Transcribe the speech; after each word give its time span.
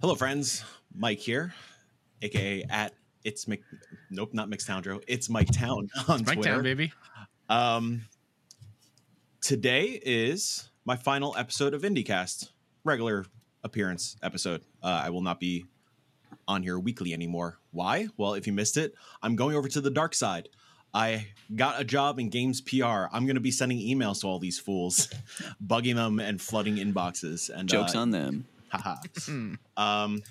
Hello, 0.00 0.14
friends. 0.14 0.64
Mike 0.94 1.18
here, 1.18 1.52
aka 2.22 2.62
at 2.70 2.94
it's 3.24 3.48
Mc. 3.48 3.60
Nope, 4.10 4.32
not 4.32 4.48
Mixtoundro. 4.48 5.02
It's 5.08 5.28
Mike 5.28 5.50
Town 5.50 5.88
on 6.08 6.22
Mike 6.24 6.36
Twitter. 6.36 6.54
Town, 6.54 6.62
baby. 6.62 6.92
Um, 7.48 8.02
today 9.40 10.00
is 10.00 10.68
my 10.84 10.94
final 10.94 11.34
episode 11.36 11.74
of 11.74 11.82
IndieCast, 11.82 12.50
regular 12.84 13.26
appearance 13.64 14.16
episode. 14.22 14.62
Uh, 14.80 15.02
I 15.04 15.10
will 15.10 15.20
not 15.20 15.40
be 15.40 15.64
on 16.46 16.62
here 16.62 16.78
weekly 16.78 17.12
anymore. 17.12 17.58
Why? 17.72 18.06
Well, 18.16 18.34
if 18.34 18.46
you 18.46 18.52
missed 18.52 18.76
it, 18.76 18.94
I'm 19.20 19.34
going 19.34 19.56
over 19.56 19.68
to 19.68 19.80
the 19.80 19.90
dark 19.90 20.14
side. 20.14 20.48
I 20.94 21.26
got 21.56 21.80
a 21.80 21.84
job 21.84 22.20
in 22.20 22.28
games 22.28 22.60
PR. 22.60 23.06
I'm 23.12 23.26
going 23.26 23.34
to 23.34 23.40
be 23.40 23.50
sending 23.50 23.78
emails 23.78 24.20
to 24.20 24.28
all 24.28 24.38
these 24.38 24.60
fools, 24.60 25.08
bugging 25.66 25.96
them 25.96 26.20
and 26.20 26.40
flooding 26.40 26.76
inboxes. 26.76 27.50
And 27.50 27.68
Jokes 27.68 27.96
uh, 27.96 27.98
on 27.98 28.10
them. 28.12 28.46
Haha. 28.70 28.96
Hmm. 29.24 29.54
Um, 29.76 30.22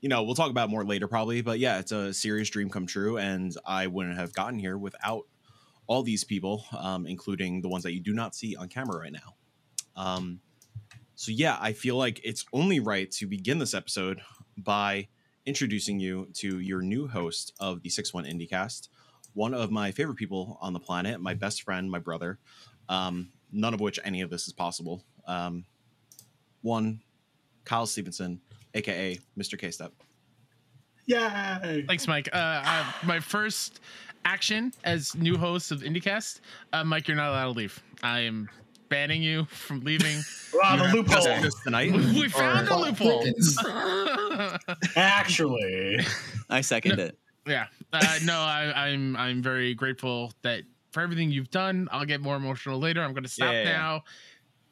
you 0.00 0.08
know, 0.08 0.22
we'll 0.22 0.34
talk 0.34 0.50
about 0.50 0.70
more 0.70 0.84
later 0.84 1.08
probably, 1.08 1.40
but 1.40 1.58
yeah, 1.58 1.78
it's 1.78 1.92
a 1.92 2.12
serious 2.12 2.50
dream 2.50 2.70
come 2.70 2.86
true, 2.86 3.18
and 3.18 3.54
I 3.64 3.86
wouldn't 3.86 4.18
have 4.18 4.32
gotten 4.32 4.58
here 4.58 4.76
without 4.76 5.24
all 5.86 6.02
these 6.02 6.24
people, 6.24 6.64
um, 6.78 7.06
including 7.06 7.62
the 7.62 7.68
ones 7.68 7.84
that 7.84 7.92
you 7.92 8.00
do 8.00 8.12
not 8.12 8.34
see 8.34 8.56
on 8.56 8.68
camera 8.68 9.00
right 9.00 9.12
now. 9.12 9.34
Um, 9.96 10.40
so 11.14 11.32
yeah, 11.32 11.56
I 11.60 11.72
feel 11.72 11.96
like 11.96 12.20
it's 12.24 12.44
only 12.52 12.80
right 12.80 13.10
to 13.12 13.26
begin 13.26 13.58
this 13.58 13.74
episode 13.74 14.20
by 14.56 15.08
introducing 15.46 15.98
you 16.00 16.28
to 16.34 16.60
your 16.60 16.82
new 16.82 17.08
host 17.08 17.54
of 17.58 17.82
the 17.82 17.88
Six 17.88 18.12
One 18.12 18.24
IndieCast, 18.24 18.88
one 19.32 19.54
of 19.54 19.70
my 19.70 19.92
favorite 19.92 20.16
people 20.16 20.58
on 20.60 20.72
the 20.72 20.80
planet, 20.80 21.20
my 21.20 21.34
best 21.34 21.62
friend, 21.62 21.90
my 21.90 21.98
brother. 21.98 22.38
Um, 22.88 23.32
none 23.52 23.74
of 23.74 23.80
which 23.80 23.98
any 24.04 24.20
of 24.20 24.30
this 24.30 24.46
is 24.46 24.52
possible. 24.52 25.04
Um, 25.26 25.64
one, 26.62 27.00
Kyle 27.66 27.84
Stevenson, 27.84 28.40
aka 28.74 29.18
Mr. 29.38 29.58
K 29.58 29.70
Step. 29.70 29.92
Yay! 31.06 31.84
Thanks, 31.86 32.08
Mike. 32.08 32.28
Uh, 32.32 32.62
uh, 32.64 32.92
my 33.04 33.20
first 33.20 33.80
action 34.24 34.72
as 34.84 35.14
new 35.14 35.36
host 35.36 35.70
of 35.70 35.82
IndieCast, 35.82 36.40
uh, 36.72 36.82
Mike, 36.82 37.06
you're 37.06 37.16
not 37.16 37.30
allowed 37.30 37.52
to 37.52 37.58
leave. 37.58 37.82
I 38.02 38.20
am 38.20 38.48
banning 38.88 39.22
you 39.22 39.44
from 39.46 39.80
leaving. 39.80 40.16
Wow, 40.54 40.76
the 40.76 40.96
loophole. 40.96 41.50
tonight. 41.64 41.92
we 41.92 42.28
found 42.28 42.68
a 42.68 42.76
loophole. 42.76 43.24
Actually, 44.96 46.00
I 46.48 46.60
second 46.60 46.98
it. 46.98 47.18
yeah. 47.46 47.66
Uh, 47.92 48.18
no, 48.24 48.38
I, 48.38 48.88
I'm 48.88 49.16
I'm 49.16 49.42
very 49.42 49.74
grateful 49.74 50.32
that 50.42 50.62
for 50.90 51.02
everything 51.02 51.30
you've 51.30 51.50
done. 51.50 51.88
I'll 51.92 52.06
get 52.06 52.20
more 52.20 52.36
emotional 52.36 52.78
later. 52.78 53.02
I'm 53.02 53.12
going 53.12 53.24
to 53.24 53.28
stop 53.28 53.52
Yeah, 53.52 53.62
yeah, 53.62 53.68
yeah. 53.68 53.98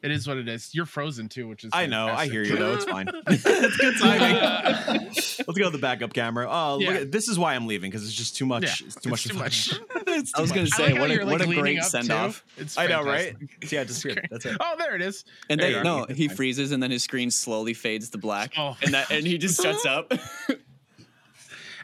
Now. 0.07 0.11
It 0.13 0.15
is 0.15 0.27
what 0.27 0.37
it 0.37 0.47
is. 0.47 0.73
You're 0.73 0.85
frozen 0.85 1.29
too, 1.29 1.47
which 1.47 1.63
is 1.63 1.71
I 1.73 1.85
know, 1.85 2.07
I 2.07 2.27
hear 2.27 2.43
you 2.43 2.55
though. 2.57 2.73
It's 2.75 2.85
fine. 2.85 3.07
it's 3.27 3.77
good 3.77 3.95
timing. 3.99 4.37
Uh, 4.37 4.97
Let's 5.03 5.37
go 5.39 5.53
to 5.65 5.69
the 5.69 5.77
backup 5.77 6.13
camera. 6.13 6.47
Oh, 6.49 6.79
Yeah. 6.79 6.89
look 6.91 7.01
at, 7.01 7.11
this 7.11 7.27
is 7.27 7.37
why 7.39 7.55
I'm 7.55 7.67
leaving 7.67 7.89
because 7.91 8.05
it's 8.05 8.13
just 8.15 8.35
too 8.35 8.45
much. 8.45 8.81
Yeah, 8.81 8.87
it's 8.87 8.95
too 8.95 9.09
much. 9.09 9.25
it's 9.25 9.29
to 9.29 9.29
too 9.29 9.39
much. 9.39 9.79
it's 10.07 10.33
I 10.35 10.41
was 10.41 10.51
too 10.51 10.55
gonna 10.55 10.67
say 10.67 10.91
like 10.91 10.99
what 11.01 11.11
a 11.11 11.13
you're, 11.15 11.25
what 11.25 11.41
a 11.41 11.45
great 11.45 11.83
send 11.83 12.11
off. 12.11 12.43
It's 12.57 12.77
I 12.77 12.87
know, 12.87 13.03
right? 13.03 13.35
Yeah, 13.71 13.83
just 13.83 14.03
here. 14.03 14.23
That's 14.29 14.45
it. 14.45 14.57
Oh, 14.59 14.75
there 14.77 14.95
it 14.95 15.01
is. 15.01 15.25
And 15.49 15.59
There 15.59 15.71
then 15.73 15.83
no, 15.83 16.05
are. 16.05 16.13
he 16.13 16.27
freezes 16.27 16.71
and 16.71 16.81
then 16.81 16.91
his 16.91 17.03
screen 17.03 17.31
slowly 17.31 17.73
fades 17.73 18.09
to 18.11 18.17
black. 18.17 18.53
Oh. 18.57 18.77
And 18.81 18.93
that 18.93 19.11
and 19.11 19.25
he 19.25 19.37
just 19.37 19.61
shuts 19.61 19.85
up. 19.85 20.11
And 20.11 20.19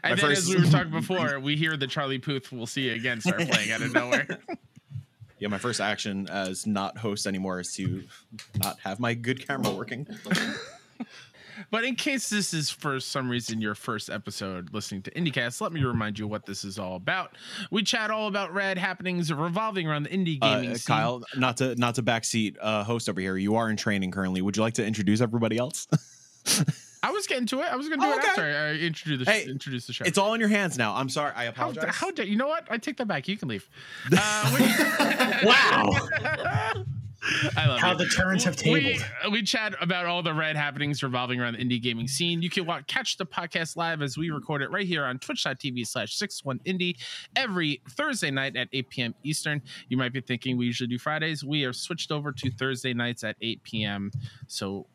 My 0.02 0.08
then, 0.16 0.30
first- 0.30 0.42
as 0.42 0.48
we 0.48 0.56
were 0.60 0.68
talking 0.70 0.90
before, 0.90 1.38
we 1.38 1.56
hear 1.56 1.76
the 1.76 1.86
Charlie 1.86 2.18
Puth 2.18 2.50
"We'll 2.50 2.66
See 2.66 2.88
You 2.88 2.94
Again" 2.94 3.20
start 3.20 3.42
playing 3.48 3.70
out 3.70 3.82
of 3.82 3.92
nowhere. 3.92 4.26
Yeah, 5.42 5.48
my 5.48 5.58
first 5.58 5.80
action 5.80 6.28
as 6.30 6.68
not 6.68 6.96
host 6.96 7.26
anymore 7.26 7.58
is 7.58 7.74
to 7.74 8.04
not 8.62 8.78
have 8.78 9.00
my 9.00 9.12
good 9.12 9.44
camera 9.44 9.72
working. 9.72 10.06
but 11.72 11.82
in 11.82 11.96
case 11.96 12.30
this 12.30 12.54
is 12.54 12.70
for 12.70 13.00
some 13.00 13.28
reason 13.28 13.60
your 13.60 13.74
first 13.74 14.08
episode 14.08 14.72
listening 14.72 15.02
to 15.02 15.10
IndieCast, 15.10 15.60
let 15.60 15.72
me 15.72 15.82
remind 15.82 16.16
you 16.16 16.28
what 16.28 16.46
this 16.46 16.62
is 16.64 16.78
all 16.78 16.94
about. 16.94 17.36
We 17.72 17.82
chat 17.82 18.12
all 18.12 18.28
about 18.28 18.54
rad 18.54 18.78
happenings 18.78 19.32
revolving 19.32 19.88
around 19.88 20.04
the 20.04 20.10
indie 20.10 20.40
gaming 20.40 20.70
Uh, 20.70 20.74
scene. 20.76 20.94
Kyle, 20.94 21.24
not 21.36 21.56
to 21.56 21.74
not 21.74 21.96
to 21.96 22.04
backseat 22.04 22.54
uh, 22.60 22.84
host 22.84 23.08
over 23.08 23.20
here. 23.20 23.36
You 23.36 23.56
are 23.56 23.68
in 23.68 23.76
training 23.76 24.12
currently. 24.12 24.42
Would 24.42 24.56
you 24.56 24.62
like 24.62 24.74
to 24.74 24.86
introduce 24.86 25.20
everybody 25.20 25.58
else? 25.58 25.88
I 27.02 27.10
was 27.10 27.26
getting 27.26 27.46
to 27.46 27.60
it. 27.62 27.64
I 27.72 27.76
was 27.76 27.88
going 27.88 28.00
to 28.00 28.06
do 28.06 28.10
Oh, 28.12 28.14
it 28.16 28.18
okay. 28.20 28.28
after 28.28 28.42
I 28.42 28.68
I 28.70 28.74
introduce 28.74 29.24
the, 29.24 29.30
Hey, 29.30 29.44
introduce 29.46 29.86
the 29.86 29.92
show. 29.92 30.04
it's 30.04 30.18
all 30.18 30.34
in 30.34 30.40
your 30.40 30.48
hands 30.48 30.78
now. 30.78 30.94
I'm 30.94 31.08
sorry. 31.08 31.32
I 31.34 31.44
apologize. 31.44 31.94
how 31.94 32.10
dare 32.10 32.26
you 32.26 32.36
know 32.36 32.46
what? 32.48 32.66
I 32.70 32.78
take 32.78 32.96
that 32.98 33.08
back. 33.08 33.26
You 33.28 33.36
can 33.36 33.48
leave. 33.48 33.68
Uh, 34.16 34.56
we- 34.58 35.46
wow! 35.48 35.90
I 37.56 37.66
love 37.68 37.78
How 37.78 37.92
you. 37.92 37.98
the 37.98 38.06
turns 38.06 38.42
have 38.42 38.56
we, 38.64 38.80
tabled. 38.94 39.04
we 39.32 39.42
chat 39.42 39.76
about 39.80 40.06
all 40.06 40.24
the 40.24 40.34
red 40.34 40.56
happenings 40.56 41.04
revolving 41.04 41.40
around 41.40 41.52
the 41.56 41.60
indie 41.64 41.80
gaming 41.80 42.08
scene. 42.08 42.42
You 42.42 42.50
can 42.50 42.66
watch, 42.66 42.88
catch 42.88 43.16
the 43.16 43.24
podcast 43.24 43.76
live 43.76 44.02
as 44.02 44.18
we 44.18 44.30
record 44.30 44.60
it 44.60 44.72
right 44.72 44.84
here 44.86 45.04
on 45.04 45.20
twitch.tv 45.20 45.86
slash 45.86 46.18
61indie 46.18 46.96
every 47.36 47.80
Thursday 47.90 48.32
night 48.32 48.56
at 48.56 48.68
8 48.72 48.88
p.m. 48.90 49.14
Eastern. 49.22 49.62
You 49.88 49.96
might 49.96 50.12
be 50.12 50.20
thinking 50.20 50.56
we 50.56 50.66
usually 50.66 50.88
do 50.88 50.98
Fridays. 50.98 51.44
We 51.44 51.64
are 51.64 51.72
switched 51.72 52.10
over 52.10 52.32
to 52.32 52.50
Thursday 52.50 52.92
nights 52.92 53.22
at 53.22 53.36
8 53.40 53.62
p.m. 53.62 54.10
So 54.48 54.86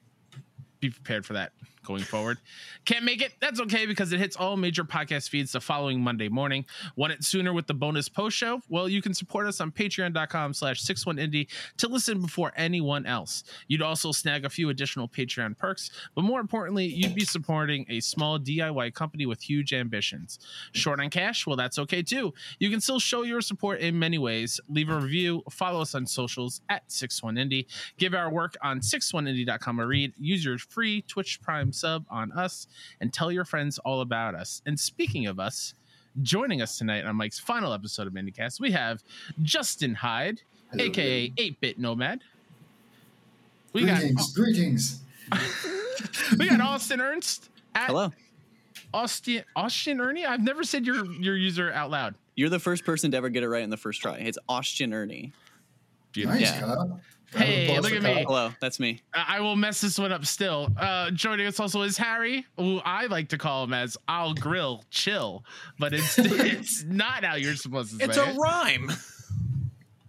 be 0.82 0.90
prepared 0.90 1.26
for 1.26 1.32
that 1.34 1.54
going 1.88 2.04
forward. 2.04 2.38
Can't 2.86 3.06
make 3.06 3.22
it? 3.22 3.34
That's 3.40 3.62
okay 3.62 3.86
because 3.86 4.12
it 4.12 4.20
hits 4.20 4.36
all 4.36 4.58
major 4.58 4.84
podcast 4.84 5.30
feeds 5.30 5.54
the 5.54 5.62
following 5.62 6.02
Monday 6.02 6.28
morning. 6.28 6.66
Want 6.98 7.14
it 7.14 7.24
sooner 7.24 7.54
with 7.54 7.66
the 7.66 7.74
bonus 7.74 8.10
post 8.10 8.36
show? 8.36 8.62
Well, 8.68 8.90
you 8.90 9.02
can 9.02 9.14
support 9.14 9.48
us 9.48 9.62
on 9.62 9.72
patreon.com 9.72 10.54
slash 10.54 10.84
61indie 10.84 11.48
to 11.78 11.88
listen 11.88 12.22
before 12.22 12.52
anyone 12.58 13.06
else. 13.06 13.46
You'd 13.68 13.82
also 13.82 14.12
snag 14.12 14.44
a 14.46 14.50
few 14.50 14.70
additional 14.70 15.08
Patreon 15.08 15.58
perks, 15.58 15.90
but 16.14 16.24
more 16.24 16.42
importantly, 16.42 16.86
you'd 16.86 17.16
be 17.16 17.24
supporting 17.24 17.86
a 17.90 18.02
small 18.02 18.38
DIY 18.38 18.94
company 18.94 19.26
with 19.26 19.42
huge 19.42 19.74
ambitions. 19.74 20.40
Short 20.74 21.00
on 21.00 21.10
cash? 21.10 21.48
Well, 21.48 21.56
that's 21.56 21.80
okay 21.80 22.04
too. 22.04 22.34
You 22.60 22.70
can 22.70 22.82
still 22.82 23.00
show 23.00 23.24
your 23.24 23.40
support 23.42 23.80
in 23.80 23.98
many 23.98 24.18
ways. 24.18 24.60
Leave 24.68 24.90
a 24.90 25.00
review, 25.00 25.42
follow 25.50 25.82
us 25.82 25.96
on 25.96 26.06
socials 26.06 26.62
at 26.70 26.88
61indie, 26.90 27.66
give 27.98 28.14
our 28.14 28.30
work 28.30 28.56
on 28.62 28.82
61indie.com 28.82 29.80
a 29.80 29.88
read, 29.88 30.14
use 30.18 30.44
your 30.44 30.58
free 30.58 31.02
Twitch 31.04 31.42
Prime 31.42 31.72
sub 31.78 32.06
on 32.10 32.32
us, 32.32 32.68
and 33.02 33.14
tell 33.14 33.32
your 33.32 33.46
friends 33.46 33.78
all 33.80 34.02
about 34.02 34.36
us. 34.36 34.62
And 34.66 34.80
speaking 34.80 35.28
of 35.28 35.40
us, 35.40 35.74
joining 36.22 36.62
us 36.62 36.78
tonight 36.78 37.06
on 37.06 37.16
Mike's 37.16 37.40
final 37.40 37.74
episode 37.74 38.08
of 38.08 38.14
IndieCast, 38.14 38.60
we 38.60 38.72
have 38.72 39.04
Justin 39.44 39.94
Hyde, 39.96 40.42
Hello, 40.72 40.84
aka 40.86 41.30
8-Bit 41.30 41.80
Nomad. 41.80 42.22
We 43.74 43.86
got 43.86 44.00
greetings, 44.00 44.34
greetings. 44.34 45.02
we 46.40 46.50
got 46.50 46.62
Austin 46.62 47.00
Ernst 47.02 47.50
at 47.76 47.88
Hello. 47.88 48.12
Austin 48.94 49.44
Austin 49.56 50.00
Ernie. 50.00 50.26
I've 50.26 50.42
never 50.44 50.64
said 50.64 50.86
your 50.86 51.06
your 51.14 51.36
user 51.36 51.72
out 51.74 51.92
loud. 51.92 52.16
You're 52.36 52.50
the 52.50 52.60
first 52.60 52.86
person 52.86 53.12
to 53.12 53.18
ever 53.18 53.30
get 53.30 53.44
it 53.44 53.50
right 53.50 53.64
in 53.64 53.70
the 53.70 53.78
first 53.78 54.02
try. 54.02 54.16
It's 54.18 54.38
Austin 54.48 54.94
Ernie. 54.94 55.34
Nice, 56.16 56.42
Yeah. 56.42 56.60
Kyle. 56.60 57.02
Hey, 57.36 57.70
Round 57.70 57.84
look 57.84 57.92
at 57.94 58.02
me. 58.02 58.24
Hello, 58.26 58.52
that's 58.62 58.80
me. 58.80 59.02
I 59.14 59.38
I 59.38 59.40
will 59.42 59.56
mess 59.56 59.82
this 59.82 60.00
one 60.00 60.12
up 60.12 60.26
still. 60.26 60.70
Uh, 60.78 61.12
joining 61.12 61.46
us 61.48 61.60
also 61.60 61.82
is 61.82 61.98
Harry, 61.98 62.46
who 62.58 62.80
I 62.86 63.08
like 63.08 63.30
to 63.30 63.38
call 63.38 63.64
him 63.66 63.74
as 63.74 63.98
I'll 64.08 64.34
grill 64.34 64.84
chill, 64.92 65.44
but 65.78 65.94
it's 65.94 66.18
it's 66.20 66.84
not 66.86 67.24
how 67.26 67.36
you're 67.36 67.56
supposed 67.56 68.00
to 68.00 68.06
It's 68.06 68.16
say 68.16 68.30
a 68.30 68.34
it. 68.34 68.38
rhyme. 68.38 68.92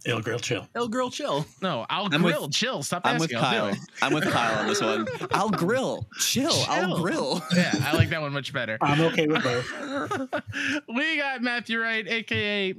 Ill 0.07 0.21
grill 0.21 0.39
chill. 0.39 0.67
El 0.77 0.89
girl, 0.89 1.11
chill. 1.11 1.45
No, 1.61 1.85
I'll 1.91 2.07
I'm 2.07 2.23
with- 2.23 2.33
grill 2.35 2.49
chill. 2.49 2.83
Stop 2.85 3.03
I'm 3.05 3.19
with 3.19 3.33
asking. 3.35 3.39
I'll 3.39 3.71
Kyle. 3.73 3.77
I'm 4.01 4.13
with 4.15 4.25
Kyle 4.25 4.59
on 4.61 4.67
this 4.69 4.81
one. 4.81 5.07
I'll 5.33 5.51
grill. 5.51 6.07
Chill. 6.21 6.55
I'll 6.69 6.99
grill. 7.03 7.43
Yeah, 7.55 7.75
I 7.83 7.95
like 7.97 8.09
that 8.11 8.21
one 8.23 8.33
much 8.33 8.53
better. 8.53 8.79
I'm 8.81 9.01
okay 9.03 9.27
with 9.27 9.43
both. 9.43 10.43
we 10.89 11.17
got 11.19 11.43
Matthew 11.43 11.81
Wright, 11.81 12.07
aka 12.09 12.75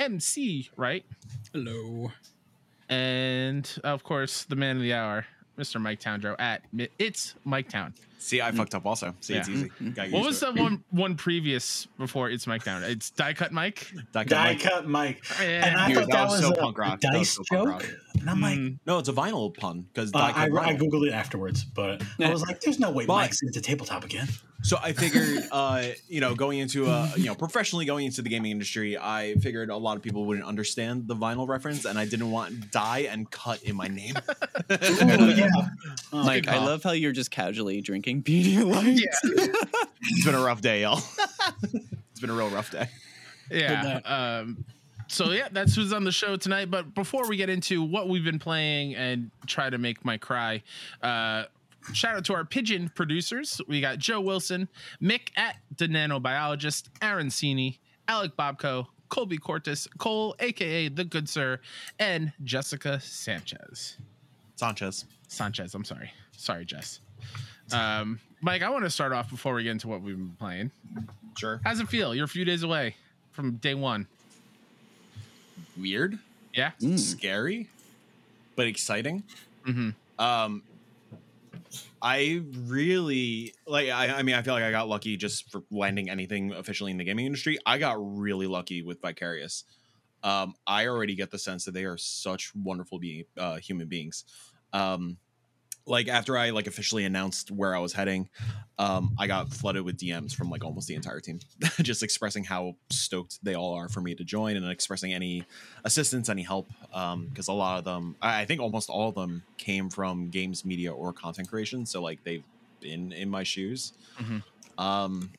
MC 0.00 0.68
Wright, 0.76 1.06
Hello. 1.52 2.10
And 2.88 3.78
of 3.84 4.02
course 4.04 4.44
the 4.44 4.56
man 4.56 4.76
of 4.76 4.82
the 4.82 4.92
hour, 4.94 5.26
Mr. 5.58 5.80
Mike 5.80 6.00
Towndrow 6.00 6.36
at 6.38 6.62
it's 6.98 7.34
Mike 7.44 7.68
Town. 7.68 7.94
See, 8.18 8.40
I 8.40 8.52
fucked 8.52 8.74
up 8.74 8.86
also. 8.86 9.14
See, 9.20 9.34
it's 9.34 9.48
Yeah. 9.50 9.54
easy. 9.54 9.90
Got 9.90 10.10
What 10.10 10.24
was 10.24 10.40
to 10.40 10.46
the 10.46 10.52
one 10.62 10.82
one 10.90 11.14
previous 11.14 11.86
before 11.98 12.30
it's 12.30 12.46
Mike 12.46 12.64
Town? 12.64 12.82
It's 12.82 13.10
Die 13.10 13.34
Cut 13.34 13.52
Mike. 13.52 13.92
it. 13.94 14.12
That 14.12 14.28
Die 14.28 14.54
guy- 14.54 14.58
cut 14.70 14.88
Mike. 14.88 15.22
Yeah. 15.42 15.66
And 15.66 15.76
I 15.76 15.88
Dude, 15.88 15.96
thought 15.96 16.06
that 16.06 16.12
that 16.12 16.24
was 16.24 16.32
was 16.40 16.40
so 16.48 16.52
a 16.54 16.56
punk 16.56 16.78
rock. 16.78 17.00
Dice 17.00 17.30
so 17.32 17.42
joke. 17.52 17.68
rock. 17.68 17.86
And 18.18 18.30
I'm 18.30 18.40
like, 18.40 18.58
Mm. 18.58 18.78
No, 18.86 18.98
it's 18.98 19.10
a 19.10 19.12
vinyl 19.12 19.54
pun 19.54 19.82
because 19.92 20.10
uh, 20.14 20.18
I, 20.18 20.44
I 20.44 20.74
googled 20.74 21.06
it 21.06 21.12
afterwards, 21.12 21.64
but 21.64 22.02
I 22.18 22.30
was 22.30 22.40
like, 22.48 22.62
"There's 22.62 22.78
no 22.78 22.90
way 22.90 23.04
But- 23.04 23.16
Mike's 23.16 23.42
into 23.42 23.60
tabletop 23.60 24.04
again." 24.04 24.28
So 24.64 24.78
I 24.82 24.94
figured, 24.94 25.44
uh, 25.52 25.88
you 26.08 26.22
know, 26.22 26.34
going 26.34 26.58
into 26.58 26.86
a, 26.86 27.12
you 27.16 27.26
know, 27.26 27.34
professionally 27.34 27.84
going 27.84 28.06
into 28.06 28.22
the 28.22 28.30
gaming 28.30 28.50
industry, 28.50 28.96
I 28.96 29.34
figured 29.34 29.68
a 29.68 29.76
lot 29.76 29.98
of 29.98 30.02
people 30.02 30.24
wouldn't 30.24 30.46
understand 30.46 31.06
the 31.06 31.14
vinyl 31.14 31.46
reference, 31.46 31.84
and 31.84 31.98
I 31.98 32.06
didn't 32.06 32.30
want 32.30 32.70
die 32.70 33.00
and 33.00 33.30
cut 33.30 33.62
in 33.62 33.76
my 33.76 33.88
name. 33.88 34.14
Ooh, 34.70 35.30
yeah. 35.30 35.50
Oh, 36.12 36.24
Mike, 36.24 36.46
I 36.46 36.64
love 36.64 36.82
how 36.82 36.92
you're 36.92 37.12
just 37.12 37.30
casually 37.30 37.80
drinking 37.80 38.22
Pedialyte. 38.22 39.00
Yeah. 39.00 39.32
it's 40.02 40.24
been 40.24 40.34
a 40.34 40.42
rough 40.42 40.60
day, 40.60 40.82
y'all. 40.82 41.02
it's 41.62 42.20
been 42.20 42.30
a 42.30 42.34
real 42.34 42.50
rough 42.50 42.70
day. 42.70 42.88
Yeah. 43.50 44.00
Um, 44.04 44.64
so 45.08 45.30
yeah, 45.32 45.48
that's 45.50 45.74
who's 45.74 45.92
on 45.92 46.04
the 46.04 46.12
show 46.12 46.36
tonight. 46.36 46.70
But 46.70 46.94
before 46.94 47.28
we 47.28 47.36
get 47.36 47.50
into 47.50 47.82
what 47.82 48.08
we've 48.08 48.24
been 48.24 48.38
playing 48.38 48.94
and 48.94 49.30
try 49.46 49.70
to 49.70 49.78
make 49.78 50.04
my 50.04 50.18
cry, 50.18 50.62
uh, 51.02 51.44
shout 51.92 52.16
out 52.16 52.24
to 52.26 52.34
our 52.34 52.44
pigeon 52.44 52.90
producers. 52.94 53.60
We 53.68 53.80
got 53.80 53.98
Joe 53.98 54.20
Wilson, 54.20 54.68
Mick 55.02 55.28
at 55.36 55.56
the 55.76 55.86
Nanobiologist, 55.88 56.88
Aaron 57.02 57.28
Cini, 57.28 57.78
Alec 58.08 58.36
Bobko, 58.36 58.86
Colby 59.08 59.38
Cortis, 59.38 59.86
Cole, 59.98 60.34
aka 60.40 60.88
the 60.88 61.04
Good 61.04 61.28
Sir, 61.28 61.60
and 61.98 62.32
Jessica 62.42 63.00
Sanchez. 63.00 63.96
Sanchez. 64.56 65.04
Sanchez, 65.28 65.74
I'm 65.74 65.84
sorry. 65.84 66.10
Sorry, 66.36 66.64
Jess. 66.64 67.00
Um, 67.72 68.20
Mike, 68.40 68.62
I 68.62 68.70
want 68.70 68.84
to 68.84 68.90
start 68.90 69.12
off 69.12 69.30
before 69.30 69.54
we 69.54 69.62
get 69.64 69.70
into 69.72 69.88
what 69.88 70.02
we've 70.02 70.16
been 70.16 70.36
playing. 70.38 70.70
Sure. 71.36 71.60
How's 71.64 71.80
it 71.80 71.88
feel? 71.88 72.14
You're 72.14 72.26
a 72.26 72.28
few 72.28 72.44
days 72.44 72.62
away 72.62 72.94
from 73.32 73.52
day 73.56 73.74
one. 73.74 74.06
Weird, 75.76 76.18
Yeah. 76.52 76.70
Mm. 76.80 76.98
scary, 76.98 77.68
but 78.54 78.66
exciting. 78.66 79.24
Mm-hmm. 79.66 79.90
Um, 80.24 80.62
I 82.04 82.42
really 82.66 83.54
like. 83.66 83.88
I, 83.88 84.18
I 84.18 84.22
mean, 84.22 84.34
I 84.34 84.42
feel 84.42 84.52
like 84.52 84.62
I 84.62 84.70
got 84.70 84.88
lucky 84.88 85.16
just 85.16 85.50
for 85.50 85.62
landing 85.70 86.10
anything 86.10 86.52
officially 86.52 86.90
in 86.90 86.98
the 86.98 87.04
gaming 87.04 87.24
industry. 87.24 87.56
I 87.64 87.78
got 87.78 87.96
really 87.98 88.46
lucky 88.46 88.82
with 88.82 89.00
Vicarious. 89.00 89.64
Um, 90.22 90.54
I 90.66 90.86
already 90.86 91.14
get 91.14 91.30
the 91.30 91.38
sense 91.38 91.64
that 91.64 91.72
they 91.72 91.84
are 91.84 91.96
such 91.96 92.52
wonderful 92.54 92.98
being 92.98 93.24
uh, 93.38 93.56
human 93.56 93.88
beings. 93.88 94.24
Um, 94.74 95.16
like 95.86 96.08
after 96.08 96.36
I 96.38 96.50
like 96.50 96.66
officially 96.66 97.04
announced 97.04 97.50
where 97.50 97.74
I 97.74 97.78
was 97.78 97.92
heading, 97.92 98.28
um, 98.78 99.14
I 99.18 99.26
got 99.26 99.52
flooded 99.52 99.84
with 99.84 99.98
DMs 99.98 100.34
from 100.34 100.50
like 100.50 100.64
almost 100.64 100.88
the 100.88 100.94
entire 100.94 101.20
team, 101.20 101.40
just 101.82 102.02
expressing 102.02 102.44
how 102.44 102.76
stoked 102.90 103.38
they 103.42 103.54
all 103.54 103.74
are 103.74 103.88
for 103.88 104.00
me 104.00 104.14
to 104.14 104.24
join 104.24 104.56
and 104.56 104.68
expressing 104.70 105.12
any 105.12 105.44
assistance, 105.84 106.28
any 106.28 106.42
help. 106.42 106.70
Um, 106.92 107.26
because 107.28 107.48
a 107.48 107.52
lot 107.52 107.78
of 107.78 107.84
them, 107.84 108.16
I 108.22 108.44
think 108.46 108.60
almost 108.60 108.88
all 108.88 109.08
of 109.10 109.14
them 109.14 109.42
came 109.58 109.90
from 109.90 110.30
games, 110.30 110.64
media, 110.64 110.92
or 110.92 111.12
content 111.12 111.48
creation. 111.50 111.84
So 111.86 112.02
like 112.02 112.24
they've 112.24 112.44
been 112.80 113.12
in 113.12 113.28
my 113.28 113.42
shoes. 113.42 113.92
Mhm. 114.18 114.42
Um, 114.78 115.30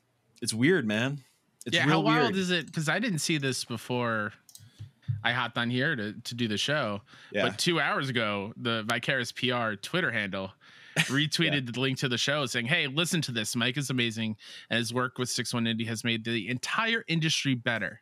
it's 0.41 0.53
weird, 0.53 0.85
man. 0.85 1.23
It's 1.65 1.75
yeah. 1.75 1.83
How 1.83 1.99
wild 2.01 2.33
weird. 2.33 2.35
is 2.35 2.51
it? 2.51 2.67
Because 2.67 2.87
I 2.87 2.99
didn't 2.99 3.19
see 3.19 3.37
this 3.39 3.65
before 3.65 4.33
I 5.25 5.31
hopped 5.33 5.57
on 5.57 5.69
here 5.69 5.95
to, 5.95 6.13
to 6.13 6.35
do 6.35 6.47
the 6.47 6.57
show. 6.57 7.01
yeah. 7.31 7.43
But 7.47 7.57
two 7.57 7.79
hours 7.79 8.09
ago, 8.09 8.53
the 8.57 8.83
Vicarious 8.87 9.31
PR 9.31 9.73
Twitter 9.81 10.11
handle 10.11 10.51
retweeted 10.97 11.73
the 11.73 11.79
link 11.79 11.97
to 11.99 12.07
the 12.07 12.17
show 12.17 12.45
saying, 12.45 12.67
Hey, 12.67 12.87
listen 12.87 13.21
to 13.23 13.31
this. 13.31 13.55
Mike 13.55 13.75
is 13.77 13.89
amazing. 13.89 14.37
And 14.69 14.77
his 14.77 14.93
work 14.93 15.17
with 15.17 15.29
6 15.29 15.53
1 15.53 15.65
Indie 15.65 15.87
has 15.87 16.03
made 16.03 16.23
the 16.23 16.47
entire 16.49 17.03
industry 17.07 17.55
better. 17.55 18.01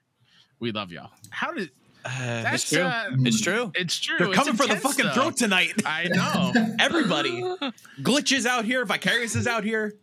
We 0.60 0.72
love 0.72 0.92
y'all. 0.92 1.10
How 1.30 1.52
did 1.54 1.72
that's 2.04 2.70
true. 2.70 2.82
Uh, 2.82 3.06
It's 3.20 3.40
true. 3.42 3.72
it's 3.76 3.98
true. 3.98 4.18
They're 4.20 4.28
It's 4.28 4.38
coming 4.38 4.56
for 4.56 4.68
the 4.68 4.76
fucking 4.76 5.06
though. 5.06 5.14
throat 5.14 5.38
tonight. 5.38 5.72
I 5.86 6.10
know. 6.10 6.52
Everybody. 6.80 7.42
Glitches 8.02 8.46
out 8.46 8.66
here. 8.66 8.84
Vicarious 8.86 9.36
is 9.36 9.48
out 9.48 9.64
here. 9.64 9.94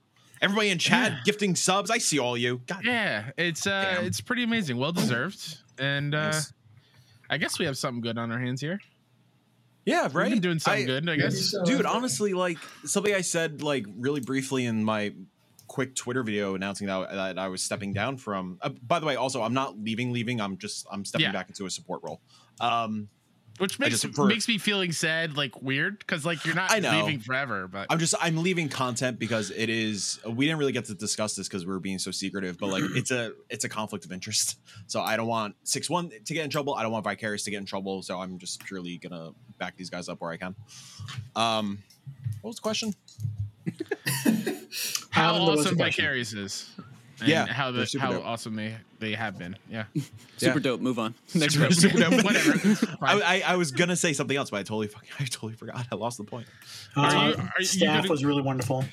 Everybody 0.41 0.71
in 0.71 0.79
chat 0.79 1.25
gifting 1.27 1.55
subs. 1.55 1.91
I 1.91 1.99
see 1.99 2.19
all 2.19 2.39
you. 2.39 2.63
God 2.67 2.83
Yeah, 2.87 3.31
it's 3.37 3.67
uh 3.67 3.97
Damn. 3.97 4.05
it's 4.07 4.23
pretty 4.23 4.43
amazing. 4.45 4.79
Well 4.79 4.93
deserved. 4.93 5.59
And 5.79 6.15
uh 6.15 6.31
Nice. 6.31 6.53
I 7.31 7.39
guess 7.39 7.59
we 7.59 7.65
have 7.67 7.79
something 7.79 8.01
good 8.03 8.19
on 8.19 8.31
our 8.33 8.39
hands 8.39 8.61
here. 8.61 8.81
Yeah, 9.87 10.03
We've 10.05 10.15
right. 10.17 10.31
been 10.31 10.41
doing 10.41 10.59
something 10.59 10.83
I- 10.83 10.87
good, 10.87 11.09
I 11.09 11.17
guess. 11.17 11.51
so. 11.53 11.65
dude 11.65 11.87
honestly 11.87 12.35
like 12.35 12.59
something 12.85 13.15
i 13.15 13.23
said 13.23 13.63
like 13.63 13.87
really 13.97 14.21
briefly 14.21 14.67
in 14.67 14.85
my 14.85 15.15
quick 15.69 15.95
twitter 15.95 16.23
video 16.23 16.55
announcing 16.55 16.87
that, 16.89 17.11
that 17.13 17.39
i 17.39 17.49
was 17.49 17.63
stepping 17.63 17.93
down 17.95 18.17
from 18.19 18.59
uh, 18.61 18.69
by 18.87 18.99
the 18.99 19.07
way 19.07 19.17
also 19.17 19.43
i'm 19.43 19.55
not 19.55 19.79
leaving 19.79 20.13
leaving 20.13 20.41
i'm 20.41 20.59
just 20.59 20.87
i'm 20.93 21.05
stepping 21.05 21.27
Yeah. 21.27 21.33
back 21.33 21.49
into 21.49 21.65
a 21.65 21.71
support 21.71 22.03
role 22.03 22.21
um 22.61 23.09
Which 23.61 23.79
makes 23.79 24.01
just- 24.01 24.15
for- 24.15 24.27
makes 24.27 24.49
me 24.49 24.59
feeling 24.59 24.91
sad, 24.93 25.37
like 25.37 25.61
weird, 25.63 25.99
because 26.01 26.25
like 26.25 26.45
you're 26.45 26.55
not 26.55 26.73
I 26.73 26.79
know. 26.81 27.05
leaving 27.05 27.21
forever. 27.21 27.69
But 27.69 27.87
i'm 27.91 27.99
just 27.99 28.15
i'm 28.21 28.43
leaving 28.43 28.69
content 28.69 29.19
because 29.19 29.51
it 29.51 29.69
is 29.69 30.19
we 30.27 30.47
didn't 30.47 30.59
really 30.59 30.73
get 30.73 30.87
to 30.87 30.95
discuss 30.95 31.35
this 31.37 31.47
because 31.49 31.67
we 31.67 31.73
were 31.73 31.79
being 31.81 31.99
so 31.99 32.11
secretive 32.11 32.59
but 32.59 32.69
like 32.69 32.83
it's 32.95 33.11
a 33.11 33.33
it's 33.51 33.65
a 33.65 33.69
conflict 33.69 34.05
of 34.05 34.13
interest 34.13 34.59
so 34.87 35.01
i 35.01 35.17
don't 35.17 35.27
want 35.27 35.55
six 35.65 35.89
one 35.91 36.11
to 36.11 36.35
get 36.35 36.45
in 36.45 36.51
trouble 36.51 36.75
i 36.75 36.83
don't 36.83 36.93
want 36.93 37.05
vicarious 37.05 37.45
to 37.45 37.51
get 37.51 37.59
in 37.59 37.67
trouble 37.67 38.03
so 38.03 38.19
i'm 38.21 38.39
just 38.39 38.65
purely 38.65 38.97
gonna 38.99 39.31
back 39.59 39.77
these 39.77 39.91
guys 39.91 40.09
up 40.09 40.21
where 40.21 40.31
i 40.31 40.37
can 40.37 40.55
um 41.37 41.79
what 42.41 42.49
was 42.49 42.57
the 42.57 42.63
question 42.63 42.95
how 45.11 45.31
Adam, 45.35 45.43
what 45.43 45.57
was 45.57 45.67
awesome? 45.67 45.79
Vicarious 45.79 46.33
is. 46.33 46.71
And 47.21 47.29
Yeah, 47.29 47.47
how 47.47 47.71
the 47.71 47.87
how 48.01 48.13
dope. 48.13 48.25
awesome 48.27 48.57
they 48.57 48.77
they 48.99 49.13
have 49.15 49.39
been. 49.39 49.57
Yeah, 49.71 49.85
Super 50.37 50.59
Yeah. 50.59 50.63
dope. 50.63 50.81
Move 50.81 50.99
on. 50.99 51.15
Next 51.35 51.55
Super- 51.55 51.67
question. 51.67 51.91
super 51.91 52.11
dope. 52.11 52.25
Whatever. 52.25 52.97
I, 53.03 53.21
I, 53.21 53.43
I 53.53 53.57
was 53.57 53.71
gonna 53.71 53.97
say 53.97 54.13
something 54.13 54.37
else, 54.37 54.51
but 54.51 54.59
I 54.59 54.63
totally 54.63 54.89
fucking 54.89 55.09
I 55.19 55.25
totally 55.25 55.55
forgot. 55.55 55.87
I 55.91 55.95
lost 55.95 56.19
the 56.19 56.25
point. 56.25 56.47
Are 56.97 57.07
Uh, 57.07 57.29
you- 57.29 57.35
are 57.37 57.53
you 57.61 57.65
staff 57.65 57.97
gonna- 58.03 58.11
was 58.11 58.25
really 58.25 58.43
wonderful. 58.43 58.85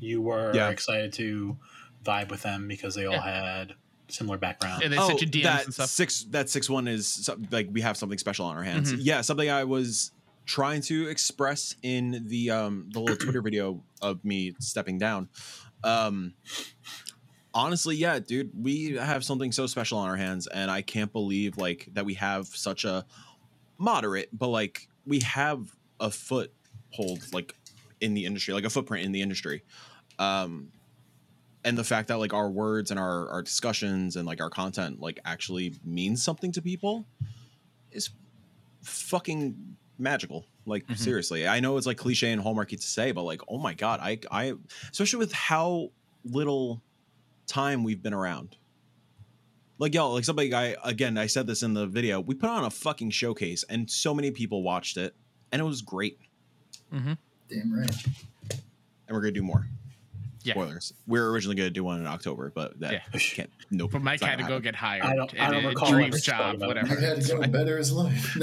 You 0.00 0.22
were 0.22 0.52
Yeah. 0.54 0.68
excited 0.70 1.12
to 1.14 1.56
vibe 2.04 2.30
with 2.30 2.42
them 2.42 2.66
because 2.68 2.94
they 2.94 3.04
all 3.06 3.20
had 3.20 3.74
similar 4.08 4.38
background. 4.38 4.82
And 4.82 4.92
they 4.92 4.96
sent 4.96 5.20
you 5.20 5.26
DMs 5.28 5.40
Oh, 5.40 5.42
that 5.44 5.64
and 5.66 5.74
stuff. 5.74 5.88
six 5.90 6.24
that 6.30 6.48
six 6.48 6.68
one 6.70 6.88
is 6.88 7.28
like 7.50 7.68
we 7.70 7.80
have 7.82 7.96
something 7.96 8.18
special 8.18 8.46
on 8.46 8.56
our 8.56 8.62
hands. 8.64 8.92
Mhm. 8.92 8.98
Yeah, 9.02 9.20
something 9.20 9.48
I 9.50 9.64
was 9.64 10.12
trying 10.46 10.80
to 10.80 11.06
express 11.06 11.76
in 11.82 12.24
the 12.26 12.50
um 12.50 12.88
the 12.92 12.98
little 13.00 13.16
Twitter 13.16 13.40
video 13.42 13.84
of 14.02 14.24
me 14.24 14.54
stepping 14.58 14.98
down. 14.98 15.28
Um 15.84 16.34
honestly, 17.54 17.96
yeah, 17.96 18.18
dude, 18.18 18.50
we 18.54 18.92
have 18.94 19.24
something 19.24 19.52
so 19.52 19.66
special 19.66 19.98
on 19.98 20.08
our 20.08 20.16
hands, 20.16 20.46
and 20.46 20.70
I 20.70 20.82
can't 20.82 21.12
believe 21.12 21.56
like 21.56 21.88
that 21.92 22.04
we 22.04 22.14
have 22.14 22.46
such 22.46 22.84
a 22.84 23.04
moderate, 23.78 24.28
but 24.32 24.48
like 24.48 24.88
we 25.06 25.20
have 25.20 25.74
a 25.98 26.10
foothold 26.10 27.32
like 27.32 27.54
in 28.00 28.14
the 28.14 28.24
industry, 28.26 28.54
like 28.54 28.64
a 28.64 28.70
footprint 28.70 29.04
in 29.04 29.12
the 29.12 29.22
industry. 29.22 29.62
Um 30.18 30.72
and 31.62 31.76
the 31.76 31.84
fact 31.84 32.08
that 32.08 32.18
like 32.18 32.32
our 32.32 32.50
words 32.50 32.90
and 32.90 32.98
our 32.98 33.28
our 33.28 33.42
discussions 33.42 34.16
and 34.16 34.26
like 34.26 34.40
our 34.40 34.48
content 34.48 34.98
like 35.00 35.18
actually 35.26 35.74
means 35.84 36.22
something 36.24 36.52
to 36.52 36.62
people 36.62 37.06
is 37.90 38.10
fucking 38.82 39.76
magical 39.98 40.46
like 40.64 40.86
Mhm. 40.86 40.96
seriously 40.96 41.46
i 41.46 41.60
know 41.60 41.76
it's 41.76 41.86
like 41.86 41.98
cliche 41.98 42.32
and 42.32 42.40
hallmarky 42.42 42.80
to 42.80 42.86
say 42.86 43.12
but 43.12 43.24
like 43.24 43.42
oh 43.48 43.58
my 43.58 43.74
god 43.74 44.00
i 44.00 44.18
i 44.30 44.54
especially 44.90 45.18
with 45.18 45.32
how 45.32 45.90
little 46.24 46.82
time 47.50 47.82
we've 47.84 48.02
been 48.02 48.14
around 48.14 48.56
like 49.78 49.92
yo 49.94 50.12
like 50.12 50.24
somebody 50.24 50.54
i 50.54 50.76
again 50.84 51.18
i 51.18 51.26
said 51.26 51.46
this 51.46 51.62
in 51.62 51.74
the 51.74 51.86
video 51.86 52.20
we 52.20 52.34
put 52.34 52.48
on 52.48 52.64
a 52.64 52.70
fucking 52.70 53.10
showcase 53.10 53.64
and 53.68 53.90
so 53.90 54.14
many 54.14 54.30
people 54.30 54.62
watched 54.62 54.96
it 54.96 55.14
and 55.52 55.60
it 55.60 55.64
was 55.64 55.82
great 55.82 56.18
Mm-hmm. 56.94 57.12
Damn 57.48 57.72
right. 57.72 58.04
and 58.50 59.16
we're 59.16 59.20
gonna 59.20 59.32
do 59.32 59.42
more 59.42 59.66
Yeah. 60.42 60.54
spoilers 60.54 60.92
we 61.06 61.18
are 61.18 61.30
originally 61.30 61.54
gonna 61.56 61.70
do 61.70 61.84
one 61.84 62.00
in 62.00 62.06
october 62.06 62.50
but 62.54 62.78
that 62.80 62.92
Yeah. 62.92 63.00
can't 63.18 63.50
nope 63.70 63.90
But 63.92 64.02
Mike 64.02 64.14
it's 64.14 64.22
not 64.22 64.30
had 64.30 64.38
to 64.40 64.44
go 64.46 64.58
get 64.60 64.74
hired. 64.74 65.04
I 65.04 65.14
don't- 65.14 65.38
I 65.40 65.50
don't 65.50 65.64
a 65.64 65.68
recall 65.68 65.90
dream 65.90 66.06
ever 66.08 66.18
job, 66.18 66.36
spoke 66.38 66.54
about 66.56 66.66
whatever. 66.68 66.96
had 67.00 67.20
to 67.20 67.36
go 67.36 67.46
better 67.48 67.76
his 67.78 67.92
life. 67.92 68.36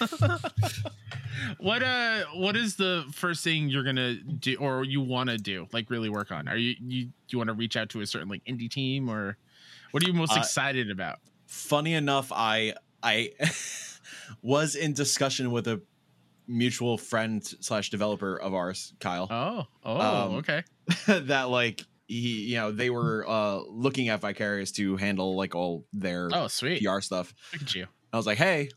what 1.58 1.82
uh 1.82 2.24
what 2.34 2.56
is 2.56 2.76
the 2.76 3.04
first 3.12 3.42
thing 3.44 3.68
you're 3.68 3.82
gonna 3.84 4.14
do 4.14 4.56
or 4.56 4.84
you 4.84 5.00
want 5.00 5.28
to 5.30 5.36
do 5.38 5.66
like 5.72 5.90
really 5.90 6.08
work 6.08 6.30
on 6.30 6.48
are 6.48 6.56
you 6.56 6.74
you 6.80 7.04
do 7.06 7.12
you 7.28 7.38
want 7.38 7.48
to 7.48 7.54
reach 7.54 7.76
out 7.76 7.88
to 7.88 8.00
a 8.00 8.06
certain 8.06 8.28
like 8.28 8.44
indie 8.44 8.70
team 8.70 9.08
or 9.08 9.36
what 9.90 10.02
are 10.02 10.06
you 10.06 10.12
most 10.12 10.32
Uh, 10.32 10.38
excited 10.40 10.90
about 10.90 11.18
funny 11.46 11.94
enough 11.94 12.30
i 12.32 12.74
i 13.02 13.30
was 14.42 14.74
in 14.74 14.92
discussion 14.92 15.50
with 15.50 15.66
a 15.66 15.80
mutual 16.50 16.98
friend 16.98 17.44
slash 17.60 17.90
developer 17.90 18.36
of 18.36 18.54
ours 18.54 18.92
kyle. 19.00 19.28
Oh 19.30 19.66
oh 19.84 20.00
Um, 20.00 20.34
okay. 20.36 20.64
that 21.06 21.44
like 21.48 21.84
he 22.06 22.42
you 22.50 22.56
know 22.56 22.72
they 22.72 22.90
were 22.90 23.24
uh 23.28 23.60
looking 23.68 24.08
at 24.08 24.20
vicarious 24.20 24.72
to 24.72 24.96
handle 24.96 25.36
like 25.36 25.54
all 25.54 25.86
their 25.92 26.28
oh 26.32 26.48
sweet. 26.48 26.84
Pr 26.84 27.00
stuff. 27.00 27.32
Look 27.52 27.62
at 27.62 27.74
you. 27.74 27.86
I 28.12 28.16
was 28.16 28.26
like 28.26 28.38
hey 28.38 28.68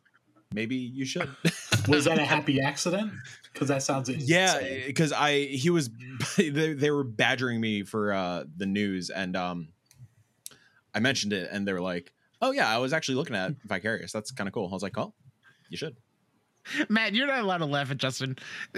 maybe 0.53 0.75
you 0.75 1.03
should. 1.05 1.27
Was 1.87 2.05
that 2.05 2.19
a 2.19 2.25
happy 2.35 2.61
accident? 2.61 3.11
Because 3.51 3.67
that 3.69 3.83
sounds 3.83 4.09
yeah 4.09 4.59
because 4.87 5.11
i 5.11 5.41
he 5.41 5.69
was 5.69 5.89
they, 6.37 6.49
they 6.73 6.91
were 6.91 7.03
badgering 7.03 7.59
me 7.59 7.83
for 7.83 8.13
uh 8.13 8.43
the 8.57 8.65
news 8.65 9.09
and 9.09 9.35
um 9.35 9.67
i 10.95 10.99
mentioned 10.99 11.33
it 11.33 11.49
and 11.51 11.67
they 11.67 11.73
were 11.73 11.81
like 11.81 12.13
oh 12.41 12.51
yeah 12.51 12.67
i 12.67 12.77
was 12.77 12.93
actually 12.93 13.15
looking 13.15 13.35
at 13.35 13.51
vicarious. 13.65 14.11
That's 14.11 14.31
kind 14.31 14.47
of 14.47 14.53
cool. 14.53 14.67
I 14.69 14.73
was 14.73 14.83
like 14.83 14.97
oh 14.97 15.13
you 15.69 15.77
should 15.77 15.97
matt 16.89 17.13
you're 17.13 17.27
not 17.27 17.39
allowed 17.39 17.57
to 17.57 17.65
laugh 17.65 17.91
at 17.91 17.97
justin 17.97 18.37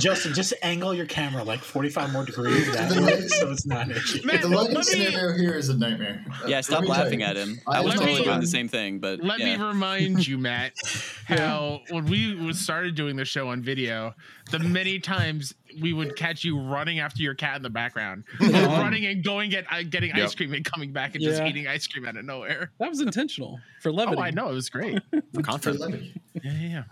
Justin, 0.00 0.34
just 0.34 0.54
angle 0.62 0.94
your 0.94 1.06
camera 1.06 1.42
like 1.44 1.60
45 1.60 2.12
more 2.12 2.24
degrees 2.24 2.72
that 2.72 2.88
The 2.92 3.02
way 3.02 3.20
so 3.28 3.50
it's 3.50 3.66
not 3.66 3.90
itchy. 3.90 4.24
Man, 4.24 4.40
the 4.40 4.48
lighting 4.48 4.74
let 4.74 4.86
me- 4.86 5.04
scenario 5.04 5.36
here 5.36 5.54
is 5.54 5.68
a 5.68 5.76
nightmare. 5.76 6.24
Yeah, 6.46 6.56
let 6.56 6.64
stop 6.64 6.86
laughing 6.88 7.22
at 7.22 7.36
him. 7.36 7.60
I 7.66 7.78
I 7.78 7.80
was 7.80 7.94
totally 7.94 8.18
me- 8.18 8.24
doing 8.24 8.40
the 8.40 8.46
same 8.46 8.68
thing, 8.68 8.98
but 8.98 9.20
Let 9.20 9.38
yeah. 9.40 9.56
me 9.56 9.62
remind 9.64 10.26
you, 10.26 10.38
Matt, 10.38 10.72
how 11.26 11.82
when 11.90 12.06
we 12.06 12.52
started 12.52 12.94
doing 12.94 13.16
the 13.16 13.24
show 13.24 13.48
on 13.48 13.62
video, 13.62 14.14
the 14.50 14.58
many 14.58 14.98
times 14.98 15.54
we 15.80 15.92
would 15.92 16.16
catch 16.16 16.44
you 16.44 16.58
running 16.60 16.98
after 17.00 17.22
your 17.22 17.34
cat 17.34 17.56
in 17.56 17.62
the 17.62 17.70
background, 17.70 18.24
or 18.40 18.46
running 18.48 19.06
and 19.06 19.24
going 19.24 19.50
get 19.50 19.64
uh, 19.72 19.82
getting 19.82 20.10
Yep. 20.14 20.24
ice 20.24 20.34
cream 20.34 20.52
and 20.54 20.64
coming 20.64 20.92
back 20.92 21.14
and 21.14 21.24
just 21.24 21.42
eating 21.42 21.66
ice 21.66 21.86
cream 21.86 22.06
out 22.06 22.16
of 22.16 22.24
nowhere. 22.24 22.70
That 22.78 22.90
was 22.90 23.00
intentional 23.00 23.58
for 23.80 23.90
levity. 23.92 24.18
Oh, 24.18 24.22
I 24.22 24.30
know 24.30 24.48
it 24.50 24.54
was 24.54 24.68
great. 24.70 24.98
for 25.10 25.22
For 25.34 25.42
content 25.42 25.80
levity. 25.80 26.14
yeah, 26.34 26.52
yeah, 26.52 26.68
yeah. 26.68 26.82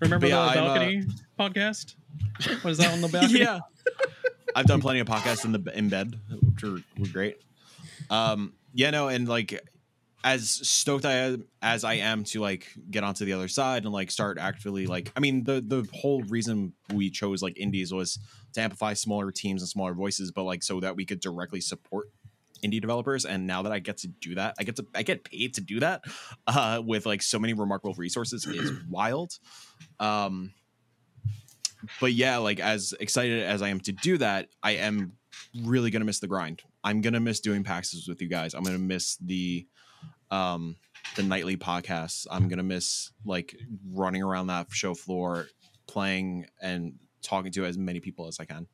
Remember 0.00 0.26
yeah, 0.26 0.34
the 0.36 0.40
I'm, 0.40 0.58
uh, 0.58 0.74
balcony 0.74 1.04
podcast? 1.38 1.94
What 2.62 2.70
is 2.72 2.78
that 2.78 2.92
on 2.92 3.00
the 3.00 3.08
balcony? 3.12 3.40
yeah. 3.40 3.60
I've 4.56 4.66
done 4.66 4.80
plenty 4.80 5.00
of 5.00 5.06
podcasts 5.06 5.44
in 5.44 5.52
the 5.52 5.76
in 5.78 5.88
bed, 5.88 6.18
which 6.42 6.64
are, 6.64 6.78
were 6.98 7.06
great. 7.12 7.40
Um, 8.10 8.52
yeah, 8.74 8.90
no, 8.90 9.08
and 9.08 9.28
like 9.28 9.60
as 10.24 10.48
stoked 10.50 11.04
I 11.04 11.12
am, 11.12 11.44
as 11.60 11.84
I 11.84 11.94
am 11.94 12.24
to 12.24 12.40
like 12.40 12.66
get 12.90 13.04
onto 13.04 13.26
the 13.26 13.34
other 13.34 13.46
side 13.46 13.84
and 13.84 13.92
like 13.92 14.10
start 14.10 14.38
actually 14.38 14.86
like 14.86 15.12
I 15.14 15.20
mean 15.20 15.44
the 15.44 15.62
the 15.64 15.86
whole 15.92 16.22
reason 16.22 16.72
we 16.92 17.10
chose 17.10 17.42
like 17.42 17.58
indies 17.58 17.92
was 17.92 18.18
to 18.54 18.62
amplify 18.62 18.94
smaller 18.94 19.30
teams 19.30 19.60
and 19.60 19.68
smaller 19.68 19.92
voices, 19.92 20.32
but 20.32 20.44
like 20.44 20.62
so 20.62 20.80
that 20.80 20.96
we 20.96 21.04
could 21.04 21.20
directly 21.20 21.60
support 21.60 22.08
indie 22.64 22.80
developers 22.80 23.26
and 23.26 23.46
now 23.46 23.60
that 23.62 23.72
I 23.72 23.80
get 23.80 23.98
to 23.98 24.08
do 24.08 24.34
that, 24.36 24.54
I 24.58 24.64
get 24.64 24.76
to 24.76 24.86
I 24.94 25.02
get 25.02 25.24
paid 25.24 25.54
to 25.54 25.60
do 25.60 25.80
that 25.80 26.02
uh 26.46 26.82
with 26.84 27.04
like 27.04 27.20
so 27.20 27.38
many 27.38 27.52
remarkable 27.52 27.94
resources 27.94 28.46
is 28.46 28.72
wild. 28.88 29.38
Um 30.00 30.54
but 32.00 32.14
yeah, 32.14 32.38
like 32.38 32.60
as 32.60 32.94
excited 32.98 33.42
as 33.42 33.60
I 33.60 33.68
am 33.68 33.78
to 33.80 33.92
do 33.92 34.16
that, 34.16 34.48
I 34.62 34.72
am 34.72 35.12
really 35.62 35.90
gonna 35.90 36.06
miss 36.06 36.20
the 36.20 36.28
grind. 36.28 36.62
I'm 36.82 37.02
gonna 37.02 37.20
miss 37.20 37.40
doing 37.40 37.62
PAXs 37.62 38.08
with 38.08 38.22
you 38.22 38.28
guys. 38.28 38.54
I'm 38.54 38.62
gonna 38.64 38.78
miss 38.78 39.16
the 39.16 39.66
um 40.30 40.76
the 41.16 41.22
nightly 41.22 41.56
podcasts. 41.56 42.26
I'm 42.30 42.48
gonna 42.48 42.62
miss 42.62 43.12
like 43.24 43.56
running 43.92 44.22
around 44.22 44.48
that 44.48 44.66
show 44.70 44.94
floor, 44.94 45.46
playing 45.86 46.46
and 46.60 46.94
talking 47.22 47.52
to 47.52 47.64
as 47.64 47.78
many 47.78 48.00
people 48.00 48.26
as 48.26 48.38
I 48.40 48.44
can. 48.44 48.66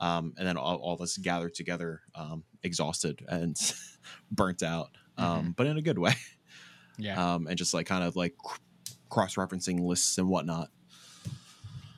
Um, 0.00 0.34
and 0.36 0.46
then 0.46 0.56
all, 0.56 0.76
all 0.76 0.94
of 0.94 1.00
us 1.00 1.16
gathered 1.16 1.54
together, 1.54 2.00
um, 2.14 2.42
exhausted 2.62 3.24
and 3.28 3.56
burnt 4.32 4.62
out, 4.62 4.90
um, 5.16 5.54
but 5.56 5.66
in 5.66 5.76
a 5.76 5.82
good 5.82 5.98
way. 5.98 6.14
Yeah. 6.98 7.34
Um, 7.34 7.46
and 7.46 7.56
just 7.56 7.72
like 7.74 7.86
kind 7.86 8.04
of 8.04 8.16
like 8.16 8.34
cross 9.08 9.36
referencing 9.36 9.80
lists 9.80 10.18
and 10.18 10.28
whatnot. 10.28 10.68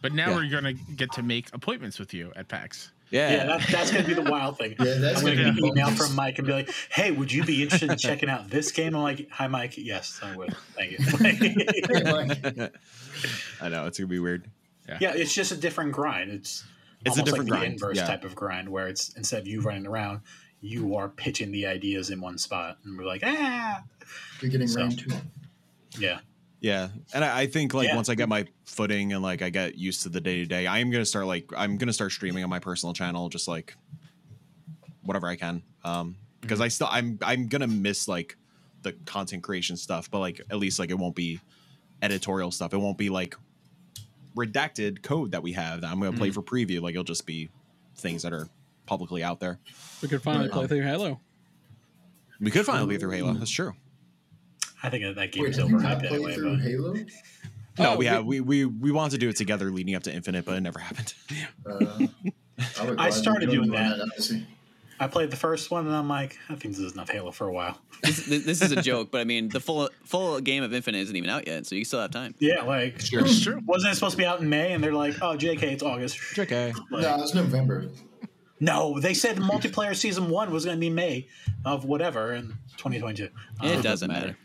But 0.03 0.13
now 0.13 0.31
Yeah. 0.31 0.37
we're 0.37 0.51
gonna 0.51 0.73
get 0.75 1.13
to 1.13 1.23
make 1.23 1.49
appointments 1.53 1.99
with 1.99 2.15
you 2.15 2.33
at 2.37 2.49
PAX. 2.49 2.93
Yeah. 3.11 3.31
Yeah, 3.31 3.47
that, 3.47 3.69
that's 3.71 3.91
going 3.93 4.05
to 4.05 4.09
be 4.09 4.15
the 4.21 4.29
wild 4.31 4.59
thing. 4.59 4.75
Yeah, 4.81 4.95
that's 4.95 5.19
I'm 5.19 5.25
going 5.25 5.37
to 5.39 5.45
get 5.45 5.55
be 5.57 5.61
an 5.63 5.67
email 5.69 5.91
from 5.91 6.15
Mike 6.17 6.39
and 6.39 6.47
be 6.47 6.53
like, 6.53 6.71
"Hey, 6.91 7.11
would 7.11 7.31
you 7.33 7.45
be 7.45 7.63
interested 7.63 7.91
in 7.91 7.99
checking 7.99 8.29
out 8.29 8.49
this 8.51 8.73
game?" 8.73 8.95
I'm 8.97 9.03
like, 9.03 9.29
"Hi, 9.31 9.47
Mike. 9.47 9.75
Yes, 9.77 10.19
I 10.23 10.35
would. 10.37 10.55
Thank 10.75 10.93
you." 10.93 10.99
I 13.61 13.69
know 13.69 13.87
it's 13.87 13.99
gonna 13.99 14.09
be 14.09 14.19
weird. 14.19 14.51
yeah, 15.01 15.13
it's 15.15 15.35
just 15.35 15.53
a 15.53 15.57
different 15.57 15.93
grind. 15.93 16.31
It's 16.31 16.65
It's 17.05 17.17
a 17.17 17.21
almost 17.21 17.25
different 17.27 17.51
like 17.51 17.59
grind, 17.61 17.71
the 17.71 17.75
inverse 17.75 17.97
yeah. 17.99 18.07
type 18.07 18.25
of 18.25 18.35
grind 18.35 18.69
where 18.69 18.89
it's 18.89 19.11
instead 19.17 19.41
of 19.41 19.47
you 19.47 19.61
running 19.61 19.87
around, 19.87 20.21
you 20.61 20.97
are 20.97 21.09
pitching 21.09 21.53
the 21.53 21.67
ideas 21.67 22.11
in 22.11 22.21
one 22.21 22.39
spot, 22.39 22.79
and 22.85 22.99
we're 22.99 23.05
like, 23.05 23.23
ah, 23.25 23.83
You're 24.41 24.51
getting 24.51 24.69
So- 24.69 24.81
rain 24.81 24.97
too. 24.97 25.11
yeah, 25.99 26.21
Yeah, 26.65 26.89
and 27.13 27.23
I, 27.23 27.41
I 27.41 27.47
think 27.47 27.75
like 27.75 27.89
Yeah. 27.89 27.95
once 27.95 28.09
I 28.09 28.15
get 28.15 28.27
my 28.27 28.47
footing 28.65 29.13
and 29.13 29.23
like 29.23 29.43
I 29.43 29.51
get 29.51 29.77
used 29.77 30.05
to 30.05 30.09
the 30.09 30.19
day 30.19 30.37
to 30.37 30.47
day, 30.47 30.67
I 30.67 30.79
am 30.79 30.91
gonna 30.91 31.05
start 31.05 31.27
like 31.27 31.51
I'm 31.55 31.77
gonna 31.77 31.93
start 31.93 32.13
streaming 32.13 32.43
on 32.43 32.49
my 32.49 32.59
personal 32.59 32.95
channel, 32.95 33.29
just 33.29 33.47
like 33.47 33.77
whatever 35.03 35.27
I 35.27 35.37
can. 35.37 35.63
Um, 35.85 36.17
because 36.41 36.61
mm-hmm. 36.61 36.65
I 36.65 36.69
still 36.69 36.89
I'm 36.91 37.19
I'm 37.21 37.49
gonna 37.49 37.67
miss 37.67 38.09
like 38.09 38.39
the 38.81 38.93
content 39.05 39.43
creation 39.43 39.77
stuff, 39.77 40.11
but 40.11 40.21
like 40.21 40.41
at 40.49 40.57
least 40.57 40.79
like 40.79 40.89
it 40.89 40.95
won't 40.95 41.15
be 41.15 41.39
editorial 42.01 42.51
stuff. 42.51 42.73
It 42.73 42.79
won't 42.79 42.97
be 42.97 43.11
like 43.11 43.37
redacted 44.35 45.03
code 45.03 45.33
that 45.33 45.43
we 45.43 45.53
have 45.53 45.83
that 45.83 45.91
I'm 45.91 46.01
gonna 46.01 46.17
play 46.17 46.31
mm-hmm. 46.31 46.41
for 46.41 46.43
preview. 46.43 46.81
Like 46.81 46.93
it'll 46.93 47.05
just 47.05 47.27
be 47.27 47.51
things 47.97 48.23
that 48.23 48.33
are 48.33 48.49
publicly 48.87 49.23
out 49.23 49.39
there. 49.39 49.59
We 50.01 50.09
could 50.09 50.23
finally 50.23 50.49
mm-hmm. 50.49 50.61
play 50.61 50.67
through 50.67 50.83
Halo. 50.85 51.21
We 52.41 52.51
could 52.51 52.65
finally 52.65 52.87
play 52.87 52.97
through 52.97 53.11
Halo. 53.11 53.35
That's 53.35 53.51
true. 53.51 53.75
I 54.85 54.91
think 54.91 55.05
that, 55.05 55.15
that 55.17 55.33
game 55.33 55.43
Wait, 55.45 55.51
is 55.51 55.57
have 55.57 55.71
you 55.71 55.77
overhyped 55.79 55.99
played 56.01 56.13
anyway. 56.13 56.35
through 56.35 56.57
But 56.57 56.63
Halo? 56.65 56.93
No, 56.93 57.05
Oh, 57.79 57.93
we 57.93 57.99
we- 57.99 58.07
have 58.07 58.25
we, 58.25 58.41
we 58.41 58.65
we 58.67 58.93
wanted 58.93 59.13
to 59.13 59.19
do 59.19 59.29
it 59.29 59.37
together 59.37 59.71
leading 59.71 59.95
up 59.95 60.03
to 60.05 60.13
Infinite, 60.15 60.45
but 60.45 60.57
it 60.57 60.61
never 60.61 60.79
happened. 60.79 61.15
Uh, 61.69 62.07
I, 62.99 63.07
I 63.07 63.11
started 63.11 63.51
doing 63.51 63.73
you 63.73 63.77
on 63.77 63.99
that. 63.99 64.45
I 65.01 65.09
played 65.09 65.33
the 65.33 65.37
first 65.37 65.73
one, 65.73 65.87
and 65.89 65.95
I'm 65.97 66.09
like, 66.09 66.39
I 66.49 66.55
think 66.55 66.77
this 66.77 66.79
is 66.79 66.93
enough 66.93 67.11
Halo 67.11 67.33
for 67.33 67.49
a 67.49 67.53
while. 67.53 67.81
This, 68.05 68.27
this 68.27 68.45
this 68.45 68.63
is 68.63 68.71
a 68.71 68.81
joke, 68.91 69.11
but 69.11 69.21
I 69.21 69.25
mean, 69.25 69.49
the 69.49 69.59
full 69.59 69.89
full 70.05 70.41
game 70.41 70.63
of 70.63 70.73
Infinite 70.73 70.99
isn't 70.99 71.17
even 71.17 71.29
out 71.31 71.49
yet, 71.49 71.67
so 71.67 71.75
you 71.75 71.85
still 71.85 72.01
have 72.01 72.13
time. 72.13 72.35
Yeah, 72.39 72.63
like 72.63 73.01
sure, 73.01 73.27
true. 73.27 73.61
wasn't 73.67 73.91
it 73.93 73.95
supposed 73.97 74.13
to 74.13 74.19
be 74.19 74.25
out 74.27 74.41
in 74.41 74.49
May? 74.49 74.73
And 74.73 74.85
they're 74.85 74.93
like, 74.93 75.15
oh, 75.21 75.37
JK, 75.37 75.63
it's 75.65 75.83
August. 75.83 76.19
Okay. 76.39 76.73
Like, 76.93 77.03
No, 77.03 77.21
it's 77.23 77.35
November. 77.35 77.89
No, 78.61 79.01
they 79.01 79.15
said 79.15 79.37
multiplayer 79.39 79.97
season 79.97 80.31
one 80.31 80.53
was 80.53 80.65
going 80.65 80.77
to 80.77 80.81
be 80.81 80.91
May 80.91 81.27
of 81.65 81.85
whatever 81.85 82.33
in 82.35 82.51
2022. 82.77 83.25
It 83.25 83.79
Uh, 83.79 83.83
doesn't 83.83 84.09
matter. 84.09 84.37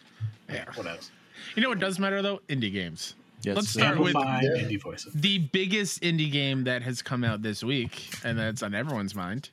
Yeah. 0.49 0.65
What 0.75 0.87
else? 0.87 1.11
You 1.55 1.63
know 1.63 1.69
what 1.69 1.79
does 1.79 1.99
matter 1.99 2.21
though? 2.21 2.41
Indie 2.49 2.71
games. 2.71 3.15
Yes. 3.41 3.55
Let's 3.55 3.69
start 3.69 3.97
with 3.97 4.15
Amplify 4.15 4.41
indie 4.43 4.81
voices. 4.81 5.13
the 5.13 5.37
biggest 5.37 6.01
indie 6.01 6.29
game 6.31 6.65
that 6.65 6.81
has 6.81 7.01
come 7.01 7.23
out 7.23 7.41
this 7.41 7.63
week, 7.63 8.09
and 8.25 8.37
that's 8.37 8.61
on 8.63 8.73
everyone's 8.75 9.15
mind. 9.15 9.49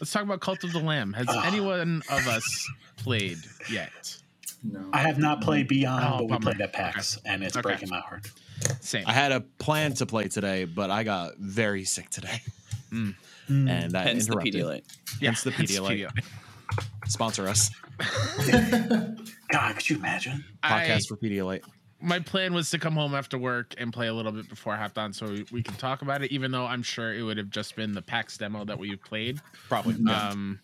Let's 0.00 0.10
talk 0.10 0.22
about 0.24 0.40
Cult 0.40 0.64
of 0.64 0.72
the 0.72 0.80
Lamb. 0.80 1.12
Has 1.12 1.26
Ah. 1.28 1.46
anyone 1.46 2.02
of 2.10 2.26
us 2.26 2.68
played 2.96 3.38
yet? 3.70 4.16
No. 4.64 4.88
I 4.92 4.98
have 5.02 5.18
not 5.18 5.40
played 5.40 5.68
Beyond, 5.68 6.04
Oh, 6.04 6.10
but 6.18 6.22
we 6.24 6.28
bummer. 6.30 6.40
played 6.42 6.60
at 6.62 6.72
PAX, 6.72 7.18
and 7.24 7.44
it's 7.44 7.56
Okay. 7.56 7.62
breaking 7.62 7.90
my 7.90 8.00
heart. 8.00 8.28
Same. 8.80 9.04
I 9.06 9.12
had 9.12 9.30
a 9.30 9.40
plan 9.40 9.92
to 9.94 10.06
play 10.06 10.26
today, 10.26 10.64
but 10.64 10.90
I 10.90 11.04
got 11.04 11.36
very 11.38 11.84
sick 11.84 12.10
today, 12.10 12.40
Mm. 12.90 13.14
and 13.48 13.92
that 13.92 14.06
Hence 14.06 14.26
the 14.26 14.32
interrupted. 14.32 14.54
Pedialyte. 14.54 14.82
yeah, 15.20 15.28
hence 15.30 15.42
the 15.44 15.50
it's 15.50 15.72
Pedialyte. 15.78 16.08
Sponsor 17.06 17.46
us. 17.46 17.70
God, 19.50 19.74
could 19.74 19.88
you 19.88 19.96
imagine? 19.96 20.44
I, 20.62 20.84
Podcast 20.84 21.08
for 21.08 21.16
Pedialyte. 21.16 21.62
my 22.00 22.20
plan 22.20 22.54
was 22.54 22.70
to 22.70 22.78
come 22.78 22.94
home 22.94 23.14
after 23.14 23.38
work 23.38 23.74
and 23.78 23.92
play 23.92 24.08
a 24.08 24.14
little 24.14 24.32
bit 24.32 24.48
before 24.48 24.74
I 24.74 24.76
hopped 24.76 24.98
on, 24.98 25.12
so 25.12 25.26
we, 25.26 25.46
we 25.50 25.62
can 25.62 25.74
talk 25.74 26.02
about 26.02 26.22
it. 26.22 26.32
Even 26.32 26.50
though 26.50 26.66
I'm 26.66 26.82
sure 26.82 27.14
it 27.14 27.22
would 27.22 27.38
have 27.38 27.50
just 27.50 27.76
been 27.76 27.92
the 27.92 28.02
PAX 28.02 28.36
demo 28.36 28.64
that 28.64 28.78
we 28.78 28.94
played. 28.96 29.40
Probably. 29.68 29.94
Um, 30.12 30.60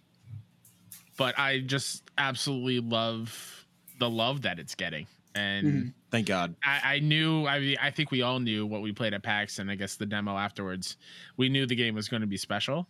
but 1.17 1.39
I 1.39 1.61
just 1.61 2.03
absolutely 2.19 2.81
love 2.81 3.67
the 3.99 4.11
love 4.11 4.43
that 4.43 4.59
it's 4.59 4.75
getting, 4.75 5.07
and 5.35 5.93
Thank 6.15 6.29
God. 6.29 6.55
I, 6.63 6.81
I 6.85 6.99
knew. 7.01 7.45
I 7.45 7.59
mean, 7.59 7.77
I 7.83 7.91
think 7.91 8.13
we 8.13 8.23
all 8.23 8.39
knew 8.39 8.67
what 8.67 8.83
we 8.83 8.93
played 8.93 9.15
at 9.15 9.25
PAX, 9.25 9.59
and 9.59 9.69
I 9.69 9.75
guess 9.75 9.97
the 9.97 10.07
demo 10.07 10.37
afterwards. 10.37 10.97
We 11.37 11.49
knew 11.49 11.67
the 11.67 11.75
game 11.75 11.97
was 11.97 12.09
going 12.09 12.21
to 12.21 12.29
be 12.29 12.37
special, 12.37 12.87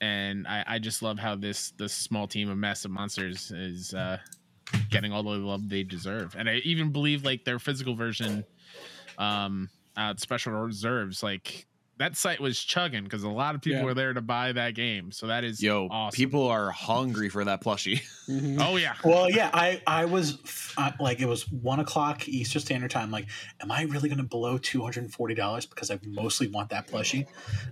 and 0.00 0.48
I, 0.48 0.64
I 0.66 0.78
just 0.80 1.00
love 1.00 1.16
how 1.16 1.36
this 1.36 1.70
this 1.78 1.92
small 1.92 2.26
team 2.26 2.50
of 2.50 2.58
massive 2.58 2.90
monsters 2.90 3.52
is 3.52 3.94
uh, 3.94 4.18
getting 4.90 5.12
all 5.12 5.22
the 5.22 5.30
love 5.30 5.68
they 5.68 5.82
deserve, 5.82 6.34
and 6.36 6.48
I 6.48 6.56
even 6.56 6.90
believe 6.92 7.24
like 7.24 7.44
their 7.44 7.58
physical 7.58 7.94
version, 7.94 8.44
um, 9.18 9.68
uh, 9.96 10.14
special 10.16 10.52
reserves, 10.52 11.22
like 11.22 11.66
that 11.98 12.14
site 12.16 12.40
was 12.40 12.58
chugging 12.58 13.04
because 13.04 13.22
a 13.22 13.28
lot 13.28 13.54
of 13.54 13.62
people 13.62 13.78
Yeah. 13.80 13.84
were 13.86 13.94
there 13.94 14.12
to 14.12 14.20
buy 14.20 14.52
that 14.52 14.74
game. 14.74 15.12
So 15.12 15.28
that 15.28 15.44
is 15.44 15.62
Yo, 15.62 15.88
awesome. 15.90 16.14
people 16.16 16.46
are 16.46 16.70
hungry 16.70 17.28
for 17.30 17.44
that 17.44 17.62
plushie. 17.62 18.02
Mhm. 18.26 18.60
Oh 18.60 18.74
yeah, 18.76 18.94
Well, 19.04 19.30
yeah, 19.30 19.50
I 19.54 19.80
I 19.86 20.04
was 20.04 20.38
uh, 20.76 20.90
like, 20.98 21.20
it 21.20 21.26
was 21.26 21.48
one 21.48 21.78
o'clock 21.78 22.28
Eastern 22.28 22.60
Standard 22.60 22.90
Time. 22.90 23.12
Like, 23.12 23.26
am 23.60 23.70
I 23.70 23.82
really 23.82 24.08
going 24.08 24.18
to 24.18 24.24
blow 24.24 24.58
two 24.58 24.82
hundred 24.82 25.04
and 25.04 25.12
forty 25.12 25.34
dollars 25.36 25.64
because 25.64 25.92
I 25.92 26.00
mostly 26.04 26.48
want 26.48 26.70
that 26.70 26.88
plushie? 26.88 27.26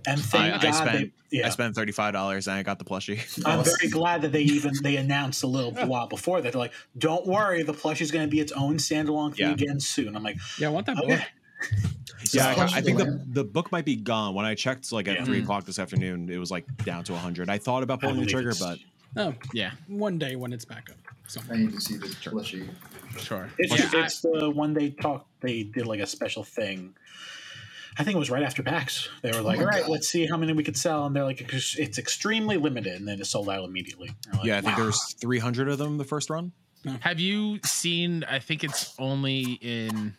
And 0.06 0.20
thank 0.20 0.54
I, 0.54 0.58
God 0.58 0.64
I 0.64 0.70
spent 0.70 1.12
they, 1.30 1.38
yeah, 1.38 1.46
I 1.48 1.50
spent 1.50 1.74
thirty 1.74 1.90
five 1.90 2.12
dollars 2.12 2.46
and 2.46 2.56
I 2.56 2.62
got 2.62 2.78
the 2.78 2.84
plushie. 2.84 3.18
I'm 3.44 3.64
very 3.64 3.88
glad 3.90 4.22
that 4.22 4.30
they 4.30 4.42
even 4.42 4.72
they 4.82 4.94
announced 4.96 5.42
a 5.42 5.48
little 5.48 5.72
while 5.88 6.06
before 6.06 6.40
that 6.40 6.52
they're 6.52 6.60
like, 6.60 6.72
don't 6.96 7.26
worry, 7.26 7.64
the 7.64 7.74
plushie 7.74 8.02
is 8.02 8.12
going 8.12 8.24
to 8.24 8.30
be 8.30 8.38
its 8.38 8.52
own 8.52 8.76
standalone 8.76 9.34
thing 9.34 9.48
Yeah. 9.48 9.52
again 9.54 9.80
soon. 9.80 10.14
I'm 10.14 10.22
like, 10.22 10.36
Yeah, 10.60 10.68
I 10.68 10.70
want 10.70 10.86
that 10.86 10.96
book. 10.98 11.20
Okay, 11.72 11.82
yeah, 12.32 12.54
I, 12.56 12.78
I 12.78 12.80
think 12.80 12.98
the, 12.98 13.20
the 13.32 13.44
book 13.44 13.70
might 13.72 13.84
be 13.84 13.96
gone. 13.96 14.34
When 14.34 14.44
I 14.44 14.54
checked 14.54 14.90
like 14.92 15.08
at 15.08 15.16
Yeah. 15.18 15.24
three 15.24 15.40
o'clock 15.42 15.64
this 15.64 15.78
afternoon, 15.78 16.28
it 16.30 16.38
was 16.38 16.50
like 16.50 16.64
down 16.84 17.04
to 17.04 17.14
hundred. 17.16 17.48
I 17.50 17.58
thought 17.58 17.82
about 17.82 18.00
pulling 18.00 18.20
the 18.20 18.26
trigger, 18.26 18.50
it's- 18.50 18.60
but 18.62 18.78
Oh, 19.16 19.32
yeah, 19.52 19.70
one 19.86 20.18
day 20.18 20.34
when 20.34 20.52
it's 20.52 20.64
back 20.64 20.90
up. 20.90 20.96
So 21.28 21.40
I 21.48 21.56
need 21.56 21.72
to 21.72 21.80
see 21.80 21.96
this 21.96 22.14
plushie. 22.16 22.68
sure. 23.18 23.48
it's 23.58 23.78
yeah, 23.78 24.00
I- 24.00 24.04
it's 24.06 24.20
the 24.20 24.50
one 24.50 24.74
they 24.74 24.90
talked. 24.90 25.28
They 25.40 25.62
did 25.62 25.86
like 25.86 26.00
a 26.00 26.06
special 26.06 26.42
thing. 26.42 26.94
I 27.96 28.02
think 28.02 28.16
it 28.16 28.18
was 28.18 28.28
right 28.30 28.42
after 28.42 28.64
PAX. 28.64 29.08
They 29.22 29.30
were 29.30 29.38
oh 29.38 29.42
like, 29.42 29.58
my 29.58 29.62
"All 29.64 29.70
right, 29.70 29.82
God. 29.82 29.90
let's 29.90 30.08
see 30.08 30.26
how 30.26 30.36
many 30.36 30.52
we 30.52 30.64
could 30.64 30.76
sell," 30.76 31.06
and 31.06 31.14
they're 31.14 31.22
like, 31.24 31.40
"It's 31.52 31.78
it's 31.78 31.96
extremely 31.96 32.56
limited," 32.56 32.94
and 32.94 33.06
then 33.06 33.20
it 33.20 33.26
sold 33.26 33.48
out 33.48 33.62
immediately. 33.64 34.10
Like, 34.32 34.44
yeah, 34.44 34.56
I 34.58 34.60
think 34.62 34.72
"Wow." 34.72 34.76
there 34.78 34.86
was 34.86 35.14
three 35.20 35.38
hundred 35.38 35.68
of 35.68 35.78
them 35.78 35.96
the 35.96 36.04
first 36.04 36.28
run. 36.28 36.50
Have 37.00 37.20
you 37.20 37.60
seen? 37.64 38.24
I 38.24 38.40
think 38.40 38.64
it's 38.64 38.94
only 38.98 39.42
in 39.62 40.14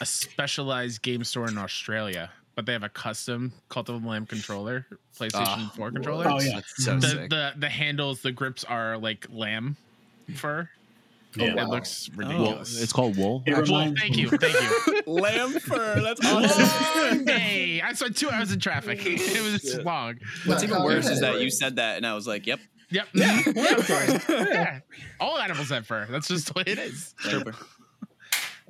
a 0.00 0.06
specialized 0.06 1.02
game 1.02 1.24
store 1.24 1.48
in 1.48 1.56
Australia, 1.58 2.30
but 2.54 2.66
they 2.66 2.72
have 2.72 2.82
a 2.82 2.88
custom 2.88 3.52
Cult 3.68 3.88
of 3.88 4.02
the 4.02 4.08
Lamb 4.08 4.26
controller, 4.26 4.86
PlayStation 5.18 5.32
Ah, 5.46 5.72
4 5.76 5.90
controller. 5.92 6.28
Oh, 6.28 6.40
yeah. 6.40 6.60
So 6.76 6.98
The, 6.98 7.08
sick. 7.08 7.30
the 7.30 7.52
the 7.56 7.68
handles, 7.68 8.20
the 8.22 8.32
grips 8.32 8.64
are 8.64 8.96
like 8.98 9.26
lamb 9.30 9.76
fur. 10.36 10.68
Yeah. 11.36 11.46
It 11.46 11.56
wow. 11.56 11.68
looks 11.70 12.08
wool. 12.16 12.28
ridiculous. 12.28 12.80
It's 12.80 12.92
called 12.92 13.16
wool. 13.16 13.42
It 13.44 13.54
actually. 13.54 13.72
well, 13.86 13.94
thank 13.98 14.16
you, 14.16 14.28
thank 14.30 14.54
you. 14.54 15.02
Lamb 15.12 15.50
fur. 15.58 16.00
That's 16.00 16.22
Long 16.22 17.24
day. 17.24 17.80
I 17.84 17.92
spent 17.94 18.16
two 18.16 18.30
hours 18.30 18.52
in 18.52 18.60
traffic. 18.60 19.00
It 19.04 19.42
was 19.42 19.84
long. 19.84 20.14
What's 20.46 20.62
even 20.62 20.80
worse 20.84 21.08
is 21.08 21.20
that 21.20 21.40
you 21.40 21.50
said 21.60 21.74
that, 21.76 21.96
and 21.96 22.06
I 22.06 22.14
was 22.14 22.28
like, 22.28 22.46
"Yep, 22.46 22.60
Yep. 22.90 23.08
Yeah. 23.14 23.42
yeah, 23.52 23.74
of 23.74 23.86
course. 23.86 24.28
yeah. 24.28 24.78
All 25.18 25.36
animals 25.38 25.70
have 25.70 25.86
fur. 25.88 26.06
That's 26.08 26.28
just 26.28 26.46
the 26.46 26.52
way 26.54 26.64
it 26.68 26.78
is. 26.78 27.14
super." 27.18 27.54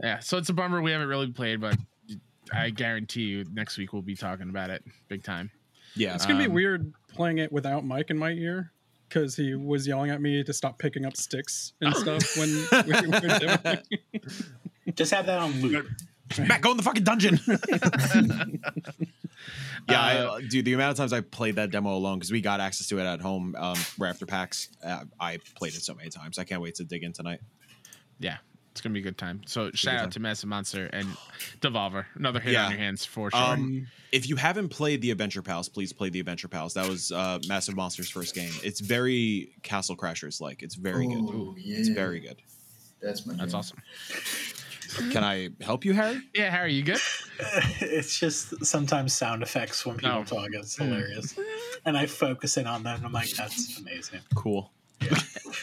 Yeah. 0.03 0.19
So 0.21 0.39
it's 0.39 0.49
a 0.49 0.53
bummer 0.53 0.83
we 0.83 0.91
haven't 0.93 1.09
really 1.09 1.31
played, 1.31 1.61
but 1.61 1.77
I 2.53 2.71
guarantee 2.71 3.23
you, 3.23 3.45
next 3.53 3.79
week 3.79 3.93
we'll 3.93 4.03
be 4.03 4.17
talking 4.17 4.49
about 4.51 4.71
it 4.71 4.85
big 5.09 5.23
time. 5.23 5.51
Yeah, 5.97 6.15
It's 6.15 6.27
gonna 6.27 6.39
be 6.41 6.47
Um, 6.47 6.53
weird 6.53 6.93
playing 7.09 7.39
it 7.39 7.53
without 7.53 7.85
Mike 7.85 8.11
in 8.11 8.19
my 8.19 8.31
ear 8.33 8.73
because 9.09 9.37
he 9.37 9.55
was 9.55 9.87
yelling 9.87 10.11
at 10.11 10.21
me 10.21 10.43
to 10.43 10.53
stop 10.53 10.79
picking 10.79 11.05
up 11.05 11.17
sticks 11.17 11.73
and 11.81 11.95
stuff 11.97 12.37
when 12.37 12.49
we 12.87 12.93
were 12.93 13.39
doing 13.39 13.59
it. 13.65 14.97
Just 14.97 15.13
have 15.13 15.27
that 15.27 15.39
on 15.39 15.53
loop. 15.61 15.87
Matt, 16.39 16.63
go 16.63 16.73
in 16.73 16.77
the 16.77 16.83
fucking 16.83 17.05
dungeon. 17.05 17.39
yeah, 19.89 20.01
I, 20.01 20.17
Uh, 20.19 20.31
uh, 20.33 20.41
dude, 20.49 20.65
the 20.65 20.73
amount 20.73 20.93
of 20.93 20.97
times 20.97 21.13
I 21.13 21.21
played 21.21 21.57
that 21.57 21.71
demo 21.71 21.95
alone 21.95 22.19
because 22.19 22.33
we 22.33 22.41
got 22.41 22.61
access 22.61 22.89
to 22.89 22.99
it 22.99 23.05
at 23.05 23.21
home 23.21 23.55
um, 23.59 23.77
right 23.99 24.09
after 24.09 24.27
PAX. 24.27 24.69
Uh, 24.83 25.05
I 25.21 25.39
played 25.55 25.75
it 25.75 25.83
so 25.83 25.95
many 25.95 26.11
times. 26.11 26.39
I 26.39 26.45
can't 26.45 26.61
wait 26.63 26.77
to 26.77 26.85
dig 26.85 27.03
in 27.05 27.13
tonight. 27.13 27.41
Yeah, 28.19 28.39
it's 28.75 28.81
gonna 28.81 28.93
be 28.93 28.99
a 28.99 29.03
good 29.05 29.17
time. 29.17 29.41
So 29.47 29.71
shout 29.71 29.95
out 29.95 30.01
time. 30.01 30.11
to 30.11 30.21
Massive 30.21 30.49
Monster 30.49 30.87
and 30.93 31.07
Devolver. 31.61 32.07
Another 32.17 32.41
hit 32.41 32.55
Yeah. 32.55 32.65
on 32.65 32.71
your 32.73 32.81
hands 32.81 33.05
for 33.05 33.31
sure. 33.31 33.41
Um, 33.41 33.87
if 34.11 34.29
you 34.29 34.35
haven't 34.35 34.71
played 34.71 35.01
the 35.01 35.13
Adventure 35.13 35.43
Pals, 35.43 35.69
please 35.69 35.93
play 35.93 36.09
the 36.09 36.19
Adventure 36.19 36.49
Pals. 36.49 36.75
That 36.75 36.89
was 36.89 37.13
uh, 37.13 37.39
Massive 37.47 37.77
Monster's 37.77 38.11
first 38.11 38.35
game. 38.35 38.51
It's 38.65 38.81
very 38.81 39.53
Castle 39.63 39.97
Crashers 39.97 40.41
like. 40.41 40.65
It's 40.65 40.75
very 40.75 41.07
good. 41.07 41.15
Ooh, 41.19 41.55
yeah. 41.57 41.77
It's 41.79 41.89
very 41.89 42.19
good. 42.19 42.43
That's 43.01 43.25
my. 43.27 43.35
That's 43.35 43.53
jam. 43.53 43.59
awesome. 43.61 43.79
Can 45.13 45.23
I 45.25 45.51
help 45.61 45.85
you, 45.85 45.93
Harry? 45.95 46.21
Yeah, 46.35 46.51
Harry, 46.51 46.73
you 46.75 46.83
good? 46.83 47.01
It's 47.81 48.19
just 48.19 48.65
sometimes 48.67 49.13
sound 49.13 49.43
effects 49.45 49.85
when 49.87 49.97
people 49.99 50.19
Oh. 50.19 50.25
talk. 50.25 50.49
It's 50.53 50.77
Hmm. 50.77 50.85
hilarious. 50.85 51.37
And 51.85 51.97
I 51.97 52.07
focus 52.07 52.57
in 52.57 52.67
on 52.67 52.83
them. 52.83 52.97
And 52.97 53.07
I'm 53.07 53.13
like, 53.13 53.31
that's 53.31 53.79
amazing. 53.79 54.21
Cool. 54.35 54.71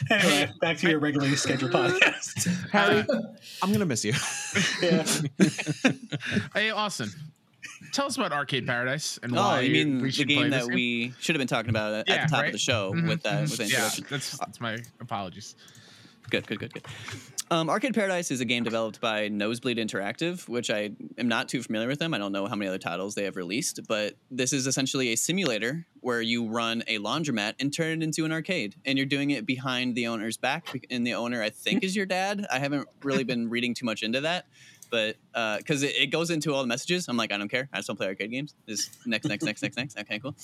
Anyway, 0.10 0.51
back 0.62 0.77
to 0.77 0.89
your 0.89 1.00
regularly 1.00 1.36
scheduled 1.36 1.72
podcast. 1.72 2.48
Harry, 2.72 3.05
I'm 3.62 3.72
gonna 3.72 3.86
miss 3.86 4.03
you. 4.05 4.13
Yeah. 4.81 5.05
Hey, 6.53 6.70
Austin, 6.72 7.10
tell 7.91 8.05
us 8.08 8.17
about 8.17 8.31
Arcade 8.31 8.65
Paradise 8.67 9.20
and 9.24 9.34
Oh, 9.34 9.41
why 9.41 9.62
you 9.62 9.72
mean 9.74 9.98
we 10.01 10.08
the 10.10 10.12
should 10.12 10.27
play 10.27 10.36
game 10.36 10.50
that 10.51 10.65
we 10.67 11.13
should 11.20 11.36
have 11.36 11.39
been 11.39 11.48
talking 11.48 11.70
about 11.70 11.93
at 11.93 12.08
Yeah, 12.10 12.25
the 12.25 12.29
top 12.31 12.39
right? 12.41 12.46
of 12.48 12.51
the 12.53 12.58
show 12.58 12.93
Mhm, 12.93 13.08
with 13.08 13.24
that 13.24 13.43
mhm. 13.46 13.50
with 13.50 13.58
the 13.58 13.63
Yeah, 13.65 13.86
introduction. 13.86 14.05
that's 14.10 14.38
that's 14.38 14.60
my 14.62 14.77
apologies. 15.00 15.55
Good, 16.29 16.47
good, 16.47 16.59
good, 16.59 16.73
good. 16.73 16.85
Um, 17.49 17.69
Arcade 17.69 17.93
Paradise 17.93 18.31
is 18.31 18.39
a 18.39 18.45
game 18.45 18.63
developed 18.63 19.01
by 19.01 19.27
Nosebleed 19.27 19.77
Interactive, 19.77 20.47
which 20.47 20.69
I 20.69 20.91
am 21.17 21.27
not 21.27 21.49
too 21.49 21.61
familiar 21.61 21.89
with 21.89 21.99
them. 21.99 22.13
I 22.13 22.17
don't 22.17 22.31
know 22.31 22.47
how 22.47 22.55
many 22.55 22.69
other 22.69 22.77
titles 22.77 23.13
they 23.15 23.25
have 23.25 23.35
released, 23.35 23.81
but 23.89 24.15
this 24.29 24.53
is 24.53 24.67
essentially 24.67 25.09
a 25.11 25.17
simulator 25.17 25.85
where 25.99 26.21
you 26.21 26.47
run 26.47 26.81
a 26.87 26.99
laundromat 26.99 27.55
and 27.59 27.73
turn 27.73 28.01
it 28.01 28.03
into 28.05 28.23
an 28.23 28.31
arcade, 28.31 28.75
and 28.85 28.97
you're 28.97 29.05
doing 29.05 29.31
it 29.31 29.45
behind 29.45 29.95
the 29.95 30.07
owner's 30.07 30.37
back. 30.37 30.85
And 30.89 31.05
the 31.05 31.15
owner, 31.15 31.43
I 31.43 31.49
think, 31.49 31.83
is 31.83 31.93
your 31.93 32.05
dad. 32.05 32.45
I 32.49 32.59
haven't 32.59 32.87
really 33.03 33.25
been 33.25 33.49
reading 33.49 33.73
too 33.73 33.85
much 33.85 34.01
into 34.01 34.21
that, 34.21 34.45
but 34.89 35.17
because 35.33 35.83
it, 35.83 35.95
it 35.95 36.07
goes 36.07 36.29
into 36.29 36.53
all 36.53 36.61
the 36.61 36.67
messages, 36.67 37.07
I'm 37.07 37.17
like, 37.17 37.31
I 37.31 37.38
don't 37.38 37.50
care. 37.50 37.69
I 37.73 37.77
just 37.77 37.88
don't 37.88 37.97
play 37.97 38.07
arcade 38.07 38.31
games. 38.31 38.53
Just 38.67 39.05
next, 39.05 39.27
next, 39.27 39.43
next, 39.43 39.61
next, 39.61 39.77
next. 39.77 39.97
Okay, 39.97 40.19
cool. 40.19 40.35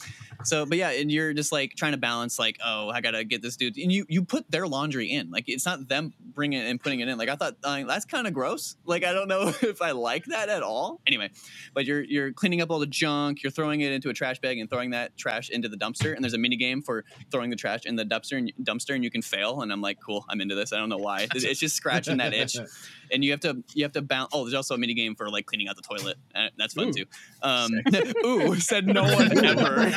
So, 0.44 0.66
but 0.66 0.78
yeah, 0.78 0.90
and 0.92 1.12
you're 1.12 1.34
just 1.34 1.52
like 1.52 1.74
trying 1.76 1.94
to 1.94 1.98
balance, 1.98 2.40
like, 2.40 2.58
oh, 2.64 2.90
I 2.90 3.02
gotta 3.02 3.24
get 3.24 3.42
this 3.42 3.56
dude, 3.56 3.78
and 3.78 3.92
you 3.92 4.06
you 4.10 4.24
put 4.24 4.50
their 4.50 4.68
laundry 4.68 5.12
in, 5.12 5.32
like 5.32 5.46
it's 5.48 5.66
not 5.66 5.88
them 5.88 6.14
bringing 6.34 6.60
it 6.60 6.70
and 6.70 6.80
putting 6.80 7.00
it 7.00 7.08
in. 7.08 7.18
Like 7.18 7.30
I 7.30 7.36
thought, 7.36 7.56
uh, 7.64 7.84
that's 7.84 8.06
kind 8.06 8.28
of 8.28 8.34
gross. 8.34 8.76
Like 8.86 9.04
I 9.04 9.14
don't 9.14 9.28
know 9.28 9.48
if 9.62 9.82
I 9.82 9.92
like 9.92 10.26
that 10.26 10.50
at 10.50 10.64
all. 10.64 11.02
Anyway, 11.08 11.32
but 11.74 11.86
you're 11.86 12.04
you're 12.04 12.32
cleaning 12.32 12.62
up 12.62 12.72
all 12.72 12.80
the 12.80 12.86
junk, 12.86 13.44
you're 13.44 13.52
throwing 13.52 13.82
it 13.82 13.92
into 13.92 14.10
a 14.10 14.14
trash 14.14 14.40
bag 14.40 14.60
and 14.60 14.70
throwing 14.70 14.92
that 14.92 15.18
trash 15.18 15.50
into 15.50 15.70
the 15.70 15.78
dumpster, 15.78 16.16
and 16.16 16.24
there's 16.24 16.34
a 16.34 16.38
mini 16.38 16.56
game 16.56 16.82
for 16.82 17.04
throwing 17.32 17.50
the 17.50 17.56
trash 17.56 17.86
in 17.86 17.96
the 17.96 18.06
dumpster 18.06 18.38
and 18.38 18.54
dumpster, 18.64 18.96
and 18.96 19.04
you 19.04 19.12
can 19.12 19.22
fail. 19.22 19.62
And 19.62 19.72
I'm 19.72 19.82
like, 19.82 20.00
cool, 20.04 20.26
I'm 20.30 20.42
into 20.42 20.56
this. 20.56 20.74
I 20.74 20.78
don't 20.78 20.90
know 20.90 20.98
why. 20.98 21.28
It's, 21.34 21.44
it's 21.44 21.60
just 21.60 21.76
scratching 21.76 22.18
that 22.18 22.34
itch, 22.34 22.56
and 23.12 23.24
you 23.24 23.32
have 23.32 23.42
to 23.42 23.64
you 23.74 23.84
have 23.84 23.94
to 23.94 24.02
bounce. 24.02 24.30
Oh, 24.34 24.44
there's 24.44 24.54
also 24.54 24.77
a 24.78 24.80
mini 24.80 24.94
game 24.94 25.16
for 25.16 25.30
like 25.30 25.46
cleaning 25.46 25.68
out 25.68 25.76
the 25.76 25.82
toilet. 25.82 26.18
Uh, 26.34 26.48
that's 26.58 26.74
fun 26.74 26.90
Ooh. 26.90 26.94
too. 26.94 27.06
Um, 27.42 27.72
ooh, 28.26 28.56
said 28.56 28.88
no 28.88 29.04
one 29.14 29.46
ever. 29.46 29.92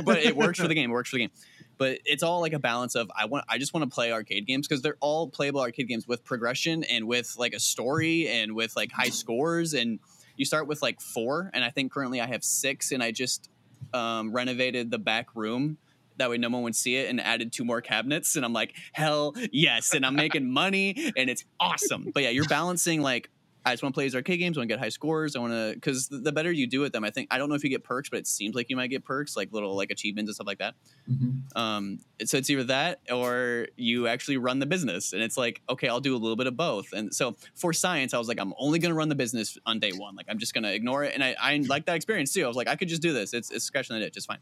but 0.02 0.18
it 0.18 0.36
works 0.36 0.58
for 0.60 0.68
the 0.68 0.74
game. 0.74 0.90
It 0.90 0.92
works 0.92 1.10
for 1.10 1.16
the 1.16 1.22
game. 1.22 1.30
But 1.78 1.98
it's 2.04 2.22
all 2.22 2.40
like 2.40 2.52
a 2.52 2.58
balance 2.58 2.94
of 2.94 3.10
I 3.16 3.26
want 3.26 3.44
I 3.48 3.58
just 3.58 3.74
want 3.74 3.88
to 3.88 3.94
play 3.94 4.12
arcade 4.12 4.46
games 4.46 4.68
because 4.68 4.82
they're 4.82 4.98
all 5.00 5.28
playable 5.28 5.60
arcade 5.60 5.88
games 5.88 6.06
with 6.06 6.24
progression 6.24 6.84
and 6.84 7.06
with 7.06 7.34
like 7.38 7.54
a 7.54 7.60
story 7.60 8.28
and 8.28 8.54
with 8.54 8.76
like 8.76 8.92
high 8.92 9.08
scores 9.08 9.74
and 9.74 9.98
you 10.36 10.44
start 10.44 10.66
with 10.66 10.82
like 10.82 11.00
four 11.00 11.50
and 11.54 11.64
I 11.64 11.70
think 11.70 11.92
currently 11.92 12.20
I 12.20 12.26
have 12.26 12.44
six 12.44 12.92
and 12.92 13.02
I 13.02 13.10
just 13.10 13.50
um, 13.92 14.32
renovated 14.32 14.90
the 14.90 14.98
back 14.98 15.34
room 15.34 15.78
that 16.18 16.30
way 16.30 16.38
no 16.38 16.48
one 16.50 16.62
would 16.62 16.76
see 16.76 16.96
it 16.96 17.08
and 17.08 17.20
added 17.20 17.52
two 17.52 17.64
more 17.64 17.80
cabinets 17.80 18.36
and 18.36 18.44
I'm 18.44 18.52
like 18.52 18.74
hell 18.92 19.34
yes 19.50 19.94
and 19.94 20.06
I'm 20.06 20.14
making 20.14 20.50
money 20.50 21.12
and 21.16 21.28
it's 21.28 21.44
awesome 21.58 22.10
but 22.12 22.22
yeah 22.22 22.30
you're 22.30 22.44
balancing 22.44 23.02
like 23.02 23.30
I 23.64 23.72
just 23.72 23.82
want 23.82 23.94
to 23.94 23.96
play 23.96 24.04
these 24.04 24.14
arcade 24.14 24.38
games. 24.38 24.56
I 24.56 24.60
want 24.60 24.70
to 24.70 24.76
get 24.76 24.80
high 24.80 24.88
scores. 24.88 25.36
I 25.36 25.40
want 25.40 25.52
to 25.52 25.72
because 25.74 26.08
the 26.08 26.32
better 26.32 26.50
you 26.50 26.66
do 26.66 26.80
with 26.80 26.92
them, 26.92 27.04
I 27.04 27.10
think. 27.10 27.28
I 27.30 27.38
don't 27.38 27.48
know 27.48 27.54
if 27.54 27.64
you 27.64 27.70
get 27.70 27.84
perks, 27.84 28.08
but 28.08 28.18
it 28.18 28.26
seems 28.26 28.54
like 28.54 28.70
you 28.70 28.76
might 28.76 28.88
get 28.88 29.04
perks, 29.04 29.36
like 29.36 29.52
little 29.52 29.76
like 29.76 29.90
achievements 29.90 30.28
and 30.28 30.34
stuff 30.34 30.46
like 30.46 30.58
that. 30.58 30.74
Mhm. 31.10 31.56
Um, 31.56 31.98
so 32.24 32.38
it's 32.38 32.50
either 32.50 32.64
that 32.64 33.00
or 33.10 33.68
you 33.76 34.06
actually 34.08 34.36
run 34.36 34.58
the 34.58 34.66
business, 34.66 35.12
and 35.12 35.22
it's 35.22 35.36
like 35.36 35.62
okay, 35.68 35.88
I'll 35.88 36.00
do 36.00 36.14
a 36.14 36.18
little 36.18 36.36
bit 36.36 36.46
of 36.46 36.56
both. 36.56 36.92
And 36.92 37.14
so 37.14 37.36
for 37.54 37.72
science, 37.72 38.14
I 38.14 38.18
was 38.18 38.28
like, 38.28 38.40
I'm 38.40 38.54
only 38.58 38.78
going 38.78 38.90
to 38.90 38.96
run 38.96 39.08
the 39.08 39.14
business 39.14 39.58
on 39.66 39.78
day 39.80 39.92
one. 39.92 40.16
Like 40.16 40.26
I'm 40.28 40.38
just 40.38 40.54
going 40.54 40.64
to 40.64 40.72
ignore 40.74 41.04
it, 41.04 41.14
and 41.14 41.22
I, 41.22 41.36
I 41.40 41.56
like 41.68 41.86
that 41.86 41.96
experience 41.96 42.32
too. 42.32 42.44
I 42.44 42.48
was 42.48 42.56
like, 42.56 42.68
I 42.68 42.76
could 42.76 42.88
just 42.88 43.02
do 43.02 43.12
this. 43.12 43.32
It's, 43.34 43.50
it's 43.50 43.64
scratching 43.64 43.98
the 43.98 44.04
itch. 44.06 44.14
just 44.14 44.26
fine. 44.26 44.38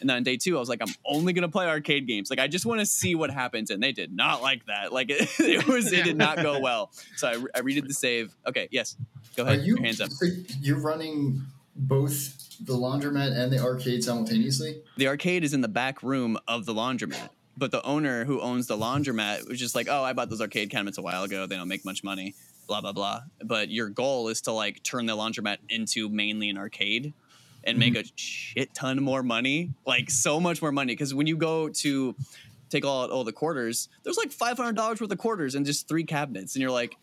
And 0.00 0.08
then 0.08 0.16
on 0.18 0.22
day 0.22 0.36
two, 0.36 0.56
I 0.56 0.60
was 0.60 0.68
like, 0.68 0.80
I'm 0.80 0.92
only 1.04 1.32
going 1.32 1.42
to 1.42 1.48
play 1.48 1.66
arcade 1.66 2.06
games. 2.06 2.30
Like 2.30 2.38
I 2.38 2.46
just 2.48 2.66
want 2.66 2.80
to 2.80 2.86
see 2.86 3.14
what 3.14 3.30
happens, 3.30 3.70
and 3.70 3.82
they 3.82 3.92
did 3.92 4.12
not 4.12 4.42
like 4.42 4.66
that. 4.66 4.92
Like 4.92 5.10
it, 5.10 5.28
it 5.40 5.66
was, 5.66 5.92
it 5.92 6.04
did 6.04 6.16
not 6.16 6.36
go 6.42 6.58
well. 6.60 6.90
So 7.16 7.28
I, 7.28 7.32
I 7.58 7.60
redid 7.62 7.86
the 7.86 7.94
save. 7.94 8.34
Okay, 8.46 8.59
yes, 8.70 8.96
go 9.36 9.44
ahead. 9.44 9.58
Are 9.58 9.62
you, 9.62 9.76
Your 9.76 9.84
hands 9.84 10.00
up. 10.00 10.10
You're 10.60 10.80
running 10.80 11.42
both 11.76 12.36
the 12.60 12.74
laundromat 12.74 13.36
and 13.36 13.52
the 13.52 13.58
arcade 13.58 14.04
simultaneously. 14.04 14.82
the 14.96 15.08
arcade 15.08 15.44
is 15.44 15.54
in 15.54 15.60
the 15.60 15.68
back 15.68 16.02
room 16.02 16.38
of 16.46 16.66
the 16.66 16.74
laundromat. 16.74 17.30
But 17.56 17.72
the 17.72 17.82
owner 17.84 18.24
who 18.24 18.40
owns 18.40 18.68
the 18.68 18.76
laundromat 18.76 19.46
was 19.48 19.58
just 19.58 19.74
like, 19.74 19.88
oh, 19.90 20.02
I 20.02 20.12
bought 20.12 20.30
those 20.30 20.40
arcade 20.40 20.70
cabinets 20.70 20.98
a 20.98 21.02
while 21.02 21.24
ago. 21.24 21.46
They 21.46 21.56
don't 21.56 21.68
make 21.68 21.84
much 21.84 22.02
money, 22.02 22.34
blah, 22.66 22.80
blah, 22.80 22.92
blah. 22.92 23.22
But 23.44 23.70
your 23.70 23.88
goal 23.88 24.28
is 24.28 24.40
to 24.42 24.52
like 24.52 24.82
turn 24.82 25.06
the 25.06 25.16
laundromat 25.16 25.58
into 25.68 26.08
mainly 26.08 26.48
an 26.48 26.56
arcade 26.56 27.12
and 27.64 27.78
make 27.78 27.94
mm-hmm. 27.94 28.00
a 28.00 28.12
shit 28.16 28.72
ton 28.72 29.02
more 29.02 29.22
money, 29.22 29.72
like 29.86 30.10
so 30.10 30.40
much 30.40 30.62
more 30.62 30.72
money. 30.72 30.94
Because 30.94 31.12
when 31.12 31.26
you 31.26 31.36
go 31.36 31.68
to 31.68 32.14
take 32.70 32.84
all, 32.84 33.10
all 33.10 33.24
the 33.24 33.32
quarters, 33.32 33.88
there's 34.04 34.16
like 34.16 34.30
$500 34.30 34.76
worth 34.76 35.00
of 35.02 35.18
quarters 35.18 35.54
and 35.54 35.66
just 35.66 35.86
three 35.86 36.04
cabinets. 36.04 36.54
And 36.54 36.62
you're 36.62 36.70
like, 36.70 36.96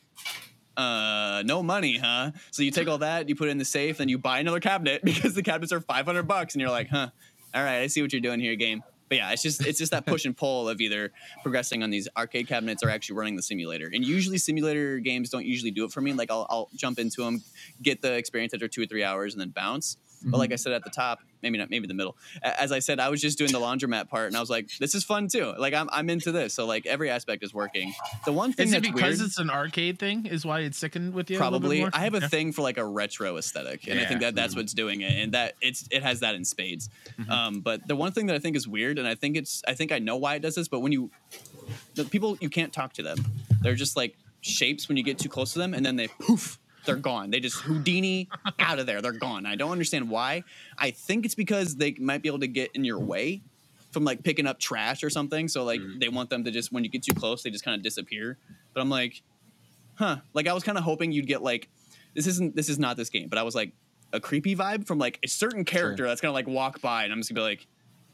uh, 0.77 1.41
no 1.43 1.63
money, 1.63 1.97
huh? 1.97 2.31
So 2.51 2.63
you 2.63 2.71
take 2.71 2.87
all 2.87 2.99
that, 2.99 3.27
you 3.27 3.35
put 3.35 3.47
it 3.47 3.51
in 3.51 3.57
the 3.57 3.65
safe, 3.65 3.97
then 3.97 4.09
you 4.09 4.17
buy 4.17 4.39
another 4.39 4.59
cabinet 4.59 5.01
because 5.03 5.33
the 5.33 5.43
cabinets 5.43 5.73
are 5.73 5.81
500 5.81 6.23
bucks. 6.23 6.53
And 6.53 6.61
you're 6.61 6.69
like, 6.69 6.89
huh, 6.89 7.09
all 7.53 7.63
right, 7.63 7.79
I 7.79 7.87
see 7.87 8.01
what 8.01 8.13
you're 8.13 8.21
doing 8.21 8.39
here, 8.39 8.55
game. 8.55 8.83
But 9.09 9.19
yeah, 9.19 9.31
it's 9.31 9.41
just 9.41 9.65
it's 9.65 9.79
just 9.79 9.91
that 9.91 10.05
push 10.05 10.25
and 10.25 10.35
pull 10.35 10.67
of 10.67 10.81
either 10.81 11.13
progressing 11.41 11.81
on 11.81 11.89
these 11.89 12.09
arcade 12.17 12.47
cabinets 12.47 12.83
or 12.83 12.89
actually 12.89 13.17
running 13.17 13.37
the 13.37 13.41
simulator. 13.41 13.89
And 13.93 14.03
usually 14.03 14.37
simulator 14.37 14.99
games 14.99 15.29
don't 15.29 15.45
usually 15.45 15.71
do 15.71 15.85
it 15.85 15.93
for 15.93 16.01
me. 16.01 16.11
Like 16.11 16.29
I'll, 16.29 16.45
I'll 16.49 16.69
jump 16.75 16.99
into 16.99 17.23
them, 17.23 17.41
get 17.81 18.01
the 18.01 18.13
experience 18.13 18.53
after 18.53 18.67
two 18.67 18.83
or 18.83 18.85
three 18.85 19.05
hours, 19.05 19.33
and 19.33 19.39
then 19.39 19.49
bounce. 19.49 19.95
But 20.23 20.39
like 20.39 20.51
I 20.51 20.55
said 20.55 20.73
at 20.73 20.83
the 20.83 20.89
top, 20.89 21.19
maybe 21.41 21.57
not, 21.57 21.69
maybe 21.69 21.87
the 21.87 21.93
middle. 21.93 22.15
As 22.41 22.71
I 22.71 22.79
said, 22.79 22.99
I 22.99 23.09
was 23.09 23.21
just 23.21 23.37
doing 23.37 23.51
the 23.51 23.59
laundromat 23.59 24.09
part, 24.09 24.27
and 24.27 24.35
I 24.37 24.39
was 24.39 24.49
like, 24.49 24.69
this 24.79 24.95
is 24.95 25.03
fun 25.03 25.27
too. 25.27 25.53
Like 25.57 25.73
I'm 25.73 25.89
I'm 25.91 26.09
into 26.09 26.31
this. 26.31 26.53
So 26.53 26.65
like 26.65 26.85
every 26.85 27.09
aspect 27.09 27.43
is 27.43 27.53
working. 27.53 27.93
The 28.25 28.31
one 28.33 28.53
thing 28.53 28.67
Is 28.67 28.73
it 28.73 28.83
that's 28.83 28.93
because 28.93 29.17
weird, 29.19 29.27
it's 29.27 29.37
an 29.39 29.49
arcade 29.49 29.99
thing? 29.99 30.25
Is 30.25 30.45
why 30.45 30.61
it's 30.61 30.77
sticking 30.77 31.13
with 31.13 31.29
you? 31.29 31.37
a 31.37 31.39
bit 31.39 31.41
probably 31.41 31.79
more? 31.81 31.89
i 31.93 31.99
have 31.99 32.13
a 32.13 32.19
Yeah. 32.19 32.27
thing 32.27 32.51
for 32.51 32.61
like 32.61 32.77
a 32.77 32.85
retro 32.85 33.37
aesthetic 33.37 33.87
and 33.87 33.99
i 33.99 34.05
think 34.05 34.21
that 34.21 34.35
that's 34.35 34.55
what's 34.55 34.73
doing 34.73 35.01
it 35.01 35.11
and 35.11 35.33
that 35.33 35.53
it's 35.61 35.87
it 35.91 36.03
has 36.03 36.19
that 36.21 36.35
in 36.35 36.43
spades 36.45 36.89
Mhm. 37.19 37.29
um, 37.29 37.59
but 37.61 37.87
the 37.87 37.95
one 37.95 38.11
thing 38.11 38.25
that 38.27 38.35
i 38.35 38.39
think 38.39 38.55
is 38.55 38.67
weird 38.67 38.97
and 38.99 39.07
i 39.07 39.15
think 39.15 39.35
it's 39.37 39.61
i 39.67 39.73
think 39.73 39.91
i 39.91 39.99
know 39.99 40.15
why 40.17 40.35
it 40.35 40.41
does 40.41 40.55
this 40.55 40.67
but 40.67 40.79
when 40.79 40.91
you 40.91 41.09
the 41.95 42.05
people 42.05 42.37
you 42.41 42.49
can't 42.49 42.73
talk 42.73 42.93
to 42.93 43.03
them 43.03 43.17
they're 43.61 43.75
just 43.75 43.95
like 43.97 44.15
shapes 44.41 44.87
when 44.87 44.97
you 44.97 45.03
get 45.03 45.17
too 45.19 45.29
close 45.29 45.53
to 45.53 45.59
them 45.59 45.73
and 45.73 45.85
then 45.85 45.95
they 45.95 46.07
poof 46.07 46.59
they're 46.87 46.95
gone. 46.95 47.29
They 47.29 47.39
just 47.39 47.57
houdini 47.61 48.29
out 48.59 48.79
of 48.79 48.87
there. 48.87 49.01
They're 49.01 49.11
gone. 49.11 49.45
I 49.45 49.55
don't 49.55 49.71
understand 49.71 50.09
why. 50.09 50.43
I 50.77 50.89
think 50.91 51.25
it's 51.25 51.35
because 51.35 51.75
they 51.75 51.93
might 51.99 52.23
be 52.23 52.29
able 52.29 52.39
to 52.39 52.47
get 52.47 52.71
in 52.73 52.83
your 52.83 52.99
way 52.99 53.41
from 53.91 54.03
like 54.03 54.23
picking 54.23 54.45
up 54.47 54.59
trash 54.59 55.03
or 55.03 55.09
something. 55.09 55.47
So 55.47 55.63
like 55.63 55.79
mm-hmm. 55.79 55.99
they 55.99 56.09
want 56.09 56.29
them 56.29 56.43
to 56.43 56.51
just 56.51 56.71
when 56.71 56.83
you 56.83 56.89
get 56.89 57.03
too 57.03 57.13
close 57.13 57.43
they 57.43 57.49
just 57.49 57.63
kind 57.63 57.75
of 57.75 57.81
disappear. 57.81 58.37
But 58.73 58.81
i'm 58.81 58.89
like 58.89 59.21
huh. 59.95 60.17
Like 60.33 60.47
i 60.47 60.53
was 60.53 60.63
kind 60.63 60.77
of 60.77 60.83
hoping 60.83 61.11
you'd 61.11 61.27
get 61.27 61.41
like 61.41 61.67
this 62.13 62.27
isn't 62.27 62.55
this 62.55 62.69
is 62.69 62.77
not 62.77 62.97
this 62.97 63.09
game 63.09 63.27
but 63.27 63.39
i 63.39 63.43
was 63.43 63.55
like 63.55 63.71
a 64.13 64.19
creepy 64.19 64.55
vibe 64.55 64.85
from 64.85 64.99
like 64.99 65.19
a 65.23 65.27
certain 65.27 65.65
character 65.65 66.05
that's 66.05 66.21
gonna 66.21 66.33
like 66.33 66.47
walk 66.47 66.79
by 66.81 67.03
and 67.03 67.11
i'm 67.11 67.19
just 67.19 67.33
gonna 67.33 67.41
be 67.41 67.49
like 67.49 67.67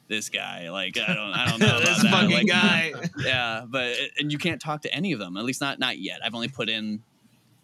this 0.07 0.29
guy. 0.29 0.69
Like 0.69 0.97
i 0.97 1.13
don't 1.13 1.33
i 1.33 1.49
don't 1.49 1.59
know 1.59 1.79
this 1.81 2.01
that. 2.01 2.11
fucking 2.11 2.31
Like, 2.31 2.47
guy. 2.47 2.93
yeah 3.17 3.65
but 3.67 3.95
and 4.19 4.31
you 4.31 4.37
can't 4.37 4.61
talk 4.61 4.83
to 4.83 4.93
any 4.93 5.11
of 5.11 5.19
them 5.19 5.35
at 5.37 5.43
least 5.43 5.59
not 5.59 5.79
not 5.79 5.97
yet. 5.99 6.19
I've 6.23 6.35
only 6.35 6.47
put 6.49 6.69
in 6.69 7.03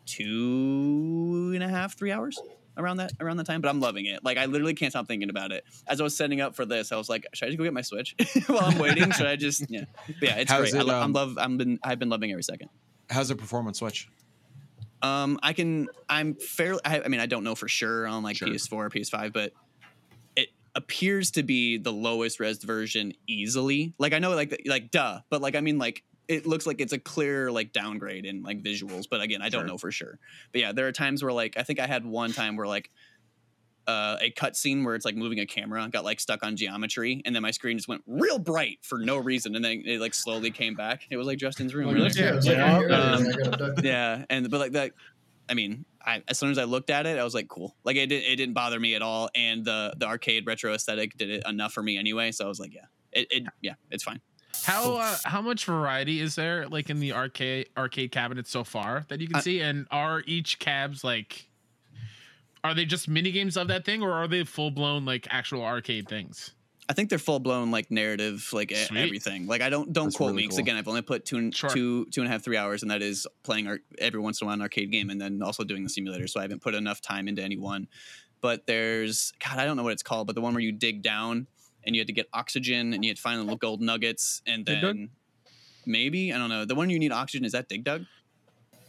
two 0.10 1.52
and 1.54 1.64
a 1.64 1.68
half 1.68 1.98
three 1.98 2.12
hours 2.12 2.40
around 2.78 2.98
that 2.98 3.12
around 3.20 3.38
the 3.38 3.44
time 3.44 3.60
but 3.62 3.70
i'm 3.70 3.80
loving 3.80 4.06
it 4.06 4.24
like 4.24 4.38
i 4.38 4.46
literally 4.46 4.74
can't 4.74 4.92
stop 4.92 5.08
thinking 5.08 5.30
about 5.30 5.52
it 5.52 5.64
as 5.88 6.00
i 6.00 6.04
was 6.04 6.16
setting 6.16 6.40
up 6.40 6.56
for 6.56 6.66
this 6.66 6.92
i 6.92 6.96
was 6.96 7.10
like 7.10 7.26
should 7.34 7.46
i 7.48 7.50
just 7.50 7.58
go 7.58 7.64
get 7.64 7.74
my 7.74 7.82
switch 7.82 8.16
while 8.48 8.60
i'm 8.64 8.78
waiting 8.78 9.12
should 9.12 9.26
i 9.28 9.36
just 9.36 9.66
yeah 9.70 9.84
but 10.08 10.16
yeah 10.22 10.36
it's 10.38 10.50
How's 10.52 10.72
great 10.72 10.76
I 10.76 10.80
it, 10.82 10.86
lo- 10.88 10.96
i'm 10.98 11.04
um, 11.04 11.14
love 11.14 11.38
i'm 11.40 11.58
been 11.58 11.80
i've 11.84 12.00
been 12.00 12.10
loving 12.10 12.32
every 12.32 12.44
second 12.44 12.70
How's 13.10 13.30
the 13.30 13.36
performance 13.36 13.80
switch? 13.80 14.08
Um, 15.02 15.40
I 15.42 15.54
can. 15.54 15.88
I'm 16.08 16.36
fairly. 16.36 16.80
I, 16.86 17.02
I 17.02 17.08
mean, 17.08 17.20
I 17.20 17.26
don't 17.26 17.44
know 17.44 17.56
for 17.56 17.68
sure 17.68 18.06
on 18.06 18.22
like 18.22 18.36
Sure. 18.38 18.48
PS4, 18.50 18.74
or 18.74 18.90
PS5, 18.92 19.34
but 19.34 19.52
it 20.36 20.50
appears 20.76 21.32
to 21.32 21.42
be 21.42 21.78
the 21.80 21.92
lowest 21.92 22.40
res 22.40 22.64
version 22.64 23.14
easily. 23.26 23.94
Like 23.98 24.14
I 24.14 24.20
know, 24.20 24.36
like 24.36 24.62
like 24.68 24.92
duh, 24.92 25.22
but 25.32 25.42
like 25.42 25.56
I 25.56 25.62
mean, 25.62 25.80
like 25.80 26.04
it 26.30 26.46
looks 26.46 26.66
like 26.66 26.80
it's 26.80 26.94
a 26.94 27.00
clear 27.00 27.52
like 27.52 27.74
downgrade 27.74 28.26
in 28.26 28.42
like 28.44 28.64
visuals. 28.64 29.04
But 29.10 29.20
again, 29.22 29.42
I 29.42 29.50
don't 29.50 29.62
Sure. 29.64 29.68
know 29.68 29.78
for 29.78 29.92
sure. 29.92 30.18
But 30.54 30.62
yeah, 30.62 30.72
there 30.72 30.88
are 30.88 30.94
times 30.94 31.22
where 31.24 31.34
like 31.34 31.56
I 31.58 31.64
think 31.64 31.80
I 31.82 31.88
had 31.88 32.06
one 32.06 32.32
time 32.32 32.56
where 32.56 32.68
like. 32.68 32.90
Uh, 33.88 34.18
a 34.22 34.30
cutscene 34.30 34.86
where 34.86 34.94
it's 34.94 35.04
like 35.06 35.16
moving 35.16 35.40
a 35.40 35.48
camera 35.48 35.90
got 35.90 36.04
like 36.04 36.20
stuck 36.20 36.44
on 36.44 36.56
geometry, 36.56 37.24
and 37.26 37.34
then 37.34 37.42
my 37.42 37.50
screen 37.50 37.76
just 37.76 37.88
went 37.88 38.04
real 38.06 38.38
bright 38.38 38.78
for 38.84 39.00
no 39.00 39.18
reason, 39.18 39.56
and 39.56 39.66
then 39.66 39.82
it 39.84 40.00
like 40.00 40.14
slowly 40.14 40.52
came 40.52 40.76
back. 40.76 41.08
It 41.10 41.18
was 41.18 41.26
like 41.26 41.40
Justin's 41.40 41.74
room. 41.74 41.88
Like, 41.88 41.96
really. 41.96 42.10
Yeah, 42.12 42.36
it's 42.36 42.46
like, 42.46 42.58
Yeah. 42.58 42.78
here 42.78 42.88
it 42.88 42.92
is, 42.92 42.94
Um, 42.94 43.26
I 43.26 43.32
got 43.32 43.54
abducted. 43.62 43.86
yeah 43.86 44.26
and 44.30 44.52
but 44.52 44.60
like 44.60 44.74
that 44.74 44.92
i 45.50 45.56
mean 45.56 45.86
I, 46.06 46.22
as 46.28 46.38
soon 46.38 46.52
as 46.52 46.60
i 46.60 46.66
looked 46.66 46.92
at 46.92 47.08
it 47.08 47.18
i 47.18 47.24
was 47.24 47.34
like 47.34 47.48
cool 47.48 47.76
like 47.84 47.96
it, 47.96 48.08
did, 48.08 48.24
it 48.26 48.36
didn't 48.36 48.54
bother 48.54 48.80
me 48.80 48.94
at 48.94 49.02
all 49.02 49.30
and 49.34 49.66
the 49.66 49.96
the 49.98 50.06
arcade 50.06 50.46
retro 50.46 50.72
aesthetic 50.76 51.18
did 51.18 51.32
it 51.32 51.44
enough 51.48 51.74
for 51.74 51.82
me 51.82 51.98
anyway 51.98 52.32
so 52.32 52.46
i 52.46 52.48
was 52.48 52.60
like 52.60 52.76
yeah 52.76 52.86
it, 53.12 53.28
it 53.32 53.44
yeah 53.62 53.74
it's 53.90 54.04
fine 54.04 54.22
How 54.66 54.96
uh, 54.96 55.18
how 55.26 55.42
much 55.42 55.66
variety 55.66 56.22
is 56.22 56.36
there 56.36 56.68
like 56.68 56.90
in 56.90 57.00
the 57.00 57.14
arcade 57.14 57.70
arcade 57.78 58.12
cabinets 58.12 58.50
so 58.52 58.64
far 58.64 59.06
that 59.10 59.20
you 59.22 59.28
can 59.28 59.38
I- 59.38 59.42
see? 59.42 59.62
And 59.62 59.88
are 59.92 60.24
each 60.26 60.60
cabs 60.60 61.04
like 61.04 61.46
are 62.64 62.74
they 62.74 62.86
just 62.86 63.08
mini 63.08 63.32
games 63.32 63.56
of 63.58 63.68
that 63.70 63.86
thing 63.86 64.02
or 64.02 64.12
are 64.12 64.28
they 64.28 64.44
full 64.44 64.72
blown 64.72 65.06
like 65.06 65.28
actual 65.30 65.64
arcade 65.64 66.08
things? 66.10 66.52
i 66.90 66.94
think 66.94 67.08
they're 67.08 67.20
full 67.20 67.40
blown 67.40 67.70
like 67.70 67.92
narrative 67.92 68.50
like 68.52 68.72
Sweet. 68.76 68.98
everything 69.00 69.46
like 69.46 69.62
i 69.62 69.70
don't 69.70 69.94
don't 69.94 70.06
That's 70.06 70.18
quote 70.18 70.30
really 70.32 70.38
me 70.38 70.44
because 70.46 70.56
cool. 70.58 70.64
again 70.64 70.76
i've 70.76 70.88
only 70.88 71.04
put 71.04 71.24
two 71.24 71.38
and 71.38 71.56
Sure. 71.56 71.70
two 71.70 72.06
two 72.08 72.22
and 72.22 72.28
a 72.28 72.32
half 72.32 72.44
three 72.44 72.58
hours 72.58 72.82
and 72.82 72.90
that 72.90 73.04
is 73.04 73.28
playing 73.44 73.68
ar- 73.68 73.78
every 74.00 74.20
once 74.20 74.42
in 74.42 74.46
a 74.46 74.48
while 74.48 74.56
an 74.56 74.62
arcade 74.64 74.90
game 74.92 75.12
and 75.12 75.22
then 75.22 75.44
also 75.44 75.64
doing 75.64 75.84
the 75.84 75.90
simulator 75.90 76.26
so 76.28 76.40
i 76.40 76.44
haven't 76.44 76.64
put 76.64 76.74
enough 76.74 77.00
time 77.00 77.28
into 77.28 77.44
any 77.44 77.58
one 77.58 77.88
but 78.42 78.66
there's 78.66 79.34
god 79.38 79.60
i 79.60 79.66
don't 79.66 79.78
know 79.78 79.84
what 79.84 79.94
it's 79.94 80.02
called 80.02 80.26
but 80.26 80.34
the 80.36 80.42
one 80.42 80.52
where 80.56 80.64
you 80.64 80.72
dig 80.72 81.04
down 81.04 81.46
and 81.86 81.96
you 81.96 82.00
had 82.02 82.08
to 82.08 82.14
get 82.14 82.28
oxygen 82.34 82.94
and 82.94 83.04
you 83.04 83.10
had 83.10 83.18
to 83.18 83.22
find 83.22 83.48
the 83.48 83.56
gold 83.56 83.82
nuggets 83.82 84.42
and 84.46 84.66
Dig 84.66 84.82
Dug? 84.82 84.96
then 84.96 85.10
maybe 85.86 86.34
i 86.34 86.38
don't 86.38 86.50
know 86.50 86.66
the 86.66 86.76
one 86.76 86.90
you 86.90 87.00
need 87.00 87.12
oxygen 87.12 87.46
is 87.46 87.54
that 87.54 87.68
dig 87.70 87.84
dug 87.84 88.06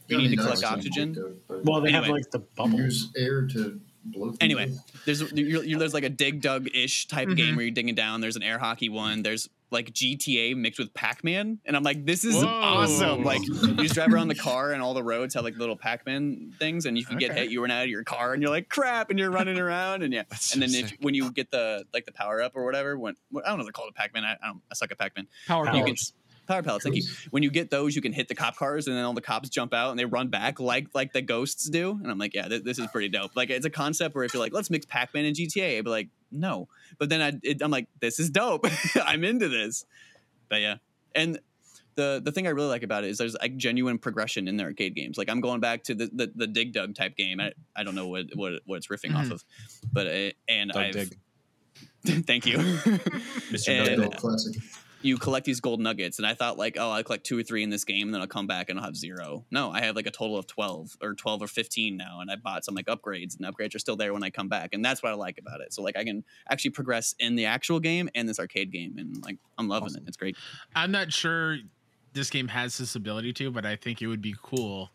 you 0.09 0.19
Yeah, 0.19 0.23
need 0.29 0.37
to 0.37 0.43
collect 0.43 0.65
oxygen? 0.65 1.15
something, 1.15 1.37
but 1.47 1.65
Well, 1.65 1.81
they 1.81 1.93
have 1.93 2.09
like 2.09 2.29
the 2.33 2.41
you 2.41 2.47
bubble. 2.57 2.81
use 2.81 3.13
air 3.17 3.47
to 3.47 3.81
blow. 4.05 4.35
Anyway. 4.41 4.73
there's 5.05 5.21
you're, 5.31 5.63
you're, 5.63 5.79
there's 5.79 5.95
like 5.95 6.03
a 6.03 6.09
dig 6.09 6.41
dug 6.41 6.67
ish 6.75 7.07
type 7.07 7.29
Mhm. 7.29 7.37
game 7.37 7.55
where 7.55 7.65
you're 7.65 7.71
digging 7.75 7.95
down. 7.95 8.21
There's 8.21 8.35
an 8.35 8.43
air 8.43 8.59
hockey 8.59 8.89
one. 8.89 9.23
There's 9.23 9.49
like 9.71 9.93
GTA 9.93 10.57
mixed 10.57 10.79
with 10.79 10.93
Pac 10.95 11.23
Man, 11.25 11.59
and 11.65 11.77
I'm 11.77 11.83
like, 11.83 12.05
this 12.05 12.25
is 12.25 12.37
Whoa. 12.37 12.47
awesome. 12.49 13.23
Like 13.25 13.47
you 13.47 13.75
just 13.77 13.95
drive 13.95 14.13
around 14.13 14.29
the 14.29 14.35
car, 14.35 14.73
and 14.73 14.83
all 14.83 14.95
the 14.95 15.03
roads 15.03 15.35
have 15.35 15.45
like 15.45 15.57
little 15.57 15.77
Pac 15.77 16.05
Man 16.07 16.53
things, 16.59 16.87
and 16.87 16.99
if 16.99 17.11
you 17.11 17.19
get 17.19 17.31
Okay. 17.31 17.41
hit, 17.43 17.51
you 17.51 17.61
run 17.63 17.71
out 17.71 17.85
of 17.85 17.89
your 17.91 18.05
car, 18.05 18.33
and 18.33 18.43
you're 18.43 18.51
like, 18.51 18.69
crap, 18.69 19.11
and 19.11 19.19
you're 19.19 19.31
running 19.31 19.59
around, 19.59 20.03
and 20.03 20.13
yeah. 20.13 20.25
That's 20.29 20.53
And 20.55 20.63
then 20.63 20.75
if, 20.75 20.93
when 21.01 21.15
you 21.15 21.31
get 21.33 21.51
the 21.51 21.85
like 21.95 22.07
the 22.07 22.13
power 22.13 22.43
up 22.43 22.53
or 22.57 22.65
whatever, 22.65 22.99
when 22.99 23.15
I 23.45 23.49
don't 23.49 23.59
know, 23.59 23.65
they 23.65 23.71
call 23.71 23.89
it 23.89 23.95
Pac 23.95 24.13
Man. 24.15 24.25
I, 24.25 24.33
I 24.43 24.47
don't. 24.49 24.61
I 24.71 24.75
suck 24.75 24.91
at 24.91 24.99
Pac 24.99 25.15
Man. 25.17 25.27
Power 25.47 25.65
Power 25.67 25.75
You 25.77 25.81
can 25.85 25.95
pellets. 25.95 26.13
power 26.47 26.63
pellets. 26.63 26.85
Thank 26.85 26.97
you. 26.97 27.03
When 27.31 27.43
you 27.45 27.51
get 27.51 27.71
those, 27.71 27.95
you 27.95 28.03
can 28.03 28.13
hit 28.13 28.27
the 28.29 28.35
cop 28.35 28.57
cars, 28.57 28.89
and 28.89 28.97
then 28.97 29.05
all 29.05 29.13
the 29.15 29.21
cops 29.21 29.49
jump 29.51 29.73
out 29.73 29.91
and 29.91 29.99
they 29.99 30.05
run 30.05 30.29
back 30.29 30.59
like 30.59 30.89
like 30.95 31.13
the 31.13 31.23
ghosts 31.23 31.69
do. 31.71 31.93
And 32.03 32.11
I'm 32.11 32.19
like, 32.19 32.35
yeah, 32.35 32.49
th- 32.49 32.65
this 32.65 32.79
is 32.81 32.87
pretty 32.89 33.09
dope. 33.09 33.37
Like 33.37 33.51
it's 33.51 33.67
a 33.67 33.71
concept 33.71 34.15
where 34.17 34.25
if 34.25 34.35
you're 34.35 34.43
like, 34.43 34.53
let's 34.53 34.71
mix 34.71 34.85
Pac-Man 34.87 35.25
and 35.27 35.37
GTA, 35.37 35.79
I'd 35.79 35.87
like, 35.87 36.09
no. 36.31 36.69
But 36.99 37.09
then 37.09 37.21
I, 37.21 37.33
it, 37.43 37.63
I'm 37.63 37.71
like, 37.71 37.89
this 38.01 38.19
is 38.19 38.31
dope. 38.31 38.67
I'm 39.05 39.25
into 39.25 39.49
this. 39.49 39.85
But 40.49 40.61
yeah, 40.61 40.77
and 41.15 41.39
the 41.97 42.21
the 42.25 42.33
thing 42.33 42.47
I 42.47 42.51
really 42.51 42.69
like 42.69 42.83
about 42.83 43.05
it 43.05 43.11
is 43.11 43.19
there's 43.19 43.37
like 43.41 43.57
genuine 43.57 43.99
progression 43.99 44.49
in 44.49 44.57
the 44.57 44.65
arcade 44.65 44.95
games. 44.95 45.19
Like 45.19 45.29
I'm 45.29 45.41
going 45.41 45.61
back 45.61 45.83
to 45.85 45.95
the 45.95 46.09
the, 46.13 46.33
the 46.35 46.47
Dig 46.47 46.73
Dug 46.73 46.95
type 46.95 47.17
game. 47.17 47.41
I, 47.41 47.53
I 47.77 47.83
don't 47.85 47.95
know 47.95 48.09
what 48.09 48.27
what 48.35 48.55
what 48.67 48.77
it's 48.77 48.87
riffing 48.89 49.15
off 49.15 49.27
Mhm. 49.27 49.33
of, 49.33 49.45
but 49.93 50.07
uh, 50.07 50.31
and 50.49 50.73
I've 50.73 51.11
thank 52.07 52.47
you. 52.47 52.57
Mr. 53.51 53.69
And- 53.69 53.87
Doug 53.87 53.99
Adult 53.99 54.17
classic. 54.17 54.63
You 55.03 55.17
collect 55.17 55.47
these 55.47 55.61
gold 55.61 55.81
nuggets 55.81 56.19
and 56.19 56.27
i 56.27 56.35
thought 56.35 56.59
like 56.59 56.77
oh 56.79 56.91
i 56.91 57.03
collect 57.03 57.25
two 57.25 57.39
or 57.39 57.43
three 57.43 57.63
in 57.63 57.71
this 57.71 57.85
game 57.85 58.09
and 58.09 58.15
then 58.15 58.21
i'll 58.21 58.27
come 58.27 58.47
back 58.47 58.69
and 58.69 58.79
i'll 58.79 58.85
have 58.85 58.97
zero. 58.97 59.45
No 59.51 59.71
i 59.71 59.81
have 59.81 59.97
like 59.97 60.07
a 60.07 60.11
total 60.11 60.37
of 60.37 60.47
12 60.47 60.97
or 61.03 61.15
12 61.15 61.43
or 61.43 61.47
15 61.47 61.97
now 61.97 62.21
and 62.21 62.31
i 62.31 62.37
bought 62.37 62.65
some 62.65 62.75
like 62.75 62.87
upgrades 62.87 63.37
and 63.39 63.47
upgrades 63.47 63.75
are 63.75 63.79
still 63.79 63.97
there 63.97 64.13
when 64.13 64.23
i 64.23 64.31
come 64.31 64.49
back 64.49 64.71
and 64.75 64.85
that's 64.85 65.03
what 65.03 65.11
i 65.13 65.15
like 65.15 65.39
about 65.39 65.61
it. 65.61 65.73
So 65.73 65.83
like 65.83 65.97
i 65.97 66.05
can 66.05 66.23
actually 66.51 66.73
progress 66.73 67.15
in 67.19 67.35
the 67.37 67.47
actual 67.47 67.81
game 67.81 68.09
and 68.15 68.29
this 68.29 68.39
arcade 68.39 68.71
game 68.73 68.97
and 68.99 69.23
like 69.25 69.39
i'm 69.59 69.69
loving 69.69 69.87
Awesome. 69.87 70.03
it 70.05 70.09
it's 70.09 70.17
great. 70.17 70.37
I'm 70.75 70.91
not 70.91 71.13
sure 71.13 71.59
this 72.13 72.29
game 72.29 72.49
has 72.49 72.77
this 72.77 72.97
ability 72.97 73.33
to, 73.35 73.51
but 73.53 73.65
I 73.65 73.77
think 73.77 74.03
it 74.03 74.09
would 74.09 74.21
be 74.23 74.35
cool 74.43 74.91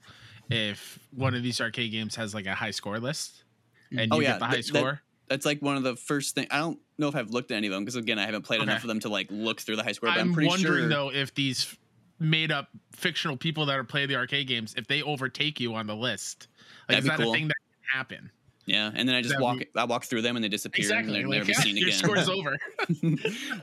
if 0.50 1.00
one 1.12 1.34
of 1.34 1.42
these 1.44 1.60
arcade 1.62 1.92
games 1.92 2.16
has 2.16 2.34
like 2.36 2.46
a 2.46 2.54
high 2.54 2.72
score 2.72 3.00
list 3.00 3.44
and 3.92 4.12
Oh, 4.12 4.18
you 4.18 4.24
yeah, 4.24 4.32
get 4.34 4.40
the 4.40 4.46
high 4.46 4.56
that- 4.58 4.66
score. 4.66 5.02
That's 5.28 5.46
like 5.46 5.62
one 5.62 5.76
of 5.78 5.84
the 5.84 5.96
first 5.96 6.36
thing 6.36 6.48
i 6.52 6.58
don't 6.60 6.80
know 6.98 7.08
if 7.08 7.16
i've 7.16 7.30
looked 7.32 7.52
at 7.52 7.56
any 7.58 7.68
of 7.68 7.74
them 7.74 7.84
because 7.84 7.96
again 7.96 8.20
i 8.20 8.26
haven't 8.26 8.44
played 8.44 8.62
Okay. 8.62 8.70
enough 8.72 8.84
of 8.84 8.88
them 8.88 9.00
to 9.02 9.10
like 9.10 9.28
look 9.30 9.60
through 9.62 9.76
the 9.76 9.84
high 9.84 9.92
score 9.92 10.10
but 10.10 10.18
i'm, 10.20 10.30
I'm 10.30 10.34
pretty 10.34 10.48
wondering 10.50 10.82
sure 10.84 10.88
though 10.90 11.12
if 11.12 11.34
these 11.36 11.76
made 12.20 12.52
up 12.52 12.70
fictional 12.94 13.36
people 13.36 13.66
that 13.66 13.78
are 13.78 13.84
playing 13.84 14.08
the 14.08 14.16
arcade 14.16 14.48
games, 14.48 14.74
if 14.78 14.88
they 14.88 15.02
overtake 15.02 15.60
you 15.60 15.76
on 15.76 15.86
the 15.86 15.96
list, 15.96 16.48
like 16.88 16.96
That'd 16.98 17.04
is 17.04 17.10
that 17.10 17.20
cool. 17.20 17.32
a 17.32 17.36
thing 17.36 17.48
that 17.50 17.56
can 17.92 17.98
happen? 17.98 18.32
yeah 18.68 18.90
and 18.96 19.08
then 19.08 19.16
i 19.16 19.22
just 19.22 19.34
That'd 19.34 19.44
walk 19.44 19.60
be- 19.60 19.68
i 19.76 19.84
walk 19.84 20.06
through 20.06 20.22
them 20.22 20.36
and 20.38 20.44
they 20.44 20.48
disappear 20.48 20.92
and 20.96 21.10
they're 21.10 21.28
Like, 21.28 21.40
never 21.40 21.52
yeah, 21.52 21.60
seen 21.60 21.76
your 21.78 21.90
again 21.90 22.00
score's 22.00 22.30
over. 22.30 22.58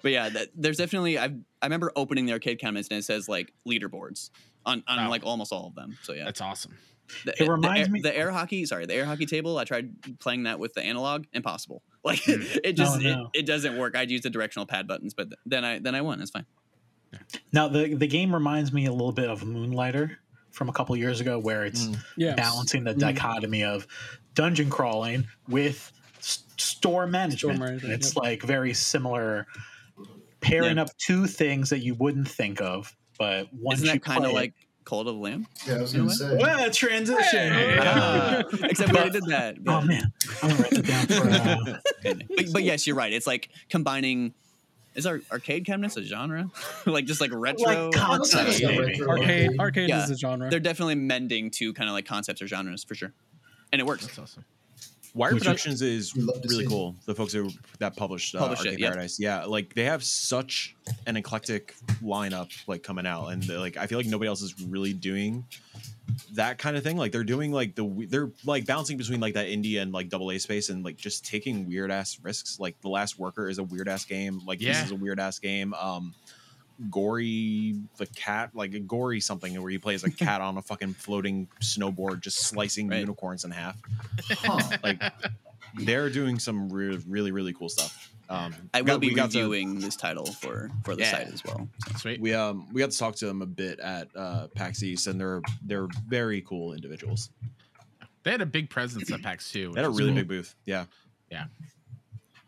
but 0.03 0.11
yeah, 0.13 0.29
that, 0.29 0.49
there's 0.55 0.77
definitely 0.77 1.19
I 1.19 1.25
I 1.25 1.67
remember 1.67 1.93
opening 1.97 2.27
the 2.27 2.33
arcade 2.35 2.59
cabinets 2.61 2.89
and 2.89 2.99
it 2.99 3.05
says 3.05 3.29
like 3.29 3.53
leaderboards 3.67 4.31
on 4.67 4.85
on 4.87 4.99
Wow. 4.99 5.09
like 5.11 5.25
almost 5.25 5.53
all 5.53 5.67
of 5.67 5.75
them. 5.75 5.97
So 6.03 6.13
yeah, 6.13 6.25
That's 6.27 6.41
awesome. 6.41 6.77
The, 7.25 7.43
It 7.43 7.49
reminds 7.49 7.89
the, 7.89 7.91
air, 7.91 7.93
me- 7.93 8.01
the 8.03 8.17
air 8.17 8.31
hockey. 8.31 8.65
Sorry, 8.65 8.87
the 8.87 8.95
air 8.95 9.05
hockey 9.05 9.27
table. 9.27 9.59
I 9.59 9.65
tried 9.65 10.19
playing 10.19 10.45
that 10.45 10.59
with 10.59 10.75
the 10.75 10.83
analog. 10.83 11.25
Impossible. 11.33 11.83
Like 12.05 12.19
Mm. 12.23 12.59
it 12.65 12.73
just 12.73 12.97
Oh, 12.97 13.01
no. 13.01 13.31
it, 13.33 13.41
it 13.41 13.47
doesn't 13.47 13.79
work. 13.79 13.95
I'd 13.97 14.11
use 14.11 14.23
the 14.23 14.31
directional 14.31 14.67
pad 14.67 14.89
buttons, 14.89 15.15
but 15.15 15.29
then 15.47 15.65
I 15.65 15.79
then 15.79 15.95
I 15.95 16.01
won. 16.01 16.21
It's 16.21 16.33
fine. 16.33 16.47
Now 17.53 17.69
the 17.69 17.95
the 17.95 18.09
game 18.09 18.35
reminds 18.35 18.73
me 18.73 18.87
a 18.87 18.91
little 18.93 19.13
bit 19.13 19.31
of 19.31 19.45
Moonlighter 19.45 20.19
from 20.51 20.69
a 20.69 20.73
couple 20.73 20.97
years 20.97 21.21
ago, 21.21 21.39
where 21.39 21.65
it's 21.65 21.87
Mm. 21.87 21.97
Yes. 22.17 22.37
balancing 22.37 22.83
the 22.85 22.95
Mm. 22.95 22.99
dichotomy 22.99 23.63
of 23.63 23.87
dungeon 24.35 24.69
crawling 24.69 25.29
with 25.49 25.93
s- 26.19 26.43
store 26.59 27.07
management. 27.07 27.61
management, 27.61 27.93
it's 27.95 28.17
yep. 28.17 28.23
like 28.25 28.43
very 28.43 28.75
similar, 28.75 29.47
pairing 30.41 30.77
Yeah. 30.77 30.83
up 30.83 30.97
two 30.99 31.27
things 31.29 31.71
that 31.71 31.85
you 31.85 31.95
wouldn't 31.95 32.29
think 32.29 32.61
of, 32.61 32.97
but 33.19 33.47
once 33.53 33.79
Isn't 33.79 33.87
you 33.87 33.93
that 34.01 34.03
kind 34.03 34.25
of 34.25 34.33
play 34.33 34.41
like 34.41 34.55
Cult 34.85 35.07
of 35.07 35.15
the 35.15 35.21
Lamb? 35.21 35.47
Yeah, 35.67 35.75
I 35.77 35.81
was 35.83 35.93
gonna 35.93 36.11
say. 36.11 36.35
it, 36.35 36.41
well, 36.41 36.71
transition. 36.71 37.53
Hey. 37.53 37.79
Ah, 37.81 38.43
except 38.65 38.93
we 38.93 38.99
already 38.99 39.11
did 39.21 39.27
that. 39.27 39.57
Oh 39.61 39.63
but- 39.65 39.85
man, 39.87 40.13
I'm 40.43 40.49
gonna 40.51 40.63
write 40.63 40.73
it 40.73 40.87
down 40.87 41.07
for. 41.07 41.81
Uh, 42.05 42.15
but, 42.37 42.53
but 42.53 42.63
yes, 42.65 42.87
you're 42.87 42.97
right. 42.97 43.13
It's 43.13 43.27
like 43.27 43.49
combining. 43.71 44.35
Is 44.95 45.07
our 45.07 45.21
arcade 45.31 45.65
cabinets 45.65 45.97
a 45.97 46.03
genre? 46.03 46.51
like 46.87 47.07
just 47.07 47.21
like 47.21 47.31
retro. 47.33 47.87
Like 47.91 47.95
concept, 47.95 48.61
That's 48.61 48.61
retro 48.63 49.09
Arcade, 49.09 49.09
arcade. 49.49 49.61
arcade 49.61 49.89
Yeah. 49.89 50.05
is 50.05 50.11
a 50.11 50.17
genre. 50.19 50.51
They're 50.51 50.61
definitely 50.61 50.97
mending 50.97 51.51
to 51.53 51.73
kind 51.73 51.89
of 51.89 51.95
like 51.95 52.05
concepts 52.07 52.43
or 52.43 52.47
genres 52.49 52.85
for 52.85 52.95
sure, 52.95 53.13
and 53.73 53.81
it 53.81 53.87
works. 53.87 54.05
That's 54.07 54.19
awesome. 54.19 54.45
Wired 55.15 55.35
Which- 55.35 55.43
Productions 55.43 55.83
is 55.83 56.15
We 56.15 56.23
love 56.23 56.41
to 56.41 56.49
really 56.49 56.67
cool. 56.67 56.97
The 57.05 57.15
folks 57.15 57.33
who 57.35 57.51
that 57.79 57.97
published, 57.97 58.35
uh, 58.35 58.39
Published 58.39 58.63
Arcade 58.65 58.81
yeah. 58.81 58.89
Paradise, 58.91 59.21
yeah, 59.21 59.45
like 59.45 59.75
they 59.75 59.85
have 59.85 60.03
such 60.03 60.75
an 61.07 61.17
eclectic 61.17 61.75
lineup 62.03 62.51
like 62.67 62.83
coming 62.83 63.07
out, 63.07 63.27
and 63.29 63.47
like 63.49 63.77
I 63.77 63.87
feel 63.87 63.99
like 63.99 64.07
nobody 64.07 64.29
else 64.29 64.41
is 64.41 64.59
really 64.63 64.95
doing 64.95 65.45
that 66.35 66.59
kind 66.59 66.77
of 66.77 66.83
thing. 66.83 66.97
Like 66.97 67.13
they're 67.13 67.25
doing 67.25 67.53
like 67.53 67.75
the 67.75 68.07
they're 68.09 68.31
like 68.47 68.65
bouncing 68.67 68.97
between 68.97 69.21
like 69.21 69.35
that 69.35 69.49
indie 69.49 69.81
and 69.83 69.93
like 69.93 70.09
double 70.09 70.31
A 70.31 70.39
space, 70.39 70.71
and 70.71 70.83
like 70.83 70.97
just 70.97 71.27
taking 71.27 71.69
weird 71.69 71.91
ass 71.91 72.19
risks. 72.23 72.59
Like 72.59 72.81
The 72.81 72.89
Last 72.89 73.19
Worker 73.19 73.51
is 73.51 73.59
a 73.59 73.63
weird 73.65 73.89
ass 73.89 74.07
game. 74.07 74.41
Like 74.47 74.63
Yeah. 74.63 74.73
this 74.73 74.87
is 74.87 74.91
a 74.93 74.97
weird 74.97 75.21
ass 75.21 75.39
game. 75.39 75.75
Um, 75.75 76.15
Gori 76.91 77.77
the 77.97 78.07
cat 78.07 78.51
like 78.55 78.75
a 78.75 78.81
Gori 78.81 79.21
something 79.21 79.61
where 79.61 79.71
you 79.71 79.81
play 79.81 79.95
as 79.95 80.05
a 80.05 80.11
cat 80.25 80.41
on 80.41 80.57
a 80.59 80.63
fucking 80.63 80.95
floating 80.95 81.49
snowboard 81.61 82.21
just 82.21 82.39
slicing 82.41 82.89
Right. 82.89 83.01
unicorns 83.01 83.45
in 83.45 83.51
half 83.51 83.79
Huh. 84.29 84.77
like 84.83 85.03
they're 85.79 86.11
doing 86.11 86.39
some 86.39 86.69
really 86.71 87.03
really 87.09 87.31
really 87.33 87.53
cool 87.53 87.69
stuff 87.69 88.13
um 88.29 88.55
I 88.75 88.81
will 88.83 88.87
got- 88.95 89.01
be 89.01 89.09
we 89.09 89.15
got 89.15 89.31
to- 89.33 89.39
reviewing 89.43 89.79
this 89.81 89.97
title 89.97 90.27
for 90.27 90.71
for 90.85 90.95
the 90.97 91.03
Yeah. 91.03 91.11
site 91.11 91.29
as 91.29 91.43
well. 91.45 91.69
Sweet. 91.97 92.21
we 92.21 92.35
um 92.35 92.67
we 92.73 92.81
got 92.81 92.91
to 92.91 92.99
talk 92.99 93.15
to 93.17 93.27
them 93.27 93.43
a 93.43 93.47
bit 93.47 93.79
at 93.81 94.09
uh 94.17 94.49
pax 94.49 94.83
east 94.83 95.07
and 95.07 95.21
they're 95.21 95.41
they're 95.65 95.89
very 96.07 96.41
cool 96.43 96.73
individuals 96.75 97.31
They 98.23 98.31
had 98.31 98.41
a 98.41 98.47
big 98.47 98.71
presence 98.71 99.11
at 99.11 99.21
PAX 99.23 99.51
too. 99.51 99.73
they 99.75 99.81
had 99.81 99.87
a 99.87 99.91
really 99.91 100.13
was 100.13 100.21
big 100.21 100.29
booth 100.29 100.55
Yeah. 100.65 100.85
yeah 101.31 101.45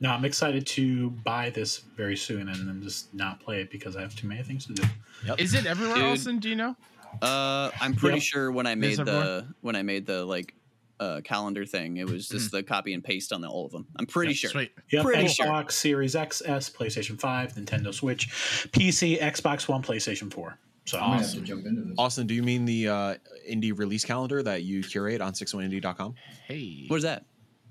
no, 0.05 0.11
I'm 0.11 0.25
excited 0.27 0.67
to 0.67 1.09
buy 1.11 1.49
this 1.49 1.79
very 1.97 2.17
soon 2.17 2.49
and 2.51 2.69
then 2.69 2.83
just 2.83 3.12
not 3.14 3.40
play 3.40 3.62
it 3.62 3.71
because 3.71 3.97
I 3.97 4.03
have 4.03 4.14
too 4.14 4.29
many 4.29 4.43
things 4.43 4.67
to 4.67 4.75
do. 4.75 4.83
Yep. 5.27 5.40
Is 5.40 5.55
it 5.55 5.64
everywhere, 5.64 5.97
Dude. 5.97 6.05
Austin? 6.05 6.38
Do 6.38 6.51
you 6.51 6.57
know? 6.57 6.77
Uh, 7.23 7.71
I'm 7.81 7.95
pretty 7.95 8.17
Yep. 8.19 8.23
sure 8.23 8.53
when 8.53 8.67
I 8.67 8.75
made 8.75 8.99
the 8.99 9.47
when 9.62 9.77
I 9.77 9.83
made 9.83 10.05
the 10.05 10.25
like 10.27 10.55
uh 11.01 11.23
calendar 11.25 11.64
thing, 11.64 11.97
it 11.97 12.09
was 12.09 12.29
just 12.29 12.51
the 12.53 12.62
copy 12.62 12.93
and 12.93 13.03
paste 13.03 13.33
on 13.33 13.40
the, 13.40 13.49
all 13.49 13.64
of 13.64 13.73
them. 13.73 13.87
I'm 13.99 14.05
pretty 14.07 14.33
Yeah, 14.33 14.37
sure. 14.37 14.51
Sweet. 14.51 14.73
Yep, 14.93 15.05
Pretty 15.05 15.25
Xbox 15.25 15.62
sure. 15.62 15.71
Series 15.71 16.14
XS, 16.14 16.71
PlayStation 16.73 17.19
5, 17.19 17.55
Nintendo 17.55 17.95
Switch, 17.95 18.29
PC, 18.73 19.19
Xbox 19.21 19.69
One, 19.69 19.83
PlayStation 19.83 20.31
4. 20.33 20.59
So 20.87 20.99
I 20.99 21.01
might 21.01 21.07
have 21.14 21.21
Awesome. 21.23 21.40
to 21.40 21.47
jump 21.47 21.64
into 21.67 21.81
this. 21.83 21.95
Austin, 21.97 22.27
do 22.27 22.35
you 22.35 22.43
mean 22.43 22.67
the 22.67 22.88
uh, 22.88 23.14
indie 23.51 23.77
release 23.77 24.05
calendar 24.05 24.43
that 24.43 24.64
you 24.64 24.83
curate 24.83 25.23
on 25.23 25.33
61indie.com? 25.33 26.14
Hey. 26.47 26.85
What 26.88 26.97
is 26.97 27.05
that? 27.05 27.25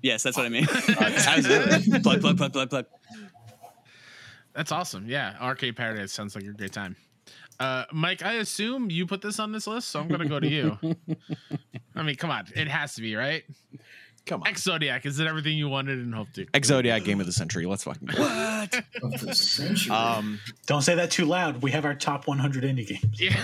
Yes, 0.04 0.22
that's 0.22 0.36
what 0.36 0.44
I 0.44 0.50
mean. 0.50 0.66
Absolutely. 0.98 2.00
plug, 2.02 2.20
plug, 2.20 2.36
plug, 2.36 2.52
plug, 2.52 2.68
plug. 2.68 2.84
That's 4.52 4.70
awesome. 4.70 5.08
Yeah, 5.08 5.34
Arcade 5.40 5.76
Paradise 5.76 6.12
sounds 6.12 6.34
like 6.34 6.44
a 6.44 6.48
great 6.48 6.72
time. 6.72 6.94
Uh, 7.58 7.84
Mike, 7.90 8.22
I 8.22 8.34
assume 8.34 8.90
you 8.90 9.06
put 9.06 9.22
this 9.22 9.38
on 9.38 9.50
this 9.50 9.66
list, 9.66 9.88
so 9.88 10.00
I'm 10.00 10.08
gonna 10.08 10.28
go 10.28 10.38
to 10.38 10.46
you. 10.46 10.78
I 11.96 12.02
mean, 12.02 12.16
come 12.16 12.30
on, 12.30 12.44
it 12.54 12.68
has 12.68 12.96
to 12.96 13.00
be 13.00 13.16
right. 13.16 13.44
Come 14.26 14.42
on. 14.42 14.48
Ex-Zodiac, 14.48 15.06
is 15.06 15.20
it 15.20 15.26
everything 15.26 15.56
you 15.56 15.70
wanted 15.70 15.98
and 15.98 16.14
hoped 16.14 16.34
to? 16.34 16.46
Ex 16.52 16.68
Zodiac 16.68 17.04
game 17.04 17.20
of 17.20 17.26
the 17.26 17.32
century. 17.32 17.64
Let's 17.64 17.84
fucking 17.84 18.08
go. 18.08 18.22
Of 19.02 19.20
the 19.20 19.34
century. 19.34 19.90
Um, 19.90 20.38
don't 20.66 20.82
say 20.82 20.94
that 20.96 21.10
too 21.12 21.24
loud. 21.24 21.62
We 21.62 21.70
have 21.70 21.84
our 21.86 21.94
top 21.94 22.26
100 22.26 22.64
indie 22.64 22.86
games. 22.86 23.20
Yeah. 23.20 23.38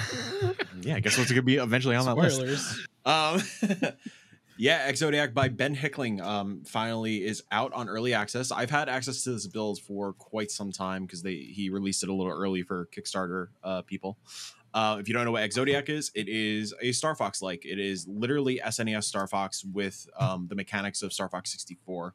yeah, 0.83 0.97
I 0.97 1.01
guess 1.01 1.19
what's 1.19 1.31
going 1.31 1.37
to 1.37 1.43
be 1.43 1.57
eventually 1.57 1.97
on 1.97 2.07
that 2.07 2.17
list. 2.17 2.37
Spoilers. 2.37 2.87
Um, 3.05 3.43
yeah, 4.61 4.83
Ex-Zodiac 4.85 5.33
by 5.33 5.49
Ben 5.49 5.75
Hickling 5.75 6.21
um, 6.21 6.65
finally 6.67 7.25
is 7.25 7.43
out 7.51 7.73
on 7.73 7.89
early 7.89 8.13
access. 8.13 8.53
I've 8.53 8.69
had 8.69 8.91
access 8.91 9.25
to 9.25 9.33
this 9.33 9.47
build 9.47 9.81
for 9.81 10.13
quite 10.13 10.51
some 10.51 10.71
time 10.71 11.07
because 11.07 11.23
they 11.23 11.37
he 11.37 11.71
released 11.71 12.03
it 12.03 12.11
a 12.11 12.13
little 12.13 12.31
early 12.31 12.63
for 12.63 12.87
Kickstarter 12.95 13.49
uh, 13.65 13.81
people. 13.81 14.19
Uh, 14.75 14.99
if 15.01 15.09
you 15.09 15.15
don't 15.15 15.25
know 15.25 15.31
what 15.31 15.45
Ex-Zodiac 15.45 15.89
is, 15.89 16.13
it 16.15 16.29
is 16.29 16.75
a 16.83 16.93
Star 16.93 17.15
Fox 17.15 17.41
like. 17.41 17.65
It 17.65 17.79
is 17.79 18.07
literally 18.07 18.61
SNES 18.63 19.05
Star 19.05 19.27
Fox 19.27 19.65
with 19.65 20.07
um, 20.19 20.47
the 20.47 20.55
mechanics 20.55 21.01
of 21.01 21.15
Star 21.15 21.31
Fox 21.31 21.51
64. 21.53 22.15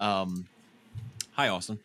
Um, 0.00 0.48
hi, 1.34 1.46
Austin. 1.46 1.78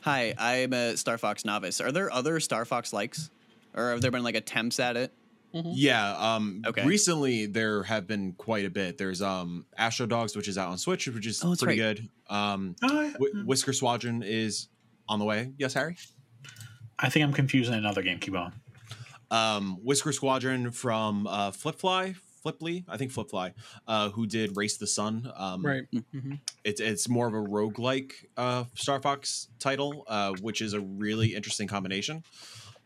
Hi, 0.00 0.34
I'm 0.36 0.72
a 0.72 0.96
Star 0.96 1.16
Fox 1.16 1.44
novice. 1.44 1.80
Are 1.80 1.92
there 1.92 2.12
other 2.12 2.40
Star 2.40 2.64
Fox 2.64 2.92
likes? 2.92 3.30
Or 3.72 3.92
have 3.92 4.00
there 4.00 4.10
been 4.10 4.24
like 4.24 4.34
attempts 4.34 4.80
at 4.80 4.96
it? 4.96 5.12
Yeah. 5.54 6.16
Um, 6.16 6.62
Okay. 6.66 6.84
Recently, 6.84 7.46
there 7.46 7.82
have 7.84 8.06
been 8.06 8.32
quite 8.32 8.64
a 8.64 8.70
bit. 8.70 8.98
There's 8.98 9.22
um, 9.22 9.66
Astro 9.76 10.06
Dogs, 10.06 10.34
which 10.36 10.48
is 10.48 10.58
out 10.58 10.68
on 10.68 10.78
Switch, 10.78 11.06
which 11.08 11.26
is 11.26 11.42
Oh, 11.44 11.54
pretty 11.56 11.80
right. 11.80 11.96
good. 11.96 12.08
Um, 12.28 12.76
Oh, 12.82 13.00
yeah. 13.00 13.12
Wh- 13.12 13.46
Whisker 13.46 13.72
Squadron 13.72 14.22
is 14.22 14.68
on 15.08 15.18
the 15.18 15.24
way. 15.24 15.52
Yes, 15.58 15.74
Harry. 15.74 15.96
I 16.98 17.08
think 17.10 17.24
I'm 17.24 17.32
confusing 17.32 17.74
another 17.74 18.02
game. 18.02 18.18
Keep 18.18 18.34
on. 18.36 18.52
Um, 19.30 19.78
Whisker 19.82 20.12
Squadron 20.12 20.70
from 20.70 21.26
uh, 21.26 21.50
Flippfly, 21.50 22.14
Fliply, 22.44 22.84
I 22.88 22.96
think 22.98 23.10
Flippfly, 23.12 23.54
uh, 23.88 24.10
who 24.10 24.26
did 24.26 24.56
Race 24.56 24.76
the 24.76 24.86
Sun. 24.86 25.30
Um, 25.34 25.64
Right. 25.64 25.84
Mhm. 25.92 26.40
It's 26.62 26.80
it's 26.80 27.08
more 27.08 27.26
of 27.26 27.34
a 27.34 27.38
roguelike 27.48 28.12
uh, 28.36 28.64
Star 28.74 29.00
Fox 29.00 29.48
title, 29.58 30.04
uh, 30.08 30.34
which 30.40 30.60
is 30.60 30.72
a 30.74 30.80
really 30.80 31.34
interesting 31.34 31.66
combination. 31.68 32.22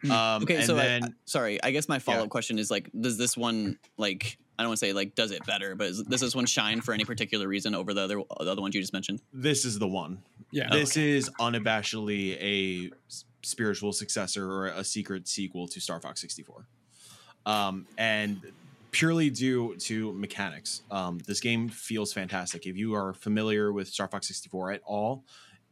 Um, 0.04 0.10
Hmm. 0.10 0.42
Okay, 0.44 0.56
and 0.56 0.64
so 0.64 0.76
I- 0.76 0.82
then 0.82 1.14
sorry, 1.24 1.62
I 1.62 1.70
guess 1.72 1.88
my 1.88 1.98
follow 1.98 2.24
up 2.24 2.28
question 2.30 2.58
is 2.58 2.70
like, 2.70 2.90
does 2.98 3.18
this 3.18 3.36
one 3.36 3.78
like 3.96 4.38
I 4.58 4.62
don't 4.62 4.70
want 4.70 4.80
to 4.80 4.86
say 4.86 4.92
like 4.92 5.14
does 5.14 5.30
it 5.32 5.44
better, 5.46 5.74
but 5.74 5.88
is, 5.88 6.02
does 6.02 6.20
this 6.20 6.34
one 6.34 6.46
shine 6.46 6.80
for 6.80 6.92
any 6.94 7.04
particular 7.04 7.46
reason 7.48 7.74
over 7.74 7.92
the 7.94 8.02
other 8.02 8.16
the 8.40 8.50
other 8.50 8.60
ones 8.62 8.74
you 8.74 8.80
just 8.80 8.92
mentioned? 8.92 9.20
this 9.32 9.64
is 9.64 9.78
the 9.78 9.88
one. 9.88 10.22
Yeah. 10.52 10.68
This 10.70 10.96
is 10.96 11.28
unabashedly 11.40 12.36
a 12.40 12.90
spiritual 13.42 13.92
successor 13.92 14.50
or 14.50 14.66
a 14.68 14.84
secret 14.84 15.26
sequel 15.28 15.68
to 15.68 15.80
Star 15.80 16.00
Fox 16.00 16.20
64. 16.20 16.66
Um, 17.46 17.86
and 17.96 18.40
purely 18.90 19.30
due 19.30 19.76
to 19.76 20.12
mechanics, 20.12 20.82
um, 20.90 21.18
this 21.26 21.40
game 21.40 21.68
feels 21.68 22.12
fantastic. 22.12 22.66
If 22.66 22.76
you 22.76 22.94
are 22.94 23.14
familiar 23.14 23.72
with 23.72 23.88
Star 23.88 24.08
Fox 24.08 24.26
64 24.28 24.72
at 24.72 24.82
all, 24.84 25.24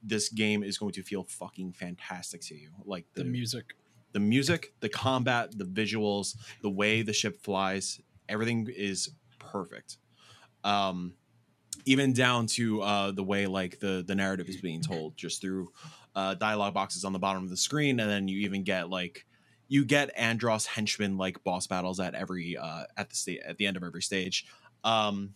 this 0.03 0.29
game 0.29 0.62
is 0.62 0.79
going 0.79 0.93
to 0.93 1.03
feel 1.03 1.25
fucking 1.25 1.73
fantastic 1.73 2.41
to 2.43 2.55
you. 2.55 2.71
Like 2.85 3.07
the 3.15 3.25
music. 3.25 3.75
The 4.12 4.21
music, 4.21 4.73
the 4.81 4.88
combat, 4.88 5.57
the 5.57 5.64
visuals, 5.64 6.37
the 6.62 6.71
way 6.71 7.03
the 7.03 7.12
ship 7.12 7.42
flies, 7.42 8.01
everything 8.29 8.69
is 8.75 9.11
perfect. 9.38 9.99
Um, 10.64 11.14
even 11.85 12.12
down 12.12 12.47
to 12.47 12.83
uh, 12.83 13.11
the 13.12 13.23
way 13.23 13.47
like 13.47 13.79
the 13.79 14.05
the 14.07 14.14
narrative 14.14 14.49
is 14.49 14.61
being 14.61 14.81
told, 14.81 15.16
just 15.16 15.40
through 15.40 15.71
uh, 16.14 16.35
dialogue 16.35 16.75
boxes 16.75 17.05
on 17.05 17.12
the 17.12 17.19
bottom 17.19 17.45
of 17.45 17.51
the 17.51 17.57
screen, 17.57 18.01
and 18.01 18.11
then 18.11 18.29
you 18.29 18.40
even 18.40 18.64
get 18.64 18.88
like 18.88 19.27
you 19.69 19.85
get 19.85 20.16
Andross 20.16 20.66
henchmen 20.66 21.16
like 21.16 21.42
boss 21.45 21.66
battles 21.66 22.01
at 22.01 22.14
every 22.14 22.57
uh, 22.57 22.85
at 22.97 23.11
the 23.11 23.16
state 23.16 23.40
at 23.47 23.59
the 23.59 23.66
end 23.66 23.77
of 23.77 23.85
every 23.85 24.03
stage. 24.03 24.47
Um, 24.83 25.35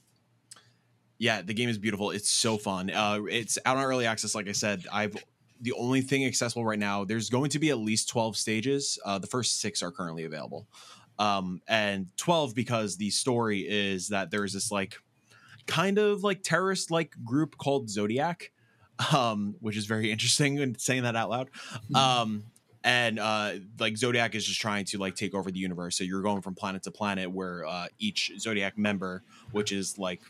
yeah, 1.19 1.43
the 1.43 1.55
game 1.55 1.69
is 1.69 1.79
beautiful. 1.79 2.11
It's 2.11 2.31
so 2.31 2.57
fun. 2.57 2.91
Uh, 2.91 3.21
it's 3.29 3.59
out 3.67 3.77
on 3.77 3.85
early 3.85 4.07
access. 4.07 4.35
Like 4.35 4.49
I 4.49 4.53
said, 4.53 4.87
I've 4.91 5.17
the 5.61 5.73
only 5.73 6.01
thing 6.01 6.25
accessible 6.25 6.65
right 6.65 6.79
now. 6.79 7.05
There's 7.05 7.31
going 7.31 7.51
to 7.51 7.59
be 7.59 7.71
at 7.71 7.79
least 7.79 8.09
12 8.09 8.37
stages. 8.37 8.99
Uh, 9.05 9.19
the 9.19 9.27
first 9.27 9.61
six 9.61 9.83
are 9.83 9.91
currently 9.91 10.25
available, 10.25 10.67
um, 11.19 11.61
and 11.69 12.07
12 12.17 12.55
because 12.55 12.97
the 12.97 13.11
story 13.11 13.61
is 13.61 14.09
that 14.09 14.31
there's 14.31 14.53
this 14.53 14.71
like 14.71 14.97
kind 15.67 15.99
of 15.99 16.23
like 16.23 16.43
terrorist 16.43 16.91
like 16.91 17.15
group 17.25 17.57
called 17.57 17.91
Zodiac, 17.91 18.51
um, 19.13 19.55
which 19.61 19.77
is 19.77 19.87
very 19.87 20.11
interesting 20.13 20.59
when 20.59 20.79
saying 20.79 21.03
that 21.03 21.17
out 21.17 21.31
loud. 21.31 21.51
Um, 21.95 22.45
and 22.83 23.19
uh, 23.19 23.53
like 23.79 23.97
Zodiac 23.97 24.35
is 24.35 24.45
just 24.45 24.61
trying 24.61 24.87
to 24.87 24.99
like 24.99 25.15
take 25.15 25.35
over 25.35 25.51
the 25.51 25.59
universe. 25.59 25.99
So 25.99 26.05
you're 26.05 26.23
going 26.23 26.41
from 26.41 26.55
planet 26.55 26.83
to 26.85 26.91
planet 26.91 27.31
where 27.31 27.67
uh, 27.67 27.89
each 27.99 28.33
Zodiac 28.39 28.79
member, 28.79 29.23
which 29.53 29.71
is 29.71 29.99
like 29.99 30.23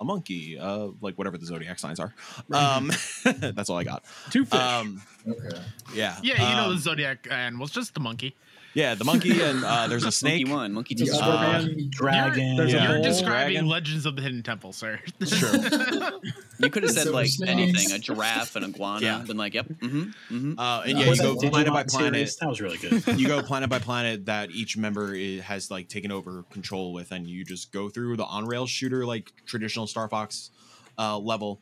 a 0.00 0.04
monkey, 0.04 0.58
uh, 0.58 0.88
like 1.00 1.16
whatever 1.18 1.38
the 1.38 1.46
zodiac 1.46 1.78
signs 1.78 2.00
are. 2.00 2.14
Um, 2.52 2.90
that's 3.24 3.70
all 3.70 3.78
I 3.78 3.84
got. 3.84 4.04
Two 4.30 4.44
fish. 4.44 4.60
Um, 4.60 5.02
okay. 5.26 5.58
yeah, 5.94 6.16
Yeah, 6.22 6.50
you 6.50 6.56
know 6.56 6.64
um, 6.64 6.74
the 6.74 6.80
Zodiac 6.80 7.26
animals, 7.30 7.70
just 7.70 7.94
the 7.94 8.00
monkey. 8.00 8.36
Yeah, 8.76 8.94
the 8.94 9.04
monkey 9.04 9.40
and 9.42 9.64
uh, 9.64 9.86
there's 9.88 10.04
a 10.04 10.12
snake. 10.12 10.46
Monkey 10.46 10.52
one, 10.52 10.72
monkey 10.74 10.94
two. 10.94 11.06
other 11.10 11.22
Uh, 11.22 11.62
man- 11.62 11.88
Dragon. 11.88 12.56
There's 12.56 12.74
a 12.74 12.82
You're 12.82 13.00
describing 13.00 13.54
Dragon. 13.54 13.66
Legends 13.68 14.04
of 14.04 14.16
the 14.16 14.22
Hidden 14.22 14.42
Temple, 14.42 14.72
sir. 14.74 15.00
Sure. 15.26 15.50
You 16.58 16.70
could 16.70 16.84
have 16.84 16.92
said 16.92 17.08
like 17.08 17.28
snakes. 17.28 17.50
anything, 17.52 17.92
a 17.92 17.98
giraffe, 17.98 18.56
an 18.56 18.64
iguana. 18.64 19.04
Yeah. 19.04 19.18
Been 19.18 19.36
like, 19.36 19.52
yep, 19.52 19.66
mm-hmm, 19.68 20.04
mm-hmm. 20.34 20.58
Uh, 20.58 20.80
and 20.86 20.98
yeah, 20.98 21.10
you 21.10 21.16
go 21.16 21.34
that 21.38 21.50
planet 21.50 21.72
by 21.72 21.84
planet. 21.84 22.14
series? 22.14 22.36
That 22.36 22.48
was 22.48 22.60
really 22.62 22.78
good. 22.78 23.20
you 23.20 23.28
go 23.28 23.42
planet 23.42 23.68
by 23.68 23.78
planet 23.78 24.24
that 24.24 24.50
each 24.52 24.74
member 24.78 25.12
i 25.14 25.42
has 25.44 25.70
like 25.70 25.88
taken 25.88 26.10
over 26.10 26.44
control 26.50 26.94
with, 26.94 27.12
and 27.12 27.26
you 27.26 27.44
just 27.44 27.72
go 27.72 27.90
through 27.90 28.16
the 28.16 28.24
on 28.24 28.46
rail 28.46 28.66
shooter 28.66 29.04
like 29.04 29.32
traditional 29.44 29.86
Star 29.86 30.08
Fox 30.08 30.50
uh, 30.98 31.18
level, 31.18 31.60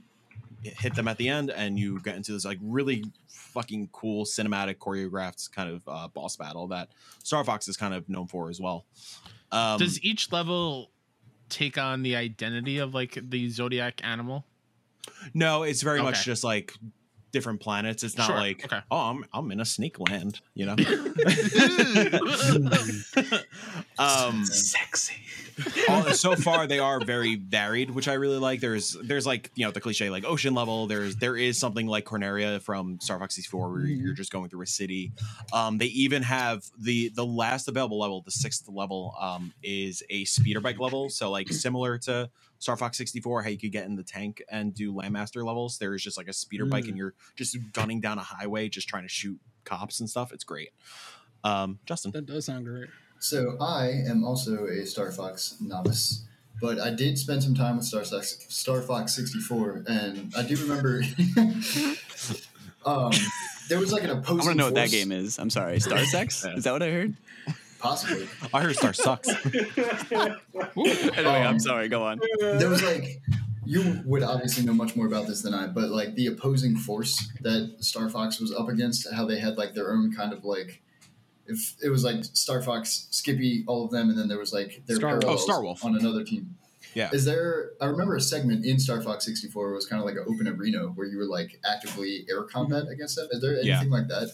hit 0.63 0.95
them 0.95 1.09
at 1.09 1.17
the 1.17 1.29
end, 1.29 1.51
and 1.51 1.77
you 1.77 2.01
get 2.01 2.15
into 2.15 2.31
this 2.33 2.45
like 2.45 2.59
really 2.63 3.05
fucking 3.55 3.89
cool 3.93 4.25
cinematic 4.25 4.77
choreographed 4.77 5.51
kind 5.53 5.71
of 5.71 5.83
uh, 5.87 6.09
boss 6.09 6.37
battle 6.37 6.67
that 6.69 6.89
Star 7.23 7.45
Fox 7.45 7.69
is 7.69 7.77
kind 7.77 7.95
of 7.95 8.09
known 8.09 8.27
for 8.27 8.51
as 8.51 8.61
well. 8.61 8.85
Um, 9.53 9.79
Does 9.79 10.03
each 10.05 10.33
level 10.33 10.91
take 11.49 11.79
on 11.79 12.03
the 12.03 12.17
identity 12.17 12.79
of 12.79 12.95
like 12.95 13.19
the 13.23 13.49
Zodiac 13.49 14.01
animal? 14.05 14.45
no, 15.33 15.63
it's 15.63 15.83
very 15.83 16.03
much 16.03 16.25
just 16.25 16.43
like 16.45 16.73
different 17.31 17.61
planets. 17.61 18.03
It's 18.03 18.17
not 18.17 18.29
Sure, 18.29 18.37
like 18.37 18.65
okay. 18.65 18.81
oh, 18.91 19.11
I'm 19.11 19.25
I'm 19.33 19.51
in 19.53 19.61
a 19.61 19.65
snake 19.65 19.99
land, 20.01 20.41
you 20.55 20.67
know. 20.67 20.75
um, 23.99 24.45
Sexy. 24.45 25.15
all, 25.89 26.03
so 26.13 26.35
far 26.35 26.67
they 26.67 26.79
are 26.79 27.01
very 27.05 27.37
varied 27.37 27.91
which 27.91 28.09
i 28.09 28.15
really 28.15 28.39
like. 28.39 28.61
There's 28.61 28.97
there's 29.03 29.27
like 29.27 29.51
you 29.55 29.65
know 29.65 29.71
the 29.71 29.81
cliche 29.81 30.11
like 30.11 30.25
ocean 30.25 30.55
level. 30.55 30.87
There's 30.87 31.17
there 31.17 31.37
is 31.37 31.59
something 31.59 31.87
like 31.87 32.05
corneria 32.05 32.61
from 32.61 32.99
star 33.01 33.19
fox 33.19 33.35
64 33.35 33.71
where 33.71 33.81
you're 33.83 34.15
just 34.15 34.33
going 34.33 34.49
through 34.49 34.63
a 34.63 34.67
city. 34.67 35.13
Um 35.53 35.79
they 35.79 35.87
even 35.87 36.23
have 36.23 36.65
the 36.79 37.11
the 37.15 37.25
last 37.25 37.69
available 37.69 37.99
level 37.99 38.23
the 38.23 38.31
sixth 38.31 38.69
level 38.69 39.15
um 39.21 39.53
is 39.63 40.03
a 40.11 40.25
speeder 40.25 40.61
bike 40.61 40.79
level. 40.79 41.09
So 41.09 41.31
like 41.31 41.49
similar 41.53 41.99
to 41.99 42.31
star 42.59 42.77
fox 42.77 42.97
64 42.99 43.43
how 43.43 43.49
you 43.49 43.59
could 43.59 43.73
get 43.73 43.87
in 43.87 43.97
the 43.97 44.03
tank 44.03 44.43
and 44.51 44.75
do 44.75 44.93
landmaster 44.93 45.45
levels. 45.45 45.79
There 45.79 45.95
is 45.95 46.03
just 46.03 46.17
like 46.17 46.29
a 46.29 46.33
speeder 46.33 46.67
bike 46.67 46.89
and 46.89 46.97
you're 46.97 47.15
just 47.37 47.57
gunning 47.73 48.01
down 48.01 48.19
a 48.19 48.23
highway 48.23 48.69
just 48.69 48.89
trying 48.89 49.05
to 49.05 49.09
shoot 49.09 49.39
cops 49.65 50.01
and 50.01 50.09
stuff. 50.09 50.33
It's 50.33 50.45
great. 50.45 50.71
Um 51.43 51.79
justin. 51.87 52.13
That 52.13 52.27
does 52.27 52.47
sound 52.47 52.65
great. 52.65 52.89
So 53.25 53.57
I 53.59 53.87
am 54.07 54.23
also 54.23 54.67
a 54.67 54.85
Star 54.85 55.11
Fox 55.11 55.57
novice, 55.59 56.25
but 56.61 56.79
I 56.79 56.91
did 56.91 57.19
spend 57.19 57.43
some 57.43 57.55
time 57.55 57.77
with 57.79 57.87
Star 57.87 58.05
Fox, 58.05 58.45
Star 58.51 58.83
Fox 58.83 59.15
64, 59.17 59.85
and 59.87 60.31
I 60.37 60.43
do 60.43 60.55
remember. 60.57 61.03
um, 62.85 63.13
there 63.71 63.79
was 63.81 63.93
like 63.95 64.03
an 64.05 64.11
opposing. 64.11 64.11
I 64.11 64.19
opposing. 64.19 64.37
want 64.37 64.51
to 64.51 64.55
know 64.57 64.65
what 64.67 64.75
that 64.75 64.91
game 64.91 65.11
is. 65.11 65.39
I'm 65.39 65.49
sorry, 65.49 65.81
Star 65.81 66.05
Sex. 66.05 66.45
Yeah. 66.47 66.57
Is 66.57 66.65
that 66.65 66.73
what 66.73 66.83
I 66.83 66.91
heard? 66.91 67.15
Possibly. 67.79 68.29
i 68.53 68.61
heard 68.61 68.77
star 68.77 68.93
sucks 68.93 69.29
Anyway, 69.47 70.39
I'm 71.17 71.47
Um, 71.47 71.61
sorry. 71.61 71.89
Go 71.89 72.03
on. 72.03 72.21
There 72.41 72.69
was 72.69 72.83
like. 72.83 73.23
You 73.65 74.03
would 74.05 74.23
obviously 74.23 74.67
know 74.67 74.75
much 74.75 74.95
more 74.97 75.07
about 75.07 75.27
this 75.27 75.41
than 75.41 75.55
I, 75.55 75.67
but 75.69 75.89
like 75.89 76.15
the 76.15 76.27
opposing 76.27 76.77
force 76.77 77.27
that 77.41 77.77
Star 77.81 78.11
Fox 78.11 78.39
was 78.39 78.55
up 78.55 78.69
against, 78.69 79.11
how 79.15 79.25
they 79.25 79.39
had 79.39 79.57
like 79.57 79.73
their 79.73 79.93
own 79.93 80.13
kind 80.15 80.35
of 80.35 80.45
like, 80.45 80.83
if 81.47 81.77
it 81.83 81.91
was 81.91 82.05
like 82.05 82.25
Star 82.25 82.63
Fox, 82.63 83.09
Slippy, 83.11 83.65
all 83.67 83.85
of 83.85 83.91
them, 83.91 84.09
and 84.11 84.19
then 84.19 84.29
there 84.29 84.39
was 84.39 84.53
like 84.53 84.83
their 84.87 84.97
Star- 84.97 85.17
oh, 85.17 85.21
parallels 85.21 85.45
Star 85.45 85.63
Wolf. 85.63 85.85
on 85.85 85.97
another 85.97 86.25
team. 86.25 86.57
Yeah. 86.95 87.11
Is 87.13 87.25
there? 87.25 87.71
I 87.81 87.87
remember 87.87 88.17
a 88.17 88.21
segment 88.21 88.65
in 88.65 88.79
Star 88.79 89.03
Fox 89.03 89.25
64 89.25 89.73
was 89.73 89.87
kind 89.87 90.01
of 90.01 90.07
like 90.07 90.15
an 90.17 90.25
open 90.29 90.49
arena 90.49 90.87
where 90.87 91.07
you 91.07 91.19
were 91.19 91.25
like 91.25 91.61
actively 91.69 92.25
air 92.31 92.43
mm-hmm. 92.43 92.51
combat 92.51 92.85
against 92.89 93.17
them. 93.17 93.29
Is 93.31 93.41
there 93.41 93.61
Yeah. 93.63 93.77
anything 93.77 93.91
like 93.91 94.09
that? 94.09 94.31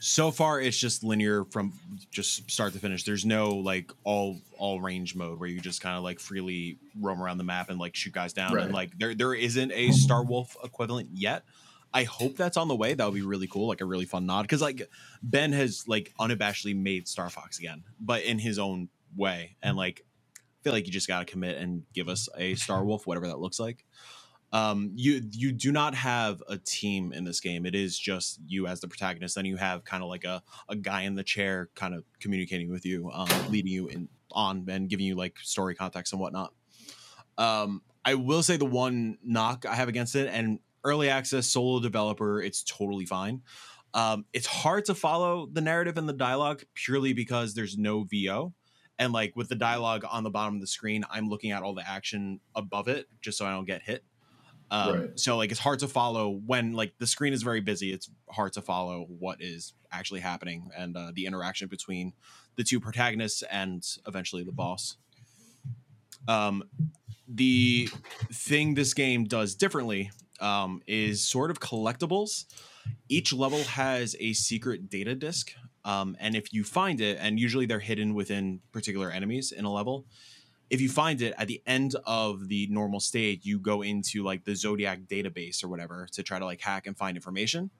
So 0.00 0.30
far, 0.30 0.60
it's 0.60 0.78
just 0.78 1.02
linear 1.02 1.44
from 1.44 1.72
just 2.12 2.48
start 2.48 2.72
to 2.74 2.78
finish. 2.78 3.02
There's 3.02 3.26
no 3.26 3.50
like 3.50 3.90
all 4.04 4.40
all 4.56 4.80
range 4.80 5.16
mode 5.16 5.40
where 5.40 5.48
you 5.48 5.60
just 5.60 5.80
kind 5.80 5.96
of 5.96 6.04
like 6.04 6.20
freely 6.20 6.78
roam 7.00 7.20
around 7.20 7.38
the 7.38 7.44
map 7.44 7.68
and 7.68 7.80
like 7.80 7.96
shoot 7.96 8.12
guys 8.12 8.32
down. 8.32 8.54
Right. 8.54 8.64
And 8.64 8.72
like 8.72 8.96
there 8.96 9.14
there 9.14 9.34
isn't 9.34 9.72
a 9.72 9.90
Star 9.90 10.24
Wolf 10.24 10.56
equivalent 10.62 11.10
yet. 11.14 11.44
I 11.92 12.04
hope 12.04 12.36
that's 12.36 12.56
on 12.56 12.68
the 12.68 12.76
way. 12.76 12.94
That 12.94 13.04
would 13.04 13.14
be 13.14 13.22
really 13.22 13.46
cool, 13.46 13.68
like 13.68 13.80
a 13.80 13.86
really 13.86 14.04
fun 14.04 14.26
nod. 14.26 14.42
Because 14.42 14.60
like 14.60 14.88
Ben 15.22 15.52
has 15.52 15.84
like 15.86 16.12
unabashedly 16.20 16.76
made 16.76 17.08
Star 17.08 17.30
Fox 17.30 17.58
again, 17.58 17.84
but 18.00 18.22
in 18.22 18.38
his 18.38 18.58
own 18.58 18.88
way. 19.16 19.56
And 19.62 19.76
like 19.76 20.04
I 20.36 20.62
feel 20.64 20.72
like 20.72 20.86
you 20.86 20.92
just 20.92 21.08
gotta 21.08 21.24
commit 21.24 21.56
and 21.56 21.84
give 21.94 22.08
us 22.08 22.28
a 22.36 22.54
Star 22.56 22.84
Wolf, 22.84 23.06
whatever 23.06 23.26
that 23.28 23.38
looks 23.38 23.58
like. 23.58 23.84
Um, 24.50 24.92
you 24.94 25.22
you 25.30 25.52
do 25.52 25.72
not 25.72 25.94
have 25.94 26.42
a 26.48 26.56
team 26.56 27.12
in 27.12 27.24
this 27.24 27.40
game. 27.40 27.66
It 27.66 27.74
is 27.74 27.98
just 27.98 28.40
you 28.46 28.66
as 28.66 28.80
the 28.80 28.88
protagonist. 28.88 29.34
Then 29.34 29.44
you 29.44 29.56
have 29.56 29.84
kind 29.84 30.02
of 30.02 30.08
like 30.08 30.24
a, 30.24 30.42
a 30.68 30.76
guy 30.76 31.02
in 31.02 31.14
the 31.14 31.24
chair, 31.24 31.68
kind 31.74 31.94
of 31.94 32.04
communicating 32.18 32.70
with 32.70 32.86
you, 32.86 33.10
um, 33.12 33.28
leading 33.50 33.72
you 33.72 33.88
in 33.88 34.08
on 34.32 34.64
and 34.68 34.88
giving 34.88 35.06
you 35.06 35.16
like 35.16 35.38
story 35.38 35.74
context 35.74 36.12
and 36.12 36.20
whatnot. 36.20 36.52
Um, 37.36 37.82
I 38.04 38.14
will 38.14 38.42
say 38.42 38.56
the 38.56 38.64
one 38.64 39.18
knock 39.22 39.66
I 39.66 39.74
have 39.74 39.88
against 39.88 40.14
it, 40.16 40.28
and 40.32 40.60
early 40.88 41.08
access 41.08 41.46
solo 41.46 41.80
developer, 41.80 42.40
it's 42.40 42.62
totally 42.62 43.06
fine. 43.06 43.42
Um, 43.94 44.24
it's 44.32 44.46
hard 44.46 44.84
to 44.86 44.94
follow 44.94 45.48
the 45.50 45.60
narrative 45.60 45.98
and 45.98 46.08
the 46.08 46.12
dialogue 46.12 46.62
purely 46.74 47.12
because 47.12 47.54
there's 47.54 47.78
no 47.78 48.04
VO. 48.04 48.54
And 48.98 49.12
like 49.12 49.34
with 49.36 49.48
the 49.48 49.54
dialogue 49.54 50.04
on 50.10 50.24
the 50.24 50.30
bottom 50.30 50.54
of 50.54 50.60
the 50.60 50.66
screen, 50.66 51.04
I'm 51.10 51.28
looking 51.28 51.52
at 51.52 51.62
all 51.62 51.74
the 51.74 51.88
action 51.88 52.40
above 52.54 52.88
it 52.88 53.06
just 53.20 53.38
so 53.38 53.46
I 53.46 53.52
don't 53.52 53.64
get 53.64 53.82
hit. 53.82 54.04
Um, 54.70 55.00
Right. 55.00 55.20
So 55.20 55.36
like 55.36 55.50
it's 55.50 55.60
hard 55.60 55.78
to 55.78 55.88
follow 55.88 56.30
when 56.30 56.72
like 56.72 56.94
the 56.98 57.06
screen 57.06 57.32
is 57.32 57.42
very 57.42 57.60
busy. 57.60 57.92
It's 57.92 58.10
hard 58.28 58.52
to 58.54 58.62
follow 58.62 59.06
what 59.08 59.40
is 59.40 59.72
actually 59.90 60.20
happening 60.20 60.70
and 60.76 60.96
uh, 60.96 61.12
the 61.14 61.26
interaction 61.26 61.68
between 61.68 62.12
the 62.56 62.64
two 62.64 62.80
protagonists 62.80 63.42
and 63.50 63.86
eventually 64.06 64.42
the 64.42 64.52
boss. 64.52 64.96
Um, 66.26 66.64
the 67.26 67.88
thing 68.32 68.74
this 68.74 68.94
game 68.94 69.24
does 69.24 69.54
differently 69.54 70.10
um, 70.40 70.82
is 70.86 71.26
sort 71.26 71.50
of 71.50 71.60
collectibles. 71.60 72.44
Each 73.08 73.32
level 73.32 73.62
has 73.64 74.16
a 74.18 74.32
secret 74.32 74.88
data 74.88 75.14
disk, 75.14 75.52
um, 75.84 76.16
and 76.20 76.34
if 76.34 76.52
you 76.52 76.64
find 76.64 77.00
it, 77.00 77.18
and 77.20 77.38
usually 77.38 77.66
they're 77.66 77.80
hidden 77.80 78.14
within 78.14 78.60
particular 78.72 79.10
enemies 79.10 79.52
in 79.52 79.64
a 79.64 79.72
level, 79.72 80.06
if 80.70 80.80
you 80.80 80.88
find 80.88 81.22
it 81.22 81.34
at 81.38 81.48
the 81.48 81.62
end 81.66 81.96
of 82.04 82.48
the 82.48 82.66
normal 82.70 83.00
stage, 83.00 83.40
you 83.44 83.58
go 83.58 83.82
into 83.82 84.22
like 84.22 84.44
the 84.44 84.54
Zodiac 84.54 85.00
database 85.02 85.64
or 85.64 85.68
whatever 85.68 86.06
to 86.12 86.22
try 86.22 86.38
to 86.38 86.44
like 86.44 86.60
hack 86.60 86.86
and 86.86 86.96
find 86.96 87.16
information. 87.16 87.70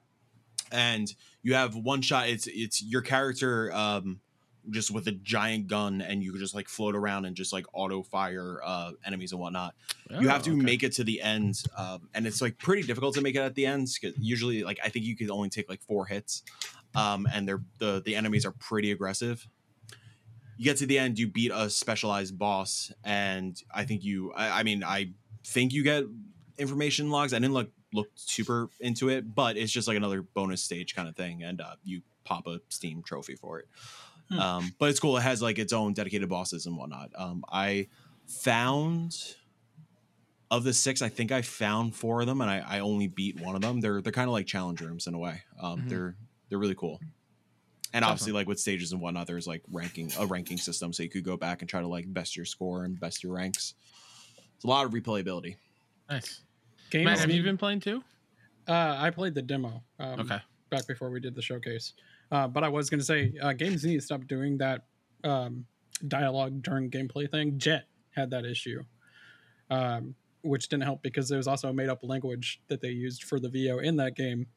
And 0.71 1.13
you 1.41 1.53
have 1.53 1.75
one 1.75 2.01
shot. 2.01 2.29
It's 2.29 2.47
it's 2.47 2.81
your 2.83 3.01
character 3.01 3.71
um, 3.73 4.19
just 4.71 4.91
with 4.91 5.07
a 5.07 5.11
giant 5.11 5.67
gun, 5.67 6.01
and 6.01 6.23
you 6.23 6.31
can 6.31 6.39
just 6.39 6.55
like 6.55 6.67
float 6.69 6.95
around 6.95 7.25
and 7.25 7.35
just 7.35 7.51
like 7.53 7.65
auto 7.73 8.03
fire 8.03 8.59
uh, 8.63 8.91
enemies 9.05 9.31
and 9.31 9.41
whatnot. 9.41 9.75
you 10.19 10.27
have 10.29 10.43
to 10.43 10.51
Oh, 10.51 10.53
okay. 10.55 10.65
make 10.65 10.83
it 10.83 10.91
to 10.93 11.03
the 11.03 11.21
end, 11.21 11.63
um, 11.77 12.09
and 12.13 12.27
it's 12.27 12.41
like 12.41 12.57
pretty 12.57 12.83
difficult 12.83 13.15
to 13.15 13.21
make 13.21 13.35
it 13.35 13.39
at 13.39 13.55
the 13.55 13.65
end. 13.65 13.87
'cause 14.01 14.13
usually, 14.19 14.63
like 14.63 14.79
I 14.83 14.89
think 14.89 15.05
you 15.05 15.15
could 15.15 15.29
only 15.29 15.49
take 15.49 15.69
like 15.69 15.81
four 15.81 16.05
hits, 16.05 16.43
um, 16.95 17.27
and 17.31 17.47
they're 17.47 17.63
the 17.77 18.01
the 18.03 18.15
enemies 18.15 18.45
are 18.45 18.51
pretty 18.51 18.91
aggressive 18.91 19.47
you 20.57 20.65
get 20.65 20.77
to 20.77 20.85
the 20.85 20.99
end, 20.99 21.17
you 21.17 21.27
beat 21.27 21.51
a 21.53 21.69
specialized 21.69 22.37
boss, 22.37 22.91
and 23.03 23.61
I 23.73 23.85
think 23.85 24.03
you. 24.03 24.33
I, 24.33 24.59
I 24.59 24.63
mean, 24.63 24.83
I 24.83 25.13
think 25.45 25.71
you 25.71 25.83
get 25.83 26.03
information 26.57 27.09
logs. 27.09 27.33
I 27.33 27.39
didn't 27.39 27.53
look 27.53 27.71
look 27.93 28.09
super 28.15 28.69
into 28.79 29.09
it, 29.09 29.33
but 29.33 29.57
it's 29.57 29.71
just 29.71 29.87
like 29.87 29.97
another 29.97 30.21
bonus 30.21 30.61
stage 30.63 30.93
kind 30.95 31.07
of 31.07 31.15
thing, 31.15 31.43
and 31.43 31.61
uh, 31.61 31.75
you 31.83 32.01
pop 32.25 32.45
a 32.45 32.59
Steam 32.69 33.01
trophy 33.03 33.35
for 33.35 33.59
it. 33.59 33.67
Hmm. 34.31 34.39
Um, 34.39 34.75
but 34.79 34.89
it's 34.89 34.99
cool. 34.99 35.17
It 35.17 35.21
has 35.21 35.41
like 35.41 35.57
its 35.59 35.73
own 35.73 35.93
dedicated 35.93 36.29
bosses 36.29 36.65
and 36.67 36.77
whatnot. 36.77 37.09
Um, 37.15 37.43
I 37.51 37.87
found 38.27 39.15
of 40.51 40.63
the 40.63 40.73
six, 40.73 41.01
I 41.01 41.09
think 41.09 41.31
I 41.31 41.41
found 41.41 41.95
four 41.95 42.21
of 42.21 42.27
them, 42.27 42.41
and 42.41 42.49
I, 42.49 42.63
I 42.65 42.79
only 42.79 43.07
beat 43.07 43.39
one 43.39 43.55
of 43.55 43.61
them. 43.61 43.81
They're 43.81 44.01
they're 44.01 44.11
kind 44.11 44.27
of 44.27 44.33
like 44.33 44.45
challenge 44.47 44.81
rooms 44.81 45.07
in 45.07 45.13
a 45.13 45.19
way. 45.19 45.41
Um, 45.61 45.81
Mhm. 45.81 45.89
They're 45.89 46.15
they're 46.49 46.59
really 46.59 46.75
cool. 46.75 46.99
And 47.91 48.03
Awesome. 48.05 48.11
obviously, 48.13 48.31
like 48.33 48.47
with 48.47 48.59
stages 48.59 48.91
and 48.91 49.01
whatnot, 49.01 49.25
there's 49.27 49.47
like 49.47 49.63
ranking 49.71 50.11
a 50.19 50.25
ranking 50.25 50.57
system, 50.57 50.93
so 50.93 51.01
you 51.03 51.09
could 51.09 51.23
go 51.23 51.37
back 51.37 51.61
and 51.61 51.69
try 51.69 51.81
to 51.81 51.87
like 51.87 52.11
best 52.13 52.35
your 52.35 52.45
score 52.45 52.83
and 52.85 52.99
best 52.99 53.23
your 53.23 53.33
ranks. 53.33 53.73
It's 54.55 54.63
a 54.63 54.67
lot 54.67 54.85
of 54.85 54.91
replayability. 54.91 55.55
Nice. 56.09 56.41
Games 56.91 57.05
Matt, 57.05 57.19
have 57.19 57.31
you 57.31 57.41
been 57.43 57.57
playing 57.57 57.79
too? 57.79 58.03
Uh, 58.67 58.95
I 58.99 59.09
played 59.09 59.33
the 59.33 59.41
demo. 59.41 59.83
Um, 59.99 60.19
Okay. 60.21 60.39
Back 60.69 60.85
before 60.87 61.09
we 61.09 61.19
did 61.19 61.33
the 61.33 61.41
showcase, 61.41 61.93
uh, 62.31 62.47
but 62.47 62.63
I 62.63 62.69
was 62.69 62.89
going 62.89 62.99
to 62.99 63.05
say 63.05 63.33
uh, 63.41 63.53
games 63.53 63.83
need 63.83 63.95
to 63.95 64.01
stop 64.01 64.27
doing 64.27 64.57
that 64.59 64.85
um, 65.23 65.65
dialogue 66.07 66.61
during 66.61 66.89
gameplay 66.89 67.29
thing. 67.29 67.57
Jet 67.57 67.85
had 68.11 68.31
that 68.31 68.45
issue, 68.45 68.83
um, 69.69 70.15
which 70.41 70.69
didn't 70.69 70.83
help 70.83 71.01
because 71.01 71.29
there 71.29 71.37
was 71.37 71.47
also 71.47 71.69
a 71.69 71.73
made 71.73 71.89
up 71.89 71.99
language 72.03 72.61
that 72.67 72.81
they 72.81 72.89
used 72.89 73.23
for 73.23 73.39
the 73.39 73.49
VO 73.49 73.79
in 73.79 73.97
that 73.97 74.15
game. 74.15 74.47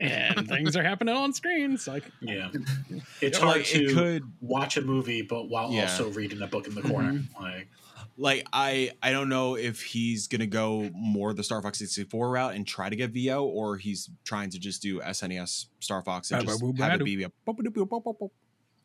And 0.00 0.48
things 0.48 0.76
are 0.76 0.82
happening 0.82 1.14
on 1.14 1.32
screen. 1.32 1.72
It's 1.72 1.88
like, 1.88 2.04
Yeah, 2.20 2.50
it's 3.20 3.38
hard 3.38 3.58
like, 3.58 3.66
to 3.66 3.84
it 3.84 3.94
could 3.94 4.32
watch 4.40 4.76
a 4.76 4.82
movie, 4.82 5.22
but 5.22 5.48
while 5.48 5.72
Yeah. 5.72 5.82
also 5.82 6.08
reading 6.10 6.40
a 6.42 6.46
book 6.46 6.68
in 6.68 6.74
the 6.74 6.82
corner. 6.82 7.14
Mm-hmm. 7.14 7.42
Like, 7.42 7.68
like 8.20 8.46
I 8.52 8.90
I 9.02 9.12
don't 9.12 9.28
know 9.28 9.56
if 9.56 9.80
he's 9.80 10.26
gonna 10.26 10.46
go 10.46 10.90
more 10.92 11.32
the 11.32 11.44
Star 11.44 11.62
Fox 11.62 11.78
64 11.78 12.30
route 12.30 12.54
and 12.54 12.66
try 12.66 12.90
to 12.90 12.96
get 12.96 13.10
VO, 13.12 13.44
or 13.44 13.76
he's 13.76 14.10
trying 14.24 14.50
to 14.50 14.58
just 14.58 14.82
do 14.82 15.00
SNES 15.00 15.66
Star 15.80 16.02
Fox 16.02 16.30
and 16.32 16.40
just 16.44 16.60
have 16.90 17.00
it 17.00 17.04
be 17.04 17.22
a 17.24 17.30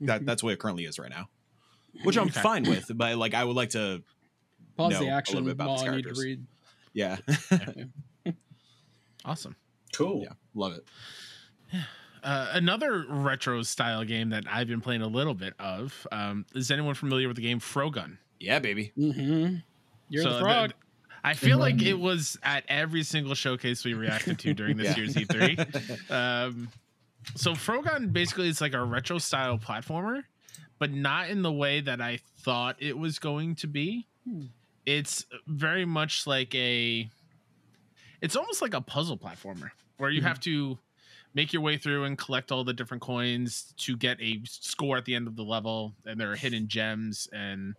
that 0.01 0.25
that's 0.25 0.41
the 0.41 0.47
way 0.47 0.53
it 0.53 0.59
currently 0.59 0.85
is 0.85 0.99
right 0.99 1.09
now, 1.09 1.29
which 2.03 2.17
I'm 2.17 2.27
Okay. 2.27 2.41
fine 2.41 2.63
with. 2.63 2.91
But 2.95 3.17
like 3.17 3.33
I 3.33 3.43
would 3.43 3.55
like 3.55 3.71
to, 3.71 4.03
pause 4.77 4.93
know 4.93 4.99
a 5.07 5.09
little 5.31 5.41
bit 5.43 5.51
about 5.51 5.67
while 5.67 5.77
these 5.77 5.87
I 5.87 5.95
need 5.95 6.03
to 6.03 6.13
characters. 6.13 6.23
read. 6.23 6.45
yeah, 6.93 7.17
Awesome. 9.25 9.55
cool. 9.93 10.21
yeah, 10.23 10.33
love 10.53 10.73
it. 10.73 10.85
Uh, 12.23 12.49
another 12.53 13.05
retro 13.09 13.61
style 13.63 14.03
game 14.05 14.29
that 14.29 14.43
I've 14.49 14.67
been 14.67 14.81
playing 14.81 15.01
a 15.01 15.07
little 15.07 15.33
bit 15.33 15.53
of. 15.59 16.05
Um, 16.11 16.45
is 16.55 16.71
anyone 16.71 16.93
familiar 16.95 17.27
with 17.27 17.35
the 17.37 17.43
game 17.43 17.59
Frogun? 17.59 18.17
Yeah, 18.43 18.59
baby. 18.59 18.91
Mm-hmm. 18.97 19.55
You're 20.09 20.23
So 20.23 20.29
the 20.29 20.35
the- 20.35 20.41
frog. 20.41 20.73
I 21.25 21.33
feel 21.35 21.57
like 21.57 21.81
it 21.81 21.93
was 21.97 22.37
at 22.43 22.65
every 22.67 23.03
single 23.03 23.33
showcase 23.33 23.85
we 23.85 23.93
reacted 23.93 24.37
to 24.39 24.53
during 24.53 24.75
this 24.75 24.97
Yeah. 24.97 25.03
year's 25.03 25.15
E3. 25.15 26.09
Um, 26.11 26.69
so 27.35 27.53
Frogun 27.53 28.11
basically 28.11 28.49
is 28.49 28.59
like 28.59 28.73
a 28.73 28.83
retro 28.83 29.17
style 29.19 29.57
platformer, 29.57 30.23
but 30.79 30.91
not 30.91 31.29
in 31.29 31.41
the 31.41 31.51
way 31.51 31.79
that 31.79 32.01
I 32.01 32.19
thought 32.39 32.75
it 32.79 32.97
was 32.97 33.19
going 33.19 33.55
to 33.55 33.67
be. 33.67 34.05
Hmm. 34.27 34.47
It's 34.85 35.25
very 35.47 35.85
much 35.85 36.27
like 36.27 36.53
a. 36.53 37.09
It's 38.21 38.35
almost 38.35 38.61
like 38.61 38.73
a 38.73 38.81
puzzle 38.81 39.17
platformer 39.17 39.71
where 39.97 40.09
you 40.09 40.21
Mhm. 40.21 40.25
have 40.27 40.39
to 40.41 40.77
make 41.33 41.53
your 41.53 41.61
way 41.61 41.77
through 41.77 42.03
and 42.03 42.17
collect 42.17 42.51
all 42.51 42.65
the 42.65 42.73
different 42.73 43.01
coins 43.01 43.73
to 43.77 43.95
get 43.95 44.17
a 44.21 44.41
score 44.45 44.97
at 44.97 45.05
the 45.05 45.15
end 45.15 45.27
of 45.27 45.37
the 45.37 45.43
level, 45.43 45.95
and 46.05 46.19
there 46.19 46.29
are 46.31 46.35
hidden 46.35 46.67
gems 46.67 47.29
and 47.31 47.75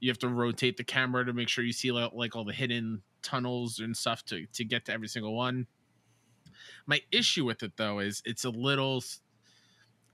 you 0.00 0.10
have 0.10 0.18
to 0.18 0.28
rotate 0.28 0.76
the 0.76 0.84
camera 0.84 1.24
to 1.24 1.32
make 1.32 1.48
sure 1.48 1.64
you 1.64 1.72
see 1.72 1.92
like, 1.92 2.12
like 2.12 2.36
all 2.36 2.44
the 2.44 2.52
hidden 2.52 3.02
tunnels 3.22 3.78
and 3.80 3.96
stuff 3.96 4.24
to 4.26 4.46
to 4.52 4.64
get 4.64 4.84
to 4.86 4.92
every 4.92 5.08
single 5.08 5.34
one. 5.34 5.66
My 6.86 7.00
issue 7.10 7.44
with 7.44 7.62
it 7.62 7.76
though 7.76 7.98
is 7.98 8.22
it's 8.24 8.44
a 8.44 8.50
little 8.50 8.98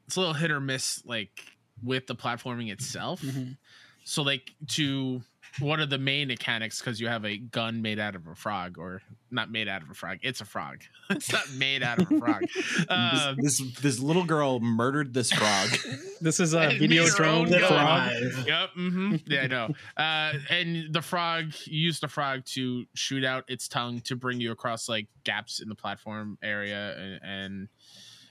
it's 0.07 0.17
a 0.17 0.21
little 0.21 0.35
hit 0.35 0.51
or 0.51 0.61
miss 0.61 1.05
like 1.05 1.59
with 1.83 2.07
the 2.07 2.15
platforming 2.15 2.71
itself. 2.71 3.23
Mhm. 3.23 3.57
So 4.05 4.23
like 4.23 4.53
to 4.69 5.23
what 5.61 5.79
are 5.81 5.87
the 5.87 5.99
main 5.99 6.29
mechanics 6.29 6.81
because 6.81 7.01
you 7.01 7.09
have 7.09 7.25
a 7.25 7.37
gun 7.37 7.83
made 7.83 7.99
out 7.99 8.15
of 8.15 8.27
a 8.27 8.35
frog 8.35 8.79
or 8.79 9.03
not 9.31 9.51
made 9.51 9.69
out 9.69 9.83
of 9.83 9.91
a 9.91 9.95
frog 9.95 10.19
it's 10.23 10.41
a 10.41 10.45
frog 10.45 10.79
it's 11.11 11.31
not 11.33 11.51
made 11.55 11.83
out 11.83 11.99
of 11.99 12.11
a 12.11 12.19
frog 12.19 12.43
uh, 12.89 13.35
this, 13.39 13.59
this 13.59 13.81
this 13.81 13.99
little 14.01 14.25
girl 14.25 14.61
murdered 14.61 15.13
this 15.15 15.33
frog. 15.33 15.69
This 16.23 16.39
is 16.39 16.55
a 16.55 16.69
video 16.79 17.05
drone 17.09 17.51
gun. 17.51 17.61
frog. 17.61 18.13
Live. 18.13 18.45
Yep. 18.47 18.71
hmm 18.75 19.17
Yeah, 19.27 19.41
I 19.41 19.47
know. 19.49 19.69
Uh, 19.97 20.33
and 20.51 20.95
the 20.95 21.03
frog, 21.03 21.53
used 21.65 22.01
the 22.01 22.07
frog 22.07 22.45
to 22.55 22.85
shoot 22.95 23.25
out 23.25 23.43
its 23.49 23.67
tongue 23.67 24.03
to 24.03 24.15
bring 24.15 24.41
you 24.41 24.53
across 24.53 24.89
like 24.89 25.09
gaps 25.25 25.61
in 25.61 25.69
the 25.69 25.75
platform 25.75 26.39
area 26.41 26.95
and, 26.97 27.21
and 27.25 27.69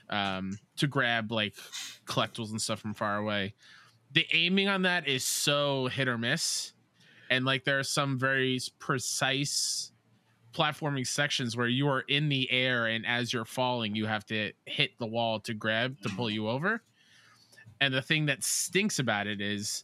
um, 0.10 0.60
to 0.78 0.88
grab 0.88 1.34
like 1.34 1.54
collectibles 2.06 2.52
and 2.52 2.62
stuff 2.62 2.80
from 2.80 2.94
far 2.94 3.18
away. 3.18 3.56
The 4.14 4.26
aiming 4.32 4.70
on 4.70 4.84
that 4.84 5.06
is 5.06 5.26
so 5.26 5.88
hit 5.88 6.08
or 6.08 6.18
miss. 6.18 6.72
And 7.32 7.46
like 7.46 7.64
there 7.64 7.80
are 7.80 7.84
some 7.84 8.20
very 8.20 8.60
precise 8.78 9.92
platforming 10.54 11.08
sections 11.08 11.56
where 11.56 11.70
you 11.70 11.88
are 11.88 12.02
in 12.02 12.28
the 12.28 12.52
air 12.52 12.88
and 12.88 13.06
as 13.06 13.32
you're 13.32 13.46
falling, 13.46 13.96
you 13.96 14.06
have 14.06 14.26
to 14.26 14.52
hit 14.66 14.92
the 15.00 15.08
wall 15.08 15.40
to 15.40 15.54
grab 15.54 16.00
to 16.02 16.10
pull 16.10 16.30
you 16.30 16.50
over. 16.50 16.84
And 17.80 17.94
the 17.94 18.02
thing 18.02 18.26
that 18.26 18.44
stinks 18.44 19.00
about 19.00 19.28
it 19.28 19.40
is 19.40 19.84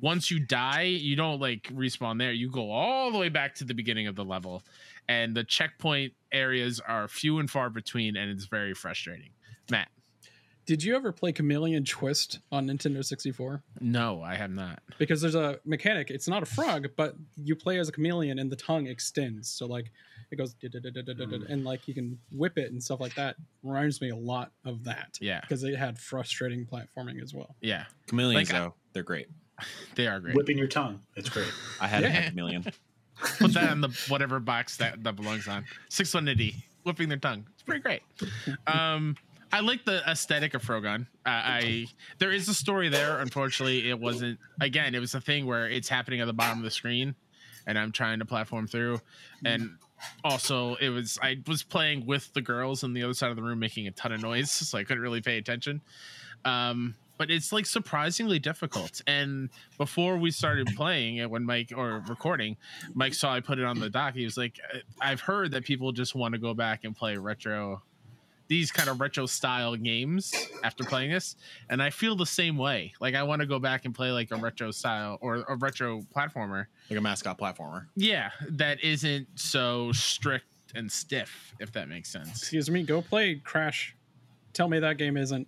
once 0.00 0.30
you 0.30 0.38
die, 0.38 0.82
you 0.82 1.16
don't 1.16 1.40
like 1.40 1.62
respawn 1.72 2.18
there. 2.18 2.32
You 2.32 2.50
go 2.50 2.70
all 2.70 3.10
the 3.10 3.18
way 3.18 3.30
back 3.30 3.54
to 3.56 3.64
the 3.64 3.74
beginning 3.74 4.06
of 4.06 4.14
the 4.14 4.24
level, 4.24 4.62
and 5.08 5.34
the 5.34 5.44
checkpoint 5.44 6.12
areas 6.30 6.80
are 6.86 7.08
few 7.08 7.38
and 7.38 7.50
far 7.50 7.70
between, 7.70 8.16
and 8.16 8.30
it's 8.30 8.44
very 8.44 8.74
frustrating. 8.74 9.30
Matt, 9.70 9.88
Did 10.66 10.82
you 10.82 10.96
ever 10.96 11.12
play 11.12 11.32
Chameleon 11.32 11.84
Twist 11.84 12.40
on 12.50 12.66
Nintendo 12.66 13.04
64? 13.04 13.62
no, 13.80 14.20
I 14.22 14.34
have 14.34 14.50
not. 14.50 14.82
Because 14.98 15.20
there's 15.20 15.36
a 15.36 15.58
mechanic. 15.64 16.10
It's 16.10 16.26
not 16.26 16.42
a 16.42 16.46
frog, 16.46 16.88
but 16.96 17.14
you 17.36 17.54
play 17.54 17.78
as 17.78 17.88
a 17.88 17.92
chameleon 17.92 18.38
and 18.40 18.50
the 18.50 18.56
tongue 18.56 18.86
extends. 18.88 19.48
So 19.48 19.66
like 19.66 19.92
it 20.32 20.36
goes 20.36 20.54
"da-da-da-da-da-da-da," 20.54 21.46
and 21.48 21.64
like 21.64 21.86
you 21.86 21.94
can 21.94 22.18
whip 22.32 22.58
it 22.58 22.72
and 22.72 22.82
stuff 22.82 22.98
like 23.00 23.14
that. 23.14 23.36
Reminds 23.62 24.00
me 24.00 24.10
a 24.10 24.16
lot 24.16 24.50
of 24.64 24.82
that. 24.84 25.16
Yeah. 25.20 25.40
Because 25.40 25.62
it 25.62 25.76
had 25.76 25.98
frustrating 25.98 26.66
platforming 26.66 27.22
as 27.22 27.32
well. 27.32 27.54
Yeah, 27.60 27.84
Chameleons, 28.08 28.50
Like, 28.50 28.56
I- 28.56 28.64
though, 28.64 28.74
they're 28.92 29.02
great. 29.04 29.28
they 29.94 30.08
are 30.08 30.18
great. 30.18 30.34
Whipping 30.34 30.58
your 30.58 30.66
tongue. 30.66 31.00
It's 31.14 31.28
great. 31.28 31.50
I 31.80 31.86
had 31.86 32.02
a 32.02 32.28
chameleon. 32.30 32.64
Put 33.38 33.54
that 33.54 33.70
on 33.70 33.80
the 33.80 33.88
whatever 34.08 34.40
box 34.40 34.76
that 34.78 35.04
that 35.04 35.14
belongs 35.16 35.46
on. 35.48 35.64
Six 35.88 36.12
one 36.12 36.26
eighty, 36.28 36.56
whipping 36.82 37.08
their 37.08 37.18
tongue. 37.18 37.46
It's 37.54 37.62
pretty 37.62 37.80
great. 37.80 38.02
Um, 38.66 39.16
I 39.56 39.60
like 39.60 39.86
the 39.86 40.06
aesthetic 40.06 40.52
of 40.52 40.62
Frogun. 40.62 41.06
Uh, 41.24 41.30
I 41.30 41.86
there 42.18 42.30
is 42.30 42.46
a 42.46 42.52
story 42.52 42.90
there. 42.90 43.20
Unfortunately, 43.20 43.88
it 43.88 43.98
wasn't. 43.98 44.38
Again, 44.60 44.94
it 44.94 44.98
was 44.98 45.14
a 45.14 45.20
thing 45.20 45.46
where 45.46 45.66
it's 45.66 45.88
happening 45.88 46.20
at 46.20 46.26
the 46.26 46.34
bottom 46.34 46.58
of 46.58 46.64
the 46.64 46.70
screen, 46.70 47.14
and 47.66 47.78
I'm 47.78 47.90
trying 47.90 48.18
to 48.18 48.26
platform 48.26 48.66
through. 48.66 49.00
And 49.46 49.78
also, 50.22 50.74
it 50.74 50.90
was 50.90 51.18
I 51.22 51.38
was 51.46 51.62
playing 51.62 52.04
with 52.04 52.34
the 52.34 52.42
girls 52.42 52.84
on 52.84 52.92
the 52.92 53.02
other 53.02 53.14
side 53.14 53.30
of 53.30 53.36
the 53.36 53.42
room, 53.42 53.58
making 53.58 53.86
a 53.86 53.92
ton 53.92 54.12
of 54.12 54.20
noise, 54.20 54.50
so 54.52 54.76
I 54.76 54.84
couldn't 54.84 55.02
really 55.02 55.22
pay 55.22 55.38
attention. 55.38 55.80
Um, 56.44 56.94
but 57.16 57.30
it's 57.30 57.50
like 57.50 57.64
surprisingly 57.64 58.38
difficult. 58.38 59.00
And 59.06 59.48
before 59.78 60.18
we 60.18 60.32
started 60.32 60.66
playing 60.76 61.16
it, 61.16 61.30
when 61.30 61.44
Mike 61.44 61.72
or 61.74 62.04
recording, 62.06 62.58
Mike 62.92 63.14
saw 63.14 63.32
I 63.32 63.40
put 63.40 63.58
it 63.58 63.64
on 63.64 63.80
the 63.80 63.88
dock. 63.88 64.16
He 64.16 64.24
was 64.26 64.36
like, 64.36 64.60
"I've 65.00 65.22
heard 65.22 65.52
that 65.52 65.64
people 65.64 65.92
just 65.92 66.14
want 66.14 66.34
to 66.34 66.38
go 66.38 66.52
back 66.52 66.84
and 66.84 66.94
play 66.94 67.16
retro, 67.16 67.80
these 68.48 68.70
kind 68.70 68.88
of 68.88 69.00
retro 69.00 69.26
style 69.26 69.76
games 69.76 70.34
after 70.64 70.84
playing 70.84 71.10
this." 71.10 71.36
And 71.68 71.82
I 71.82 71.90
feel 71.90 72.16
the 72.16 72.26
same 72.26 72.56
way. 72.56 72.92
Like 73.00 73.14
I 73.14 73.22
want 73.22 73.40
to 73.40 73.46
go 73.46 73.58
back 73.58 73.84
and 73.84 73.94
play 73.94 74.10
like 74.10 74.30
a 74.30 74.36
retro 74.36 74.70
style 74.70 75.18
or 75.20 75.44
a 75.48 75.56
retro 75.56 76.02
platformer. 76.14 76.66
Like 76.90 76.98
a 76.98 77.02
mascot 77.02 77.38
platformer. 77.38 77.86
Yeah, 77.96 78.30
that 78.50 78.82
isn't 78.82 79.26
so 79.34 79.92
strict 79.92 80.46
and 80.74 80.90
stiff, 80.90 81.54
if 81.60 81.72
that 81.72 81.88
makes 81.88 82.10
sense. 82.10 82.30
Excuse 82.30 82.70
me, 82.70 82.82
go 82.82 83.02
play 83.02 83.36
Crash. 83.36 83.94
Tell 84.52 84.68
me 84.68 84.78
that 84.80 84.98
game 84.98 85.16
isn't 85.16 85.46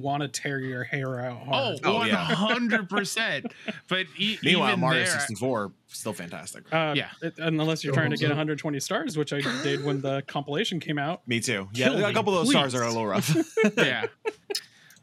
want 0.00 0.22
to 0.22 0.28
tear 0.28 0.58
your 0.60 0.84
hair 0.84 1.20
out 1.20 1.40
Oh, 1.42 1.50
hard. 1.50 1.78
Oh, 1.84 1.94
one 1.94 2.06
yeah. 2.08 2.16
hundred 2.16 2.88
percent. 2.88 3.52
But 3.88 4.06
e- 4.16 4.38
Meanwhile, 4.42 4.68
even 4.70 4.80
Mario 4.80 5.04
there, 5.04 5.12
64 5.12 5.72
still 5.88 6.12
fantastic. 6.12 6.64
Uh, 6.72 6.94
Yeah. 6.96 7.10
it- 7.20 7.34
unless 7.38 7.84
you're 7.84 7.94
trying 7.94 8.10
to 8.10 8.16
get 8.16 8.28
120 8.28 8.80
stars, 8.80 9.16
which 9.16 9.32
I 9.32 9.40
did 9.62 9.84
when 9.84 10.00
the 10.00 10.22
compilation 10.26 10.80
came 10.80 10.98
out. 10.98 11.26
Me 11.28 11.40
too. 11.40 11.68
Yeah, 11.74 11.88
Kill 11.90 12.04
a 12.04 12.08
me, 12.08 12.14
couple 12.14 12.36
of 12.38 12.44
those 12.46 12.50
stars 12.50 12.74
are 12.74 12.82
a 12.82 12.88
little 12.88 13.06
rough. 13.06 13.34
yeah. 13.76 14.06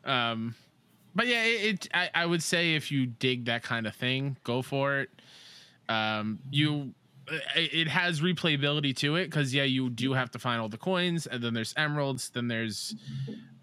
Um, 0.03 0.55
but 1.15 1.27
yeah, 1.27 1.43
it, 1.43 1.85
it 1.85 1.87
I, 1.93 2.09
I 2.13 2.25
would 2.25 2.41
say 2.43 2.75
if 2.75 2.91
you 2.91 3.05
dig 3.05 3.45
that 3.45 3.63
kind 3.63 3.85
of 3.87 3.95
thing, 3.95 4.37
go 4.43 4.61
for 4.61 4.99
it. 4.99 5.09
Um, 5.87 6.39
you 6.51 6.93
it 7.55 7.73
it 7.73 7.87
has 7.87 8.21
replayability 8.21 8.95
to 8.97 9.15
it 9.15 9.25
because 9.25 9.53
yeah, 9.53 9.63
you 9.63 9.89
do 9.89 10.13
have 10.13 10.31
to 10.31 10.39
find 10.39 10.61
all 10.61 10.69
the 10.69 10.77
coins, 10.77 11.27
and 11.27 11.43
then 11.43 11.53
there's 11.53 11.73
emeralds, 11.77 12.29
then 12.29 12.47
there's 12.47 12.95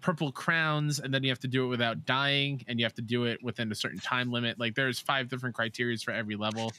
purple 0.07 0.31
crowns, 0.31 0.99
and 0.99 1.13
then 1.13 1.21
you 1.21 1.29
have 1.29 1.39
to 1.39 1.49
do 1.49 1.65
it 1.65 1.67
without 1.67 2.05
dying, 2.05 2.63
and 2.69 2.79
you 2.79 2.85
have 2.85 2.93
to 2.93 3.01
do 3.01 3.25
it 3.25 3.43
within 3.43 3.69
a 3.73 3.75
certain 3.75 3.99
time 3.99 4.31
limit. 4.31 4.57
Like 4.57 4.73
there's 4.73 5.01
five 5.01 5.27
different 5.27 5.53
criterias 5.53 6.01
for 6.01 6.11
every 6.11 6.37
level. 6.37 6.71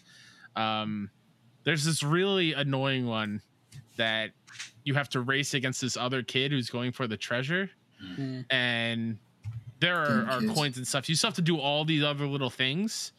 Um, 0.57 1.11
there's 1.65 1.85
this 1.85 2.03
really 2.03 2.55
annoying 2.55 3.07
one 3.07 3.43
that 3.99 4.31
you 4.83 4.95
have 4.95 5.11
to 5.11 5.21
race 5.21 5.53
against 5.53 5.83
this 5.83 5.95
other 5.95 6.23
kid 6.23 6.53
who's 6.53 6.71
going 6.71 6.93
for 6.93 7.07
the 7.07 7.17
treasure 7.19 7.69
Mm. 8.03 8.45
and 8.49 9.19
there 9.81 9.97
are, 9.97 10.31
are 10.31 10.41
coins 10.55 10.77
and 10.79 10.87
stuff. 10.87 11.09
You 11.09 11.17
still 11.17 11.29
have 11.29 11.35
to 11.37 11.43
do 11.43 11.59
all 11.59 11.85
these 11.85 12.05
other 12.05 12.27
little 12.29 12.49
things, 12.49 13.13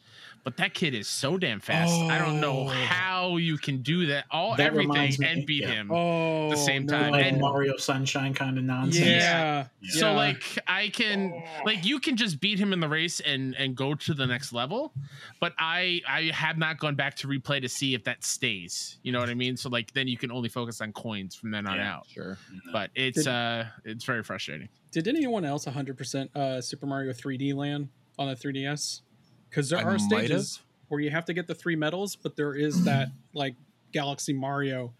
but 0.44 0.56
that 0.56 0.74
kid 0.74 0.94
is 0.94 1.06
so 1.08 1.36
damn 1.36 1.60
fast. 1.60 1.92
I 1.92 2.18
don't 2.18 2.40
know 2.40 2.60
Oh. 2.60 2.68
how 2.68 3.36
you 3.36 3.58
can 3.58 3.82
do 3.82 4.06
that 4.06 4.24
all 4.30 4.56
That 4.56 4.68
everything 4.68 5.14
and 5.24 5.44
beat 5.46 5.62
yeah. 5.62 5.68
him. 5.72 5.90
Oh, 5.92 6.50
the 6.50 6.56
same 6.56 6.86
no. 6.86 6.98
time. 6.98 7.12
Like 7.12 7.26
And- 7.26 7.40
Mario 7.40 7.76
Sunshine 7.76 8.32
kind 8.34 8.56
of 8.58 8.64
nonsense. 8.64 9.04
Yeah. 9.06 9.66
Yeah. 9.80 9.90
So 9.92 10.12
like 10.14 10.58
I 10.66 10.88
can 10.88 11.42
like 11.64 11.84
you 11.84 12.00
can 12.00 12.16
just 12.16 12.40
beat 12.40 12.58
him 12.58 12.72
in 12.72 12.80
the 12.80 12.88
race 12.88 13.20
and 13.20 13.54
and 13.56 13.76
go 13.76 13.94
to 13.94 14.14
the 14.14 14.26
next 14.26 14.52
level, 14.52 14.92
but 15.40 15.52
I 15.58 16.00
I 16.08 16.30
have 16.34 16.58
not 16.58 16.78
gone 16.78 16.94
back 16.94 17.14
to 17.16 17.28
replay 17.28 17.60
to 17.60 17.68
see 17.68 17.94
if 17.94 18.04
that 18.04 18.24
stays. 18.24 18.98
You 19.02 19.12
know 19.12 19.20
what 19.20 19.28
I 19.30 19.34
mean? 19.34 19.56
So 19.56 19.68
like 19.68 19.92
then 19.92 20.08
you 20.08 20.16
can 20.16 20.30
only 20.32 20.48
focus 20.48 20.80
on 20.80 20.92
coins 20.92 21.34
from 21.34 21.50
then 21.50 21.66
on 21.66 21.76
Yeah. 21.76 21.94
out. 21.94 22.06
sure. 22.08 22.38
But 22.72 22.90
it's 22.94 23.18
Did- 23.18 23.28
uh 23.28 23.64
it's 23.84 24.04
very 24.04 24.22
frustrating. 24.22 24.68
Did 24.92 25.06
anyone 25.06 25.44
else 25.44 25.66
100% 25.66 26.34
uh, 26.34 26.60
Super 26.60 26.84
Mario 26.86 27.12
3D 27.12 27.54
Land 27.54 27.88
on 28.18 28.26
the 28.28 28.34
3DS? 28.34 29.02
Because 29.50 29.68
there 29.68 29.80
I 29.80 29.82
are 29.82 29.98
stages 29.98 30.56
have. 30.58 30.64
where 30.88 31.00
you 31.00 31.10
have 31.10 31.24
to 31.26 31.34
get 31.34 31.46
the 31.48 31.54
three 31.54 31.76
medals, 31.76 32.16
but 32.16 32.36
there 32.36 32.54
is 32.54 32.84
that 32.84 33.08
like 33.34 33.56
Galaxy 33.92 34.32
Mario 34.32 34.94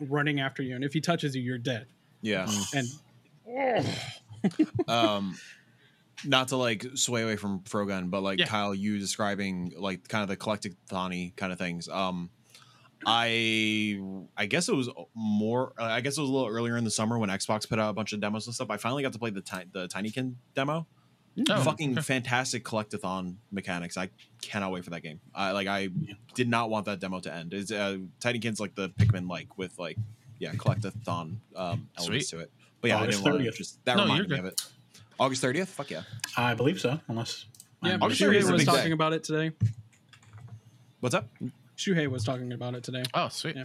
running 0.00 0.40
after 0.40 0.62
you, 0.62 0.74
and 0.74 0.82
if 0.82 0.92
he 0.94 1.00
touches 1.00 1.36
you, 1.36 1.42
you're 1.42 1.58
dead. 1.58 1.86
Yeah. 2.22 2.48
And 2.74 2.88
um 4.88 5.36
not 6.24 6.48
to 6.48 6.56
like 6.56 6.84
sway 6.94 7.22
away 7.22 7.36
from 7.36 7.60
Frogun, 7.60 8.10
but 8.10 8.22
like 8.22 8.38
Yeah. 8.38 8.46
Kyle, 8.46 8.74
you 8.74 8.98
describing 8.98 9.72
like 9.76 10.06
kind 10.08 10.22
of 10.22 10.28
the 10.28 10.36
collectathon 10.36 11.34
kind 11.36 11.52
of 11.52 11.58
things. 11.58 11.88
Um 11.88 12.30
I 13.06 13.98
I 14.36 14.46
guess 14.46 14.68
it 14.68 14.74
was 14.74 14.88
more 15.14 15.72
uh, 15.78 15.84
I 15.84 16.00
guess 16.02 16.18
it 16.18 16.20
was 16.20 16.28
a 16.28 16.32
little 16.32 16.48
earlier 16.48 16.76
in 16.76 16.84
the 16.84 16.90
summer 16.90 17.18
when 17.18 17.30
Xbox 17.30 17.68
put 17.68 17.78
out 17.78 17.88
a 17.90 17.92
bunch 17.94 18.12
of 18.12 18.20
demos 18.20 18.46
and 18.46 18.54
stuff. 18.54 18.68
I 18.70 18.76
finally 18.76 19.02
got 19.02 19.12
to 19.14 19.18
play 19.18 19.30
the 19.30 19.40
ti- 19.40 19.64
the 19.72 19.88
Tinykin 19.88 20.34
demo. 20.54 20.86
Oh, 21.48 21.62
Fucking 21.62 21.92
okay. 21.92 22.00
fantastic 22.02 22.64
collectathon 22.64 23.36
mechanics. 23.50 23.96
I 23.96 24.10
cannot 24.42 24.72
wait 24.72 24.84
for 24.84 24.90
that 24.90 25.02
game. 25.02 25.20
I 25.34 25.52
like 25.52 25.68
I 25.68 25.88
did 26.34 26.48
not 26.48 26.68
want 26.70 26.86
that 26.86 27.00
demo 27.00 27.20
to 27.20 27.32
end. 27.32 27.54
It's 27.54 27.70
uh 27.70 27.98
Tinykin's 28.20 28.60
like 28.60 28.74
the 28.74 28.88
Pikmin 28.90 29.28
like 29.28 29.56
with 29.56 29.78
like 29.78 29.96
yeah, 30.38 30.52
collectathon 30.52 31.36
um 31.56 31.88
elements 31.96 32.28
Sweet. 32.28 32.38
to 32.38 32.38
it. 32.40 32.50
But 32.80 32.88
yeah, 32.88 32.96
August 32.98 33.20
I 33.20 33.22
didn't 33.24 33.32
want 33.42 33.44
to 33.52 33.58
just 33.58 33.84
that 33.84 33.96
No, 33.96 34.02
reminded 34.04 34.30
me 34.30 34.38
of 34.38 34.44
it. 34.46 34.60
August 35.18 35.42
30th? 35.42 35.66
Fuck 35.68 35.90
yeah. 35.90 36.02
I 36.36 36.54
believe 36.54 36.80
so, 36.80 36.98
unless. 37.08 37.44
yeah, 37.82 37.92
I'm 37.94 38.02
August 38.02 38.20
Shuhei 38.20 38.40
30th 38.40 38.52
was 38.52 38.60
big 38.62 38.66
talking 38.66 38.84
day. 38.86 38.92
about 38.92 39.12
it 39.12 39.22
today. 39.24 39.52
What's 41.00 41.14
up? 41.14 41.28
Shuhei 41.76 42.06
was 42.08 42.24
talking 42.24 42.52
about 42.52 42.74
it 42.74 42.82
today. 42.82 43.02
Oh, 43.14 43.28
sweet. 43.28 43.56
Yeah. 43.56 43.64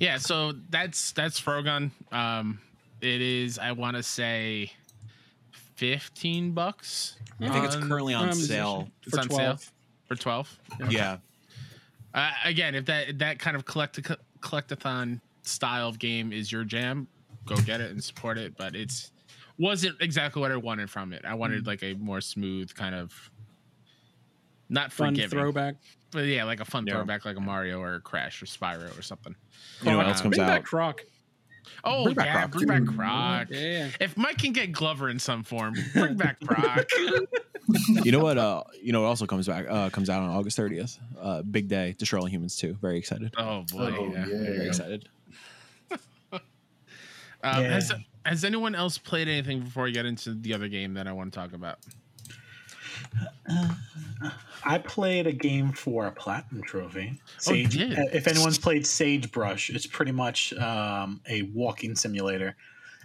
Yeah. 0.00 0.16
so 0.18 0.52
that's 0.70 1.12
that's 1.12 1.40
Frogun. 1.40 1.90
Um, 2.10 2.60
it 3.00 3.20
is 3.20 3.58
I 3.58 3.72
want 3.72 3.96
to 3.96 4.02
say 4.02 4.72
fifteen 5.74 6.52
bucks. 6.52 7.16
I 7.40 7.48
think 7.48 7.64
it's 7.64 7.76
currently 7.76 8.14
on 8.14 8.32
sale. 8.32 8.88
It's 9.06 9.16
on 9.16 9.28
sale 9.30 9.58
for 10.06 10.14
twelve. 10.16 10.58
Yeah. 10.88 11.18
Uh, 12.14 12.30
again, 12.44 12.74
if 12.74 12.84
that 12.86 13.18
that 13.18 13.38
kind 13.38 13.56
of 13.56 13.64
collect 13.64 14.00
collectathon 14.40 15.20
style 15.42 15.88
of 15.88 15.98
game 15.98 16.32
is 16.32 16.52
your 16.52 16.64
jam, 16.64 17.08
go 17.46 17.56
get 17.56 17.80
it 17.80 17.90
and 17.90 18.02
support 18.02 18.38
it. 18.38 18.56
But 18.56 18.74
it's 18.76 19.10
wasn't 19.58 19.96
exactly 20.00 20.40
what 20.40 20.50
I 20.52 20.56
wanted 20.56 20.90
from 20.90 21.12
it. 21.12 21.24
I 21.24 21.34
wanted 21.34 21.66
like 21.66 21.82
a 21.82 21.94
more 21.94 22.20
smooth 22.20 22.74
kind 22.74 22.94
of 22.94 23.30
not 24.68 24.92
Fun 24.92 25.10
forgiving, 25.14 25.38
throwback. 25.38 25.74
but 26.10 26.24
yeah, 26.24 26.44
like 26.44 26.60
a 26.60 26.64
fun 26.64 26.86
Yeah. 26.86 26.94
throwback, 26.94 27.24
like 27.24 27.36
a 27.36 27.40
Mario 27.40 27.78
or 27.80 27.96
a 27.96 28.00
Crash 28.00 28.42
or 28.42 28.46
Spyro 28.46 28.96
or 28.98 29.02
something. 29.02 29.34
You 29.82 29.90
know 29.90 29.96
what 29.98 30.06
else 30.06 30.20
comes 30.22 30.36
Bring 30.36 30.48
out? 30.48 30.54
back 30.54 30.64
Croc. 30.64 31.04
Oh 31.84 32.04
Bring 32.04 32.16
yeah, 32.16 32.46
Croc. 32.46 32.50
bring 32.52 32.66
back 32.66 32.94
Croc. 32.96 33.48
Yeah. 33.50 33.88
If 34.00 34.16
Mike 34.16 34.38
can 34.38 34.52
get 34.52 34.72
Glover 34.72 35.08
in 35.08 35.18
some 35.18 35.42
form, 35.42 35.74
bring 35.92 36.16
back 36.16 36.38
Croc. 36.46 36.88
You 38.04 38.12
know 38.12 38.18
what? 38.20 38.38
Uh, 38.38 38.62
you 38.82 38.92
know 38.92 39.00
what 39.02 39.08
also 39.08 39.26
comes 39.26 39.46
back? 39.46 39.66
Uh, 39.68 39.88
comes 39.90 40.10
out 40.10 40.22
on 40.22 40.28
August 40.30 40.58
30th. 40.58 40.98
Uh, 41.20 41.42
big 41.42 41.68
day. 41.68 41.94
Destroy 41.98 42.20
All 42.20 42.26
Humans 42.26 42.56
2. 42.56 42.74
Very 42.80 42.98
excited. 42.98 43.32
oh 43.38 43.64
boy. 43.70 43.94
Oh, 43.98 44.12
yeah. 44.12 44.26
yeah. 44.26 44.26
Very 44.26 44.66
excited. 44.68 45.08
Um, 47.44 47.60
Yeah. 47.64 47.72
Has 47.74 47.92
Has 48.24 48.44
anyone 48.44 48.74
else 48.76 48.98
played 48.98 49.26
anything 49.28 49.60
before 49.60 49.84
we 49.84 49.92
get 49.92 50.06
into 50.06 50.32
the 50.34 50.54
other 50.54 50.68
game 50.68 50.94
that 50.94 51.08
I 51.08 51.12
want 51.12 51.32
to 51.32 51.38
talk 51.38 51.52
about? 51.54 51.78
I 54.64 54.78
played 54.78 55.26
a 55.26 55.32
game 55.32 55.72
for 55.72 56.06
a 56.06 56.12
platinum 56.12 56.62
trophy. 56.62 57.20
Sage, 57.38 57.76
did? 57.76 57.98
uh, 57.98 58.04
if 58.12 58.28
anyone's 58.28 58.58
played 58.58 58.86
Sagebrush, 58.86 59.70
it's 59.70 59.86
pretty 59.86 60.12
much 60.12 60.52
um, 60.54 61.20
a 61.28 61.42
walking 61.54 61.96
simulator, 61.96 62.56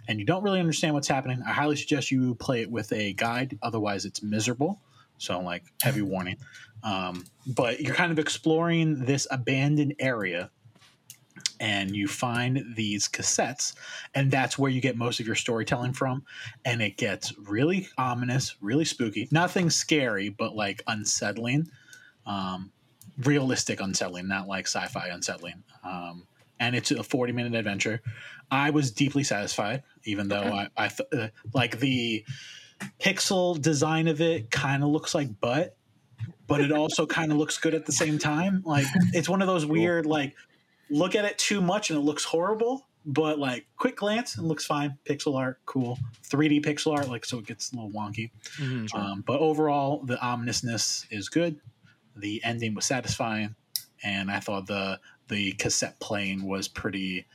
and 0.06 0.18
you 0.18 0.24
don't 0.24 0.42
really 0.42 0.60
understand 0.60 0.94
what's 0.94 1.08
happening. 1.08 1.42
I 1.46 1.52
highly 1.52 1.76
suggest 1.76 2.10
you 2.10 2.34
play 2.36 2.62
it 2.62 2.70
with 2.70 2.92
a 2.92 3.12
guide. 3.14 3.58
Otherwise, 3.62 4.04
it's 4.04 4.22
miserable. 4.22 4.80
So, 5.18 5.40
like, 5.40 5.64
heavy 5.82 6.02
warning. 6.02 6.36
Um, 6.84 7.24
but 7.46 7.80
you're 7.80 7.94
kind 7.94 8.12
of 8.12 8.20
exploring 8.20 9.04
this 9.04 9.26
abandoned 9.30 9.94
area 9.98 10.50
and 11.60 11.96
you 11.96 12.06
find 12.06 12.64
these 12.76 13.08
cassettes 13.08 13.74
and 14.14 14.30
that's 14.30 14.58
where 14.58 14.70
you 14.70 14.80
get 14.80 14.96
most 14.96 15.20
of 15.20 15.26
your 15.26 15.34
storytelling 15.34 15.92
from 15.92 16.22
and 16.64 16.80
it 16.80 16.96
gets 16.96 17.36
really 17.38 17.88
ominous 17.98 18.56
really 18.60 18.84
spooky 18.84 19.28
nothing 19.30 19.70
scary 19.70 20.28
but 20.28 20.54
like 20.54 20.82
unsettling 20.86 21.68
um, 22.28 22.70
realistic 23.24 23.80
unsettling, 23.80 24.28
not 24.28 24.46
like 24.46 24.66
sci-fi 24.66 25.08
unsettling. 25.08 25.64
Um, 25.82 26.26
and 26.60 26.76
it's 26.76 26.90
a 26.90 27.02
40 27.02 27.32
minute 27.32 27.54
adventure. 27.54 28.02
I 28.50 28.70
was 28.70 28.90
deeply 28.90 29.24
satisfied, 29.24 29.82
even 30.04 30.28
though 30.28 30.42
I, 30.42 30.68
I 30.76 30.88
th- 30.88 31.08
uh, 31.12 31.28
like 31.52 31.78
the 31.78 32.24
pixel 33.00 33.60
design 33.60 34.08
of 34.08 34.20
it 34.20 34.50
kind 34.50 34.82
of 34.82 34.90
looks 34.90 35.14
like 35.14 35.40
butt, 35.40 35.76
but 36.46 36.60
it 36.60 36.72
also 36.72 37.06
kind 37.06 37.32
of 37.32 37.38
looks 37.38 37.58
good 37.58 37.74
at 37.74 37.86
the 37.86 37.92
same 37.92 38.18
time. 38.18 38.62
Like 38.64 38.86
it's 39.12 39.28
one 39.28 39.42
of 39.42 39.48
those 39.48 39.66
weird 39.66 40.06
like 40.06 40.34
look 40.90 41.14
at 41.14 41.24
it 41.24 41.38
too 41.38 41.60
much 41.60 41.90
and 41.90 41.98
it 41.98 42.02
looks 42.02 42.24
horrible, 42.24 42.86
but 43.04 43.38
like 43.38 43.66
quick 43.76 43.96
glance 43.96 44.36
it 44.36 44.42
looks 44.42 44.64
fine. 44.64 44.98
Pixel 45.04 45.36
art, 45.36 45.60
cool. 45.66 45.98
3D 46.24 46.64
pixel 46.64 46.96
art, 46.96 47.08
like 47.08 47.24
so 47.24 47.38
it 47.38 47.46
gets 47.46 47.72
a 47.72 47.76
little 47.76 47.90
wonky. 47.90 48.30
Mhm. 48.56 48.94
Um, 48.94 49.24
but 49.26 49.40
overall, 49.40 50.02
the 50.04 50.20
ominousness 50.24 51.06
is 51.10 51.28
good. 51.28 51.60
The 52.16 52.42
ending 52.44 52.74
was 52.74 52.84
satisfying, 52.84 53.54
and 54.02 54.30
I 54.30 54.40
thought 54.40 54.66
the 54.66 55.00
the 55.28 55.52
cassette 55.52 56.00
playing 56.00 56.42
was 56.44 56.68
pretty 56.68 57.26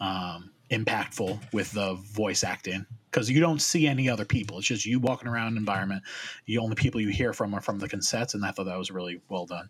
um, 0.00 0.50
impactful 0.70 1.52
with 1.52 1.72
the 1.72 1.94
voice 1.94 2.42
acting 2.44 2.86
because 3.10 3.30
you 3.30 3.40
don't 3.40 3.60
see 3.60 3.86
any 3.86 4.08
other 4.08 4.24
people. 4.24 4.58
It's 4.58 4.66
just 4.66 4.86
you 4.86 4.98
walking 4.98 5.28
around 5.28 5.48
an 5.48 5.56
environment. 5.56 6.02
The 6.46 6.58
only 6.58 6.74
people 6.74 7.00
you 7.00 7.08
hear 7.08 7.32
from 7.32 7.54
are 7.54 7.60
from 7.60 7.78
the 7.78 7.88
cassettes, 7.88 8.34
and 8.34 8.44
I 8.44 8.50
thought 8.50 8.66
that 8.66 8.78
was 8.78 8.90
really 8.90 9.20
well 9.28 9.46
done. 9.46 9.68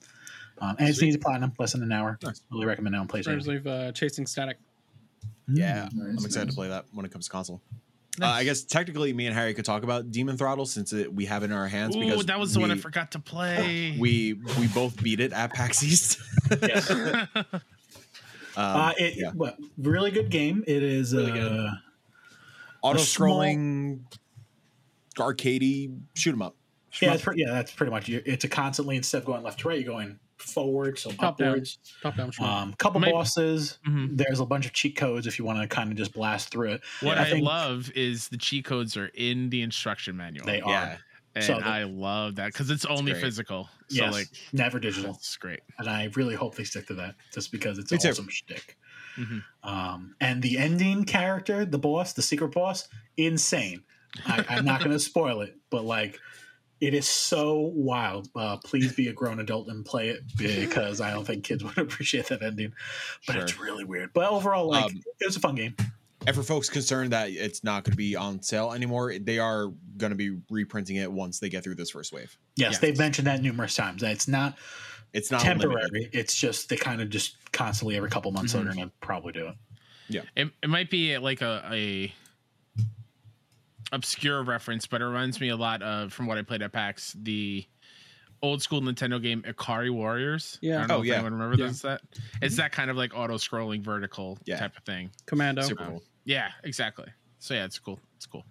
Um, 0.61 0.77
and 0.79 0.89
it's 0.89 0.99
Sweet. 0.99 1.09
easy 1.09 1.19
platinum, 1.19 1.53
less 1.59 1.73
than 1.73 1.83
an 1.83 1.93
hour. 1.93 2.19
Nice. 2.23 2.43
Really 2.51 2.67
recommend 2.67 2.95
it 2.95 2.99
on 2.99 3.07
I 3.07 3.13
PlayStation. 3.13 3.45
believe 3.45 3.67
uh, 3.67 3.93
Chasing 3.93 4.27
Static. 4.27 4.59
Yeah, 5.49 5.89
Nice, 5.93 6.19
I'm 6.19 6.25
excited 6.25 6.47
nice. 6.47 6.55
to 6.55 6.55
play 6.55 6.69
that 6.69 6.87
when 6.93 7.05
it 7.05 7.13
comes 7.13 7.27
to 7.27 7.31
console. 7.33 7.61
Uh, 8.23 8.27
I 8.27 8.45
guess 8.45 8.63
technically, 8.63 9.13
me 9.13 9.27
and 9.27 9.35
Harry 9.35 9.53
could 9.55 9.65
talk 9.65 9.83
about 9.83 10.13
Demon 10.13 10.37
Throttle 10.37 10.67
since 10.67 10.93
it, 10.93 11.13
we 11.13 11.25
have 11.27 11.43
it 11.43 11.47
in 11.47 11.53
our 11.53 11.67
hands. 11.67 11.97
Ooh, 11.97 12.01
because 12.01 12.27
that 12.27 12.39
was 12.39 12.55
the 12.55 12.61
one 12.61 12.71
I 12.71 12.77
forgot 12.77 13.11
to 13.13 13.19
play. 13.19 13.97
We 14.01 14.35
we 14.59 14.69
both 14.69 15.03
beat 15.03 15.19
it 15.19 15.33
at 15.33 15.53
PAX 15.53 15.83
East. 15.83 16.19
Um, 18.57 18.65
uh, 18.77 18.93
it, 18.97 19.15
yeah. 19.17 19.33
well, 19.35 19.57
really 19.79 20.13
good 20.13 20.31
game. 20.31 20.63
It 20.69 20.85
is 20.85 21.13
Really 21.13 21.33
uh, 21.33 21.35
good. 21.35 21.53
a 21.53 21.83
Auto 22.83 22.99
small- 23.01 23.39
scrolling, 23.41 24.01
arcadey 25.19 25.99
shoot 26.15 26.33
'em 26.35 26.43
up. 26.43 26.55
Yeah, 27.03 27.15
it's 27.15 27.25
pretty, 27.25 27.41
yeah, 27.43 27.51
that's 27.51 27.73
pretty 27.73 27.91
much. 27.91 28.09
It's 28.09 28.45
a 28.45 28.49
constantly 28.49 28.97
instead 28.97 29.19
of 29.19 29.25
going 29.25 29.43
left 29.43 29.59
to 29.61 29.69
right, 29.69 29.81
you're 29.81 29.93
going 29.93 30.21
forward, 30.39 30.99
so 30.99 31.11
Top 31.11 31.39
down. 31.39 31.63
Top 32.03 32.17
down. 32.17 32.31
shmup. 32.31 32.43
Um, 32.47 32.73
couple 32.75 33.01
Maybe- 33.01 33.13
bosses. 33.13 33.79
Mhm. 33.87 34.17
There's 34.17 34.41
a 34.41 34.47
bunch 34.47 34.67
of 34.67 34.73
cheat 34.73 34.97
codes 34.97 35.27
if 35.27 35.39
you 35.39 35.45
want 35.45 35.61
to 35.61 35.67
kind 35.75 35.91
of 35.91 35.97
just 35.97 36.13
blast 36.13 36.51
through 36.51 36.73
it. 36.73 36.81
What 37.01 37.19
I 37.19 37.31
I, 37.31 37.33
love 37.41 37.91
is 37.95 38.29
the 38.29 38.37
cheat 38.39 38.65
codes 38.65 38.97
are 38.97 39.07
in 39.15 39.51
the 39.51 39.63
instruction 39.63 40.17
manual. 40.17 40.47
They 40.47 40.61
are 40.61 40.71
Yeah, 40.71 40.97
and 41.37 41.45
so 41.45 41.59
the- 41.59 41.67
I 41.67 41.85
love 41.85 42.37
that 42.37 42.53
because 42.53 42.71
it's 42.71 42.85
only 42.85 43.13
great. 43.13 43.23
physical. 43.23 43.69
So 43.89 44.05
yes, 44.05 44.13
like 44.13 44.29
never 44.53 44.79
digital, 44.81 45.15
It's 45.15 45.37
great. 45.37 45.61
and 45.79 45.89
I 45.89 46.11
really 46.15 46.35
hope 46.35 46.55
they 46.57 46.65
stick 46.65 46.87
to 46.89 46.95
that, 46.95 47.15
just 47.33 47.53
because 47.53 47.79
it's 47.79 47.91
Me 47.93 47.97
an 47.97 48.01
too. 48.03 48.09
awesome 48.11 48.29
shtick. 48.31 48.77
Mhm. 49.17 49.45
Um, 49.63 50.17
and 50.21 50.43
the 50.43 50.59
ending 50.59 51.05
character, 51.05 51.65
the 51.65 51.79
boss, 51.79 52.13
the 52.15 52.23
secret 52.23 52.49
boss, 52.53 52.89
insane. 53.17 53.83
I, 54.27 54.45
I'm 54.49 54.65
not 54.65 54.81
going 54.81 54.91
to 54.93 54.99
spoil 54.99 55.41
it, 55.43 55.57
but 55.71 55.85
like. 55.85 56.19
It 56.81 56.93
is 56.93 57.07
so 57.09 57.73
wild. 57.75 58.29
Uh, 58.37 58.57
please 58.59 58.93
be 58.93 59.09
a 59.09 59.13
grown 59.13 59.41
adult 59.41 59.69
and 59.69 59.85
play 59.85 60.09
it 60.09 60.23
because 60.37 61.01
I 61.01 61.13
don't 61.13 61.25
think 61.25 61.45
kids 61.45 61.63
would 61.65 61.79
appreciate 61.79 62.27
that 62.27 62.43
ending. 62.43 62.73
But 63.27 63.37
it's 63.37 63.59
really 63.59 63.85
weird. 63.85 64.11
But 64.13 64.29
overall, 64.31 64.69
like 64.69 64.85
Um, 64.87 65.03
it 65.21 65.27
was 65.27 65.37
a 65.37 65.41
fun 65.41 65.55
game. 65.55 65.77
and 66.27 66.35
for 66.37 66.43
folks 66.43 66.69
concerned 66.69 67.13
that 67.13 67.31
it's 67.31 67.63
not 67.65 67.85
going 67.85 67.93
to 67.93 67.97
be 67.97 68.17
on 68.17 68.43
sale 68.43 68.73
anymore, 68.73 69.15
they 69.19 69.39
are 69.39 69.69
going 69.97 70.11
to 70.11 70.17
be 70.17 70.37
reprinting 70.51 70.97
it 70.97 71.11
once 71.11 71.39
they 71.39 71.49
get 71.49 71.63
through 71.65 71.77
this 71.77 71.91
first 71.91 72.13
wave. 72.13 72.37
Yes, 72.57 72.73
Yes. 72.73 72.81
they've 72.81 72.99
mentioned 72.99 73.27
that 73.29 73.41
numerous 73.41 73.75
times. 73.77 74.03
That 74.03 74.11
it's 74.13 74.27
not 74.29 74.59
It's 75.13 75.31
not 75.31 75.41
temporary. 75.43 75.85
limited. 75.93 76.11
It's 76.15 76.35
just 76.35 76.69
they 76.69 76.77
kind 76.77 77.01
of 77.01 77.09
just 77.09 77.37
constantly 77.53 77.97
every 77.97 78.11
couple 78.11 78.31
months 78.33 78.53
Mhm. 78.53 78.65
they're 78.65 78.75
going 78.75 78.89
to 78.89 78.93
probably 79.01 79.33
do 79.33 79.47
it. 79.49 79.55
It, 80.37 80.51
it 80.63 80.69
might 80.69 80.91
be 80.91 81.17
like 81.19 81.41
a, 81.41 81.67
a 81.73 82.13
obscure 83.93 84.43
reference, 84.43 84.87
but 84.87 85.01
it 85.01 85.05
reminds 85.05 85.41
me 85.41 85.49
a 85.51 85.57
lot 85.57 85.83
of 85.83 86.13
from 86.13 86.27
what 86.27 86.39
I 86.39 86.43
played 86.43 86.63
at 86.63 86.73
PAX, 86.73 87.15
the 87.23 87.65
old 88.43 88.61
school 88.63 88.81
Nintendo 88.83 89.23
game 89.23 89.43
Ikari 89.43 89.91
Warriors. 89.91 90.59
Yeah. 90.61 90.77
I 90.77 90.79
don't 90.81 90.89
know 90.89 90.97
Oh, 90.97 91.01
if 91.01 91.07
yeah. 91.07 91.15
anyone 91.15 91.33
remember 91.35 91.57
Yeah. 91.57 91.69
this. 91.69 91.81
That 91.83 92.01
it's 92.43 92.57
that 92.57 92.73
kind 92.73 92.91
of 92.91 92.97
like 92.97 93.15
auto 93.17 93.37
scrolling 93.37 93.83
vertical 93.83 94.39
Yeah. 94.45 94.59
type 94.59 94.77
of 94.77 94.83
thing. 94.85 95.11
Commando. 95.27 95.63
Super 95.63 95.87
cool. 95.87 96.03
Yeah, 96.25 96.51
exactly. 96.63 97.07
So 97.39 97.55
yeah, 97.55 97.65
it's 97.65 97.79
cool. 97.79 98.01
It's 98.17 98.27
cool. 98.27 98.45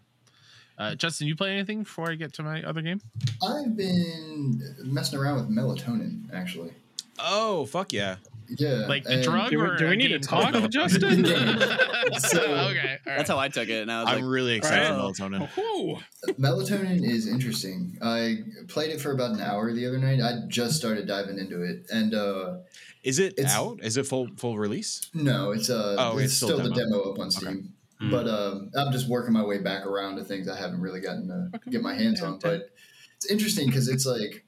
Uh, 0.77 0.95
Justin, 0.95 1.27
you 1.27 1.35
play 1.35 1.51
anything 1.51 1.83
before 1.83 2.09
I 2.09 2.15
get 2.15 2.33
to 2.33 2.43
my 2.43 2.63
other 2.63 2.81
game? 2.81 2.99
I've 3.47 3.77
been 3.77 4.75
messing 4.83 5.19
around 5.19 5.35
with 5.35 5.49
melatonin, 5.55 6.33
actually. 6.33 6.73
Oh 7.19 7.67
fuck 7.67 7.93
yeah! 7.93 8.15
Yeah. 8.49 8.85
Like 8.87 9.03
the 9.03 9.13
and- 9.13 9.23
drug, 9.23 9.49
Do 9.51 9.57
we- 9.59 9.63
or 9.65 9.75
do 9.77 9.87
we 9.87 9.95
need 9.95 10.09
to 10.09 10.19
talk, 10.19 10.53
called- 10.53 10.71
Justin? 10.71 11.25
So- 12.19 12.39
okay, 12.41 12.49
all 12.55 12.73
right. 12.73 12.99
That's 13.05 13.29
how 13.29 13.39
I 13.39 13.47
took 13.49 13.69
it, 13.69 13.81
and 13.81 13.91
I 13.91 14.01
was 14.03 14.09
I'm 14.13 14.21
like, 14.21 14.31
really 14.31 14.55
excited 14.55 14.89
Right. 14.91 15.15
for 15.15 15.23
melatonin. 15.29 15.49
Whew. 15.55 15.97
Melatonin 16.39 17.03
is 17.03 17.27
interesting. 17.27 17.97
I 18.01 18.37
played 18.67 18.91
it 18.91 19.01
for 19.01 19.11
about 19.11 19.31
an 19.31 19.41
hour 19.41 19.71
the 19.73 19.85
other 19.87 19.97
night. 19.97 20.21
I 20.21 20.47
just 20.47 20.75
started 20.75 21.07
diving 21.07 21.37
into 21.39 21.61
it, 21.63 21.85
and 21.91 22.13
uh, 22.13 22.57
Is 23.03 23.19
it 23.19 23.39
out? 23.45 23.79
Is 23.83 23.97
it 23.97 24.05
full 24.05 24.27
full 24.37 24.57
release? 24.57 25.09
no, 25.13 25.51
it's 25.51 25.69
uh, 25.69 25.95
Oh, 25.97 26.17
it's, 26.17 26.25
it's 26.25 26.33
still 26.35 26.49
still, 26.49 26.57
the 26.59 26.69
demo. 26.69 26.97
demo 27.03 27.11
up 27.11 27.19
on 27.19 27.31
Steam. 27.31 27.73
Hmm. 27.99 28.09
But 28.11 28.27
um, 28.27 28.71
I'm 28.77 28.91
just 28.91 29.07
working 29.09 29.33
my 29.33 29.43
way 29.43 29.59
back 29.59 29.85
around 29.85 30.17
to 30.17 30.23
things 30.23 30.47
I 30.49 30.57
haven't 30.57 30.81
really 30.81 30.99
gotten 30.99 31.27
to 31.27 31.49
Okay. 31.57 31.71
get 31.71 31.81
my 31.81 31.93
hands 31.93 32.21
on. 32.21 32.39
But 32.39 32.69
it's 33.15 33.29
interesting 33.29 33.67
because 33.67 33.87
it's 33.87 34.05
like 34.05 34.45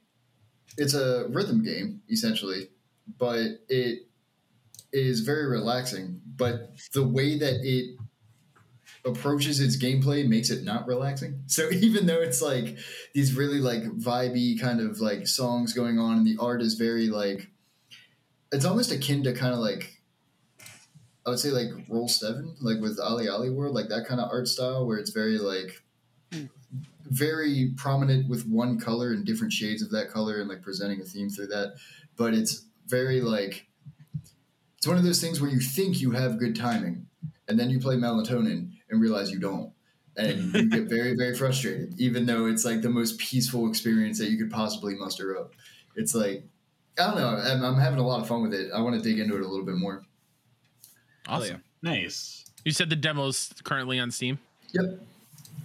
it's 0.76 0.94
a 0.94 1.26
rhythm 1.30 1.62
game 1.64 2.02
essentially, 2.10 2.68
but 3.18 3.60
it 3.68 4.08
is 4.92 5.20
very 5.20 5.46
relaxing. 5.46 6.20
But 6.36 6.72
the 6.92 7.06
way 7.06 7.38
that 7.38 7.60
it 7.62 7.96
approaches 9.04 9.60
its 9.60 9.76
gameplay 9.76 10.26
makes 10.26 10.50
it 10.50 10.64
not 10.64 10.86
relaxing. 10.86 11.42
So 11.46 11.70
even 11.70 12.06
though 12.06 12.20
it's 12.20 12.42
like 12.42 12.76
these 13.14 13.34
really 13.34 13.60
like 13.60 13.84
vibey 13.84 14.60
kind 14.60 14.80
of 14.80 15.00
like 15.00 15.26
songs 15.26 15.72
going 15.72 15.98
on, 15.98 16.18
and 16.18 16.26
the 16.26 16.36
art 16.40 16.60
is 16.62 16.74
very 16.74 17.08
like 17.08 17.48
it's 18.52 18.64
almost 18.64 18.92
akin 18.92 19.22
to 19.24 19.32
kind 19.32 19.54
of 19.54 19.60
like 19.60 20.00
I 21.26 21.30
would 21.30 21.38
say 21.40 21.50
like 21.50 21.68
Roll 21.88 22.08
Seven, 22.08 22.56
like 22.60 22.80
with 22.80 22.98
OlliOlli 22.98 23.52
World, 23.52 23.74
like 23.74 23.88
that 23.88 24.06
kind 24.06 24.20
of 24.20 24.30
art 24.30 24.48
style 24.48 24.86
where 24.86 24.98
it's 24.98 25.10
very 25.10 25.38
like 25.38 25.82
very 27.08 27.72
prominent 27.76 28.28
with 28.28 28.46
one 28.46 28.78
color 28.78 29.12
and 29.12 29.24
different 29.24 29.52
shades 29.52 29.82
of 29.82 29.90
that 29.90 30.10
color 30.10 30.40
and 30.40 30.48
like 30.48 30.62
presenting 30.62 31.00
a 31.00 31.04
theme 31.04 31.28
through 31.28 31.48
that. 31.48 31.74
But 32.16 32.34
it's 32.34 32.66
very 32.88 33.20
like 33.20 33.66
it's 34.78 34.86
one 34.86 34.96
of 34.96 35.04
those 35.04 35.20
things 35.20 35.40
where 35.40 35.50
you 35.50 35.60
think 35.60 36.00
you 36.00 36.10
have 36.12 36.38
good 36.38 36.54
timing 36.54 37.06
and 37.48 37.58
then 37.58 37.70
you 37.70 37.80
play 37.80 37.96
melatonin 37.96 38.70
and 38.90 39.00
realize 39.00 39.30
you 39.30 39.38
don't. 39.38 39.72
And 40.16 40.54
you 40.54 40.68
get 40.68 40.84
very, 40.88 41.14
very 41.16 41.34
frustrated, 41.36 41.98
even 42.00 42.24
though 42.24 42.46
it's 42.46 42.64
like 42.64 42.82
the 42.82 42.88
most 42.88 43.18
peaceful 43.18 43.68
experience 43.68 44.18
that 44.18 44.30
you 44.30 44.38
could 44.38 44.50
possibly 44.50 44.94
muster 44.94 45.36
up. 45.38 45.52
It's 45.94 46.14
like, 46.14 46.44
I 46.98 47.06
don't 47.06 47.16
know. 47.16 47.28
I'm, 47.28 47.62
I'm 47.62 47.78
having 47.78 47.98
a 47.98 48.06
lot 48.06 48.20
of 48.20 48.28
fun 48.28 48.42
with 48.42 48.54
it. 48.54 48.70
I 48.74 48.80
want 48.80 48.96
to 48.96 49.02
dig 49.02 49.18
into 49.18 49.34
it 49.36 49.42
a 49.42 49.46
little 49.48 49.66
bit 49.66 49.76
more. 49.76 50.02
Awesome. 51.28 51.62
Nice. 51.82 52.44
You 52.64 52.72
said 52.72 52.88
the 52.88 52.96
demo 52.96 53.26
is 53.26 53.52
currently 53.64 53.98
on 53.98 54.10
Steam. 54.10 54.38
Yep. 54.72 55.00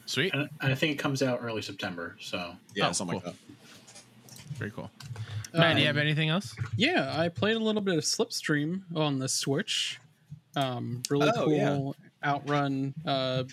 Sweet. 0.05 0.34
And 0.34 0.49
I 0.61 0.76
think 0.76 0.93
it 0.93 0.99
comes 0.99 1.22
out 1.24 1.39
early 1.41 1.61
September. 1.61 2.17
So 2.19 2.38
oh, 2.38 2.55
Yeah, 2.76 2.89
Oh, 2.89 2.91
something 2.91 3.22
cool. 3.22 3.32
like 3.32 3.38
that. 3.38 4.57
Very 4.57 4.72
cool. 4.72 4.91
Matt, 5.54 5.76
do 5.76 5.82
you 5.82 5.89
Um, 5.89 5.95
have 5.95 5.97
anything 6.04 6.30
else? 6.30 6.56
Yeah, 6.78 7.14
I 7.18 7.30
played 7.30 7.58
a 7.58 7.60
little 7.60 7.82
bit 7.82 7.97
of 7.97 8.04
Slipstream 8.04 8.84
on 8.95 9.20
the 9.20 9.28
Switch. 9.28 9.99
Um, 10.56 11.02
really 11.10 11.30
Oh, 11.36 11.45
cool 11.45 11.54
yeah. 11.54 12.30
outrun 12.30 12.93
uh, 13.06 13.43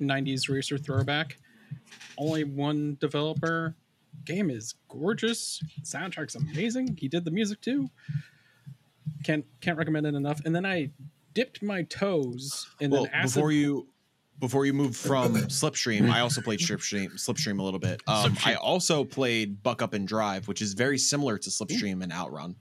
90s 0.00 0.48
racer 0.48 0.78
throwback. 0.78 1.38
Only 2.18 2.44
one 2.44 2.96
developer. 3.00 3.74
Game 4.24 4.50
is 4.50 4.74
gorgeous. 4.88 5.62
Soundtrack's 5.82 6.34
amazing. 6.36 6.96
He 6.96 7.08
did 7.08 7.24
the 7.24 7.30
music 7.30 7.60
too. 7.60 7.90
Can't 9.24 9.44
can't 9.60 9.78
recommend 9.78 10.06
it 10.06 10.14
enough. 10.14 10.40
And 10.44 10.54
then 10.54 10.66
I 10.66 10.90
dipped 11.34 11.62
my 11.62 11.82
toes 11.84 12.68
in 12.80 12.90
Well, 12.90 13.04
an 13.04 13.10
acid. 13.12 13.34
before 13.34 13.52
you 13.52 13.88
before 14.42 14.66
you 14.66 14.72
move 14.72 14.96
from 14.96 15.34
Slipstream, 15.46 16.10
I 16.10 16.18
also 16.18 16.40
played 16.42 16.58
Slipstream 16.58 17.12
Slipstream 17.14 17.60
a 17.60 17.62
little 17.62 17.78
bit. 17.78 18.02
Um, 18.08 18.36
I 18.44 18.56
also 18.56 19.04
played 19.04 19.62
Buck 19.62 19.82
Up 19.82 19.94
and 19.94 20.06
Drive, 20.06 20.48
which 20.48 20.60
is 20.60 20.74
very 20.74 20.98
similar 20.98 21.38
to 21.38 21.48
Slipstream 21.48 22.02
and 22.02 22.12
Outrun. 22.12 22.56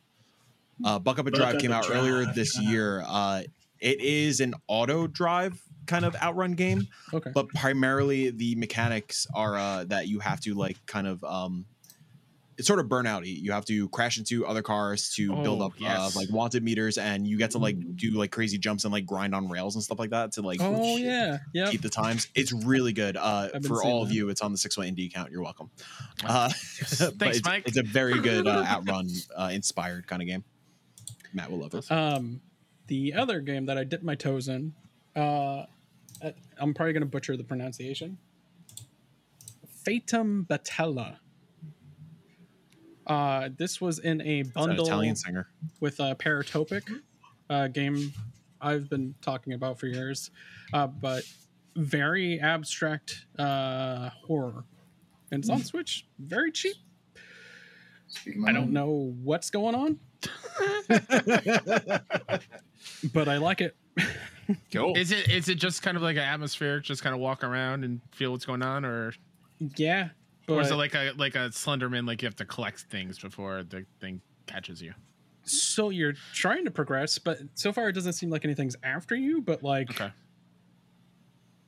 Uh, 0.86 1.00
Buck 1.00 1.18
Up 1.18 1.26
and 1.26 1.34
Buck 1.34 1.42
Drive 1.42 1.56
Up 1.56 1.62
came 1.62 1.72
and 1.72 1.84
out 1.84 1.90
earlier 1.90 2.32
this 2.34 2.56
yeah. 2.62 2.70
year. 2.70 3.04
Uh, 3.08 3.42
it 3.80 4.00
is 4.00 4.42
an 4.42 4.54
auto 4.68 5.08
drive 5.08 5.60
kind 5.88 6.06
of 6.06 6.16
outrun 6.22 6.54
game, 6.54 6.88
okay. 7.16 7.32
but 7.34 7.50
primarily 7.50 8.30
the 8.30 8.54
mechanics 8.56 9.26
are 9.34 9.58
uh, 9.58 9.84
that 9.86 10.08
you 10.08 10.20
have 10.20 10.40
to 10.42 10.54
like 10.54 10.78
kind 10.86 11.08
of 11.08 11.24
um, 11.24 11.66
it's 12.62 12.68
sort 12.68 12.80
of 12.80 12.86
burnout 12.86 13.22
you 13.26 13.52
have 13.52 13.66
to 13.66 13.90
crash 13.90 14.20
into 14.20 14.46
other 14.46 14.62
cars 14.62 15.10
to 15.16 15.36
build 15.42 15.62
Oh, 15.62 15.66
up 15.66 15.74
yes. 15.80 15.98
uh, 16.16 16.20
like 16.20 16.30
wanted 16.30 16.64
meters 16.64 17.00
and 17.00 17.28
you 17.28 17.36
get 17.38 17.50
to 17.52 17.58
like 17.58 17.76
do 17.96 18.12
like 18.12 18.32
crazy 18.32 18.60
jumps 18.60 18.84
and 18.86 18.94
like 18.94 19.06
grind 19.08 19.34
on 19.34 19.50
rails 19.50 19.74
and 19.76 19.84
stuff 19.84 19.98
like 19.98 20.12
that 20.12 20.32
to 20.34 20.42
like 20.44 20.60
Oh 20.62 20.98
yeah, 20.98 21.40
yeah. 21.54 21.72
keep 21.72 21.82
the 21.82 21.90
times. 21.90 22.28
It's 22.36 22.54
really 22.54 22.94
good 22.94 23.18
uh 23.18 23.50
for 23.68 23.84
all 23.84 24.04
of 24.04 24.12
you 24.12 24.30
it's 24.30 24.42
on 24.42 24.52
the 24.52 24.58
six 24.60 24.78
one 24.78 24.86
indie 24.88 25.08
account. 25.08 25.32
You're 25.32 25.42
welcome. 25.42 25.72
Uh 26.24 26.50
Thanks, 26.56 27.38
it's, 27.38 27.46
Mike. 27.46 27.64
it's 27.68 27.78
a 27.78 27.84
very 27.84 28.20
good 28.20 28.46
uh, 28.48 28.64
outrun 28.68 29.08
uh, 29.36 29.50
inspired 29.52 30.06
kind 30.08 30.22
of 30.22 30.28
game. 30.28 30.44
Matt 31.34 31.50
will 31.50 31.60
love 31.60 31.74
it. 31.74 31.92
Um, 31.92 32.42
the 32.88 33.14
other 33.16 33.40
game 33.40 33.66
that 33.66 33.78
I 33.78 33.84
dipped 33.86 34.04
my 34.04 34.16
toes 34.16 34.48
in, 34.50 34.74
uh, 35.16 35.20
uh, 36.22 36.32
I'm 36.60 36.74
probably 36.74 36.94
gonna 36.94 37.06
butcher 37.08 37.36
the 37.38 37.44
pronunciation. 37.44 38.18
Fatum 39.86 40.46
Batella. 40.50 41.18
Uh, 43.12 43.50
this 43.58 43.82
was 43.82 44.00
in 44.00 44.22
a 44.22 44.40
It's 44.40 44.48
an 44.50 44.54
bundle 44.54 44.86
italian 44.86 45.16
singer. 45.18 45.50
with 45.82 46.00
a 46.00 46.16
Paratopic 46.16 46.84
uh, 47.50 47.68
game 47.68 48.14
I've 48.62 48.90
been 48.90 49.16
talking 49.22 49.52
about 49.54 49.80
for 49.80 49.88
years, 49.88 50.32
uh, 50.72 50.88
but 50.88 51.24
very 51.76 52.40
abstract 52.40 53.26
uh, 53.38 54.12
horror, 54.26 54.64
and 55.32 55.44
it's 55.44 55.50
on 55.50 55.62
Switch, 55.64 56.08
very 56.20 56.52
cheap. 56.54 56.76
I 58.48 58.52
don't 58.54 58.72
know 58.72 59.14
what's 59.24 59.50
going 59.50 59.76
on, 59.76 60.00
but 63.14 63.28
I 63.28 63.38
like 63.38 63.60
it. 63.62 63.76
cool. 64.72 64.96
Is 64.96 65.12
it 65.12 65.30
is 65.30 65.50
it 65.50 65.56
just 65.56 65.82
kind 65.82 65.98
of 65.98 66.04
like 66.04 66.16
an 66.16 66.24
atmospheric, 66.24 66.84
just 66.86 67.04
kind 67.04 67.14
of 67.14 67.20
walk 67.20 67.44
around 67.44 67.84
and 67.84 68.00
feel 68.12 68.32
what's 68.32 68.46
going 68.46 68.62
on, 68.62 68.86
or? 68.86 69.14
Yeah, 69.76 70.10
but 70.48 70.54
or 70.56 70.62
is 70.62 70.72
it 70.72 70.76
like 70.76 70.94
a 70.96 71.14
like 71.18 71.36
a 71.36 71.50
Slenderman, 71.50 72.08
like 72.08 72.22
you 72.22 72.28
have 72.28 72.36
to 72.38 72.46
collect 72.46 72.82
things 72.82 73.20
before 73.20 73.64
the 73.64 73.86
thing 74.00 74.22
catches 74.48 74.82
you? 74.82 74.94
so 75.44 75.90
you're 75.90 76.14
trying 76.34 76.64
to 76.66 76.72
progress, 76.72 77.18
but 77.18 77.40
so 77.56 77.74
far 77.74 77.90
it 77.90 77.94
doesn't 77.94 78.14
seem 78.14 78.30
like 78.30 78.46
anything's 78.46 78.76
after 78.84 79.16
you. 79.16 79.42
But 79.42 79.64
like, 79.64 79.90
Okay. 79.90 80.12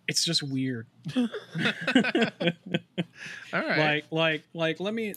it's 0.07 0.23
just 0.23 0.43
weird. 0.43 0.85
All 1.17 1.25
right. 3.53 3.77
Like, 3.77 4.05
like, 4.11 4.43
like. 4.53 4.79
Let 4.79 4.93
me. 4.93 5.15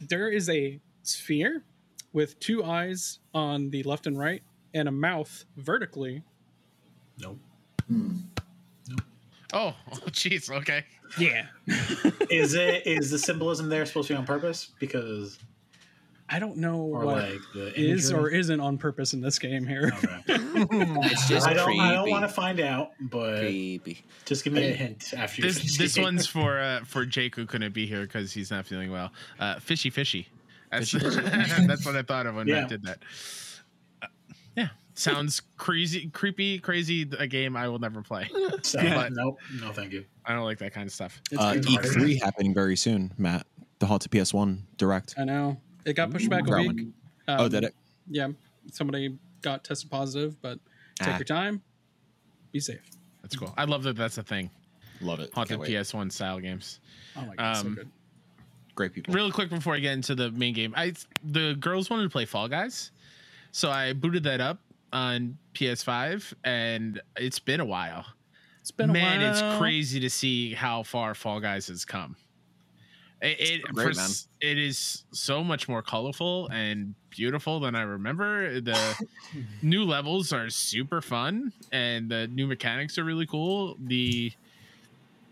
There 0.00 0.28
is 0.30 0.48
a 0.48 0.80
sphere 1.02 1.62
with 2.12 2.38
two 2.40 2.64
eyes 2.64 3.18
on 3.34 3.70
the 3.70 3.82
left 3.82 4.06
and 4.06 4.18
right, 4.18 4.42
and 4.74 4.88
a 4.88 4.92
mouth 4.92 5.44
vertically. 5.56 6.22
Nope. 7.18 7.38
Hmm. 7.88 8.16
oh, 9.52 9.74
oh, 9.92 9.96
jeez. 10.10 10.50
Okay. 10.50 10.84
Yeah, 11.18 11.46
Is 12.30 12.54
it 12.54 12.86
is 12.86 13.10
the 13.10 13.18
symbolism 13.18 13.68
there 13.68 13.86
supposed 13.86 14.08
to 14.08 14.14
be 14.14 14.18
on 14.18 14.26
purpose? 14.26 14.70
Because 14.78 15.38
I 16.28 16.38
don't 16.38 16.58
know 16.58 16.76
or 16.80 17.04
what 17.06 17.16
like 17.30 17.40
the 17.54 17.72
is 17.80 18.12
or 18.12 18.28
isn't 18.28 18.60
on 18.60 18.76
purpose 18.76 19.14
in 19.14 19.20
this 19.20 19.38
game 19.38 19.66
here. 19.66 19.92
Okay. 20.04 20.18
It's 21.10 21.28
just 21.28 21.46
I 21.46 21.54
don't. 21.54 21.64
creepy. 21.66 21.80
I 21.80 21.92
don't 21.92 22.10
want 22.10 22.24
to 22.24 22.28
find 22.28 22.60
out, 22.60 22.90
but 23.00 23.38
creepy. 23.40 24.04
just 24.26 24.44
give 24.44 24.52
me 24.52 24.68
a 24.68 24.72
hint 24.72 25.14
after. 25.16 25.40
This 25.42 25.58
finish 25.58 25.78
this 25.78 25.98
one's 25.98 26.26
for 26.26 26.58
uh, 26.58 26.80
for 26.84 27.06
Jake 27.06 27.34
who 27.36 27.46
couldn't 27.46 27.72
be 27.72 27.86
here 27.86 28.02
because 28.02 28.32
he's 28.32 28.50
not 28.50 28.66
feeling 28.66 28.90
well. 28.90 29.12
Uh, 29.38 29.58
fishy, 29.60 29.88
fishy. 29.90 30.28
That's, 30.70 30.90
that's 30.92 31.86
what 31.86 31.96
I 31.96 32.02
thought 32.02 32.26
of 32.26 32.34
when 32.34 32.46
Yeah. 32.46 32.60
Matt 32.60 32.68
did 32.68 32.82
that. 32.84 32.98
Yeah, 35.06 35.14
sounds 35.14 35.42
crazy, 35.56 36.08
creepy, 36.10 36.58
crazy. 36.58 37.08
A 37.18 37.26
game 37.26 37.56
I 37.56 37.68
will 37.68 37.78
never 37.78 38.02
play. 38.02 38.28
So, 38.62 38.78
But- 38.82 39.12
nope, 39.12 39.38
no, 39.60 39.72
thank 39.72 39.92
you. 39.92 40.04
I 40.24 40.32
don't 40.34 40.44
like 40.44 40.58
that 40.58 40.72
kind 40.74 40.86
of 40.86 40.92
stuff. 40.92 41.20
It's 41.30 41.40
uh, 41.40 41.54
e3 41.54 42.20
happening 42.22 42.52
very 42.54 42.76
soon 42.76 43.12
matt 43.16 43.46
the 43.78 43.86
haunted 43.86 44.10
ps1 44.10 44.58
direct 44.76 45.14
I 45.16 45.24
know 45.24 45.56
it 45.84 45.94
got 45.94 46.10
pushed 46.10 46.28
back 46.28 46.42
a 46.42 46.46
Growling. 46.50 46.76
week. 46.76 46.88
oh 47.28 47.44
Um, 47.44 47.50
did 47.50 47.64
it 47.64 47.74
Yeah, 48.10 48.28
somebody 48.72 49.16
got 49.40 49.62
tested 49.64 49.90
positive, 49.90 50.40
but 50.42 50.58
take 50.98 51.08
Ah. 51.14 51.18
your 51.18 51.24
time. 51.24 51.62
Be 52.52 52.60
safe. 52.60 52.80
That's 53.22 53.36
cool. 53.36 53.54
I 53.56 53.64
love 53.64 53.82
that. 53.84 53.94
That's 53.96 54.18
a 54.18 54.22
thing. 54.22 54.50
love 55.00 55.20
it 55.20 55.32
Haunted 55.32 55.60
PS1 55.60 56.10
style 56.10 56.40
games. 56.40 56.80
Oh 57.16 57.22
my 57.24 57.36
god, 57.36 57.56
so 57.56 57.66
Um, 57.68 57.74
good. 57.76 57.88
great 58.74 58.92
people 58.92 59.14
Really 59.14 59.30
quick 59.30 59.48
before 59.50 59.74
I 59.74 59.78
get 59.78 59.92
into 59.92 60.14
the 60.16 60.30
main 60.32 60.54
game, 60.54 60.74
I 60.76 60.92
the 61.22 61.54
girls 61.60 61.88
wanted 61.88 62.02
to 62.04 62.10
play 62.10 62.24
Fall 62.24 62.48
Guys, 62.48 62.90
so 63.52 63.70
I 63.70 63.92
booted 63.92 64.24
that 64.24 64.40
up 64.40 64.60
on 64.92 65.38
PS5, 65.54 66.34
and 66.44 67.00
it's 67.16 67.38
been 67.38 67.60
a 67.60 67.64
while. 67.64 68.04
It's 68.60 68.70
been 68.70 68.90
a 68.90 68.92
man, 68.92 69.20
it's 69.22 69.40
crazy 69.58 70.00
to 70.00 70.10
see 70.10 70.54
how 70.54 70.82
far 70.82 71.14
Fall 71.14 71.40
Guys 71.40 71.68
has 71.68 71.84
come. 71.84 72.16
It, 73.20 73.40
it, 73.40 73.60
great, 73.74 73.88
s- 74.10 74.28
it 74.40 74.58
is 74.58 75.04
so 75.12 75.42
much 75.42 75.68
more 75.68 75.82
colorful 75.82 76.48
and 76.52 76.94
beautiful 77.10 77.58
than 77.60 77.74
I 77.74 77.82
remember. 77.82 78.60
The 78.60 78.94
new 79.62 79.84
levels 79.84 80.32
are 80.32 80.48
super 80.50 81.00
fun, 81.00 81.52
and 81.72 82.10
the 82.10 82.28
new 82.28 82.46
mechanics 82.46 82.96
are 82.98 83.04
really 83.04 83.26
cool. 83.26 83.76
The 83.80 84.32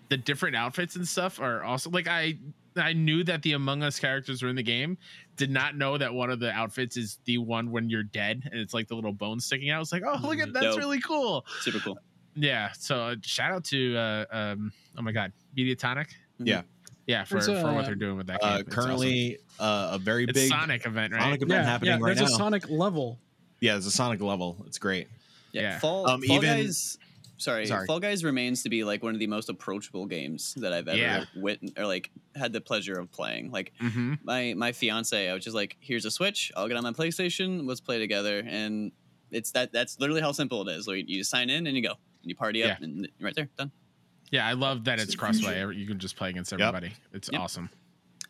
the 0.08 0.16
different 0.16 0.56
outfits 0.56 0.96
and 0.96 1.06
stuff 1.06 1.40
are 1.40 1.62
also 1.64 1.90
like 1.90 2.06
I 2.08 2.38
I 2.76 2.92
knew 2.92 3.24
that 3.24 3.42
the 3.42 3.52
Among 3.52 3.82
Us 3.82 3.98
characters 3.98 4.42
were 4.42 4.48
in 4.48 4.56
the 4.56 4.62
game. 4.62 4.98
Did 5.36 5.50
not 5.50 5.76
know 5.76 5.98
that 5.98 6.12
one 6.12 6.30
of 6.30 6.40
the 6.40 6.50
outfits 6.50 6.96
is 6.96 7.18
the 7.24 7.38
one 7.38 7.70
when 7.70 7.88
you're 7.90 8.02
dead 8.02 8.48
and 8.50 8.60
it's 8.60 8.72
like 8.74 8.88
the 8.88 8.94
little 8.94 9.12
bone 9.12 9.38
sticking 9.40 9.70
out. 9.70 9.76
I 9.76 9.78
was 9.80 9.92
like, 9.92 10.02
oh 10.06 10.18
look 10.22 10.38
at 10.38 10.52
that's 10.52 10.66
Dope. 10.66 10.78
really 10.78 11.00
cool. 11.00 11.44
Super 11.60 11.78
cool. 11.80 11.98
Yeah. 12.34 12.70
So 12.78 13.00
uh, 13.00 13.16
shout 13.22 13.52
out 13.52 13.64
to 13.64 13.96
uh, 13.96 14.24
um 14.30 14.72
oh 14.98 15.02
my 15.02 15.12
god, 15.12 15.32
Mediatonic. 15.56 16.08
Yeah. 16.38 16.62
Yeah, 17.06 17.22
for, 17.22 17.34
There's 17.34 17.46
for 17.46 17.72
what 17.72 17.84
they're 17.86 17.94
doing 17.94 18.16
with 18.16 18.26
that 18.26 18.40
game. 18.40 18.50
uh, 18.50 18.56
It's 18.58 18.68
awesome. 18.68 18.82
currently 18.82 19.38
uh, 19.60 19.90
a 19.92 19.98
very 19.98 20.24
it's 20.24 20.32
big 20.32 20.48
Sonic 20.50 20.86
event, 20.86 21.12
right? 21.12 21.22
Sonic 21.22 21.42
event 21.42 21.62
yeah, 21.64 21.70
happening 21.70 21.88
yeah. 21.90 22.04
right 22.04 22.16
now. 22.16 22.20
There's 22.22 22.32
a 22.32 22.34
Sonic 22.34 22.68
level. 22.68 23.20
yeah 23.60 23.72
there's 23.72 23.86
a 23.86 23.90
sonic 23.92 24.20
level 24.20 24.56
it's 24.66 24.78
great 24.78 25.06
Yeah. 25.52 25.62
Yeah. 25.62 25.78
Fall, 25.78 26.08
Um, 26.10 26.20
Fall 26.22 26.36
even- 26.36 26.56
Guys. 26.64 26.98
Sorry, 27.38 27.66
Sorry. 27.66 27.86
Fall 27.86 28.00
Guys 28.00 28.24
remains 28.24 28.62
to 28.62 28.70
be 28.70 28.82
like 28.84 29.02
one 29.02 29.12
of 29.14 29.20
the 29.20 29.26
most 29.26 29.48
approachable 29.48 30.06
games 30.06 30.54
that 30.58 30.72
I've 30.72 30.88
ever 30.88 30.96
Yeah. 30.98 31.24
wit 31.36 31.60
or 31.76 31.86
like 31.86 32.10
had 32.34 32.52
the 32.52 32.60
pleasure 32.60 32.98
of 32.98 33.10
playing. 33.12 33.50
Like 33.50 33.72
Mm-hmm. 33.80 34.14
my 34.24 34.54
my 34.54 34.72
fiance, 34.72 35.28
I 35.28 35.34
was 35.34 35.44
just 35.44 35.54
like, 35.56 35.76
"Here's 35.80 36.04
a 36.04 36.10
Switch. 36.10 36.50
I'll 36.56 36.68
get 36.68 36.76
on 36.76 36.82
my 36.82 36.92
PlayStation. 36.92 37.66
Let's 37.66 37.80
play 37.80 37.98
together." 37.98 38.42
And 38.46 38.92
it's 39.30 39.50
that. 39.52 39.72
That's 39.72 39.98
literally 40.00 40.20
how 40.22 40.32
simple 40.32 40.66
it 40.66 40.72
is. 40.72 40.86
Like 40.88 41.08
you 41.08 41.18
just 41.18 41.30
sign 41.30 41.50
in 41.50 41.66
and 41.66 41.76
you 41.76 41.82
go, 41.82 41.90
and 42.22 42.30
you 42.30 42.34
party 42.36 42.62
up, 42.62 42.78
Yeah. 42.80 42.84
and 42.84 43.08
you're 43.18 43.26
right 43.26 43.34
there, 43.34 43.48
done. 43.58 43.70
Yeah, 44.30 44.46
I 44.46 44.54
love 44.54 44.84
that 44.84 44.94
It's 44.98 45.12
it's 45.12 45.16
the 45.20 45.26
future. 45.32 45.46
crossplay. 45.48 45.76
You 45.76 45.86
can 45.86 45.98
just 45.98 46.16
play 46.16 46.30
against 46.30 46.50
Yep. 46.52 46.60
everybody. 46.60 46.94
It's 47.12 47.28
Yep. 47.32 47.40
awesome. 47.40 47.70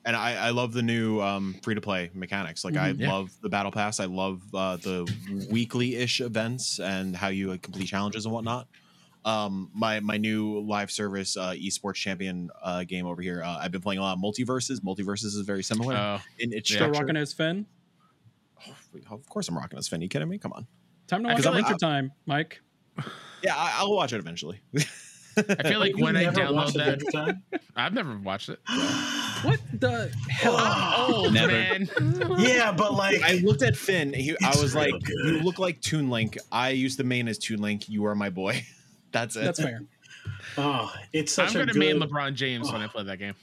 and 0.05 0.15
I, 0.15 0.35
I 0.37 0.51
love 0.51 0.73
the 0.73 0.83
new 0.85 1.21
um, 1.21 1.57
free 1.65 1.75
to 1.75 1.81
play 1.81 2.11
mechanics. 2.15 2.65
Like 2.65 2.77
I 2.77 2.93
Mhm. 2.93 3.01
Yeah. 3.01 3.13
love 3.13 3.31
the 3.43 3.49
battle 3.49 3.73
pass. 3.73 3.99
I 3.99 4.05
love 4.05 4.41
uh, 4.55 4.77
the 4.77 5.05
weekly 5.51 5.97
ish 5.97 6.21
events 6.21 6.79
and 6.79 7.17
how 7.17 7.27
you 7.27 7.51
uh, 7.51 7.57
complete 7.61 7.89
challenges 7.89 8.25
and 8.25 8.33
whatnot. 8.33 8.69
Um, 9.27 9.71
my 9.75 10.01
my 10.01 10.17
new 10.17 10.61
live 10.61 10.91
service 10.91 11.37
uh, 11.37 11.51
esports 11.53 11.95
champion 11.97 12.49
uh, 12.63 12.85
game 12.85 13.07
over 13.07 13.21
here. 13.21 13.43
Uh, 13.45 13.59
I've 13.61 13.73
been 13.73 13.81
playing 13.83 13.99
a 13.99 14.03
lot 14.03 14.17
of 14.17 14.23
MultiVersus. 14.23 14.81
MultiVersus 14.81 15.25
is 15.25 15.41
very 15.41 15.63
similar 15.65 15.95
Oh, 15.97 16.21
in 16.39 16.53
its 16.53 16.71
Yeah. 16.71 16.77
Still 16.77 16.87
structure. 16.95 17.01
rocking 17.03 17.17
his 17.17 17.33
fin. 17.33 17.67
Of 19.11 19.29
course, 19.29 19.49
I'm 19.49 19.57
rocking 19.59 19.77
this. 19.77 19.89
Finn, 19.89 20.01
you 20.01 20.09
kidding 20.09 20.29
me? 20.29 20.39
Come 20.39 20.53
on. 20.53 20.67
Time 21.09 21.23
to 21.25 21.29
I 21.29 21.35
watch 21.35 21.43
feel 21.43 21.53
Winter 21.55 21.75
Time, 21.75 22.13
Mike. 22.25 22.61
Yeah, 23.43 23.55
I, 23.57 23.75
I'll 23.79 23.93
watch 23.95 24.13
it 24.13 24.19
eventually. 24.19 24.61
I 25.37 25.69
feel 25.69 25.81
like 25.81 25.97
You 25.99 26.05
when 26.05 26.17
I 26.17 26.23
never 26.23 26.41
download 26.41 26.73
that, 26.75 27.03
Time? 27.13 27.43
I've 27.77 27.93
never 27.93 28.17
watched 28.19 28.49
it. 28.49 28.59
What 29.43 29.61
the 29.75 30.11
hell? 30.31 30.57
I'm 30.57 31.11
old, 31.13 31.35
Never. 31.35 31.53
man. 31.53 31.89
yeah, 32.39 32.73
but 32.73 32.95
like 32.95 33.21
I 33.23 33.35
looked 33.45 33.63
at 33.63 33.77
Finn. 33.77 34.15
He, 34.15 34.35
I 34.43 34.51
was 34.61 34.75
like, 34.75 34.93
good. 34.93 35.27
"You 35.27 35.41
look 35.43 35.59
like 35.59 35.81
Toon 35.83 36.09
Link." 36.09 36.39
I 36.51 36.71
used 36.71 36.99
the 36.99 37.05
main 37.05 37.29
as 37.29 37.37
Toon 37.39 37.61
Link. 37.61 37.87
You 37.89 38.07
are 38.07 38.15
my 38.15 38.31
boy. 38.31 38.65
That's 39.13 39.37
it. 39.37 39.45
That's 39.45 39.61
fair. 39.63 39.81
oh, 40.59 40.93
it's 41.13 41.39
I'm 41.39 41.47
such 41.47 41.55
a 41.55 41.59
gonna 41.61 41.73
good. 41.73 41.79
main 41.79 42.01
LeBron 42.01 42.35
James 42.35 42.71
when 42.73 42.81
I 42.83 42.87
play 42.87 43.05
that 43.05 43.19
game. 43.19 43.35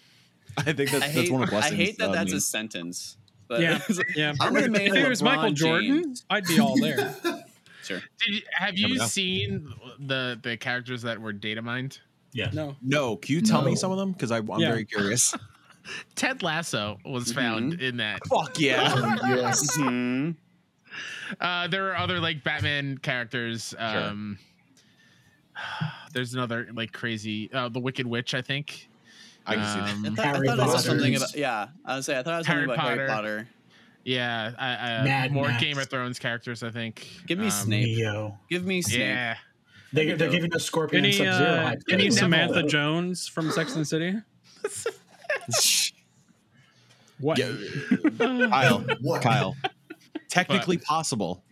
I 0.58 0.64
think 0.74 0.92
that's, 0.92 1.04
I 1.06 1.12
that's 1.12 1.30
one 1.32 1.44
of 1.44 1.50
the 1.50 1.58
I 1.58 1.70
hate 1.72 1.98
that 1.98 2.10
of 2.10 2.14
that's 2.14 2.32
me. 2.32 2.38
a 2.38 2.42
sentence. 2.42 3.18
But 3.48 3.62
Yeah, 3.62 3.80
yeah. 4.16 4.34
I'm 4.40 4.54
gonna 4.54 4.70
main 4.70 4.96
if 4.96 5.04
it 5.06 5.10
was 5.10 5.22
Michael 5.24 5.52
Jordan, 5.52 6.04
James. 6.04 6.26
I'd 6.30 6.46
be 6.46 6.60
all 6.60 6.80
there. 6.80 7.14
sure. 7.84 8.02
Did 8.20 8.36
you, 8.36 8.42
have 8.54 8.78
you 8.78 9.00
seen 9.00 9.74
the 10.00 10.40
the 10.42 10.58
characters 10.58 11.02
that 11.04 11.20
were 11.20 11.34
data 11.34 11.62
mined? 11.62 12.00
Yeah. 12.34 12.50
No, 12.54 12.76
No, 12.82 13.16
can 13.18 13.36
you 13.36 13.42
tell 13.42 13.62
me 13.62 13.76
some 13.76 13.92
of 13.92 13.98
them? 13.98 14.12
Because 14.12 14.32
I'm 14.32 14.48
Yeah. 14.60 14.70
very 14.70 14.86
curious. 14.86 15.36
Ted 16.16 16.42
Lasso 16.44 16.98
was 17.06 17.32
found 17.34 17.82
in 17.82 17.98
that. 17.98 18.26
Fuck 18.28 18.60
yeah. 18.60 18.94
Oh, 18.96 19.36
yes. 19.36 19.78
Mhm. 19.78 20.36
Uh, 21.40 21.68
there 21.68 21.90
are 21.92 21.98
other 21.98 22.20
like 22.20 22.44
Batman 22.44 22.98
characters. 22.98 23.76
Um, 23.78 24.38
there's 26.14 26.34
another 26.34 26.68
like 26.74 26.92
crazy, 26.92 27.52
uh, 27.54 27.70
the 27.70 27.80
Wicked 27.80 28.06
Witch, 28.08 28.34
I 28.34 28.42
think. 28.42 28.90
I 29.46 29.56
can 29.56 29.66
see 29.66 29.80
that. 29.80 29.90
Um, 29.94 30.06
I 30.06 30.10
thought, 30.16 30.26
I 30.26 30.28
Harry 30.38 30.48
thought 30.48 30.60
it 30.60 30.66
was 30.72 30.86
something 30.86 31.16
about. 31.16 31.36
Yeah, 31.36 31.68
I 31.86 31.96
was 31.98 32.06
say 32.06 32.18
I 32.18 32.24
thought 32.24 32.36
it 32.36 32.38
was 32.38 32.48
something 32.48 32.56
Harry 32.62 32.74
about 32.74 32.78
Potter. 32.78 32.96
Harry 32.96 33.10
Potter. 33.10 33.48
Yeah, 34.06 34.52
I, 34.58 34.68
I, 34.68 35.04
Mad 35.04 35.32
more 35.32 35.48
Max. 35.48 35.62
Game 35.64 35.78
of 35.78 35.90
Thrones 35.90 36.20
characters, 36.20 36.62
I 36.64 36.72
think. 36.72 37.08
Give 37.28 37.38
me 37.40 37.46
Um, 37.46 37.52
Snape. 37.52 37.98
Neo. 37.98 38.38
Give 38.50 38.66
me 38.66 38.82
Snape. 38.82 39.00
Yeah, 39.00 39.38
they, 39.94 40.14
they're 40.14 40.30
giving 40.30 40.54
us 40.54 40.64
Scorpion 40.66 41.06
and 41.06 41.14
any 41.14 41.26
Sub 41.26 41.38
Zero. 41.38 41.50
uh, 41.50 41.76
any 41.90 42.04
Neville. 42.06 42.12
Samantha 42.18 42.64
Jones 42.64 43.28
from 43.28 43.52
Sex 43.52 43.74
and 43.76 43.82
the 43.82 43.86
City? 43.86 44.16
What? 47.20 47.38
Yeah, 47.38 47.54
Kyle, 48.50 48.84
What? 49.02 49.22
Kyle. 49.22 49.56
Technically 50.30 50.78
possible. 50.78 51.44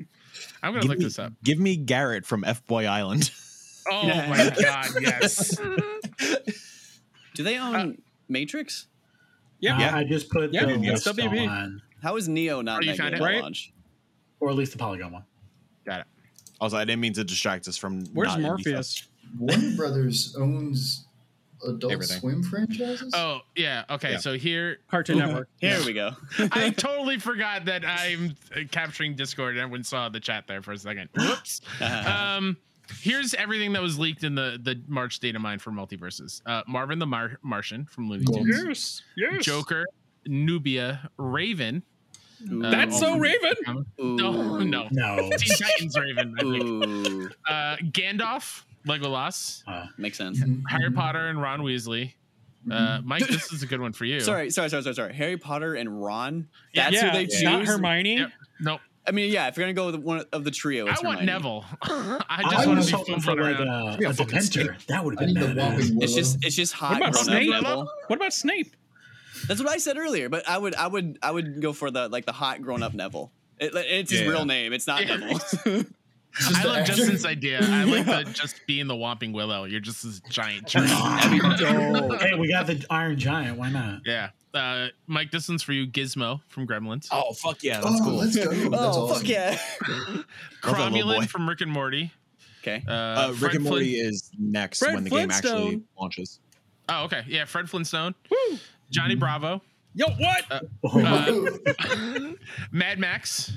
I'm 0.64 0.72
gonna 0.74 0.82
Give 0.82 0.90
look 0.90 0.98
me, 1.00 1.06
this 1.06 1.20
up. 1.20 1.34
give 1.44 1.60
me 1.60 1.78
Garrett 1.78 2.26
from 2.26 2.44
F 2.44 2.66
Boy 2.68 2.86
Island. 2.88 3.32
Oh 3.90 4.08
Yeah. 4.08 4.30
my 4.30 4.50
god, 4.62 4.88
yes. 5.02 5.56
Do 7.34 7.44
they 7.44 7.58
own 7.58 8.02
Matrix? 8.30 8.88
Yeah. 9.60 9.78
Uh, 9.94 9.98
I 9.98 10.04
just 10.04 10.30
put 10.30 10.54
Yeah, 10.54 10.66
the 10.66 10.78
list 10.78 11.06
WB. 11.08 11.48
on, 11.50 11.82
How 12.02 12.16
is 12.18 12.28
Neo 12.28 12.62
not 12.62 12.78
Oh, 12.78 12.82
in 12.82 12.84
you 12.84 12.92
that 12.94 12.98
found 12.98 13.14
game 13.16 13.22
it? 13.22 13.26
Right? 13.26 13.42
launch? 13.42 13.72
or 14.40 14.50
at 14.50 14.56
least 14.56 14.72
the 14.72 14.78
Polygon 14.80 15.12
one. 15.12 15.24
Got 15.86 16.02
it. 16.02 16.08
Also, 16.60 16.76
I 16.78 16.84
didn't 16.86 17.02
mean 17.02 17.14
to 17.14 17.24
distract 17.24 17.68
us 17.68 17.78
from. 17.78 18.06
Where's 18.14 18.30
not 18.30 18.42
Morpheus? 18.42 18.90
stuff. 18.90 19.08
Warner 19.38 19.76
Brothers 19.78 20.36
owns 20.36 21.06
Adult 21.68 21.94
Everything. 21.94 22.20
Swim 22.20 22.44
franchises. 22.44 23.14
Oh 23.16 23.42
yeah. 23.56 23.84
Okay. 23.90 24.14
Yeah. 24.14 24.18
So 24.18 24.34
here, 24.34 24.80
Cartoon 24.90 25.20
Network. 25.20 25.48
Here 25.60 25.80
we 25.86 25.94
go. 25.94 26.12
I 26.52 26.72
totally 26.72 27.20
forgot 27.20 27.66
that 27.66 27.86
I'm 27.86 28.36
uh, 28.56 28.62
capturing 28.72 29.16
Discord. 29.16 29.58
Everyone 29.58 29.84
saw 29.84 30.10
the 30.10 30.20
chat 30.20 30.46
there 30.48 30.62
for 30.64 30.72
a 30.72 30.78
second. 30.78 31.10
Whoops. 31.16 31.62
um, 31.82 32.58
here's 33.02 33.34
everything 33.34 33.74
that 33.74 33.82
was 33.82 33.98
leaked 34.00 34.24
in 34.24 34.36
the 34.36 34.60
the 34.62 34.82
March 34.88 35.20
data 35.20 35.40
mine 35.40 35.60
for 35.60 35.72
MultiVersus. 35.72 36.42
Uh, 36.46 36.64
Marvin 36.68 37.00
the 37.00 37.06
Mar- 37.08 37.38
Martian 37.42 37.86
from 37.86 38.10
Looney 38.10 38.26
Tunes, 38.26 39.04
Yes. 39.18 39.32
Yes. 39.34 39.46
Joker, 39.46 39.86
Nubia, 40.26 41.10
Raven. 41.18 41.84
Uh, 42.44 42.72
That's 42.72 43.00
so 43.00 43.12
all- 43.14 43.20
Raven. 43.20 43.54
No, 44.00 44.58
no. 44.60 44.88
No, 44.92 45.30
Teen 45.38 45.58
Titans 45.58 45.98
Raven. 45.98 46.36
I 46.38 46.42
think. 46.42 47.36
Uh, 47.48 47.76
Gandalf, 47.92 48.64
Legolas, 48.88 49.64
uh, 49.68 49.86
makes 49.98 50.18
sense. 50.18 50.40
Harry 50.40 50.86
Mm-hmm. 50.86 50.96
Potter, 50.96 51.28
and 51.28 51.40
Ron 51.42 51.62
Weasley. 51.62 52.14
Uh, 52.72 53.02
Mike, 53.04 53.26
this 53.28 53.52
is 53.52 53.64
a 53.64 53.68
good 53.68 53.82
one 53.82 53.92
for 53.94 54.06
you. 54.06 54.20
Sorry, 54.22 54.50
sorry, 54.52 54.70
sorry, 54.70 54.84
sorry, 54.84 54.96
sorry. 54.96 55.14
Harry 55.14 55.38
Potter 55.38 55.74
and 55.76 56.02
Ron. 56.04 56.48
That's 56.76 56.94
yeah, 56.94 57.10
who 57.12 57.18
they 57.18 57.26
choose. 57.26 57.44
not 57.44 57.66
Hermione. 57.66 58.18
Yep. 58.18 58.32
No, 58.60 58.80
I 59.08 59.12
mean, 59.12 59.32
yeah. 59.32 59.48
If 59.48 59.58
you're 59.58 59.66
gonna 59.66 59.74
go 59.74 59.88
with 59.88 59.96
one 59.96 60.24
of 60.32 60.44
the 60.44 60.52
trio, 60.52 60.88
it's 60.88 61.02
I 61.04 61.06
want 61.08 61.20
Hermione. 61.22 61.40
Neville. 61.40 61.66
I 61.82 62.20
I, 62.30 62.52
just 62.52 62.68
want 62.68 62.78
was 62.78 62.86
to 62.88 62.92
be 62.92 62.98
hoping 62.98 63.16
for 63.16 63.22
fooling 63.36 63.40
like 63.52 63.60
around. 63.60 63.68
Uh, 63.68 64.08
a, 64.08 64.10
a 64.10 64.14
Dementor. 64.14 64.86
That 64.86 65.04
would 65.04 65.20
have 65.20 65.28
been 65.28 65.34
the 65.34 65.60
badass. 65.62 66.04
It's 66.04 66.14
just, 66.14 66.46
it's 66.46 66.56
just 66.56 66.74
hot 66.74 67.00
What 67.00 67.10
about 67.10 67.16
Snape? 67.16 67.50
What 68.08 68.16
about 68.18 68.34
Snape? 68.34 68.76
That's 69.48 69.60
what 69.60 69.70
I 69.70 69.78
said 69.78 69.98
earlier. 69.98 70.30
But 70.30 70.48
I 70.48 70.58
would, 70.58 70.76
I 70.76 70.86
would, 70.88 71.18
I 71.24 71.32
would 71.32 71.62
go 71.62 71.74
for 71.74 71.90
the 71.90 72.10
like 72.10 72.26
the 72.26 72.32
hot 72.32 72.62
grown 72.62 72.84
up 72.84 72.94
Neville. 72.94 73.32
It, 73.60 73.72
it's 73.76 74.12
his 74.12 74.22
Yeah. 74.22 74.28
real 74.28 74.46
name. 74.46 74.72
It's 74.74 74.86
not 74.86 75.06
Yeah. 75.06 75.18
Neville. 75.18 75.40
Just 76.34 76.56
I 76.56 76.62
the 76.62 76.68
love 76.70 76.78
actor. 76.78 76.94
Justin's 76.94 77.26
idea. 77.26 77.60
I 77.62 77.84
like 77.84 78.06
the 78.06 78.24
just 78.32 78.62
being 78.66 78.88
the 78.88 78.94
Whomping 78.94 79.34
Willow. 79.34 79.66
You're 79.66 79.82
just 79.82 80.02
this 80.04 80.22
giant 80.30 80.66
tree. 80.66 80.88
That'd 80.88 81.30
be 81.30 81.40
dope. 81.40 82.22
Hey, 82.22 82.36
we 82.36 82.48
got 82.48 82.68
the 82.68 82.86
Iron 82.90 83.20
Giant. 83.20 83.58
Why 83.58 83.70
not? 83.70 84.02
yeah. 84.06 84.30
Uh, 84.54 84.88
Mike, 85.08 85.32
this 85.32 85.48
one's 85.48 85.64
for 85.64 85.72
you, 85.74 85.88
Gizmo 85.88 86.42
from 86.50 86.68
Gremlins. 86.68 87.08
Oh 87.12 87.32
fuck 87.34 87.64
yeah, 87.64 87.80
that's 87.82 88.02
Oh, 88.02 88.04
cool. 88.04 88.14
let's 88.16 88.36
go. 88.36 88.52
That's 88.52 88.74
Oh 88.98 89.04
awesome. 89.10 89.18
fuck 89.22 89.28
yeah! 89.30 89.58
Love 89.88 90.26
that 90.78 90.92
little 90.92 91.08
boy. 91.08 91.20
Cromulon 91.22 91.28
from 91.30 91.48
Rick 91.48 91.62
and 91.62 91.72
Morty. 91.72 92.12
Okay. 92.62 92.84
Uh, 92.88 92.92
Uh, 92.92 93.28
Rick 93.30 93.38
Fred 93.40 93.56
and 93.56 93.62
Flint- 93.62 93.64
Morty 93.64 93.92
is 93.96 94.30
next 94.38 94.80
Fred 94.80 94.96
when 94.96 95.04
the 95.06 95.10
game 95.10 95.32
actually 95.32 95.82
launches. 95.98 96.40
Oh, 96.90 97.06
okay. 97.06 97.24
Yeah, 97.28 97.46
Fred 97.46 97.70
Flintstone. 97.70 98.14
Woo. 98.30 98.58
Johnny 98.90 99.16
Bravo. 99.16 99.62
Yo, 99.94 100.06
what? 100.10 100.64
Oh, 100.84 101.48
Uh, 101.80 102.32
Mad 102.72 103.00
Max. 103.00 103.54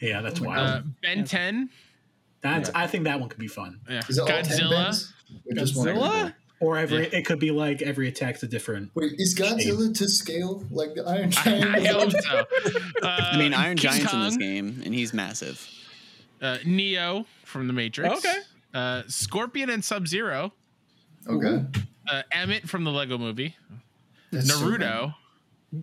yeah, 0.00 0.20
that's 0.22 0.40
oh 0.40 0.44
my 0.44 0.56
wild. 0.56 0.68
Uh, 0.68 0.82
ben 1.02 1.24
10. 1.24 1.68
That's. 2.42 2.70
I 2.74 2.86
think 2.86 3.04
that 3.04 3.20
one 3.20 3.28
could 3.28 3.38
be 3.38 3.46
fun. 3.48 3.80
Yeah. 3.88 4.00
Is 4.08 4.16
it 4.18 4.24
Godzilla. 4.26 4.70
bends? 4.84 5.12
Just 5.54 5.76
one 5.76 5.88
Godzilla? 5.88 6.34
Or 6.60 6.76
every 6.76 7.06
it 7.06 7.24
could 7.24 7.38
be 7.38 7.50
like 7.50 7.80
every 7.80 8.06
attack's 8.08 8.42
a 8.42 8.46
different. 8.46 8.90
Wait, 8.94 9.12
is 9.16 9.34
Godzilla 9.34 9.96
to 9.96 10.08
scale 10.08 10.62
like 10.70 10.94
the 10.94 11.04
Iron 11.06 11.30
Giant? 11.30 11.74
I 11.74 11.86
hope 11.88 12.12
so. 12.12 12.46
Uh, 13.02 13.30
I 13.32 13.38
mean, 13.38 13.54
Iron 13.54 13.78
King 13.78 13.92
Giant's 13.92 14.12
in 14.12 14.20
this 14.20 14.36
game, 14.36 14.82
and 14.84 14.94
he's 14.94 15.14
massive. 15.14 15.66
Uh, 16.42 16.58
Neo 16.66 17.24
from 17.46 17.66
The 17.66 17.72
Matrix. 17.72 18.18
Okay. 18.18 18.38
Uh, 18.74 19.02
Scorpion 19.06 19.70
and 19.70 19.82
Sub 19.82 20.06
Zero. 20.06 20.52
Okay. 21.26 21.64
Uh, 22.10 22.22
Emmett 22.32 22.68
from 22.68 22.84
the 22.84 22.90
Lego 22.90 23.16
Movie. 23.16 23.56
That's 24.30 24.52
so 24.52 24.60
Naruto. 24.60 25.14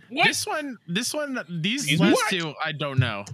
What? 0.09 0.27
This 0.27 0.45
one, 0.45 0.77
this 0.87 1.13
one, 1.13 1.39
these 1.49 1.83
Excuse 1.83 1.99
last 2.01 2.31
me? 2.31 2.39
two, 2.39 2.53
I 2.63 2.71
don't 2.71 2.99
know. 2.99 3.25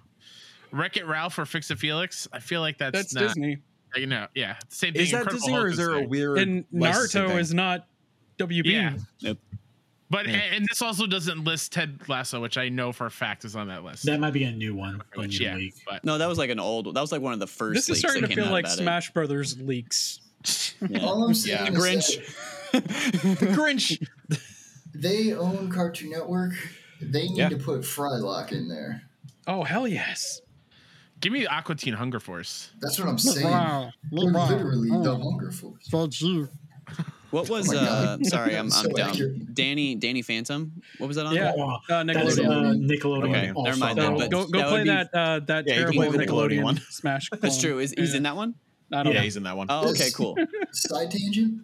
Wreck 0.71 0.95
It 0.97 1.05
Ralph 1.05 1.37
or 1.37 1.45
Fix 1.45 1.69
It 1.71 1.79
Felix. 1.79 2.27
I 2.31 2.39
feel 2.39 2.61
like 2.61 2.77
that's, 2.77 2.97
That's 2.97 3.13
not. 3.13 3.21
Disney. 3.23 3.57
You 3.95 4.07
know, 4.07 4.27
yeah, 4.35 4.55
same 4.69 4.93
thing. 4.93 5.03
Is 5.03 5.11
that 5.11 5.17
Incredible 5.23 5.39
Disney 5.39 5.53
or 5.53 5.59
Hulk 5.59 5.71
is 5.71 5.77
there 5.77 5.91
a 5.91 5.99
there. 5.99 6.07
weird? 6.07 6.37
And 6.39 6.65
licensing 6.71 7.21
Naruto 7.23 7.39
is 7.39 7.53
not 7.53 7.87
WB. 8.39 8.65
Yeah. 8.65 8.97
Nope. 9.21 9.39
But 10.09 10.27
Yeah. 10.27 10.35
and 10.35 10.65
this 10.69 10.81
also 10.81 11.07
doesn't 11.07 11.43
list 11.43 11.71
Ted 11.71 11.99
Lasso, 12.07 12.39
which 12.41 12.57
I 12.57 12.69
know 12.69 12.91
for 12.91 13.05
a 13.07 13.11
fact 13.11 13.45
is 13.45 13.55
on 13.55 13.67
that 13.69 13.83
list. 13.83 14.05
That 14.05 14.19
might 14.19 14.33
be 14.33 14.43
a 14.43 14.51
new 14.51 14.75
one. 14.75 15.01
a 15.15 15.19
which, 15.19 15.39
yeah, 15.39 15.55
leak. 15.55 15.73
but 15.87 16.03
No, 16.03 16.17
that 16.19 16.27
was 16.27 16.37
like 16.37 16.49
an 16.51 16.59
old. 16.59 16.93
That 16.93 17.01
was 17.01 17.11
like 17.11 17.21
one 17.21 17.33
of 17.33 17.39
the 17.39 17.47
first. 17.47 17.75
This 17.75 17.89
is 17.89 17.99
starting 17.99 18.21
that 18.21 18.29
to 18.29 18.35
feel 18.35 18.51
like 18.51 18.65
about 18.65 18.77
Smash 18.77 19.11
Brothers 19.11 19.59
leaks. 19.59 20.19
It. 20.43 20.75
Yeah. 20.89 20.99
All 21.05 21.23
I'm 21.23 21.33
saying 21.33 21.65
Yeah. 21.65 21.71
is 21.71 21.77
Grinch. 21.77 22.71
that 22.73 22.83
Grinch. 23.57 24.07
they 24.93 25.33
own 25.33 25.71
Cartoon 25.71 26.11
Network. 26.11 26.53
They 27.01 27.27
need 27.27 27.37
Yeah. 27.37 27.49
to 27.49 27.57
put 27.57 27.81
Frylock 27.81 28.51
in 28.51 28.67
there. 28.67 29.03
Oh 29.47 29.63
hell 29.63 29.87
yes! 29.87 30.41
Give 31.23 31.33
me 31.33 31.45
Aqua 31.47 31.75
Teen 31.75 31.93
Hunger 31.93 32.19
Force. 32.19 32.69
That's 32.81 32.99
what 32.99 33.07
I'm 33.07 33.17
saying. 33.17 33.47
They're 33.47 33.91
literally 34.11 34.89
the 34.89 35.17
Hunger 35.17 35.51
Force. 35.51 35.87
What 37.31 37.49
was? 37.49 37.73
Oh 37.73 37.77
uh 37.77 38.17
Sorry, 38.23 38.55
I'm, 38.61 38.69
I'm 38.71 38.89
dumb. 38.89 39.09
accurate. 39.09 39.55
Danny 39.55 39.95
Danny 39.95 40.21
Phantom. 40.21 40.71
What 40.99 41.07
was 41.07 41.15
that 41.17 41.25
on? 41.25 41.33
Yeah. 41.33 41.53
Oh, 41.57 41.79
Uh, 41.89 42.03
that's 42.03 42.19
Nickelodeon. 42.19 42.45
uh, 42.45 42.93
Nickelodeon. 42.93 43.29
Okay, 43.29 43.51
also 43.55 43.63
never 43.71 43.79
mind 43.79 43.97
So 43.97 44.01
then, 44.03 44.17
but 44.19 44.29
go 44.29 44.45
go 44.45 44.59
that 44.59 44.67
play 44.67 44.71
would 44.77 44.83
be- 44.83 44.89
that 44.89 45.09
uh, 45.15 45.39
that 45.47 45.65
Yeah, 45.65 45.75
terrible 45.77 46.03
Nickelodeon 46.03 46.27
Nickelodeon 46.27 46.63
one. 46.63 46.77
Smash. 46.91 47.29
That's 47.41 47.59
true. 47.59 47.79
Is 47.79 47.93
he's 47.97 48.11
Yeah. 48.11 48.17
in 48.17 48.23
that 48.23 48.35
one? 48.35 48.53
I 48.91 49.01
don't 49.01 49.13
Yeah, 49.13 49.19
know. 49.19 49.23
he's 49.23 49.37
in 49.37 49.43
that 49.43 49.57
one. 49.57 49.67
Oh, 49.71 49.89
okay, 49.89 50.09
cool. 50.13 50.37
Side 50.71 51.09
tangent. 51.09 51.59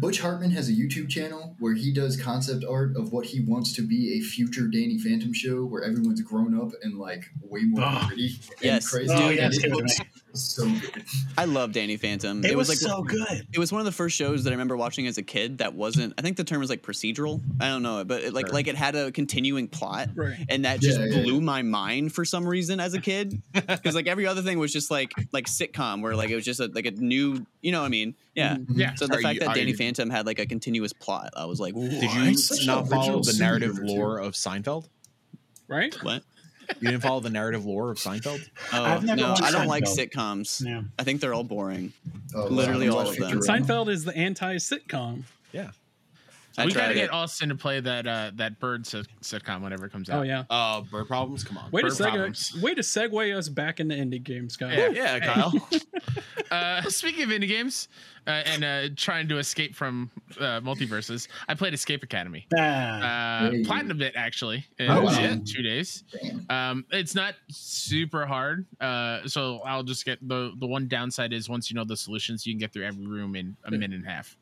Butch 0.00 0.20
Hartman 0.20 0.50
has 0.50 0.68
a 0.68 0.72
YouTube 0.72 1.08
channel 1.08 1.56
where 1.58 1.74
he 1.74 1.92
does 1.92 2.16
concept 2.20 2.64
art 2.68 2.96
of 2.96 3.12
what 3.12 3.26
he 3.26 3.40
wants 3.40 3.72
to 3.74 3.82
be 3.86 4.18
a 4.18 4.20
future 4.20 4.66
Danny 4.66 4.98
Phantom 4.98 5.32
show 5.32 5.64
where 5.64 5.82
everyone's 5.82 6.20
grown 6.22 6.58
up 6.60 6.72
and 6.82 6.98
like 6.98 7.24
way 7.42 7.62
more 7.62 7.84
Oh. 7.84 8.04
pretty 8.06 8.26
and 8.26 8.60
Yes. 8.62 8.88
crazy. 8.88 9.12
Oh, 9.12 9.28
and 9.28 9.36
yes, 9.36 9.56
it 9.58 9.64
it 9.66 9.72
looks 9.72 9.98
me. 10.00 10.06
so 10.34 10.64
good. 10.68 11.04
I 11.38 11.44
love 11.44 11.72
Danny 11.72 11.96
Phantom. 11.96 12.44
It, 12.44 12.56
was, 12.56 12.68
like 12.68 12.78
so 12.78 13.02
good. 13.02 13.46
It 13.52 13.58
was 13.58 13.70
one 13.72 13.80
of 13.80 13.84
the 13.84 13.92
first 13.92 14.16
shows 14.16 14.44
that 14.44 14.50
I 14.50 14.54
remember 14.54 14.76
watching 14.76 15.06
as 15.06 15.16
a 15.18 15.22
kid 15.22 15.58
that 15.58 15.74
wasn't. 15.74 16.14
I 16.18 16.22
think 16.22 16.36
the 16.36 16.44
term 16.44 16.62
is 16.62 16.70
like 16.70 16.82
procedural. 16.82 17.40
I 17.60 17.68
don't 17.68 17.82
know, 17.82 18.04
but 18.04 18.22
it, 18.22 18.32
like 18.34 18.46
Sure. 18.46 18.54
like 18.54 18.66
it 18.66 18.74
had 18.76 18.96
a 18.96 19.12
continuing 19.12 19.68
plot, 19.68 20.10
Right. 20.14 20.36
and 20.48 20.64
that 20.64 20.80
just 20.80 20.98
Yeah, 20.98 21.06
yeah, 21.06 21.22
blew 21.22 21.40
my 21.40 21.62
mind 21.62 22.12
for 22.12 22.24
some 22.24 22.46
reason 22.46 22.80
as 22.80 22.94
a 22.94 23.00
kid. 23.00 23.40
Because 23.54 23.94
like 23.94 24.06
every 24.06 24.26
other 24.26 24.42
thing 24.42 24.58
was 24.58 24.72
just 24.72 24.90
like 24.90 25.12
like 25.32 25.46
sitcom, 25.46 26.02
where 26.02 26.16
like 26.16 26.30
it 26.30 26.34
was 26.34 26.44
just 26.44 26.60
a, 26.60 26.70
like 26.74 26.86
a 26.86 26.90
new, 26.92 27.46
you 27.62 27.70
know 27.72 27.80
what 27.80 27.86
I 27.86 27.90
mean? 27.90 28.14
Yeah. 28.34 28.56
Mm-hmm. 28.56 28.78
Yeah. 28.80 28.94
So 28.96 29.06
the 29.06 29.14
Are 29.16 29.22
fact 29.22 29.34
you- 29.34 29.40
that 29.40 29.48
are 29.50 29.54
Danny 29.54 29.70
you- 29.70 29.76
Phantom 29.76 30.10
had 30.10 30.26
like 30.26 30.38
a 30.38 30.46
continuous 30.46 30.92
plot, 30.92 31.30
I 31.36 31.44
was 31.44 31.60
like, 31.60 31.74
Did 31.74 32.02
you 32.12 32.36
Such 32.36 32.60
an 32.60 32.66
not 32.66 32.88
follow 32.88 33.00
original 33.18 33.22
the 33.22 33.36
narrative 33.38 33.74
number, 33.76 33.86
too. 33.88 33.94
lore 33.98 34.18
of 34.18 34.32
Seinfeld? 34.34 34.88
Right? 35.68 35.94
What? 36.02 36.22
You 36.80 36.90
didn't 36.90 37.02
follow 37.02 37.20
the 37.20 37.30
narrative 37.30 37.64
lore 37.66 37.90
of 37.90 37.98
Seinfeld? 37.98 38.40
Oh 38.72 38.82
I've 38.84 39.04
never 39.04 39.20
no, 39.20 39.28
watched 39.30 39.42
I 39.42 39.50
don't 39.50 39.66
like 39.66 39.84
Seinfeld. 39.84 40.10
sitcoms. 40.10 40.66
Yeah. 40.66 40.82
I 40.98 41.04
think 41.04 41.20
they're 41.20 41.34
all 41.34 41.44
boring. 41.44 41.92
Oh, 42.34 42.46
Literally 42.46 42.88
all 42.88 43.00
of 43.00 43.16
them. 43.16 43.38
Futurama. 43.38 43.60
Seinfeld 43.66 43.88
is 43.88 44.04
the 44.04 44.16
anti-sitcom. 44.16 45.24
Yeah. 45.52 45.70
I 46.56 46.66
we 46.66 46.72
gotta 46.72 46.86
tried 46.86 46.94
get 46.94 47.04
it. 47.04 47.10
Austin 47.12 47.48
to 47.48 47.54
play 47.56 47.80
that 47.80 48.06
uh, 48.06 48.30
that 48.36 48.60
bird 48.60 48.86
sit- 48.86 49.08
sitcom 49.22 49.62
whenever 49.62 49.86
it 49.86 49.92
comes 49.92 50.08
out. 50.08 50.20
Oh 50.20 50.22
yeah. 50.22 50.44
Uh, 50.48 50.82
bird 50.82 51.08
problems. 51.08 51.42
Come 51.44 51.58
on. 51.58 51.70
Way 51.70 51.82
to 51.82 51.88
Bird 51.88 51.94
segue. 51.96 52.02
problems. 52.10 52.60
Way 52.62 52.74
to 52.74 52.80
segue 52.82 53.36
us 53.36 53.48
back 53.48 53.80
into 53.80 53.94
indie 53.94 54.22
games, 54.22 54.56
Kyle. 54.56 54.70
Yeah. 54.70 54.88
Yeah, 54.90 55.18
Kyle. 55.20 55.52
Uh, 56.50 56.82
speaking 56.82 57.24
of 57.24 57.30
indie 57.30 57.48
games 57.48 57.88
uh, 58.28 58.30
and 58.30 58.62
uh, 58.64 58.88
trying 58.96 59.26
to 59.26 59.38
escape 59.38 59.74
from 59.74 60.08
uh, 60.38 60.60
MultiVersus, 60.60 61.26
I 61.48 61.54
played 61.54 61.74
Escape 61.74 62.02
Academy. 62.04 62.46
Ah, 62.56 62.60
Uh, 63.46 63.50
Hey. 63.50 63.64
platinum 63.64 64.00
it 64.02 64.12
actually 64.14 64.64
in 64.78 64.88
Oh, 64.90 65.02
wow. 65.02 65.36
two 65.44 65.62
days. 65.62 66.04
Um, 66.48 66.84
it's 66.92 67.14
not 67.16 67.34
super 67.48 68.24
hard. 68.26 68.66
Uh, 68.80 69.26
so 69.26 69.60
I'll 69.64 69.82
just 69.82 70.04
get 70.04 70.18
the 70.28 70.52
the 70.60 70.66
one 70.66 70.86
downside 70.86 71.32
is 71.32 71.48
once 71.48 71.70
you 71.70 71.74
know 71.74 71.84
the 71.84 71.96
solutions, 71.96 72.46
you 72.46 72.52
can 72.52 72.60
get 72.60 72.72
through 72.72 72.84
every 72.84 73.06
room 73.06 73.34
in 73.34 73.56
a 73.64 73.70
minute 73.72 73.92
and 73.96 74.06
a 74.06 74.10
half. 74.10 74.36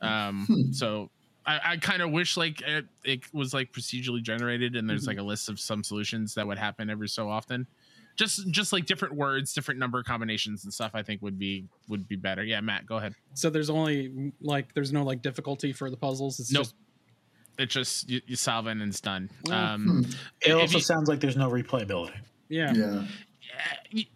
Um, 0.00 0.70
so 0.72 1.10
I, 1.46 1.60
I 1.64 1.76
kind 1.76 2.02
of 2.02 2.10
wish 2.10 2.36
like 2.36 2.60
it, 2.62 2.86
it 3.04 3.20
was 3.32 3.54
like 3.54 3.72
procedurally 3.72 4.22
generated 4.22 4.74
and 4.76 4.88
there's 4.90 5.06
like 5.06 5.18
a 5.18 5.22
list 5.22 5.48
of 5.48 5.60
some 5.60 5.84
solutions 5.84 6.34
that 6.34 6.46
would 6.46 6.58
happen 6.58 6.90
every 6.90 7.08
so 7.08 7.28
often. 7.30 7.66
Just 8.16 8.50
just 8.50 8.72
like 8.72 8.86
different 8.86 9.14
words, 9.14 9.52
different 9.52 9.78
number 9.78 10.02
combinations 10.02 10.64
and 10.64 10.72
stuff. 10.72 10.92
I 10.94 11.02
think 11.02 11.20
would 11.22 11.38
be 11.38 11.66
would 11.88 12.08
be 12.08 12.16
better. 12.16 12.42
Yeah, 12.42 12.60
Matt, 12.62 12.86
go 12.86 12.96
ahead. 12.96 13.14
So 13.34 13.50
there's 13.50 13.68
only 13.70 14.32
like 14.40 14.72
there's 14.74 14.92
no 14.92 15.02
like 15.04 15.20
difficulty 15.22 15.72
for 15.72 15.90
the 15.90 15.96
puzzles. 15.98 16.40
It's 16.40 16.50
Nope. 16.50 16.62
just 16.64 16.74
It's 17.58 17.74
just 17.74 18.08
you, 18.10 18.20
you 18.26 18.34
solve 18.36 18.66
it 18.68 18.72
and 18.72 18.82
it's 18.82 19.00
done. 19.02 19.28
Hmm. 19.46 19.52
Um, 19.52 20.06
it 20.40 20.52
also 20.52 20.78
you- 20.78 20.82
sounds 20.82 21.08
like 21.08 21.20
there's 21.20 21.36
no 21.36 21.50
replayability. 21.50 22.14
yeah. 22.48 22.72
Yeah. 22.74 23.04
Yeah, 23.42 23.76
y- 23.94 24.06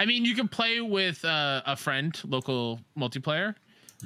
I 0.00 0.06
mean, 0.06 0.24
you 0.24 0.34
can 0.34 0.48
play 0.48 0.80
with 0.80 1.24
uh, 1.24 1.62
a 1.66 1.76
friend, 1.76 2.18
local 2.24 2.80
multiplayer. 2.98 3.54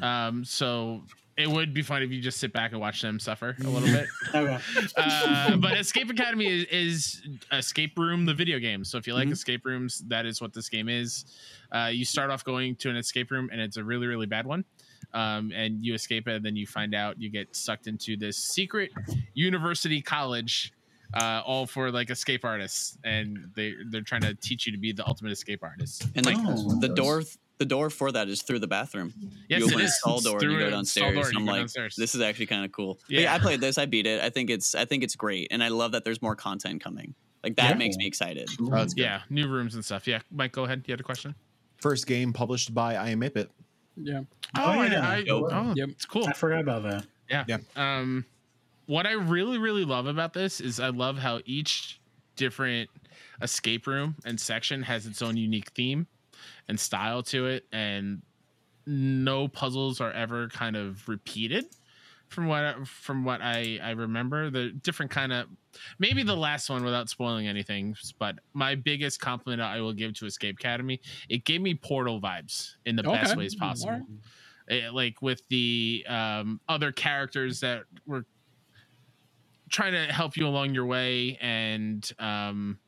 Um, 0.02 0.44
so 0.44 1.02
it 1.38 1.48
would 1.48 1.72
be 1.72 1.80
fun 1.82 2.02
if 2.02 2.10
you 2.10 2.20
just 2.20 2.38
sit 2.38 2.52
back 2.52 2.72
and 2.72 2.80
watch 2.80 3.00
them 3.00 3.18
suffer 3.18 3.56
a 3.64 3.68
little 3.68 3.88
bit. 3.88 4.06
Okay. 4.34 4.58
uh, 4.96 5.56
but 5.56 5.78
Escape 5.78 6.10
Academy 6.10 6.46
is, 6.46 6.66
is 6.70 7.22
Escape 7.52 7.96
Room, 7.98 8.26
the 8.26 8.34
video 8.34 8.58
game. 8.58 8.84
So 8.84 8.98
if 8.98 9.06
you 9.06 9.14
like 9.14 9.28
Mhm. 9.28 9.32
escape 9.32 9.64
rooms, 9.64 10.00
that 10.08 10.26
is 10.26 10.40
what 10.40 10.52
this 10.52 10.68
game 10.68 10.88
is. 10.88 11.24
Uh, 11.72 11.90
you 11.92 12.04
start 12.04 12.30
off 12.30 12.44
going 12.44 12.74
to 12.76 12.90
an 12.90 12.96
escape 12.96 13.30
room, 13.30 13.48
and 13.52 13.60
it's 13.60 13.76
a 13.78 13.84
really, 13.84 14.06
really 14.06 14.26
bad 14.26 14.46
one. 14.46 14.64
Um, 15.14 15.52
and 15.54 15.82
you 15.84 15.94
escape 15.94 16.28
it, 16.28 16.34
and 16.36 16.44
then 16.44 16.56
you 16.56 16.66
find 16.66 16.94
out 16.94 17.18
you 17.20 17.30
get 17.30 17.54
sucked 17.56 17.86
into 17.86 18.16
this 18.16 18.36
secret 18.36 18.90
university 19.34 20.02
college, 20.02 20.72
uh, 21.14 21.40
all 21.46 21.66
for 21.66 21.90
like 21.90 22.10
escape 22.10 22.44
artists, 22.44 22.98
and 23.04 23.38
they 23.54 23.74
they're 23.90 24.02
trying 24.02 24.20
to 24.22 24.34
teach 24.34 24.66
you 24.66 24.72
to 24.72 24.78
be 24.78 24.92
the 24.92 25.06
ultimate 25.06 25.32
escape 25.32 25.60
artist. 25.62 26.06
And 26.14 26.26
like 26.26 26.36
Oh. 26.40 26.78
the 26.80 26.88
door, 26.90 27.22
the 27.58 27.64
door 27.66 27.90
for 27.90 28.10
that 28.12 28.28
is 28.28 28.42
through 28.42 28.60
the 28.60 28.66
bathroom. 28.66 29.12
Yes, 29.48 29.60
you 29.60 29.66
it 29.66 29.70
open 29.72 29.80
a 29.80 29.84
is. 29.84 29.98
stall 29.98 30.20
door 30.20 30.38
and 30.40 30.52
you 30.52 30.58
go 30.58 30.70
downstairs. 30.70 31.14
door, 31.14 31.32
you 31.32 31.38
I'm 31.38 31.46
like, 31.46 31.60
downstairs. 31.62 31.96
this 31.96 32.14
is 32.14 32.20
actually 32.20 32.46
kind 32.46 32.64
of 32.64 32.72
cool. 32.72 32.98
Yeah. 33.08 33.20
Yeah. 33.22 33.34
I 33.34 33.38
played 33.38 33.60
this. 33.60 33.78
I 33.78 33.86
beat 33.86 34.06
it. 34.06 34.20
I 34.22 34.30
think 34.30 34.50
it's, 34.50 34.74
I 34.74 34.84
think 34.84 35.02
it's 35.04 35.16
great, 35.16 35.48
and 35.50 35.62
I 35.62 35.68
love 35.68 35.92
that 35.92 36.04
there's 36.04 36.22
more 36.22 36.36
content 36.36 36.82
coming. 36.82 37.14
Like 37.44 37.56
that 37.56 37.70
Yeah. 37.70 37.74
makes 37.76 37.96
me 37.96 38.06
excited. 38.06 38.48
Oh, 38.60 38.70
that's 38.70 38.94
good. 38.94 39.02
Yeah, 39.02 39.22
new 39.30 39.48
rooms 39.48 39.74
and 39.74 39.84
stuff. 39.84 40.06
Yeah, 40.06 40.20
Mike, 40.30 40.52
go 40.52 40.64
ahead. 40.64 40.82
You 40.86 40.92
had 40.92 41.00
a 41.00 41.04
question. 41.04 41.34
First 41.76 42.06
game 42.06 42.32
published 42.32 42.74
by 42.74 42.96
I 42.96 43.10
Am 43.10 43.20
8-Bit. 43.20 43.50
Yeah. 43.96 44.22
Oh, 44.56 44.78
Oh, 44.78 44.82
yeah. 44.82 45.08
I, 45.08 45.16
Yep. 45.18 45.26
oh, 45.28 45.72
Yep. 45.76 45.88
it's 45.90 46.04
cool. 46.04 46.26
I 46.26 46.32
forgot 46.32 46.60
about 46.60 46.82
that. 46.84 47.06
Yeah. 47.48 47.58
Um, 47.76 48.24
what 48.86 49.06
I 49.06 49.12
really, 49.12 49.58
really 49.58 49.84
love 49.84 50.06
about 50.06 50.32
this 50.32 50.60
is 50.60 50.80
I 50.80 50.88
love 50.88 51.18
how 51.18 51.40
each 51.44 52.00
different 52.36 52.88
escape 53.42 53.86
room 53.86 54.16
and 54.24 54.40
section 54.40 54.82
has 54.82 55.06
its 55.06 55.20
own 55.22 55.36
unique 55.36 55.70
theme 55.70 56.06
and 56.68 56.78
style 56.78 57.22
to 57.24 57.46
it, 57.46 57.66
and 57.72 58.22
no 58.86 59.48
puzzles 59.48 60.00
are 60.00 60.12
ever 60.12 60.48
kind 60.48 60.76
of 60.76 61.06
repeated. 61.08 61.66
From 62.28 62.46
what 62.46 62.62
I- 62.62 62.84
from 62.84 63.24
what 63.24 63.40
I 63.40 63.78
I 63.82 63.92
remember, 63.92 64.50
the 64.50 64.70
different 64.70 65.10
kind 65.10 65.32
of 65.32 65.48
maybe 65.98 66.22
the 66.22 66.36
last 66.36 66.68
one 66.68 66.84
without 66.84 67.08
spoiling 67.08 67.46
anything, 67.48 67.96
but 68.18 68.38
my 68.52 68.74
biggest 68.74 69.18
compliment 69.20 69.62
I 69.62 69.80
will 69.80 69.94
give 69.94 70.12
to 70.14 70.26
Escape 70.26 70.56
Academy, 70.58 71.00
it 71.30 71.44
gave 71.44 71.62
me 71.62 71.74
Portal 71.74 72.20
vibes 72.20 72.74
in 72.84 72.96
the 72.96 73.02
best 73.02 73.36
ways 73.38 73.54
possible 73.54 73.92
Alright. 73.92 74.04
eh, 74.68 74.90
like 74.90 75.22
with 75.22 75.40
the 75.48 76.04
um, 76.06 76.60
other 76.68 76.92
characters 76.92 77.60
that 77.60 77.84
were 78.06 78.26
trying 79.70 79.92
to 79.92 80.12
help 80.12 80.36
you 80.36 80.46
along 80.46 80.74
your 80.74 80.86
way 80.86 81.36
and 81.40 82.10
um, 82.18 82.78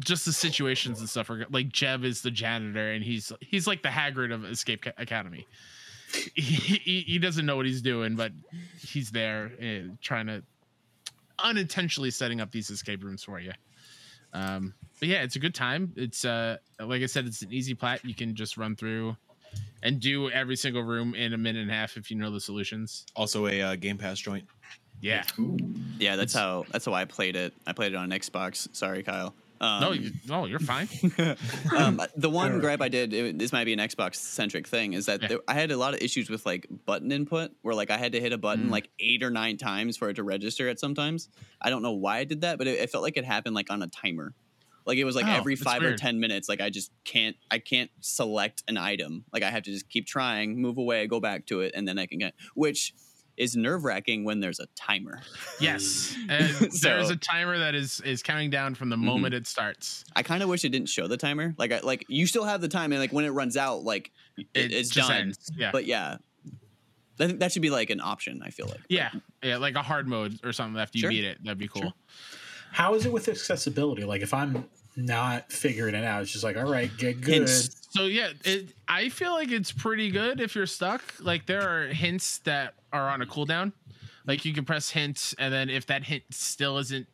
just 0.00 0.24
the 0.24 0.32
situations 0.32 1.00
and 1.00 1.08
stuff 1.08 1.30
are 1.30 1.46
like 1.50 1.68
Jeb 1.68 2.04
is 2.04 2.22
the 2.22 2.30
janitor 2.30 2.92
and 2.92 3.04
he's 3.04 3.32
he's 3.40 3.66
like 3.66 3.82
the 3.82 3.88
Hagrid 3.88 4.32
of 4.32 4.44
Escape 4.44 4.86
Academy. 4.98 5.46
He, 6.34 6.42
he, 6.42 7.00
he 7.00 7.18
doesn't 7.18 7.44
know 7.44 7.56
what 7.56 7.66
he's 7.66 7.82
doing, 7.82 8.14
but 8.14 8.30
he's 8.78 9.10
there 9.10 9.50
uh, 9.60 9.92
trying 10.00 10.26
to 10.26 10.42
unintentionally 11.40 12.10
setting 12.10 12.40
up 12.40 12.52
these 12.52 12.70
escape 12.70 13.02
rooms 13.02 13.24
for 13.24 13.40
you. 13.40 13.52
Um, 14.32 14.74
but 15.00 15.08
yeah, 15.08 15.22
it's 15.22 15.36
a 15.36 15.38
good 15.40 15.54
time. 15.54 15.92
It's 15.96 16.24
uh, 16.24 16.58
like 16.80 17.02
I 17.02 17.06
said, 17.06 17.26
it's 17.26 17.42
an 17.42 17.52
easy 17.52 17.74
plat. 17.74 18.04
You 18.04 18.14
can 18.14 18.34
just 18.34 18.56
run 18.56 18.76
through 18.76 19.16
and 19.82 20.00
do 20.00 20.30
every 20.30 20.56
single 20.56 20.82
room 20.82 21.14
in 21.14 21.32
a 21.32 21.38
minute 21.38 21.62
and 21.62 21.70
a 21.70 21.74
half 21.74 21.96
if 21.96 22.10
you 22.10 22.16
know 22.16 22.30
the 22.30 22.40
solutions. 22.40 23.06
Also 23.14 23.46
a 23.46 23.60
uh, 23.60 23.76
Game 23.76 23.98
Pass 23.98 24.18
joint. 24.18 24.46
Yeah. 25.00 25.24
Ooh. 25.38 25.56
Yeah, 25.98 26.16
that's 26.16 26.32
how 26.32 26.64
that's 26.70 26.84
how 26.86 26.94
I 26.94 27.04
played 27.04 27.36
it. 27.36 27.52
I 27.66 27.72
played 27.72 27.92
it 27.92 27.96
on 27.96 28.10
Xbox. 28.10 28.74
Sorry, 28.74 29.02
Kyle. 29.02 29.34
Um, 29.60 29.80
no, 29.80 29.92
you, 29.92 30.10
no, 30.26 30.46
you're 30.46 30.58
fine. 30.58 30.88
um, 31.76 32.00
the 32.16 32.28
one 32.28 32.50
Sure. 32.52 32.60
gripe 32.60 32.80
I 32.82 32.88
did, 32.88 33.12
it, 33.14 33.38
this 33.38 33.52
might 33.52 33.64
be 33.64 33.72
an 33.72 33.78
Xbox 33.78 34.16
centric 34.16 34.66
thing, 34.66 34.92
is 34.92 35.06
that 35.06 35.22
Yeah. 35.22 35.28
there, 35.28 35.38
I 35.48 35.54
had 35.54 35.70
a 35.70 35.76
lot 35.76 35.94
of 35.94 36.00
issues 36.02 36.28
with 36.28 36.44
like 36.44 36.66
button 36.86 37.12
input, 37.12 37.52
where 37.62 37.74
like 37.74 37.90
I 37.90 37.96
had 37.96 38.12
to 38.12 38.20
hit 38.20 38.32
a 38.32 38.38
button 38.38 38.66
Mm. 38.68 38.70
like 38.70 38.90
eight 38.98 39.22
or 39.22 39.30
nine 39.30 39.56
times 39.56 39.96
for 39.96 40.10
it 40.10 40.14
to 40.14 40.22
register. 40.22 40.68
At 40.68 40.78
sometimes, 40.80 41.28
I 41.60 41.70
don't 41.70 41.82
know 41.82 41.92
why 41.92 42.18
I 42.18 42.24
did 42.24 42.40
that, 42.42 42.58
but 42.58 42.66
it, 42.66 42.80
it 42.80 42.90
felt 42.90 43.02
like 43.04 43.16
it 43.16 43.24
happened 43.24 43.54
like 43.54 43.70
on 43.70 43.80
a 43.82 43.86
timer. 43.86 44.34
Like 44.86 44.98
it 44.98 45.04
was 45.04 45.16
like 45.16 45.26
Oh, 45.26 45.30
every 45.32 45.54
that's 45.54 45.62
five 45.64 45.82
or 45.82 45.96
ten 45.96 46.20
minutes, 46.20 46.48
like 46.48 46.60
I 46.60 46.68
just 46.68 46.90
can't, 47.04 47.36
I 47.50 47.58
can't 47.58 47.90
select 48.00 48.62
an 48.68 48.76
item. 48.76 49.24
Like 49.32 49.42
I 49.42 49.50
have 49.50 49.62
to 49.62 49.70
just 49.70 49.88
keep 49.88 50.06
trying, 50.06 50.60
move 50.60 50.76
away, 50.76 51.06
go 51.06 51.20
back 51.20 51.46
to 51.46 51.60
it, 51.60 51.72
and 51.74 51.88
then 51.88 51.98
I 51.98 52.04
can 52.06 52.18
get, 52.18 52.34
which 52.54 52.92
is 53.36 53.56
nerve 53.56 53.84
wracking 53.84 54.24
when 54.24 54.40
there's 54.40 54.60
a 54.60 54.66
timer. 54.76 55.20
Yes, 55.60 55.84
So- 56.70 56.88
there's 56.88 57.10
a 57.10 57.16
timer 57.16 57.58
that 57.58 57.74
is 57.74 58.00
is 58.02 58.22
counting 58.22 58.50
down 58.50 58.74
from 58.74 58.88
the 58.90 58.96
Mhm. 58.96 59.04
moment 59.04 59.34
it 59.34 59.46
starts. 59.46 60.04
I 60.14 60.22
kind 60.22 60.42
of 60.42 60.48
wish 60.48 60.64
it 60.64 60.70
didn't 60.70 60.88
show 60.88 61.06
the 61.08 61.16
timer. 61.16 61.54
Like, 61.58 61.72
I, 61.72 61.80
like 61.80 62.04
you 62.08 62.26
still 62.26 62.44
have 62.44 62.60
the 62.60 62.68
time, 62.68 62.92
and 62.92 63.00
like 63.00 63.12
when 63.12 63.24
it 63.24 63.30
runs 63.30 63.56
out, 63.56 63.82
like 63.84 64.12
it, 64.36 64.46
It 64.54 64.72
it's 64.72 64.90
just 64.90 65.08
done. 65.08 65.18
ends. 65.22 65.50
Yeah, 65.56 65.70
But 65.72 65.84
yeah, 65.86 66.16
I 67.20 67.26
think 67.26 67.40
that 67.40 67.52
should 67.52 67.62
be 67.62 67.70
like 67.70 67.90
an 67.90 68.00
option. 68.00 68.42
I 68.44 68.50
feel 68.50 68.66
like. 68.66 68.80
yeah, 68.88 69.10
yeah, 69.42 69.56
like 69.58 69.74
a 69.76 69.82
hard 69.82 70.08
mode 70.08 70.38
or 70.44 70.52
something 70.52 70.80
after 70.80 70.98
you 70.98 71.02
Sure. 71.02 71.10
beat 71.10 71.24
it. 71.24 71.38
That'd 71.44 71.58
be 71.58 71.68
cool. 71.68 71.82
Sure. 71.82 71.92
How 72.72 72.94
is 72.94 73.06
it 73.06 73.12
with 73.12 73.28
accessibility? 73.28 74.02
Like, 74.04 74.22
if 74.22 74.34
I'm 74.34 74.64
not 74.96 75.52
figuring 75.52 75.94
it 75.94 76.04
out, 76.04 76.22
it's 76.22 76.32
just 76.32 76.42
like, 76.42 76.56
all 76.56 76.64
right, 76.70 76.90
get 76.98 77.20
good. 77.20 77.34
Hints. 77.34 77.70
So 77.90 78.06
yeah, 78.06 78.30
it, 78.44 78.70
I 78.88 79.08
feel 79.10 79.30
like 79.32 79.52
it's 79.52 79.70
pretty 79.70 80.10
good 80.10 80.40
if 80.40 80.56
you're 80.56 80.66
stuck. 80.66 81.02
Like 81.20 81.46
there 81.46 81.62
are 81.68 81.86
hints 81.86 82.38
that 82.38 82.74
are 82.94 83.10
on 83.10 83.20
a 83.20 83.26
cooldown. 83.26 83.72
Like 84.26 84.44
you 84.46 84.54
can 84.54 84.64
press 84.64 84.88
hint, 84.88 85.34
and 85.38 85.52
then 85.52 85.68
if 85.68 85.84
that 85.86 86.02
hint 86.04 86.22
still 86.30 86.78
isn't 86.78 87.06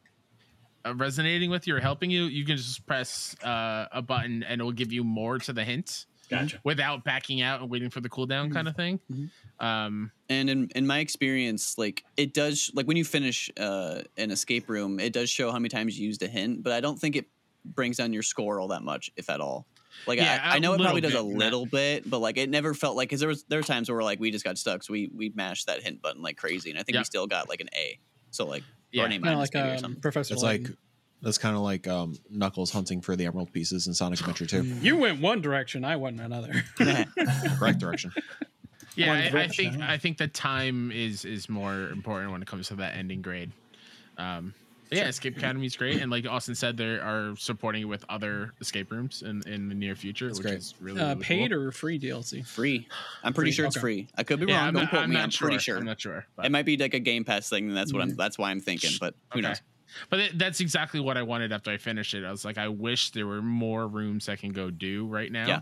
uh, 0.87 0.95
resonating 0.95 1.51
with 1.51 1.67
you 1.67 1.75
or 1.75 1.81
helping 1.81 2.11
you, 2.11 2.25
you 2.25 2.45
can 2.45 2.57
just 2.57 2.87
press 2.87 3.35
uh, 3.43 3.87
a 3.91 4.01
button, 4.01 4.45
and 4.45 4.61
it 4.61 4.65
will 4.65 4.71
give 4.71 4.93
you 4.93 5.03
more 5.03 5.39
to 5.41 5.53
the 5.53 5.65
hint 5.65 6.07
Gotcha. 6.29 6.61
without 6.63 7.03
backing 7.03 7.43
out 7.43 7.61
and 7.63 7.69
waiting 7.71 7.91
for 7.91 8.01
the 8.01 8.09
cooldown 8.09 8.53
kind 8.53 8.69
of 8.69 8.77
thing. 8.77 9.01
Mhm. 9.11 9.31
Um, 9.59 10.13
And 10.29 10.49
in 10.49 10.69
in 10.77 10.87
my 10.87 11.01
experience, 11.01 11.77
like 11.77 12.05
it 12.17 12.33
does, 12.33 12.71
like 12.75 12.87
when 12.87 12.97
you 12.97 13.05
finish 13.05 13.51
uh, 13.59 14.03
an 14.17 14.31
escape 14.31 14.69
room, 14.69 15.01
it 15.01 15.13
does 15.13 15.29
show 15.29 15.51
how 15.51 15.59
many 15.59 15.69
times 15.71 15.99
you 15.99 16.07
used 16.07 16.23
a 16.23 16.29
hint, 16.29 16.63
but 16.63 16.73
I 16.73 16.81
don't 16.81 16.99
think 17.01 17.17
it 17.17 17.27
brings 17.65 17.97
down 17.97 18.13
your 18.13 18.23
score 18.23 18.61
all 18.61 18.69
that 18.69 18.83
much, 18.83 19.11
if 19.17 19.29
at 19.29 19.41
all. 19.41 19.67
Like 20.07 20.19
Yeah, 20.19 20.41
I, 20.43 20.55
I 20.55 20.57
a 20.57 20.61
know 20.61 20.75
it 20.75 20.81
probably 20.81 21.01
does 21.01 21.13
little 21.13 21.27
a 21.27 21.31
bit, 21.31 21.39
yeah. 21.39 21.45
little 21.45 21.67
bit, 21.67 22.09
but 22.11 22.19
like 22.21 22.37
it 22.37 22.49
never 22.51 22.75
felt 22.75 22.97
like 22.97 23.09
because 23.09 23.21
there 23.21 23.29
was 23.29 23.45
there 23.49 23.59
were 23.59 23.65
times 23.65 23.89
where 23.89 23.97
we're 23.97 24.05
like 24.05 24.21
we 24.21 24.31
just 24.31 24.45
got 24.45 24.59
stuck, 24.59 24.83
so 24.83 24.93
we 24.93 25.11
we 25.15 25.31
mashed 25.35 25.67
that 25.67 25.83
hint 25.83 26.01
button 26.03 26.23
like 26.23 26.37
crazy, 26.37 26.71
and 26.71 26.79
I 26.79 26.83
think 26.83 26.97
we 26.99 27.05
still 27.05 27.27
got 27.27 27.49
like 27.49 27.61
an 27.61 27.69
A. 27.77 27.99
So 28.31 28.47
like 28.47 28.63
Yeah. 28.93 29.03
or 29.03 29.07
an 29.07 29.13
Kind 29.13 29.29
of 29.35 29.39
like 29.41 29.55
maybe 29.55 29.69
or 29.69 29.73
um, 29.73 29.79
something. 29.79 30.01
Professor. 30.01 30.35
It's 30.35 30.43
like 30.43 30.69
that's 31.23 31.37
kind 31.39 31.55
of 31.55 31.63
like 31.63 31.87
um, 31.87 32.17
Knuckles 32.31 32.71
hunting 32.71 33.01
for 33.03 33.15
the 33.15 33.27
emerald 33.27 33.53
pieces 33.53 33.87
in 33.87 33.93
Sonic 33.95 34.21
Adventure 34.21 34.47
2. 34.47 34.63
you 34.81 34.97
went 34.97 35.21
one 35.21 35.43
direction, 35.43 35.85
I 35.85 35.97
went 35.97 36.19
another. 36.19 36.65
Correct 37.59 37.79
direction. 37.79 38.11
yeah, 38.97 39.09
One 39.09 39.37
I, 39.37 39.45
I 39.45 39.49
think 39.49 39.75
huh? 39.77 39.87
I 39.87 39.99
think 39.99 40.17
the 40.19 40.29
time 40.29 40.91
is 40.93 41.25
is 41.25 41.49
more 41.49 41.89
important 41.91 42.33
when 42.33 42.41
it 42.43 42.49
comes 42.49 42.69
to 42.69 42.77
that 42.77 42.97
ending 42.97 43.21
grade. 43.23 43.53
Um, 44.17 44.55
but 44.55 44.60
yeah, 44.91 45.09
Escape 45.09 45.37
Academy 45.37 45.67
is 45.67 45.77
great, 45.77 46.01
and 46.03 46.11
like 46.11 46.27
Austin 46.27 46.55
said, 46.55 46.77
they 46.77 46.85
are 46.99 47.35
supporting 47.37 47.83
it 47.83 47.85
with 47.87 48.05
other 48.09 48.53
escape 48.61 48.91
rooms 48.91 49.23
in, 49.23 49.43
in 49.47 49.69
the 49.69 49.75
near 49.75 49.95
future, 49.95 50.27
That's 50.27 50.39
which 50.39 50.47
great. 50.47 50.59
is 50.59 50.75
really, 50.81 51.01
uh, 51.01 51.15
paid 51.21 51.51
cool. 51.53 51.61
or 51.69 51.73
free 51.73 51.99
DLC? 51.99 52.47
free. 52.47 52.89
I'm 53.23 53.33
pretty 53.33 53.51
Free, 53.51 53.57
sure 53.57 53.67
it's 53.67 53.77
okay. 53.77 53.81
free. 53.83 54.09
I 54.17 54.23
could 54.25 54.41
be 54.41 54.47
Yeah, 54.47 54.59
wrong. 54.59 54.69
I'm, 54.69 54.75
Don't 54.75 54.83
not, 54.85 54.91
quote 54.91 55.03
I'm 55.03 55.11
me. 55.11 55.15
not 55.17 55.23
I'm 55.25 55.31
sure. 55.31 55.49
pretty 55.49 55.61
sure. 55.63 55.77
I'm 55.77 55.85
not 55.85 56.01
sure. 56.01 56.27
But, 56.37 56.47
It 56.47 56.53
might 56.53 56.65
be 56.67 56.77
like 56.77 56.95
a 56.95 56.99
Game 57.01 57.25
Pass 57.25 57.49
thing, 57.49 57.69
and 57.69 57.77
that's 57.77 57.93
what 57.93 58.03
I'm. 58.03 58.17
That's 58.17 58.39
why 58.39 58.51
I'm 58.51 58.61
thinking. 58.61 58.91
But 59.01 59.15
who 59.33 59.39
Okay. 59.41 59.49
knows? 59.49 59.61
but 60.09 60.21
it, 60.21 60.39
that's 60.39 60.61
exactly 60.61 61.01
what 61.01 61.17
I 61.17 61.23
wanted 61.23 61.53
after 61.53 61.71
I 61.73 61.77
finished 61.77 62.15
it. 62.15 62.25
I 62.25 62.31
was 62.31 62.45
like, 62.45 62.59
I 62.59 62.69
wish 62.69 63.11
there 63.11 63.27
were 63.27 63.43
more 63.43 63.89
rooms 63.89 64.29
I 64.29 64.37
can 64.37 64.53
go 64.53 64.71
do 64.71 65.07
right 65.07 65.31
now. 65.33 65.47
Yeah. 65.49 65.61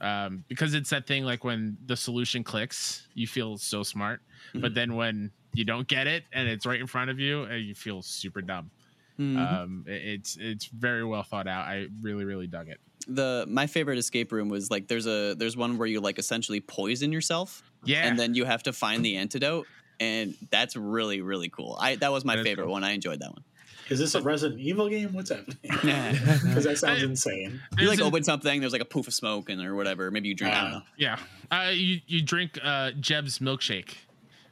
Um, 0.00 0.44
because 0.48 0.74
it's 0.74 0.90
that 0.90 1.06
thing 1.06 1.24
like 1.24 1.44
when 1.44 1.76
the 1.86 1.96
solution 1.96 2.42
clicks, 2.42 3.06
you 3.14 3.26
feel 3.26 3.58
so 3.58 3.82
smart, 3.82 4.22
but 4.54 4.72
Mhm. 4.72 4.74
then 4.74 4.94
when 4.94 5.30
you 5.54 5.64
don't 5.64 5.86
get 5.88 6.06
it 6.06 6.24
and 6.32 6.48
it's 6.48 6.64
right 6.64 6.80
in 6.80 6.86
front 6.86 7.10
of 7.10 7.18
you, 7.18 7.46
uh, 7.50 7.54
you 7.56 7.74
feel 7.74 8.00
super 8.02 8.40
dumb. 8.40 8.70
Mhm. 9.18 9.36
Um, 9.36 9.84
it- 9.86 10.02
it's 10.04 10.36
it's 10.40 10.66
very 10.66 11.04
well 11.04 11.22
thought 11.22 11.46
out. 11.46 11.66
I 11.68 11.88
really 12.00 12.24
really 12.24 12.46
dug 12.46 12.68
it. 12.68 12.80
the 13.06 13.46
my 13.48 13.66
favorite 13.66 13.96
escape 13.98 14.30
room 14.30 14.50
was 14.50 14.70
like 14.70 14.86
there's 14.86 15.06
a 15.06 15.34
there's 15.34 15.56
one 15.56 15.78
where 15.78 15.88
you 15.88 16.00
like 16.00 16.18
essentially 16.18 16.60
poison 16.60 17.10
yourself 17.10 17.62
Yeah, 17.82 18.06
and 18.06 18.18
then 18.18 18.34
you 18.34 18.44
have 18.44 18.62
to 18.64 18.74
find 18.74 19.02
the 19.02 19.16
antidote 19.16 19.66
and 19.98 20.34
that's 20.50 20.76
really 20.76 21.22
really 21.22 21.48
cool. 21.48 21.78
I 21.80 21.96
that 21.96 22.12
was 22.12 22.24
my 22.26 22.36
That 22.36 22.44
favorite 22.44 22.64
cool. 22.64 22.72
one. 22.72 22.84
I 22.84 22.90
enjoyed 22.92 23.20
that 23.20 23.32
one. 23.32 23.42
Is 23.90 23.98
this 23.98 24.14
a 24.14 24.22
Resident 24.22 24.60
Evil 24.60 24.88
game? 24.88 25.12
What's 25.12 25.30
happening? 25.30 25.58
Yeah. 25.84 26.12
Because 26.44 26.64
that 26.64 26.78
sounds 26.78 27.02
I- 27.02 27.06
insane. 27.06 27.60
You 27.78 27.88
like 27.88 27.98
an- 27.98 28.04
open 28.04 28.22
something, 28.24 28.60
there's 28.60 28.72
like 28.72 28.80
a 28.82 28.86
poof 28.86 29.06
of 29.08 29.14
smoke 29.14 29.50
and 29.50 29.60
or 29.62 29.74
whatever. 29.74 30.10
Maybe 30.10 30.28
you 30.28 30.34
drink. 30.34 30.54
I 30.54 30.60
don't 30.62 30.70
Uh, 30.72 30.78
know. 30.78 30.82
yeah. 30.96 31.18
Uh, 31.50 31.70
you 31.72 32.00
you 32.06 32.22
drink 32.22 32.58
uh, 32.62 32.92
Jeb's 33.00 33.38
milkshake. 33.40 33.94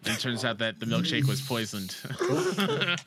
And 0.05 0.15
it 0.15 0.21
turns 0.21 0.45
out 0.45 0.59
that 0.59 0.79
the 0.79 0.87
milkshake 0.87 1.27
was 1.27 1.41
poisoned. 1.41 1.97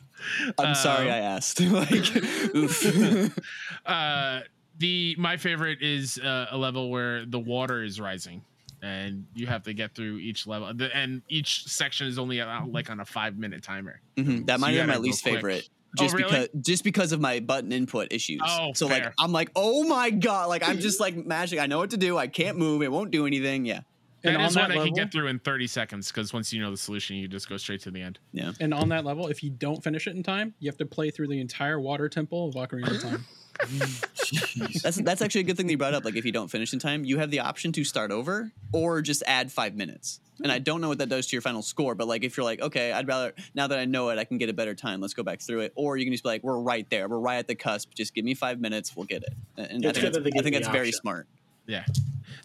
I'm 0.59 0.75
sorry 0.75 1.07
Um, 1.09 1.13
I 1.13 1.17
asked. 1.19 1.59
like, 1.59 2.15
oof. 2.55 3.39
uh 3.85 4.41
the 4.77 5.15
my 5.17 5.37
favorite 5.37 5.81
is 5.81 6.17
uh, 6.19 6.47
a 6.51 6.57
level 6.57 6.89
where 6.89 7.25
the 7.25 7.39
water 7.39 7.83
is 7.83 7.99
rising 7.99 8.43
and 8.81 9.25
you 9.35 9.45
have 9.47 9.63
to 9.63 9.73
get 9.73 9.93
through 9.95 10.17
each 10.17 10.47
level 10.47 10.73
The- 10.73 10.95
and 10.95 11.21
each 11.29 11.65
section 11.67 12.07
is 12.07 12.17
only 12.19 12.41
uh, 12.41 12.65
like 12.65 12.89
on 12.89 12.99
a 12.99 13.05
five 13.05 13.37
minute 13.37 13.63
timer 13.63 13.99
Mhm, 14.17 14.45
That 14.47 14.59
So 14.59 14.61
might 14.65 14.71
be 14.73 14.83
my 14.85 14.97
least 14.97 15.23
quick. 15.23 15.69
Favorite. 15.97 15.99
Oh, 15.99 16.03
Just 16.03 16.15
really? 16.15 16.47
because 16.47 16.63
just 16.65 16.83
because 16.83 17.11
of 17.11 17.21
my 17.21 17.39
button 17.39 17.71
input 17.71 18.11
issues. 18.11 18.41
Oh, 18.45 18.73
so 18.73 18.87
like. 18.87 19.11
I'm 19.19 19.31
like, 19.31 19.51
oh 19.55 19.83
my 19.83 20.09
god, 20.09 20.49
like 20.49 20.67
I'm 20.67 20.79
just 20.79 20.99
like 21.01 21.15
magic. 21.15 21.59
I 21.59 21.67
know 21.67 21.77
what 21.79 21.91
to 21.91 21.97
do. 21.97 22.17
I 22.17 22.27
can't 22.27 22.57
move. 22.57 22.81
It 22.81 22.91
won't 22.91 23.11
do 23.11 23.25
anything. 23.25 23.65
Yeah. 23.65 23.81
And 24.23 24.35
That 24.35 24.41
on 24.41 24.47
is 24.47 24.53
that 24.53 24.69
one 24.69 24.77
I 24.77 24.85
can 24.85 24.93
get 24.93 25.11
through 25.11 25.27
in 25.27 25.39
30 25.39 25.67
seconds 25.67 26.11
because 26.11 26.31
once 26.31 26.53
you 26.53 26.61
know 26.61 26.69
the 26.69 26.77
solution, 26.77 27.15
you 27.15 27.27
just 27.27 27.49
go 27.49 27.57
straight 27.57 27.81
to 27.81 27.91
the 27.91 28.01
end. 28.01 28.19
Yeah. 28.31 28.51
And 28.59 28.73
on 28.73 28.89
that 28.89 29.03
level, 29.03 29.27
if 29.27 29.41
you 29.41 29.49
don't 29.49 29.83
finish 29.83 30.05
it 30.05 30.15
in 30.15 30.21
time, 30.21 30.53
you 30.59 30.69
have 30.69 30.77
to 30.77 30.85
play 30.85 31.09
through 31.09 31.27
the 31.27 31.39
entire 31.39 31.79
water 31.79 32.07
temple 32.07 32.47
of 32.47 32.55
Ocarina 32.55 32.91
of 32.91 33.01
Time. 33.01 33.25
That's 34.81 34.97
that's 34.97 35.21
actually 35.21 35.41
a 35.41 35.43
good 35.43 35.57
thing 35.57 35.67
that 35.67 35.71
you 35.71 35.77
brought 35.77 35.93
up. 35.93 36.03
Like 36.05 36.15
if 36.15 36.25
you 36.25 36.31
don't 36.31 36.49
finish 36.49 36.73
in 36.73 36.79
time, 36.79 37.03
you 37.03 37.19
have 37.19 37.29
the 37.29 37.41
option 37.41 37.71
to 37.73 37.83
start 37.83 38.11
over 38.11 38.51
or 38.71 39.01
just 39.01 39.21
add 39.27 39.51
five 39.51 39.75
minutes. 39.75 40.19
And 40.43 40.51
I 40.51 40.59
don't 40.59 40.81
know 40.81 40.89
what 40.89 40.97
that 40.99 41.09
does 41.09 41.27
to 41.27 41.35
your 41.35 41.41
final 41.41 41.61
score, 41.61 41.95
but 41.95 42.07
like 42.07 42.23
if 42.23 42.37
you're 42.37 42.43
like, 42.43 42.61
okay, 42.61 42.91
I'd 42.91 43.07
rather 43.07 43.33
now 43.53 43.67
that 43.67 43.77
I 43.77 43.85
know 43.85 44.09
it, 44.09 44.17
I 44.17 44.23
can 44.23 44.37
get 44.37 44.49
a 44.49 44.53
better 44.53 44.75
time. 44.75 45.01
Let's 45.01 45.13
go 45.13 45.23
back 45.23 45.41
through 45.41 45.61
it. 45.61 45.73
Or 45.75 45.97
you 45.97 46.05
can 46.05 46.13
just 46.13 46.23
be 46.23 46.29
like, 46.29 46.43
we're 46.43 46.59
right 46.59 46.89
there, 46.89 47.07
we're 47.07 47.19
right 47.19 47.37
at 47.37 47.47
the 47.47 47.55
cusp. 47.55 47.93
Just 47.93 48.13
give 48.13 48.25
me 48.25 48.33
five 48.33 48.59
minutes, 48.59 48.95
we'll 48.95 49.05
get 49.05 49.23
it. 49.23 49.33
And 49.57 49.85
I 49.85 49.91
think 49.91 50.01
good 50.01 50.13
that's, 50.13 50.17
I 50.17 50.21
think 50.41 50.43
the 50.45 50.51
that's 50.51 50.67
very 50.67 50.91
smart. 50.91 51.27
Yeah. 51.67 51.85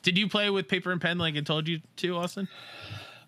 Did 0.03 0.19
you 0.19 0.29
play 0.29 0.51
with 0.51 0.69
paper 0.69 0.93
and 0.93 1.01
pen 1.01 1.19
like 1.19 1.37
I 1.37 1.41
told 1.41 1.69
you 1.69 1.81
to, 1.97 2.17
Austin? 2.17 2.49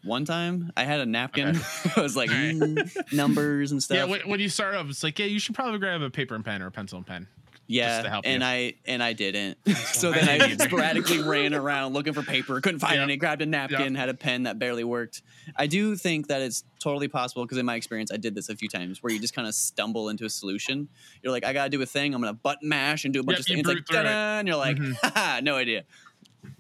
One 0.05 0.25
time, 0.25 0.73
I 0.77 0.85
had 0.85 1.01
a 1.01 1.07
napkin. 1.07 1.59
I 1.97 2.01
was 2.01 2.17
like 2.17 2.31
All 2.31 2.37
right. 2.37 2.55
mm, 2.55 3.13
numbers 3.13 3.73
and 3.73 3.83
stuff. 3.83 3.97
Yeah, 3.97 4.05
when, 4.05 4.21
when 4.23 4.41
you 4.41 4.49
start 4.49 4.77
off, 4.77 4.89
it's 4.89 5.03
like, 5.03 5.19
yeah, 5.19 5.27
you 5.27 5.41
should 5.41 5.55
probably 5.55 5.79
grab 5.81 6.03
a 6.03 6.11
paper 6.11 6.35
and 6.35 6.45
pen 6.45 6.63
or 6.63 6.69
a 6.69 6.71
pencil 6.71 6.99
and 6.99 7.07
pen. 7.07 7.27
Yeah, 7.71 8.01
to 8.03 8.09
help 8.09 8.25
and 8.27 8.41
you. 8.43 8.49
I 8.49 8.75
and 8.87 9.03
I 9.03 9.13
didn't. 9.13 9.59
so 9.93 10.11
then 10.11 10.27
I 10.27 10.39
didn't 10.39 10.61
sporadically 10.63 11.21
ran 11.23 11.53
around 11.53 11.93
looking 11.93 12.15
for 12.15 12.23
paper, 12.23 12.59
couldn't 12.63 12.81
find 12.81 12.95
Yep. 12.95 13.03
any. 13.03 13.17
Grabbed 13.19 13.43
a 13.43 13.47
napkin, 13.47 13.95
had 13.95 14.09
a 14.09 14.15
pen 14.15 14.45
that 14.45 14.59
barely 14.59 14.85
worked. 14.85 15.21
I 15.55 15.67
do 15.67 15.95
think 15.95 16.29
that 16.29 16.41
it's 16.41 16.65
totally 16.81 17.09
possible 17.09 17.45
because 17.45 17.59
in 17.59 17.67
my 17.67 17.75
experience, 17.75 18.11
I 18.11 18.17
did 18.17 18.35
this 18.35 18.49
a 18.49 18.57
few 18.57 18.71
times 18.71 19.03
where 19.03 19.13
you 19.13 19.21
just 19.21 19.35
kind 19.35 19.47
of 19.47 19.55
stumble 19.55 20.09
into 20.09 20.25
a 20.25 20.31
solution. 20.31 20.89
You're 21.23 21.31
like, 21.33 21.45
I 21.45 21.53
gotta 21.53 21.69
do 21.69 21.83
a 21.83 21.87
thing. 21.87 22.15
I'm 22.15 22.23
gonna 22.23 22.33
button 22.33 22.69
mash 22.71 23.05
and 23.05 23.13
do 23.13 23.21
a 23.21 23.23
bunch 23.23 23.37
Yep, 23.39 23.41
of 23.41 23.47
things. 23.47 23.67
Like, 23.67 23.77
brute 23.87 23.91
it. 23.91 23.95
ta-da, 24.05 24.39
and 24.39 24.49
you're 24.49 24.57
like, 24.57 24.79
Mhm. 24.79 24.97
haha, 25.03 25.41
no 25.41 25.57
idea. 25.57 25.85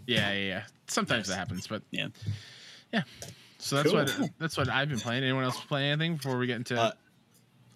Yeah, 0.06 0.30
yeah, 0.32 0.44
yeah. 0.46 0.62
Sometimes 0.88 1.28
that 1.28 1.36
happens, 1.36 1.66
but 1.66 1.82
Yeah. 1.90 2.08
yeah. 2.92 3.02
So 3.58 3.76
that's 3.76 3.88
Cool. 3.88 3.98
what 4.04 4.30
that's 4.38 4.56
what 4.58 4.68
I've 4.68 4.88
been 4.90 5.00
playing. 5.00 5.22
Anyone 5.24 5.44
else 5.44 5.58
play 5.62 5.90
anything 5.90 6.16
before 6.16 6.36
we 6.36 6.46
get 6.46 6.56
into? 6.56 6.78
Uh, 6.78 6.92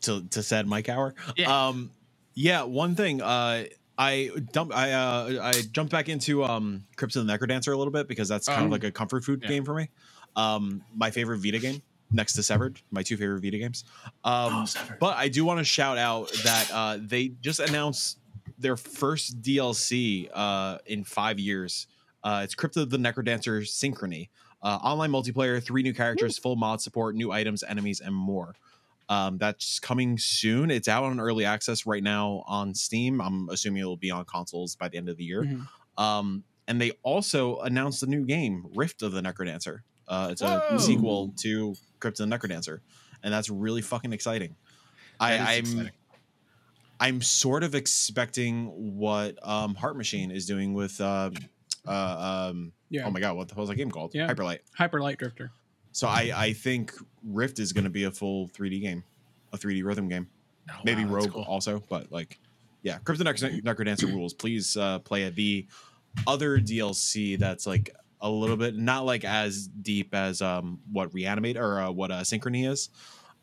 to 0.03 0.23
to 0.31 0.43
said 0.43 0.67
Mike 0.67 0.89
hour. 0.91 1.15
Yeah. 1.37 1.69
Um, 1.69 1.91
yeah. 2.35 2.63
One 2.63 2.95
thing. 2.95 3.21
Uh, 3.23 3.65
I 3.99 4.31
dump. 4.53 4.75
I 4.75 4.93
uh, 4.93 5.41
I 5.43 5.53
jumped 5.71 5.93
back 5.93 6.09
into 6.09 6.43
um, 6.45 6.85
Crypt 6.97 7.15
of 7.17 7.27
the 7.27 7.33
Necrodancer 7.33 7.73
a 7.73 7.77
little 7.77 7.93
bit 7.93 8.09
because 8.09 8.29
that's 8.29 8.47
kind 8.49 8.63
Oh. 8.63 8.67
of 8.67 8.71
like 8.73 8.85
a 8.85 8.91
comfort 8.91 9.25
food 9.25 9.41
Yeah. 9.43 9.49
game 9.49 9.65
for 9.65 9.75
me. 9.75 9.91
Um, 10.35 10.83
my 10.95 11.11
favorite 11.11 11.39
Vita 11.39 11.59
game 11.59 11.83
next 12.11 12.33
to 12.35 12.43
Severed. 12.43 12.81
My 12.91 13.03
two 13.03 13.17
favorite 13.17 13.43
Vita 13.43 13.59
games. 13.59 13.85
Um, 14.25 14.65
Oh, 14.67 14.67
but 14.99 15.17
I 15.17 15.29
do 15.29 15.45
want 15.45 15.59
to 15.59 15.65
shout 15.65 15.99
out 15.99 16.33
that 16.45 16.71
uh, 16.73 16.99
they 17.01 17.29
just 17.41 17.61
announced 17.61 18.19
their 18.59 18.77
first 18.77 19.43
DLC 19.43 20.29
uh, 20.33 20.79
in 20.87 21.05
five 21.05 21.39
years. 21.39 21.87
Uh, 22.25 22.41
it's 22.45 22.55
Crypt 22.55 22.77
of 22.77 22.89
the 22.91 22.97
Necrodancer 22.99 23.61
Synchrony. 23.63 24.29
Uh, 24.63 24.79
online 24.83 25.11
multiplayer, 25.11 25.63
three 25.63 25.83
new 25.83 25.93
characters, 25.93 26.39
full 26.39 26.55
mod 26.57 26.81
support, 26.81 27.15
new 27.17 27.31
items, 27.33 27.63
enemies, 27.65 28.01
and 28.01 28.15
more. 28.15 28.55
Um, 29.09 29.37
that's 29.39 29.79
coming 29.79 30.17
soon. 30.17 30.71
It's 30.71 30.89
out 30.89 31.05
on 31.05 31.21
early 31.21 31.45
access 31.45 31.87
right 31.87 32.03
now 32.03 32.45
on 32.47 32.75
Steam. 32.75 33.21
I'm 33.21 33.49
assuming 33.51 33.81
it'll 33.81 33.97
be 33.97 34.11
on 34.11 34.25
consoles 34.25 34.77
by 34.77 34.89
the 34.89 34.97
end 34.97 35.09
of 35.09 35.17
the 35.17 35.25
year. 35.25 35.43
Mhm. 35.43 35.67
Um, 36.03 36.45
and 36.69 36.81
they 36.81 36.93
also 37.03 37.59
announced 37.59 38.03
a 38.03 38.07
new 38.07 38.25
game, 38.25 38.67
Rift 38.75 39.03
of 39.03 39.13
the 39.13 39.21
Necrodancer. 39.21 39.81
Uh, 40.09 40.29
it's 40.31 40.41
a 40.41 40.61
Whoa. 40.61 40.79
sequel 40.79 41.35
to 41.39 41.75
Crypt 42.01 42.21
of 42.21 42.29
the 42.29 42.37
Necrodancer, 42.37 42.81
and 43.23 43.33
that's 43.35 43.51
really 43.51 43.83
fucking 43.83 44.13
exciting. 44.13 44.57
I, 45.21 45.59
is 45.59 45.75
I'm. 45.75 45.91
I'm 47.01 47.21
sort 47.21 47.65
of 47.65 47.75
expecting 47.75 48.97
what 48.97 49.37
um, 49.47 49.75
Heart 49.75 49.97
Machine 49.97 50.31
is 50.31 50.47
doing 50.47 50.73
with. 50.73 51.01
Uh, 51.01 51.31
uh, 51.87 52.51
um, 52.51 52.73
Yeah. 52.91 53.07
Oh 53.07 53.11
my 53.11 53.19
god, 53.19 53.37
what 53.37 53.49
the 53.49 53.55
hell 53.55 53.63
was 53.63 53.71
that 53.71 53.75
game 53.75 53.91
called? 53.91 54.15
Yeah. 54.15 54.29
Hyperlight. 54.29 54.61
Hyper 54.77 55.01
Light 55.01 55.19
Drifter. 55.19 55.51
So 55.93 56.09
I 56.09 56.33
I 56.35 56.53
think 56.53 56.93
Rift 57.25 57.59
is 57.59 57.73
going 57.73 57.85
to 57.85 57.91
be 57.91 58.05
a 58.05 58.11
full 58.11 58.49
3D 58.49 58.81
game, 58.81 59.05
a 59.53 59.59
3D 59.59 59.85
rhythm 59.85 60.09
game. 60.09 60.29
Oh, 60.71 60.75
Maybe 60.85 61.05
wow, 61.05 61.11
Rogue 61.13 61.33
cool. 61.33 61.43
also, 61.43 61.83
but 61.89 62.11
like, 62.13 62.39
yeah, 62.83 62.99
Crypt 62.99 63.21
of 63.21 63.27
Necro- 63.27 63.63
Necrodancer 63.63 64.13
rules. 64.13 64.33
Please 64.33 64.77
uh, 64.77 65.01
play 65.01 65.25
it. 65.25 65.35
The 65.35 65.67
other 66.27 66.59
DLC 66.59 67.39
that's 67.39 67.67
like 67.67 67.91
a 68.21 68.31
little 68.31 68.57
bit 68.57 68.77
not 68.77 69.05
like 69.05 69.25
as 69.25 69.67
deep 69.67 70.15
as 70.15 70.41
um 70.41 70.79
what 70.93 71.13
Reanimate 71.13 71.57
or 71.57 71.81
uh, 71.81 71.91
what 71.91 72.11
uh, 72.11 72.21
Synchrony 72.21 72.69
is. 72.71 72.91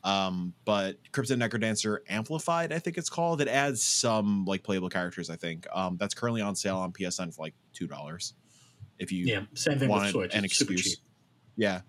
Um, 0.02 0.54
but 0.64 0.96
Crypt 1.12 1.30
of 1.30 1.38
the 1.40 1.46
Necrodancer 1.46 1.98
Amplified, 2.08 2.72
I 2.72 2.80
think 2.80 2.98
it's 2.98 3.10
called. 3.10 3.42
It 3.42 3.50
adds 3.50 3.84
some 3.84 4.46
like 4.46 4.64
playable 4.64 4.88
characters. 4.90 5.30
I 5.30 5.36
think 5.36 5.68
um, 5.74 5.98
that's 5.98 6.14
currently 6.14 6.42
on 6.42 6.56
sale 6.56 6.78
on 6.78 6.94
PSN 6.94 7.36
for 7.36 7.42
like 7.44 7.54
two 7.74 7.86
dollars. 7.86 8.34
If 8.98 9.12
you 9.12 9.26
Yeah, 9.26 9.42
same 9.56 9.78
thing 9.78 9.90
with 9.90 10.10
Switch. 10.12 10.34
an 10.34 10.46
It's 10.46 10.58
super 10.58 10.72
excuse. 10.74 10.96
cheap. 10.96 11.04
Yeah. 11.58 11.82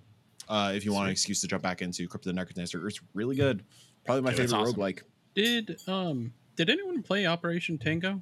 Uh, 0.50 0.72
if 0.74 0.84
you 0.84 0.92
want 0.92 1.06
an 1.06 1.12
excuse 1.12 1.40
to 1.40 1.46
jump 1.46 1.62
back 1.62 1.80
into 1.80 2.06
Crypt 2.08 2.26
of 2.26 2.34
the 2.34 2.40
Necrodancer, 2.42 2.84
it's 2.86 3.00
really 3.14 3.36
good. 3.36 3.62
Probably 4.04 4.20
my 4.22 4.30
Yeah, 4.32 4.36
favorite 4.36 4.56
awesome. 4.58 4.74
roguelike. 4.74 5.02
Did 5.34 5.78
um 5.86 6.32
did 6.56 6.68
anyone 6.68 7.02
play 7.02 7.24
Operation 7.26 7.78
Tango? 7.78 8.20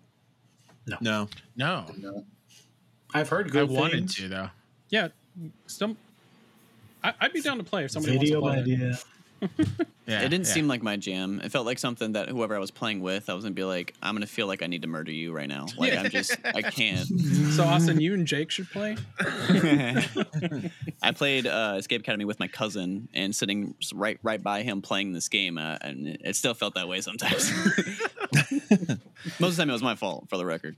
No. 0.87 1.29
No, 1.57 1.87
No. 1.99 2.25
I've 3.15 3.29
heard 3.31 3.51
good 3.51 3.63
I 3.63 3.67
good 3.67 3.75
wanted 3.77 3.93
things. 3.97 4.15
to 4.17 4.29
though. 4.29 4.51
Yeah, 4.91 5.09
some. 5.67 5.97
I, 7.03 7.15
I'd 7.21 7.33
be 7.33 7.41
down 7.41 7.57
to 7.59 7.65
play 7.65 7.85
if 7.85 7.91
somebody 7.93 8.19
Video 8.19 8.41
wants 8.41 8.69
to 8.69 8.77
play. 8.77 8.87
it. 8.89 9.05
Idea. 9.43 9.67
Yeah, 10.09 10.21
it 10.21 10.31
didn't 10.31 10.47
yeah. 10.47 10.53
seem 10.55 10.69
like 10.69 10.83
my 10.83 10.97
jam. 10.97 11.39
It 11.45 11.53
felt 11.53 11.67
like 11.67 11.79
something 11.79 12.13
that 12.13 12.31
whoever 12.31 12.57
I 12.57 12.59
was 12.59 12.71
playing 12.71 13.03
with, 13.03 13.29
I 13.29 13.35
was 13.35 13.45
gonna 13.45 13.55
be 13.55 13.65
like, 13.65 13.93
I'm 14.03 14.15
gonna 14.15 14.27
feel 14.27 14.47
like 14.47 14.63
I 14.63 14.67
need 14.67 14.81
to 14.81 14.89
murder 14.89 15.13
you 15.13 15.35
right 15.35 15.47
now. 15.47 15.67
Like 15.77 15.93
I'm 15.93 16.09
just, 16.09 16.35
I 16.47 16.63
can't. 16.63 17.07
So 17.53 17.63
Austin, 17.63 18.01
you 18.01 18.15
and 18.15 18.27
Jake 18.27 18.51
should 18.51 18.71
play. 18.71 18.97
I 21.03 21.13
played 21.15 21.47
uh, 21.47 21.75
Escape 21.77 22.01
Academy 22.01 22.25
with 22.25 22.41
my 22.41 22.49
cousin 22.49 23.11
and 23.13 23.37
sitting 23.37 23.75
right 23.93 24.19
right 24.23 24.43
by 24.43 24.63
him 24.63 24.81
playing 24.81 25.13
this 25.13 25.29
game, 25.29 25.59
uh, 25.59 25.77
and 25.83 26.09
it- 26.09 26.23
it 26.25 26.37
still 26.37 26.55
felt 26.55 26.75
that 26.77 26.89
way 26.89 27.03
sometimes. 27.03 27.51
Most 29.39 29.53
of 29.53 29.57
the 29.57 29.57
time, 29.59 29.69
it 29.69 29.73
was 29.75 29.83
my 29.83 29.95
fault, 29.95 30.29
for 30.31 30.39
the 30.39 30.47
record. 30.47 30.75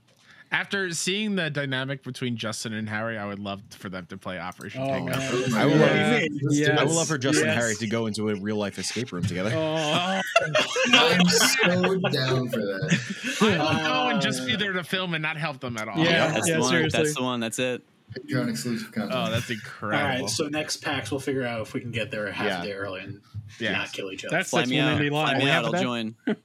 After 0.53 0.89
seeing 0.91 1.35
the 1.37 1.49
dynamic 1.49 2.03
between 2.03 2.35
Justin 2.35 2.73
and 2.73 2.89
Harry, 2.89 3.17
I 3.17 3.25
would 3.25 3.39
love 3.39 3.61
for 3.69 3.87
them 3.87 4.05
to 4.07 4.17
play 4.17 4.37
Operation 4.37 4.81
Oh, 4.81 4.87
Tango. 4.87 5.11
man. 5.11 5.53
I 5.55 5.65
would 5.65 5.75
Yeah. 5.75 5.85
love, 5.85 6.21
Let's 6.43 6.57
Yes. 6.57 6.79
I 6.79 6.83
would 6.83 6.93
love 6.93 7.07
for 7.07 7.17
Justin 7.17 7.47
and 7.47 7.57
Harry 7.57 7.75
to 7.75 7.87
go 7.87 8.05
into 8.07 8.29
a 8.29 8.35
real 8.35 8.57
life 8.57 8.77
escape 8.77 9.13
room 9.13 9.23
together. 9.23 9.51
Oh, 9.55 10.21
I'm 10.93 11.25
so 11.25 11.97
down 12.09 12.49
for 12.49 12.59
that. 12.59 12.99
I 13.41 13.45
would 13.75 13.83
go 13.83 14.07
and 14.09 14.21
just 14.21 14.45
be 14.45 14.57
there 14.57 14.73
to 14.73 14.83
film 14.83 15.13
and 15.13 15.21
not 15.21 15.37
help 15.37 15.61
them 15.61 15.77
at 15.77 15.87
all. 15.87 15.97
Yeah. 15.97 16.31
That's 16.33 16.47
yeah, 16.49 16.55
the 16.55 16.59
one. 16.61 16.69
seriously. 16.69 16.97
That's 17.03 17.15
the 17.15 17.23
one. 17.23 17.39
That's 17.39 17.59
it. 17.59 17.81
Patreon 18.11 18.49
exclusive 18.49 18.91
content. 18.91 19.13
Oh, 19.15 19.31
that's 19.31 19.49
incredible. 19.49 20.03
All 20.03 20.09
right, 20.21 20.29
so 20.29 20.47
next 20.49 20.77
packs 20.83 21.11
we'll 21.11 21.21
figure 21.21 21.45
out 21.45 21.61
if 21.61 21.73
we 21.73 21.79
can 21.79 21.91
get 21.91 22.11
there 22.11 22.27
a 22.27 22.33
half 22.33 22.45
Yeah. 22.45 22.61
a 22.61 22.65
day 22.65 22.73
early 22.73 22.99
and 22.99 23.21
Yeah. 23.57 23.71
not 23.71 23.93
kill 23.93 24.11
each 24.11 24.25
other. 24.25 24.35
that's 24.35 24.49
Fly 24.49 24.63
six 24.63 24.69
me 24.69 24.79
out. 24.79 24.99
indie 24.99 25.07
Fly 25.07 25.37
me 25.37 25.49
out. 25.49 25.63
I'll 25.63 25.71
that? 25.71 25.81
join. 25.81 26.15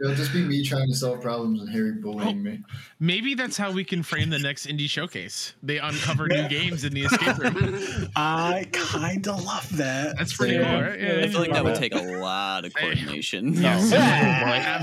It'll 0.00 0.14
just 0.14 0.32
be 0.32 0.44
me 0.44 0.62
trying 0.62 0.88
to 0.88 0.94
solve 0.94 1.22
problems 1.22 1.60
and 1.62 1.70
Harry 1.70 1.92
bullying 1.92 2.42
me. 2.42 2.60
Oh, 2.62 2.74
maybe 3.00 3.34
that's 3.34 3.56
how 3.56 3.72
we 3.72 3.82
can 3.82 4.02
frame 4.02 4.28
the 4.28 4.38
next 4.38 4.66
indie 4.66 4.88
showcase. 4.90 5.54
They 5.62 5.78
uncover 5.78 6.28
new 6.28 6.46
games 6.48 6.84
in 6.84 6.92
the 6.92 7.04
escape 7.04 7.38
room. 7.38 8.08
I 8.16 8.66
kind 8.72 9.26
of 9.26 9.42
love 9.44 9.74
that. 9.78 10.18
That's 10.18 10.36
pretty 10.36 10.56
Yeah. 10.56 10.70
cool, 10.70 10.82
right? 10.82 11.00
Yeah. 11.00 11.20
I 11.24 11.28
feel 11.28 11.40
like 11.40 11.52
that 11.52 11.64
would 11.64 11.76
take 11.76 11.94
a 11.94 12.18
lot 12.18 12.64
of 12.66 12.74
coordination. 12.74 13.54
Yes. 13.54 13.90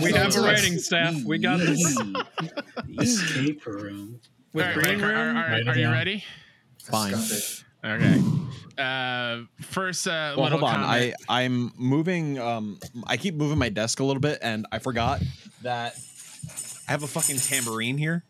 We 0.03 0.11
have 0.13 0.35
a 0.35 0.41
writing 0.41 0.79
staff. 0.79 1.15
We 1.23 1.37
got 1.37 1.59
this. 1.59 1.95
Escape 2.99 3.65
room. 3.67 4.19
With 4.53 4.65
All 4.65 4.71
right, 4.75 4.83
green 4.83 5.01
Mike, 5.01 5.09
are, 5.09 5.13
room. 5.13 5.37
are- 5.37 5.45
are- 5.45 5.69
are 5.73 5.77
you 5.77 5.89
ready? 5.91 6.23
Fine. 6.83 7.15
Escape. 7.83 8.01
Okay. 8.01 8.21
Uh, 8.77 9.43
first, 9.61 10.07
uh, 10.07 10.33
Well, 10.35 10.45
little 10.45 10.59
hold 10.59 10.71
on. 10.71 10.75
comment. 10.83 11.13
I 11.29 11.41
I'm 11.45 11.71
moving. 11.77 12.39
Um, 12.39 12.79
I 13.05 13.17
keep 13.17 13.35
moving 13.35 13.57
my 13.57 13.69
desk 13.69 13.99
a 13.99 14.03
little 14.03 14.21
bit, 14.21 14.39
and 14.41 14.65
I 14.71 14.79
forgot 14.79 15.21
that 15.61 15.93
I 16.87 16.91
have 16.91 17.03
a 17.03 17.07
fucking 17.07 17.37
tambourine 17.37 17.97
here. 17.97 18.23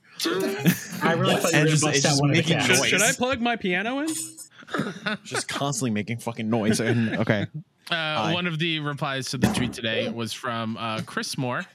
I 1.01 1.13
really 1.17 1.35
thought 1.37 1.51
you 1.53 1.59
were 1.59 1.65
going 1.65 1.67
just- 1.67 1.83
to 1.83 1.89
bust 1.91 2.05
out 2.05 2.19
one 2.19 2.29
of 2.31 2.35
the 2.35 2.43
cats. 2.43 2.65
Should, 2.65 2.85
should 2.85 3.01
I 3.01 3.11
plug 3.13 3.41
my 3.41 3.55
piano 3.55 3.99
in? 3.99 4.07
Just 5.23 5.47
constantly 5.49 5.91
making 5.91 6.17
fucking 6.17 6.49
noise. 6.49 6.79
And 6.79 7.17
okay, 7.17 7.47
Uh, 7.91 8.31
one 8.31 8.47
of 8.47 8.59
the 8.59 8.79
replies 8.79 9.29
to 9.31 9.37
the 9.37 9.47
tweet 9.47 9.73
today 9.73 10.09
was 10.09 10.33
from 10.33 10.77
uh, 10.77 11.01
Chris 11.05 11.37
Moore 11.37 11.65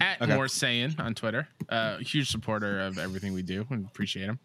at 0.00 0.20
Okay. 0.22 0.34
More 0.34 0.48
Saying 0.48 0.96
on 0.98 1.14
Twitter. 1.14 1.48
Uh, 1.68 1.98
huge 1.98 2.30
supporter 2.30 2.80
of 2.80 2.98
everything 2.98 3.32
we 3.32 3.42
do 3.42 3.66
and 3.70 3.86
appreciate 3.86 4.26
him. 4.26 4.38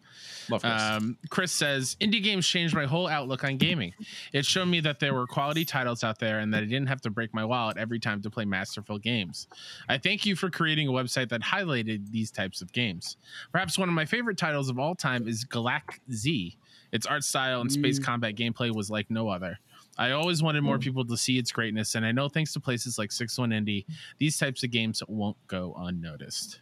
love 0.50 0.62
this. 0.62 0.82
Um, 0.82 1.18
Chris 1.30 1.52
says, 1.52 1.96
Indie 2.00 2.22
games 2.22 2.48
changed 2.48 2.76
my 2.76 2.86
whole 2.86 3.08
outlook 3.08 3.44
on 3.44 3.58
gaming. 3.58 3.94
It 4.34 4.46
showed 4.46 4.66
me 4.66 4.80
that 4.82 5.00
there 5.00 5.14
were 5.14 5.26
quality 5.28 5.66
titles 5.66 6.04
out 6.04 6.20
there 6.20 6.40
and 6.40 6.54
that 6.54 6.64
I 6.64 6.66
didn't 6.66 6.88
have 6.88 7.02
to 7.02 7.10
break 7.10 7.34
my 7.34 7.46
wallet 7.46 7.78
every 7.78 8.00
time 8.00 8.22
to 8.22 8.30
play 8.30 8.46
masterful 8.46 8.98
games. 8.98 9.48
I 9.90 9.98
thank 9.98 10.26
you 10.26 10.36
for 10.36 10.50
creating 10.50 10.88
a 10.88 10.92
website 10.92 11.30
that 11.30 11.42
highlighted 11.42 12.12
these 12.12 12.32
types 12.32 12.62
of 12.62 12.72
games. 12.74 13.18
Perhaps 13.52 13.78
one 13.78 13.90
of 13.90 13.96
my 13.96 14.06
favorite 14.06 14.38
titles 14.38 14.70
of 14.70 14.78
all 14.80 14.96
time 14.96 15.28
is 15.28 15.46
Galak 15.46 16.00
Z. 16.12 16.58
Its 16.92 17.06
art 17.08 17.24
style 17.24 17.62
and 17.62 17.72
space 17.72 17.98
combat 17.98 18.36
gameplay 18.36 18.74
was 18.74 18.92
like 18.92 19.10
no 19.10 19.28
other. 19.30 19.60
I 19.98 20.12
always 20.12 20.42
wanted 20.42 20.62
more 20.62 20.80
people 20.80 21.06
to 21.06 21.16
see 21.18 21.38
its 21.38 21.52
greatness, 21.52 21.96
and 21.96 22.06
I 22.06 22.12
know 22.12 22.28
thanks 22.28 22.54
to 22.54 22.60
places 22.60 22.98
like 22.98 23.12
Six 23.12 23.38
One 23.38 23.52
Indie, 23.52 23.86
these 24.18 24.38
types 24.38 24.64
of 24.64 24.72
games 24.72 25.04
won't 25.08 25.38
go 25.48 25.76
unnoticed. 25.78 26.60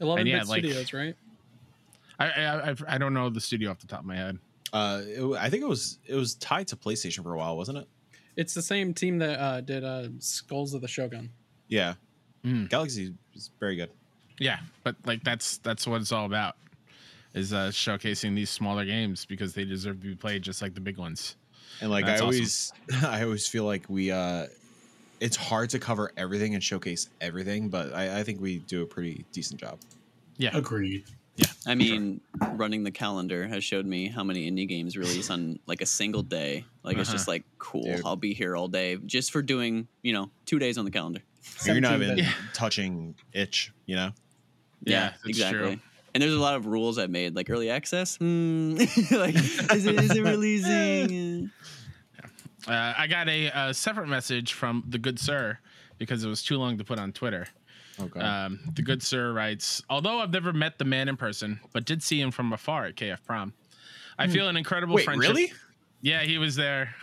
Eleven 0.00 0.26
yeah, 0.26 0.38
bit 0.40 0.48
like- 0.48 0.64
studios, 0.64 0.92
right? 0.92 1.16
I, 2.18 2.26
I 2.30 2.70
I- 2.70 2.76
I 2.88 2.98
don't 2.98 3.14
know 3.14 3.28
the 3.30 3.40
studio 3.40 3.70
off 3.70 3.80
the 3.80 3.86
top 3.86 4.00
of 4.00 4.06
my 4.06 4.16
head. 4.16 4.38
Uh, 4.72 5.02
it, 5.04 5.24
I 5.38 5.50
think 5.50 5.62
it 5.62 5.68
was 5.68 5.98
it 6.06 6.14
was 6.14 6.34
tied 6.36 6.68
to 6.68 6.76
PlayStation 6.76 7.22
for 7.24 7.34
a 7.34 7.38
while, 7.38 7.56
wasn't 7.56 7.78
it? 7.78 7.88
It's 8.36 8.54
the 8.54 8.62
same 8.62 8.94
team 8.94 9.18
that 9.18 9.40
uh, 9.40 9.60
did 9.62 9.82
uh, 9.84 10.08
Skulls 10.20 10.72
of 10.74 10.80
the 10.80 10.88
Shogun. 10.88 11.30
Yeah. 11.68 11.94
Mm. 12.44 12.68
Galak 12.70 12.88
Z 12.90 13.12
is 13.34 13.50
very 13.58 13.74
good. 13.76 13.90
Yeah, 14.38 14.60
but 14.84 14.94
like 15.04 15.24
that's 15.24 15.58
that's 15.58 15.86
what 15.86 16.00
it's 16.00 16.12
all 16.12 16.24
about. 16.26 16.56
Is 17.34 17.52
uh, 17.52 17.68
showcasing 17.68 18.34
these 18.34 18.48
smaller 18.50 18.84
games 18.84 19.24
because 19.24 19.52
they 19.54 19.64
deserve 19.64 20.00
to 20.00 20.06
be 20.06 20.14
played 20.14 20.42
just 20.42 20.62
like 20.62 20.74
the 20.74 20.80
big 20.80 20.96
ones. 20.98 21.36
And 21.80 21.90
like 21.90 22.04
That's 22.06 22.20
I 22.20 22.24
awesome. 22.26 22.36
always 22.36 22.72
I 23.04 23.22
always 23.24 23.46
feel 23.48 23.64
like 23.64 23.84
we 23.88 24.10
uh 24.10 24.46
it's 25.20 25.36
hard 25.36 25.70
to 25.70 25.78
cover 25.78 26.12
everything 26.16 26.54
and 26.54 26.62
showcase 26.64 27.08
everything, 27.20 27.68
but 27.68 27.92
I, 27.94 28.20
I 28.20 28.22
think 28.22 28.40
we 28.40 28.58
do 28.60 28.82
a 28.82 28.86
pretty 28.86 29.24
decent 29.32 29.60
job. 29.60 29.78
Yeah, 30.38 30.56
Agreed. 30.56 31.04
Yeah. 31.36 31.46
I 31.66 31.74
mean, 31.74 32.20
running 32.52 32.84
the 32.84 32.90
calendar 32.90 33.46
has 33.46 33.62
showed 33.62 33.86
me 33.86 34.08
how 34.08 34.24
many 34.24 34.50
indie 34.50 34.66
games 34.68 34.96
release 34.96 35.30
on 35.30 35.58
like 35.66 35.80
a 35.82 35.86
single 35.86 36.22
day. 36.22 36.64
Like 36.82 36.96
it's 36.98 37.08
Uh-huh. 37.08 37.16
just 37.16 37.28
like 37.28 37.44
cool. 37.58 37.84
Dude. 37.84 38.02
I'll 38.04 38.16
be 38.16 38.32
here 38.34 38.56
all 38.56 38.68
day 38.68 38.96
just 39.06 39.30
for 39.30 39.42
doing 39.42 39.88
you 40.02 40.12
know 40.12 40.30
two 40.46 40.58
days 40.58 40.76
on 40.78 40.84
the 40.86 40.90
calendar. 40.90 41.20
You're 41.64 41.80
not 41.80 42.00
even. 42.00 42.18
Yeah. 42.18 42.32
touching 42.54 43.14
itch, 43.32 43.72
you 43.86 43.96
know? 43.96 44.10
Yeah, 44.82 45.10
that's 45.10 45.24
exactly. 45.26 45.58
true. 45.76 45.80
And 46.14 46.22
there's 46.22 46.34
a 46.34 46.40
lot 46.40 46.56
of 46.56 46.66
rules 46.66 46.98
I've 46.98 47.10
made, 47.10 47.36
like 47.36 47.48
early 47.50 47.70
access. 47.70 48.16
Hmm. 48.16 48.76
like, 49.10 49.34
is 49.34 49.86
it, 49.86 50.00
is 50.00 50.16
it 50.16 50.22
releasing? 50.22 51.50
Uh, 52.68 52.92
I 52.94 53.06
got 53.06 53.26
a, 53.26 53.48
uh 53.48 53.72
separate 53.72 54.06
message 54.06 54.52
from 54.52 54.84
the 54.86 54.98
good 54.98 55.18
sir 55.18 55.58
because 55.96 56.22
it 56.24 56.28
was 56.28 56.42
too 56.42 56.58
long 56.58 56.76
to 56.76 56.84
put 56.84 56.98
on 56.98 57.10
Twitter. 57.10 57.46
Okay. 57.98 58.20
Um, 58.20 58.60
the 58.74 58.82
good 58.82 59.02
sir 59.02 59.32
writes, 59.32 59.82
although 59.88 60.18
I've 60.20 60.30
never 60.30 60.52
met 60.52 60.78
the 60.78 60.84
man 60.84 61.08
in 61.08 61.16
person, 61.16 61.58
but 61.72 61.86
did 61.86 62.02
see 62.02 62.20
him 62.20 62.30
from 62.30 62.52
afar 62.52 62.84
at 62.84 62.96
KF 62.96 63.24
Prom. 63.24 63.54
I 64.18 64.26
feel 64.28 64.46
an 64.46 64.58
incredible 64.58 64.96
Wait, 64.96 65.06
friendship. 65.06 65.34
really? 65.34 65.52
Yeah, 66.02 66.22
he 66.22 66.36
was 66.36 66.54
there. 66.54 66.94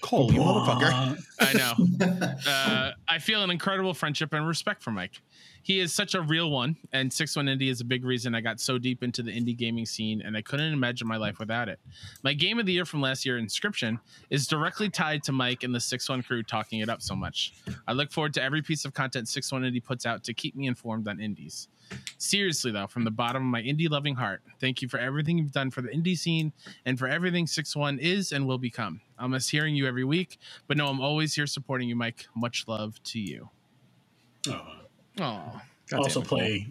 Cole, 0.00 0.32
you 0.32 0.40
motherfucker. 0.42 1.18
I 1.40 1.52
know. 1.52 2.50
uh, 2.50 2.92
I 3.06 3.18
feel 3.18 3.42
an 3.42 3.50
incredible 3.50 3.92
friendship 3.92 4.32
and 4.32 4.48
respect 4.48 4.82
for 4.82 4.90
Mike. 4.90 5.20
He 5.66 5.80
is 5.80 5.92
such 5.92 6.14
a 6.14 6.20
real 6.20 6.52
one, 6.52 6.76
and 6.92 7.12
Six 7.12 7.34
One 7.34 7.46
Indie 7.46 7.70
is 7.70 7.80
a 7.80 7.84
big 7.84 8.04
reason 8.04 8.36
I 8.36 8.40
got 8.40 8.60
so 8.60 8.78
deep 8.78 9.02
into 9.02 9.20
the 9.20 9.32
indie 9.32 9.56
gaming 9.56 9.84
scene, 9.84 10.22
and 10.22 10.36
I 10.36 10.40
couldn't 10.40 10.72
imagine 10.72 11.08
my 11.08 11.16
life 11.16 11.40
without 11.40 11.68
it. 11.68 11.80
My 12.22 12.34
game 12.34 12.60
of 12.60 12.66
the 12.66 12.72
year 12.72 12.84
from 12.84 13.00
last 13.00 13.26
year, 13.26 13.36
Inscryption, 13.36 13.98
is 14.30 14.46
directly 14.46 14.88
tied 14.88 15.24
to 15.24 15.32
Mike 15.32 15.64
and 15.64 15.74
the 15.74 15.80
Six 15.80 16.08
One 16.08 16.22
crew 16.22 16.44
talking 16.44 16.78
it 16.78 16.88
up 16.88 17.02
so 17.02 17.16
much. 17.16 17.52
I 17.88 17.94
look 17.94 18.12
forward 18.12 18.32
to 18.34 18.42
every 18.44 18.62
piece 18.62 18.84
of 18.84 18.94
content 18.94 19.26
Six 19.26 19.50
One 19.50 19.62
Indie 19.62 19.82
puts 19.82 20.06
out 20.06 20.22
to 20.22 20.32
keep 20.32 20.54
me 20.54 20.68
informed 20.68 21.08
on 21.08 21.18
indies. 21.18 21.66
Seriously, 22.16 22.70
though, 22.70 22.86
from 22.86 23.02
the 23.02 23.10
bottom 23.10 23.42
of 23.42 23.50
my 23.50 23.60
indie 23.60 23.90
loving 23.90 24.14
heart, 24.14 24.42
thank 24.60 24.82
you 24.82 24.88
for 24.88 24.98
everything 24.98 25.36
you've 25.36 25.50
done 25.50 25.72
for 25.72 25.82
the 25.82 25.88
indie 25.88 26.16
scene 26.16 26.52
and 26.84 26.96
for 26.96 27.08
everything 27.08 27.44
Six 27.44 27.74
One 27.74 27.98
is 27.98 28.30
and 28.30 28.46
will 28.46 28.58
become. 28.58 29.00
I'll 29.18 29.26
miss 29.26 29.48
hearing 29.48 29.74
you 29.74 29.88
every 29.88 30.04
week, 30.04 30.38
but 30.68 30.76
no, 30.76 30.86
I'm 30.86 31.00
always 31.00 31.34
here 31.34 31.48
supporting 31.48 31.88
you, 31.88 31.96
Mike. 31.96 32.26
Much 32.36 32.68
love 32.68 33.02
to 33.02 33.18
you. 33.18 33.50
Oh. 34.48 34.85
Oh, 35.20 35.60
also 35.96 36.20
play 36.20 36.66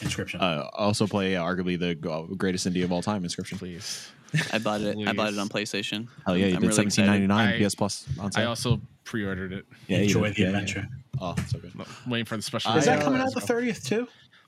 Inscryption. 0.00 0.40
Uh, 0.42 0.68
also 0.74 1.06
play 1.06 1.36
uh, 1.36 1.42
arguably 1.42 1.78
the 1.78 1.94
greatest 2.36 2.66
indie 2.68 2.84
of 2.84 2.92
all 2.92 3.02
time, 3.02 3.22
Inscryption. 3.24 3.58
please. 3.58 4.10
I 4.52 4.58
bought 4.58 4.80
it. 4.82 4.96
I 5.06 5.12
bought 5.12 5.32
it 5.32 5.38
on 5.38 5.48
PlayStation. 5.48 6.08
Hell 6.26 6.36
yeah, 6.36 6.46
you 6.46 6.54
I'm 6.56 6.60
did 6.60 6.66
really 6.68 6.74
seventeen 6.90 7.06
ninety 7.06 7.26
nine 7.26 7.62
PS 7.64 7.74
Plus 7.74 8.06
on 8.20 8.32
sale. 8.32 8.42
I 8.44 8.46
also 8.46 8.80
pre-ordered 9.04 9.52
it. 9.52 9.64
yeah, 9.86 9.98
you 9.98 10.04
Enjoy 10.04 10.30
the 10.30 10.40
Yeah, 10.40 10.42
yeah, 10.44 10.48
adventure. 10.50 10.88
yeah. 10.90 11.20
Oh, 11.20 11.34
so 11.48 11.58
good. 11.58 11.72
Waiting 12.06 12.26
for 12.26 12.36
the 12.36 12.42
special. 12.42 12.72
Is 12.76 12.84
that 12.84 13.00
uh, 13.00 13.04
coming 13.04 13.20
out 13.20 13.32
the 13.32 13.40
30th 13.40 13.84
too? 13.86 14.06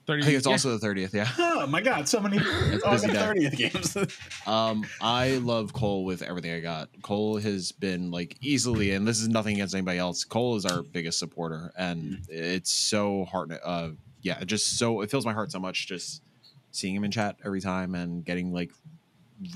30, 0.08 0.22
I 0.22 0.24
think 0.24 0.36
it's 0.38 0.46
yeah. 0.46 0.52
also 0.52 0.70
the 0.70 0.78
thirtieth. 0.78 1.14
Yeah. 1.14 1.28
Oh 1.60 1.66
my 1.66 1.80
god, 1.80 2.08
so 2.08 2.20
many 2.20 2.38
busy 2.38 2.82
August 2.84 3.06
day. 3.06 3.12
30th 3.12 3.56
games. 3.56 3.96
Um, 4.46 4.86
I 5.02 5.36
love 5.38 5.72
Cole 5.72 6.04
with 6.04 6.22
everything 6.22 6.52
I 6.52 6.60
got. 6.60 6.88
Cole 7.02 7.36
has 7.38 7.72
been 7.72 8.10
like 8.12 8.36
easily, 8.40 8.92
and 8.92 9.06
this 9.06 9.20
is 9.20 9.28
nothing 9.28 9.54
against 9.56 9.74
anybody 9.74 9.98
else. 9.98 10.24
Cole 10.24 10.56
is 10.56 10.64
our 10.64 10.82
biggest 10.82 11.18
supporter, 11.18 11.72
and 11.76 12.20
it's 12.28 12.72
so 12.72 13.24
hard. 13.26 13.58
Uh, 13.62 13.90
yeah, 14.22 14.42
just 14.44 14.78
so 14.78 15.00
it 15.02 15.10
fills 15.10 15.26
my 15.26 15.32
heart 15.32 15.50
so 15.52 15.58
much 15.58 15.86
just 15.88 16.22
seeing 16.70 16.94
him 16.94 17.04
in 17.04 17.10
chat 17.10 17.36
every 17.44 17.60
time 17.60 17.94
and 17.94 18.24
getting 18.24 18.52
like 18.52 18.70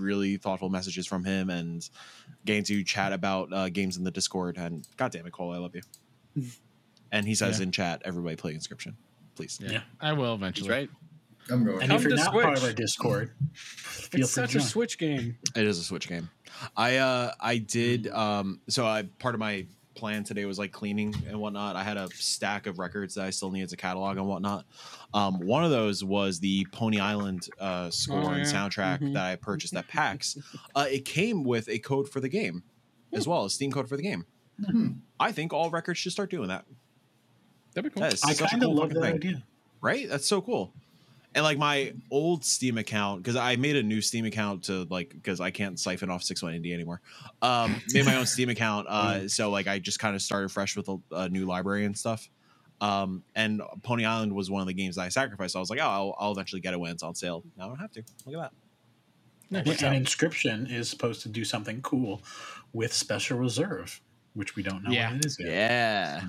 really 0.01 0.37
thoughtful 0.37 0.69
messages 0.69 1.07
from 1.07 1.25
him 1.25 1.51
and 1.51 1.89
getting 2.45 2.65
to 2.65 2.83
chat 2.85 3.13
about 3.13 3.53
uh, 3.53 3.69
games 3.69 3.97
in 3.97 4.05
the 4.05 4.11
Discord. 4.11 4.57
And 4.59 4.87
God 4.97 5.13
damn 5.13 5.25
it, 5.27 5.33
Cole, 5.33 5.53
I 5.53 5.59
love 5.59 5.75
you. 5.75 5.83
And 7.11 7.27
he 7.27 7.35
says 7.35 7.59
Yeah. 7.59 7.65
in 7.65 7.73
chat, 7.73 8.03
everybody 8.05 8.37
play 8.37 8.55
Inscryption, 8.55 8.95
please. 9.35 9.59
Yeah, 9.61 9.71
Yeah. 9.73 9.81
I 10.01 10.13
will 10.13 10.33
He's 10.33 10.41
eventually. 10.43 10.71
right. 10.71 10.91
I'm 11.51 11.65
going. 11.65 11.81
and 11.83 11.89
Come 11.91 11.97
if 11.97 12.03
you're 12.03 12.11
to 12.11 12.17
not 12.17 12.33
part 12.33 12.53
of 12.53 12.59
Switch. 12.59 12.71
our 12.71 12.75
Discord, 12.75 13.33
feel 13.55 13.97
It's 13.97 14.07
free 14.09 14.21
to 14.21 14.27
such 14.27 14.51
a 14.55 14.59
join. 14.59 14.67
Switch 14.69 14.99
game. 14.99 15.37
It 15.57 15.67
is 15.67 15.79
a 15.79 15.83
Switch 15.85 16.09
game. 16.09 16.31
I 16.77 16.99
uh 16.99 17.33
I 17.41 17.59
did 17.59 18.07
um 18.09 18.61
so 18.69 18.87
I 18.87 19.03
part 19.19 19.35
of 19.35 19.41
my 19.41 19.67
plan 19.95 20.23
today 20.25 20.45
was 20.45 20.59
like 20.59 20.71
cleaning 20.73 21.15
and 21.29 21.39
whatnot. 21.41 21.75
I 21.77 21.83
had 21.83 21.97
a 21.97 22.09
stack 22.15 22.67
of 22.67 22.79
records 22.79 23.15
that 23.17 23.25
I 23.27 23.31
still 23.31 23.51
needed 23.51 23.69
to 23.71 23.77
catalog 23.77 24.17
and 24.19 24.27
whatnot. 24.29 24.67
Um 25.13 25.41
one 25.41 25.65
of 25.65 25.71
those 25.73 26.05
was 26.05 26.39
the 26.39 26.65
Pony 26.73 27.01
Island 27.01 27.49
uh 27.59 27.91
score 27.91 28.21
Oh, 28.23 28.29
and 28.29 28.47
yeah. 28.47 28.53
soundtrack 28.53 29.01
Mhm. 29.01 29.15
that 29.15 29.25
I 29.25 29.35
purchased 29.37 29.75
at 29.75 29.89
PAX. 29.89 30.39
Uh 30.77 30.87
it 30.89 31.05
came 31.05 31.43
with 31.43 31.69
a 31.69 31.79
code 31.81 32.09
for 32.09 32.21
the 32.21 32.29
game 32.29 32.63
as 33.13 33.27
well, 33.27 33.45
a 33.47 33.51
Steam 33.51 33.73
code 33.73 33.89
for 33.89 33.97
the 33.97 34.03
game. 34.03 34.27
Hmm. 34.65 34.89
I 35.19 35.33
think 35.33 35.53
all 35.53 35.71
records 35.71 35.99
should 35.99 36.13
start 36.13 36.31
doing 36.31 36.49
that. 36.49 36.65
That'd 37.75 37.93
be 37.93 37.95
cool. 37.95 38.03
That 38.03 38.15
is 38.15 38.25
I 38.25 38.35
kind 38.35 38.63
of 38.63 38.69
cool 38.69 38.75
love 38.77 38.89
fucking 38.89 39.01
that 39.03 39.07
thing 39.09 39.17
idea. 39.17 39.43
right? 39.81 40.09
That's 40.09 40.27
so 40.27 40.41
cool. 40.41 40.73
And 41.35 41.45
like 41.45 41.57
my 41.57 41.95
old 42.11 42.45
Steam 42.45 42.77
account, 42.77 43.23
because 43.23 43.37
I 43.37 43.57
made 43.57 43.77
a 43.77 43.83
new 43.83 44.03
Steam 44.03 44.27
account 44.27 44.65
to 44.65 44.85
like 44.91 45.11
because 45.11 45.41
I 45.41 45.51
can't 45.51 45.81
siphon 45.81 46.11
off 46.11 46.23
six 46.23 46.43
one 46.43 46.53
indie 46.53 46.75
anymore. 46.75 47.01
Um, 47.41 47.81
made 47.95 48.05
my 48.05 48.17
own 48.17 48.27
Steam 48.27 48.51
account, 48.51 48.87
uh, 48.91 49.29
so 49.29 49.51
like 49.51 49.67
I 49.67 49.79
just 49.79 49.99
kind 49.99 50.15
of 50.15 50.21
started 50.21 50.51
fresh 50.51 50.77
with 50.77 50.89
a, 50.89 50.99
a 51.13 51.29
new 51.31 51.47
library 51.47 51.87
and 51.87 51.97
stuff. 51.97 52.29
Um, 52.83 53.23
and 53.35 53.63
Pony 53.83 54.05
Island 54.05 54.35
was 54.35 54.51
one 54.51 54.61
of 54.61 54.67
the 54.67 54.75
games 54.75 54.97
that 54.97 55.03
I 55.03 55.09
sacrificed. 55.09 55.53
So 55.53 55.61
I 55.61 55.63
was 55.63 55.71
like, 55.71 55.79
oh, 55.81 55.87
I'll, 55.87 56.17
I'll 56.19 56.33
eventually 56.33 56.61
get 56.61 56.75
it 56.75 56.81
when 56.81 56.91
it's 56.91 57.03
on 57.05 57.15
sale. 57.15 57.45
Now 57.57 57.65
I 57.65 57.69
don't 57.69 57.77
have 57.79 57.93
to. 57.93 58.03
Look 58.27 58.35
at 58.37 58.51
that. 59.53 59.67
Yeah, 59.67 59.89
and 59.93 60.07
Inscryption 60.07 60.71
is 60.71 60.89
supposed 60.91 61.23
to 61.23 61.29
do 61.29 61.45
something 61.45 61.81
cool 61.83 62.23
with 62.73 62.93
Special 62.93 63.39
Reserve, 63.39 64.01
which 64.35 64.57
we 64.57 64.63
don't 64.63 64.83
know 64.83 64.91
Yeah. 64.91 65.09
what 65.11 65.19
it 65.19 65.27
is 65.27 65.37
yet. 65.39 65.49
Yeah. 65.49 66.21
So, 66.21 66.27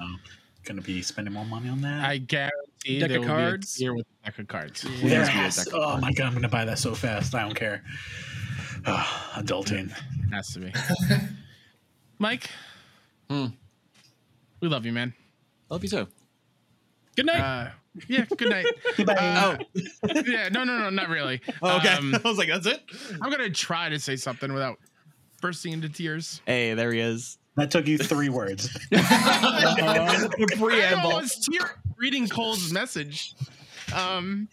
going 0.64 0.78
to 0.78 0.82
be 0.84 1.02
spending 1.02 1.34
more 1.34 1.46
money 1.46 1.70
on 1.70 1.82
that. 1.82 2.04
I 2.04 2.18
guarantee 2.18 3.00
Deck 3.00 3.10
there 3.10 3.18
of 3.20 3.26
will 3.26 3.36
be 3.36 3.42
cards? 3.42 3.76
tier 3.76 3.94
with 3.94 4.06
a 4.22 4.26
deck 4.26 4.40
of 4.40 4.48
cards. 4.48 4.82
Please 4.84 5.02
be 5.02 5.08
a 5.08 5.10
Yes. 5.12 5.56
deck 5.58 5.68
of 5.68 5.74
Oh 5.76 5.84
cards. 5.86 6.02
my 6.02 6.12
god, 6.14 6.26
I'm 6.26 6.32
going 6.34 6.42
to 6.44 6.48
buy 6.50 6.66
that 6.66 6.80
so 6.80 6.94
fast. 6.96 7.36
I 7.36 7.42
don't 7.44 7.56
care. 7.56 7.84
Ah, 8.86 9.42
adulting. 9.42 9.92
Has 10.32 10.52
to 10.54 10.60
be. 10.60 10.74
Mike, 12.20 12.50
Hmm. 13.30 13.48
we 14.62 14.68
love 14.68 14.86
you, 14.86 14.92
man. 14.92 15.14
Love 15.70 15.84
you 15.84 15.90
too. 15.90 16.08
Good 17.16 17.26
night. 17.28 17.40
Uh, 17.40 17.70
yeah, 18.08 18.26
good 18.38 18.50
night. 18.50 18.66
Goodbye. 18.98 19.14
Uh, 19.16 19.58
yeah, 20.26 20.50
no, 20.50 20.64
no, 20.64 20.78
no, 20.80 20.90
not 20.90 21.10
really. 21.10 21.42
Oh, 21.62 21.78
okay. 21.78 21.90
Um, 21.94 22.16
I 22.16 22.28
was 22.28 22.38
like, 22.38 22.50
that's 22.50 22.66
it. 22.66 22.82
I'm 23.22 23.30
gonna 23.30 23.50
try 23.50 23.90
to 23.90 24.00
say 24.00 24.16
something 24.16 24.52
without 24.52 24.78
bursting 25.42 25.74
into 25.74 25.90
tears. 25.90 26.42
Hey, 26.46 26.74
there 26.74 26.92
he 26.92 27.00
is. 27.00 27.38
That 27.56 27.72
took 27.72 27.88
you 27.88 27.98
three 27.98 28.30
words. 28.30 28.70
I 28.94 30.28
Preamble. 30.58 31.12
I 31.12 31.22
was 31.22 31.48
tear- 31.52 31.80
reading 31.98 32.28
Cole's 32.28 32.72
message. 32.72 33.34
Um, 33.96 34.48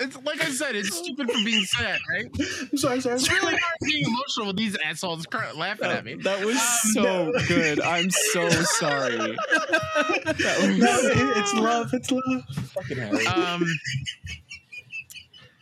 it's 0.00 0.20
like 0.24 0.42
I 0.42 0.50
said, 0.50 0.74
it's 0.74 0.92
stupid 0.96 1.30
for 1.30 1.44
being 1.44 1.64
sad, 1.64 2.00
right? 2.10 2.26
I'm 2.72 2.76
sorry, 2.76 3.00
sorry. 3.00 3.14
It's 3.14 3.30
really 3.30 3.52
hard 3.56 3.76
being 3.82 4.04
emotional 4.04 4.48
with 4.48 4.56
these 4.56 4.76
assholes 4.84 5.24
cr- 5.26 5.56
laughing 5.56 5.86
at 5.86 6.04
me. 6.04 6.14
That 6.14 6.44
was 6.44 6.56
Um, 6.56 6.90
so 6.92 7.32
good. 7.46 7.80
I'm 7.80 8.10
so 8.10 8.50
sorry. 8.50 9.16
No, 9.16 9.34
it- 9.36 11.36
it's 11.36 11.54
love. 11.54 11.94
It's 11.94 12.10
love. 12.10 12.44
Fucking 12.74 12.96
Harry. 12.98 13.26
Um, 13.26 13.64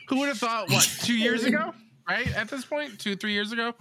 who 0.08 0.18
would 0.20 0.28
have 0.28 0.38
thought? 0.38 0.70
What 0.70 0.82
two 1.02 1.16
years 1.16 1.44
ago? 1.44 1.74
Right 2.08 2.34
at 2.36 2.48
this 2.48 2.64
point, 2.64 2.98
two 2.98 3.16
three 3.16 3.32
years 3.32 3.52
ago, 3.52 3.74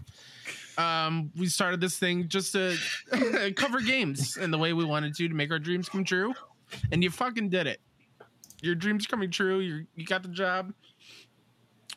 um, 0.77 1.31
we 1.37 1.47
started 1.47 1.81
this 1.81 1.97
thing 1.97 2.27
just 2.27 2.53
to 2.53 2.77
cover 3.55 3.81
games 3.81 4.37
in 4.37 4.51
the 4.51 4.57
way 4.57 4.73
we 4.73 4.85
wanted 4.85 5.15
to 5.15 5.27
to 5.27 5.33
make 5.33 5.51
our 5.51 5.59
dreams 5.59 5.89
come 5.89 6.03
true, 6.03 6.33
and 6.91 7.03
you 7.03 7.09
fucking 7.09 7.49
did 7.49 7.67
it. 7.67 7.79
Your 8.61 8.75
dreams 8.75 9.07
coming 9.07 9.31
true. 9.31 9.59
You 9.59 9.85
you 9.95 10.05
got 10.05 10.23
the 10.23 10.29
job. 10.29 10.73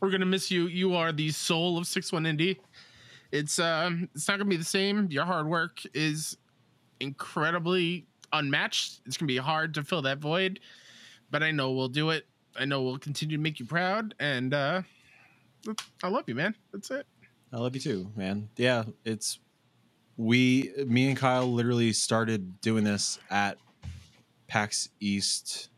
We're 0.00 0.10
gonna 0.10 0.26
miss 0.26 0.50
you. 0.50 0.66
You 0.66 0.94
are 0.94 1.12
the 1.12 1.30
soul 1.30 1.78
of 1.78 1.86
Six 1.86 2.12
One 2.12 2.24
Indie. 2.24 2.58
It's 3.32 3.58
um, 3.58 4.08
it's 4.14 4.28
not 4.28 4.38
gonna 4.38 4.50
be 4.50 4.56
the 4.56 4.64
same. 4.64 5.08
Your 5.10 5.24
hard 5.24 5.46
work 5.46 5.80
is 5.94 6.36
incredibly 7.00 8.06
unmatched. 8.32 9.00
It's 9.06 9.16
gonna 9.16 9.28
be 9.28 9.36
hard 9.36 9.74
to 9.74 9.84
fill 9.84 10.02
that 10.02 10.18
void 10.18 10.60
but 11.34 11.42
I 11.42 11.50
know 11.50 11.72
we'll 11.72 11.88
do 11.88 12.10
it. 12.10 12.28
I 12.56 12.64
know 12.64 12.82
we'll 12.82 12.96
continue 12.96 13.36
to 13.36 13.42
make 13.42 13.58
you 13.58 13.66
proud, 13.66 14.14
and 14.20 14.54
uh, 14.54 14.82
I 16.00 16.08
love 16.08 16.28
you, 16.28 16.36
man. 16.36 16.54
That's 16.72 16.92
it. 16.92 17.08
I 17.54 17.58
love 17.58 17.76
you 17.76 17.80
too, 17.80 18.10
man. 18.16 18.48
Yeah, 18.56 18.82
it's 19.04 19.38
we, 20.16 20.72
me 20.88 21.08
and 21.08 21.16
Kyle, 21.16 21.46
literally 21.46 21.92
started 21.92 22.60
doing 22.60 22.82
this 22.82 23.20
at 23.30 23.58
PAX 24.48 24.88
East 24.98 25.68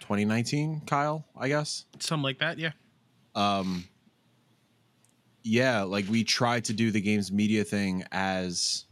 2019. 0.00 0.82
Kyle, 0.86 1.24
I 1.38 1.48
guess. 1.48 1.86
Something 2.00 2.22
like 2.22 2.38
that, 2.40 2.58
yeah. 2.58 2.72
Um, 3.34 3.84
yeah, 5.42 5.84
like 5.84 6.06
we 6.10 6.22
tried 6.22 6.66
to 6.66 6.74
do 6.74 6.90
the 6.90 7.00
games 7.00 7.32
media 7.32 7.64
thing 7.64 8.04
as 8.12 8.84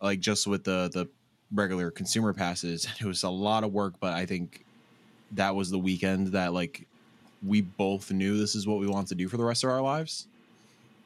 like 0.00 0.20
just 0.20 0.46
with 0.46 0.64
the 0.64 0.88
the 0.94 1.10
regular 1.52 1.90
consumer 1.90 2.32
passes. 2.32 2.86
It 3.00 3.04
was 3.04 3.22
a 3.22 3.30
lot 3.30 3.64
of 3.64 3.72
work, 3.74 4.00
but 4.00 4.14
I 4.14 4.24
think 4.24 4.64
that 5.32 5.54
was 5.54 5.68
the 5.68 5.78
weekend 5.78 6.28
that 6.28 6.54
like 6.54 6.88
we 7.46 7.60
both 7.60 8.10
knew 8.10 8.38
this 8.38 8.54
is 8.54 8.66
what 8.66 8.78
we 8.78 8.86
want 8.86 9.08
to 9.08 9.14
do 9.14 9.28
for 9.28 9.36
the 9.36 9.44
rest 9.44 9.62
of 9.62 9.68
our 9.68 9.82
lives. 9.82 10.26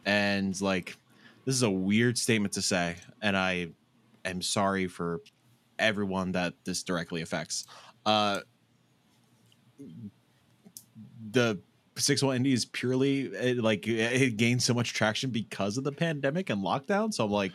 And 0.04 0.58
like 0.60 0.96
this 1.44 1.54
is 1.54 1.62
a 1.62 1.70
weird 1.70 2.18
statement 2.18 2.54
to 2.54 2.62
say, 2.62 2.96
and 3.20 3.36
I 3.36 3.68
am 4.24 4.42
sorry 4.42 4.86
for 4.86 5.20
everyone 5.78 6.32
that 6.32 6.54
this 6.64 6.82
directly 6.82 7.22
affects. 7.22 7.66
Uh 8.06 8.40
the 11.30 11.60
six 11.96 12.22
one 12.22 12.42
indie 12.42 12.52
is 12.52 12.64
purely 12.64 13.22
it, 13.22 13.58
like 13.58 13.86
it 13.86 14.36
gained 14.36 14.62
so 14.62 14.74
much 14.74 14.92
traction 14.92 15.30
because 15.30 15.76
of 15.76 15.84
the 15.84 15.92
pandemic 15.92 16.50
and 16.50 16.62
lockdown. 16.62 17.12
So 17.12 17.24
I'm 17.24 17.30
like 17.30 17.52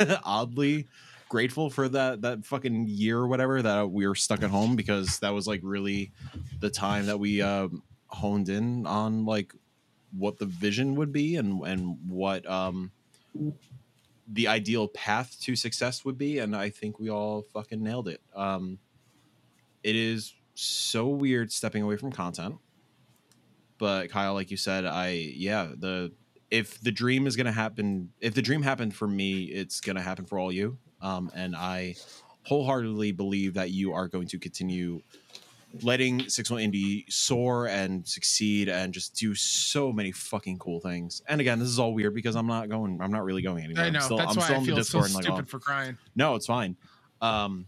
oddly 0.24 0.86
grateful 1.28 1.70
for 1.70 1.88
that 1.88 2.22
that 2.22 2.44
fucking 2.44 2.86
year 2.88 3.18
or 3.18 3.26
whatever 3.26 3.62
that 3.62 3.90
we 3.90 4.06
were 4.06 4.14
stuck 4.14 4.42
at 4.42 4.50
home 4.50 4.76
because 4.76 5.18
that 5.20 5.30
was 5.30 5.46
like 5.46 5.60
really 5.62 6.12
the 6.60 6.70
time 6.70 7.06
that 7.06 7.18
we 7.18 7.42
um, 7.42 7.82
honed 8.08 8.48
in 8.48 8.86
on 8.86 9.24
like 9.24 9.52
what 10.18 10.38
the 10.38 10.46
vision 10.46 10.94
would 10.94 11.12
be 11.12 11.36
and 11.36 11.62
and 11.66 11.98
what 12.08 12.48
um 12.48 12.90
the 14.28 14.48
ideal 14.48 14.88
path 14.88 15.36
to 15.40 15.54
success 15.54 16.04
would 16.04 16.18
be 16.18 16.38
and 16.38 16.56
I 16.56 16.70
think 16.70 16.98
we 16.98 17.10
all 17.10 17.42
fucking 17.52 17.82
nailed 17.82 18.08
it. 18.08 18.20
Um 18.34 18.78
it 19.82 19.94
is 19.96 20.34
so 20.54 21.06
weird 21.08 21.52
stepping 21.52 21.82
away 21.82 21.96
from 21.96 22.10
content 22.10 22.56
but 23.78 24.10
Kyle, 24.10 24.34
like 24.34 24.50
you 24.50 24.56
said, 24.56 24.84
I 24.84 25.10
yeah 25.10 25.68
the 25.76 26.12
if 26.50 26.80
the 26.80 26.92
dream 26.92 27.26
is 27.26 27.36
gonna 27.36 27.52
happen, 27.52 28.10
if 28.20 28.34
the 28.34 28.42
dream 28.42 28.62
happened 28.62 28.94
for 28.94 29.08
me, 29.08 29.44
it's 29.44 29.80
gonna 29.80 30.00
happen 30.02 30.24
for 30.24 30.38
all 30.38 30.52
you. 30.52 30.78
Um, 31.00 31.30
and 31.34 31.54
I 31.54 31.96
wholeheartedly 32.44 33.12
believe 33.12 33.54
that 33.54 33.70
you 33.70 33.92
are 33.92 34.08
going 34.08 34.28
to 34.28 34.38
continue 34.38 35.02
letting 35.82 36.28
Six 36.28 36.50
One 36.50 36.60
Indie 36.60 37.04
soar 37.10 37.66
and 37.66 38.06
succeed 38.06 38.68
and 38.68 38.92
just 38.92 39.14
do 39.14 39.34
so 39.34 39.92
many 39.92 40.12
fucking 40.12 40.58
cool 40.58 40.80
things. 40.80 41.22
And 41.28 41.40
again, 41.40 41.58
this 41.58 41.68
is 41.68 41.78
all 41.78 41.94
weird 41.94 42.14
because 42.14 42.36
I'm 42.36 42.46
not 42.46 42.68
going. 42.68 43.00
I'm 43.00 43.10
not 43.10 43.24
really 43.24 43.42
going 43.42 43.64
anywhere. 43.64 43.84
I 43.84 43.90
know. 43.90 43.98
I'm 43.98 44.04
still, 44.04 44.16
That's 44.18 44.30
I'm 44.30 44.36
why 44.36 44.44
still 44.44 44.60
I 44.60 44.64
feel 44.64 44.84
so 44.84 44.98
like, 44.98 45.10
stupid 45.10 45.44
oh, 45.46 45.48
for 45.48 45.58
crying. 45.58 45.98
no, 46.14 46.34
it's 46.34 46.46
fine. 46.46 46.76
Um, 47.20 47.66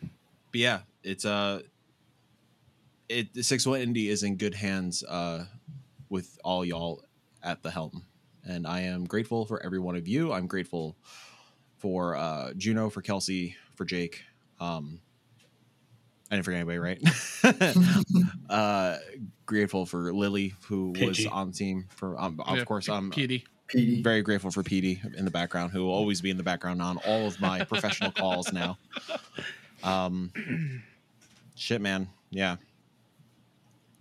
but 0.00 0.60
yeah, 0.60 0.80
it's 1.02 1.24
uh, 1.24 1.62
it 3.08 3.34
the 3.34 3.42
six 3.42 3.66
one 3.66 3.80
indie 3.80 4.08
is 4.08 4.22
in 4.22 4.36
good 4.36 4.54
hands 4.54 5.02
uh, 5.04 5.44
with 6.08 6.38
all 6.44 6.64
y'all 6.64 7.02
at 7.42 7.62
the 7.62 7.70
helm, 7.70 8.04
and 8.46 8.66
I 8.66 8.80
am 8.82 9.04
grateful 9.04 9.46
for 9.46 9.62
every 9.64 9.78
one 9.78 9.96
of 9.96 10.08
you. 10.08 10.32
I'm 10.32 10.46
grateful 10.46 10.96
for 11.76 12.16
uh, 12.16 12.52
Juno, 12.56 12.90
for 12.90 13.02
Kelsey, 13.02 13.56
for 13.74 13.84
Jake. 13.84 14.22
Um, 14.60 15.00
I 16.30 16.34
didn't 16.36 16.44
forget 16.44 16.60
anybody, 16.60 16.78
right? 16.78 17.00
uh, 18.50 18.96
grateful 19.46 19.86
for 19.86 20.12
Lily, 20.12 20.54
who 20.66 20.92
was 21.00 21.24
on 21.26 21.48
the 21.48 21.52
team. 21.56 21.86
For 21.90 22.18
um, 22.20 22.40
of 22.46 22.56
Yeah, 22.58 22.64
course, 22.64 22.88
I'm 22.88 23.10
Petey. 23.10 23.44
PD. 23.68 24.02
very 24.02 24.22
grateful 24.22 24.50
for 24.50 24.62
PD 24.62 25.14
in 25.16 25.24
the 25.24 25.30
background, 25.30 25.72
who 25.72 25.84
will 25.84 25.92
always 25.92 26.20
be 26.20 26.30
in 26.30 26.36
the 26.36 26.42
background 26.42 26.80
on 26.82 26.98
all 27.06 27.26
of 27.26 27.40
my 27.40 27.64
professional 27.64 28.10
calls 28.12 28.52
now. 28.52 28.76
Um, 29.82 30.32
shit, 31.54 31.80
man. 31.80 32.08
Yeah. 32.30 32.56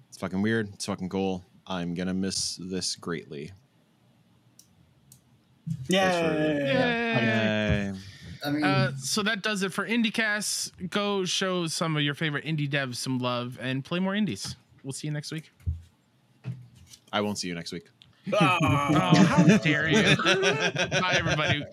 It's 0.10 0.18
fucking 0.18 0.42
weird. 0.42 0.70
It's 0.74 0.86
fucking 0.86 1.10
cool. 1.10 1.46
I'm 1.66 1.94
gonna 1.94 2.14
miss 2.14 2.58
this 2.62 2.96
greatly. 2.96 3.52
Yeah. 5.90 6.34
Yay. 6.34 7.92
Yay. 7.94 7.94
I 8.48 8.52
mean, 8.52 8.64
Uh, 8.64 8.92
so 8.98 9.22
that 9.24 9.42
does 9.44 9.62
it 9.64 9.74
for 9.74 9.86
IndieCast. 9.88 10.90
Go 10.90 11.26
show 11.26 11.68
some 11.68 11.96
of 11.98 12.04
your 12.04 12.14
favorite 12.14 12.46
indie 12.46 12.70
devs 12.70 12.96
some 12.96 13.20
love 13.20 13.58
and 13.62 13.84
play 13.84 14.00
more 14.00 14.16
indies. 14.16 14.56
We'll 14.84 14.94
see 14.94 15.08
you 15.08 15.14
next 15.14 15.32
week. 15.32 15.52
I 17.12 17.22
won't 17.22 17.38
see 17.38 17.48
you 17.48 17.56
next 17.56 17.72
week. 17.72 17.86
Oh, 18.34 18.36
how 19.24 19.58
dare 19.60 19.88
you! 19.88 20.16
Bye, 20.24 21.16
everybody. 21.18 21.64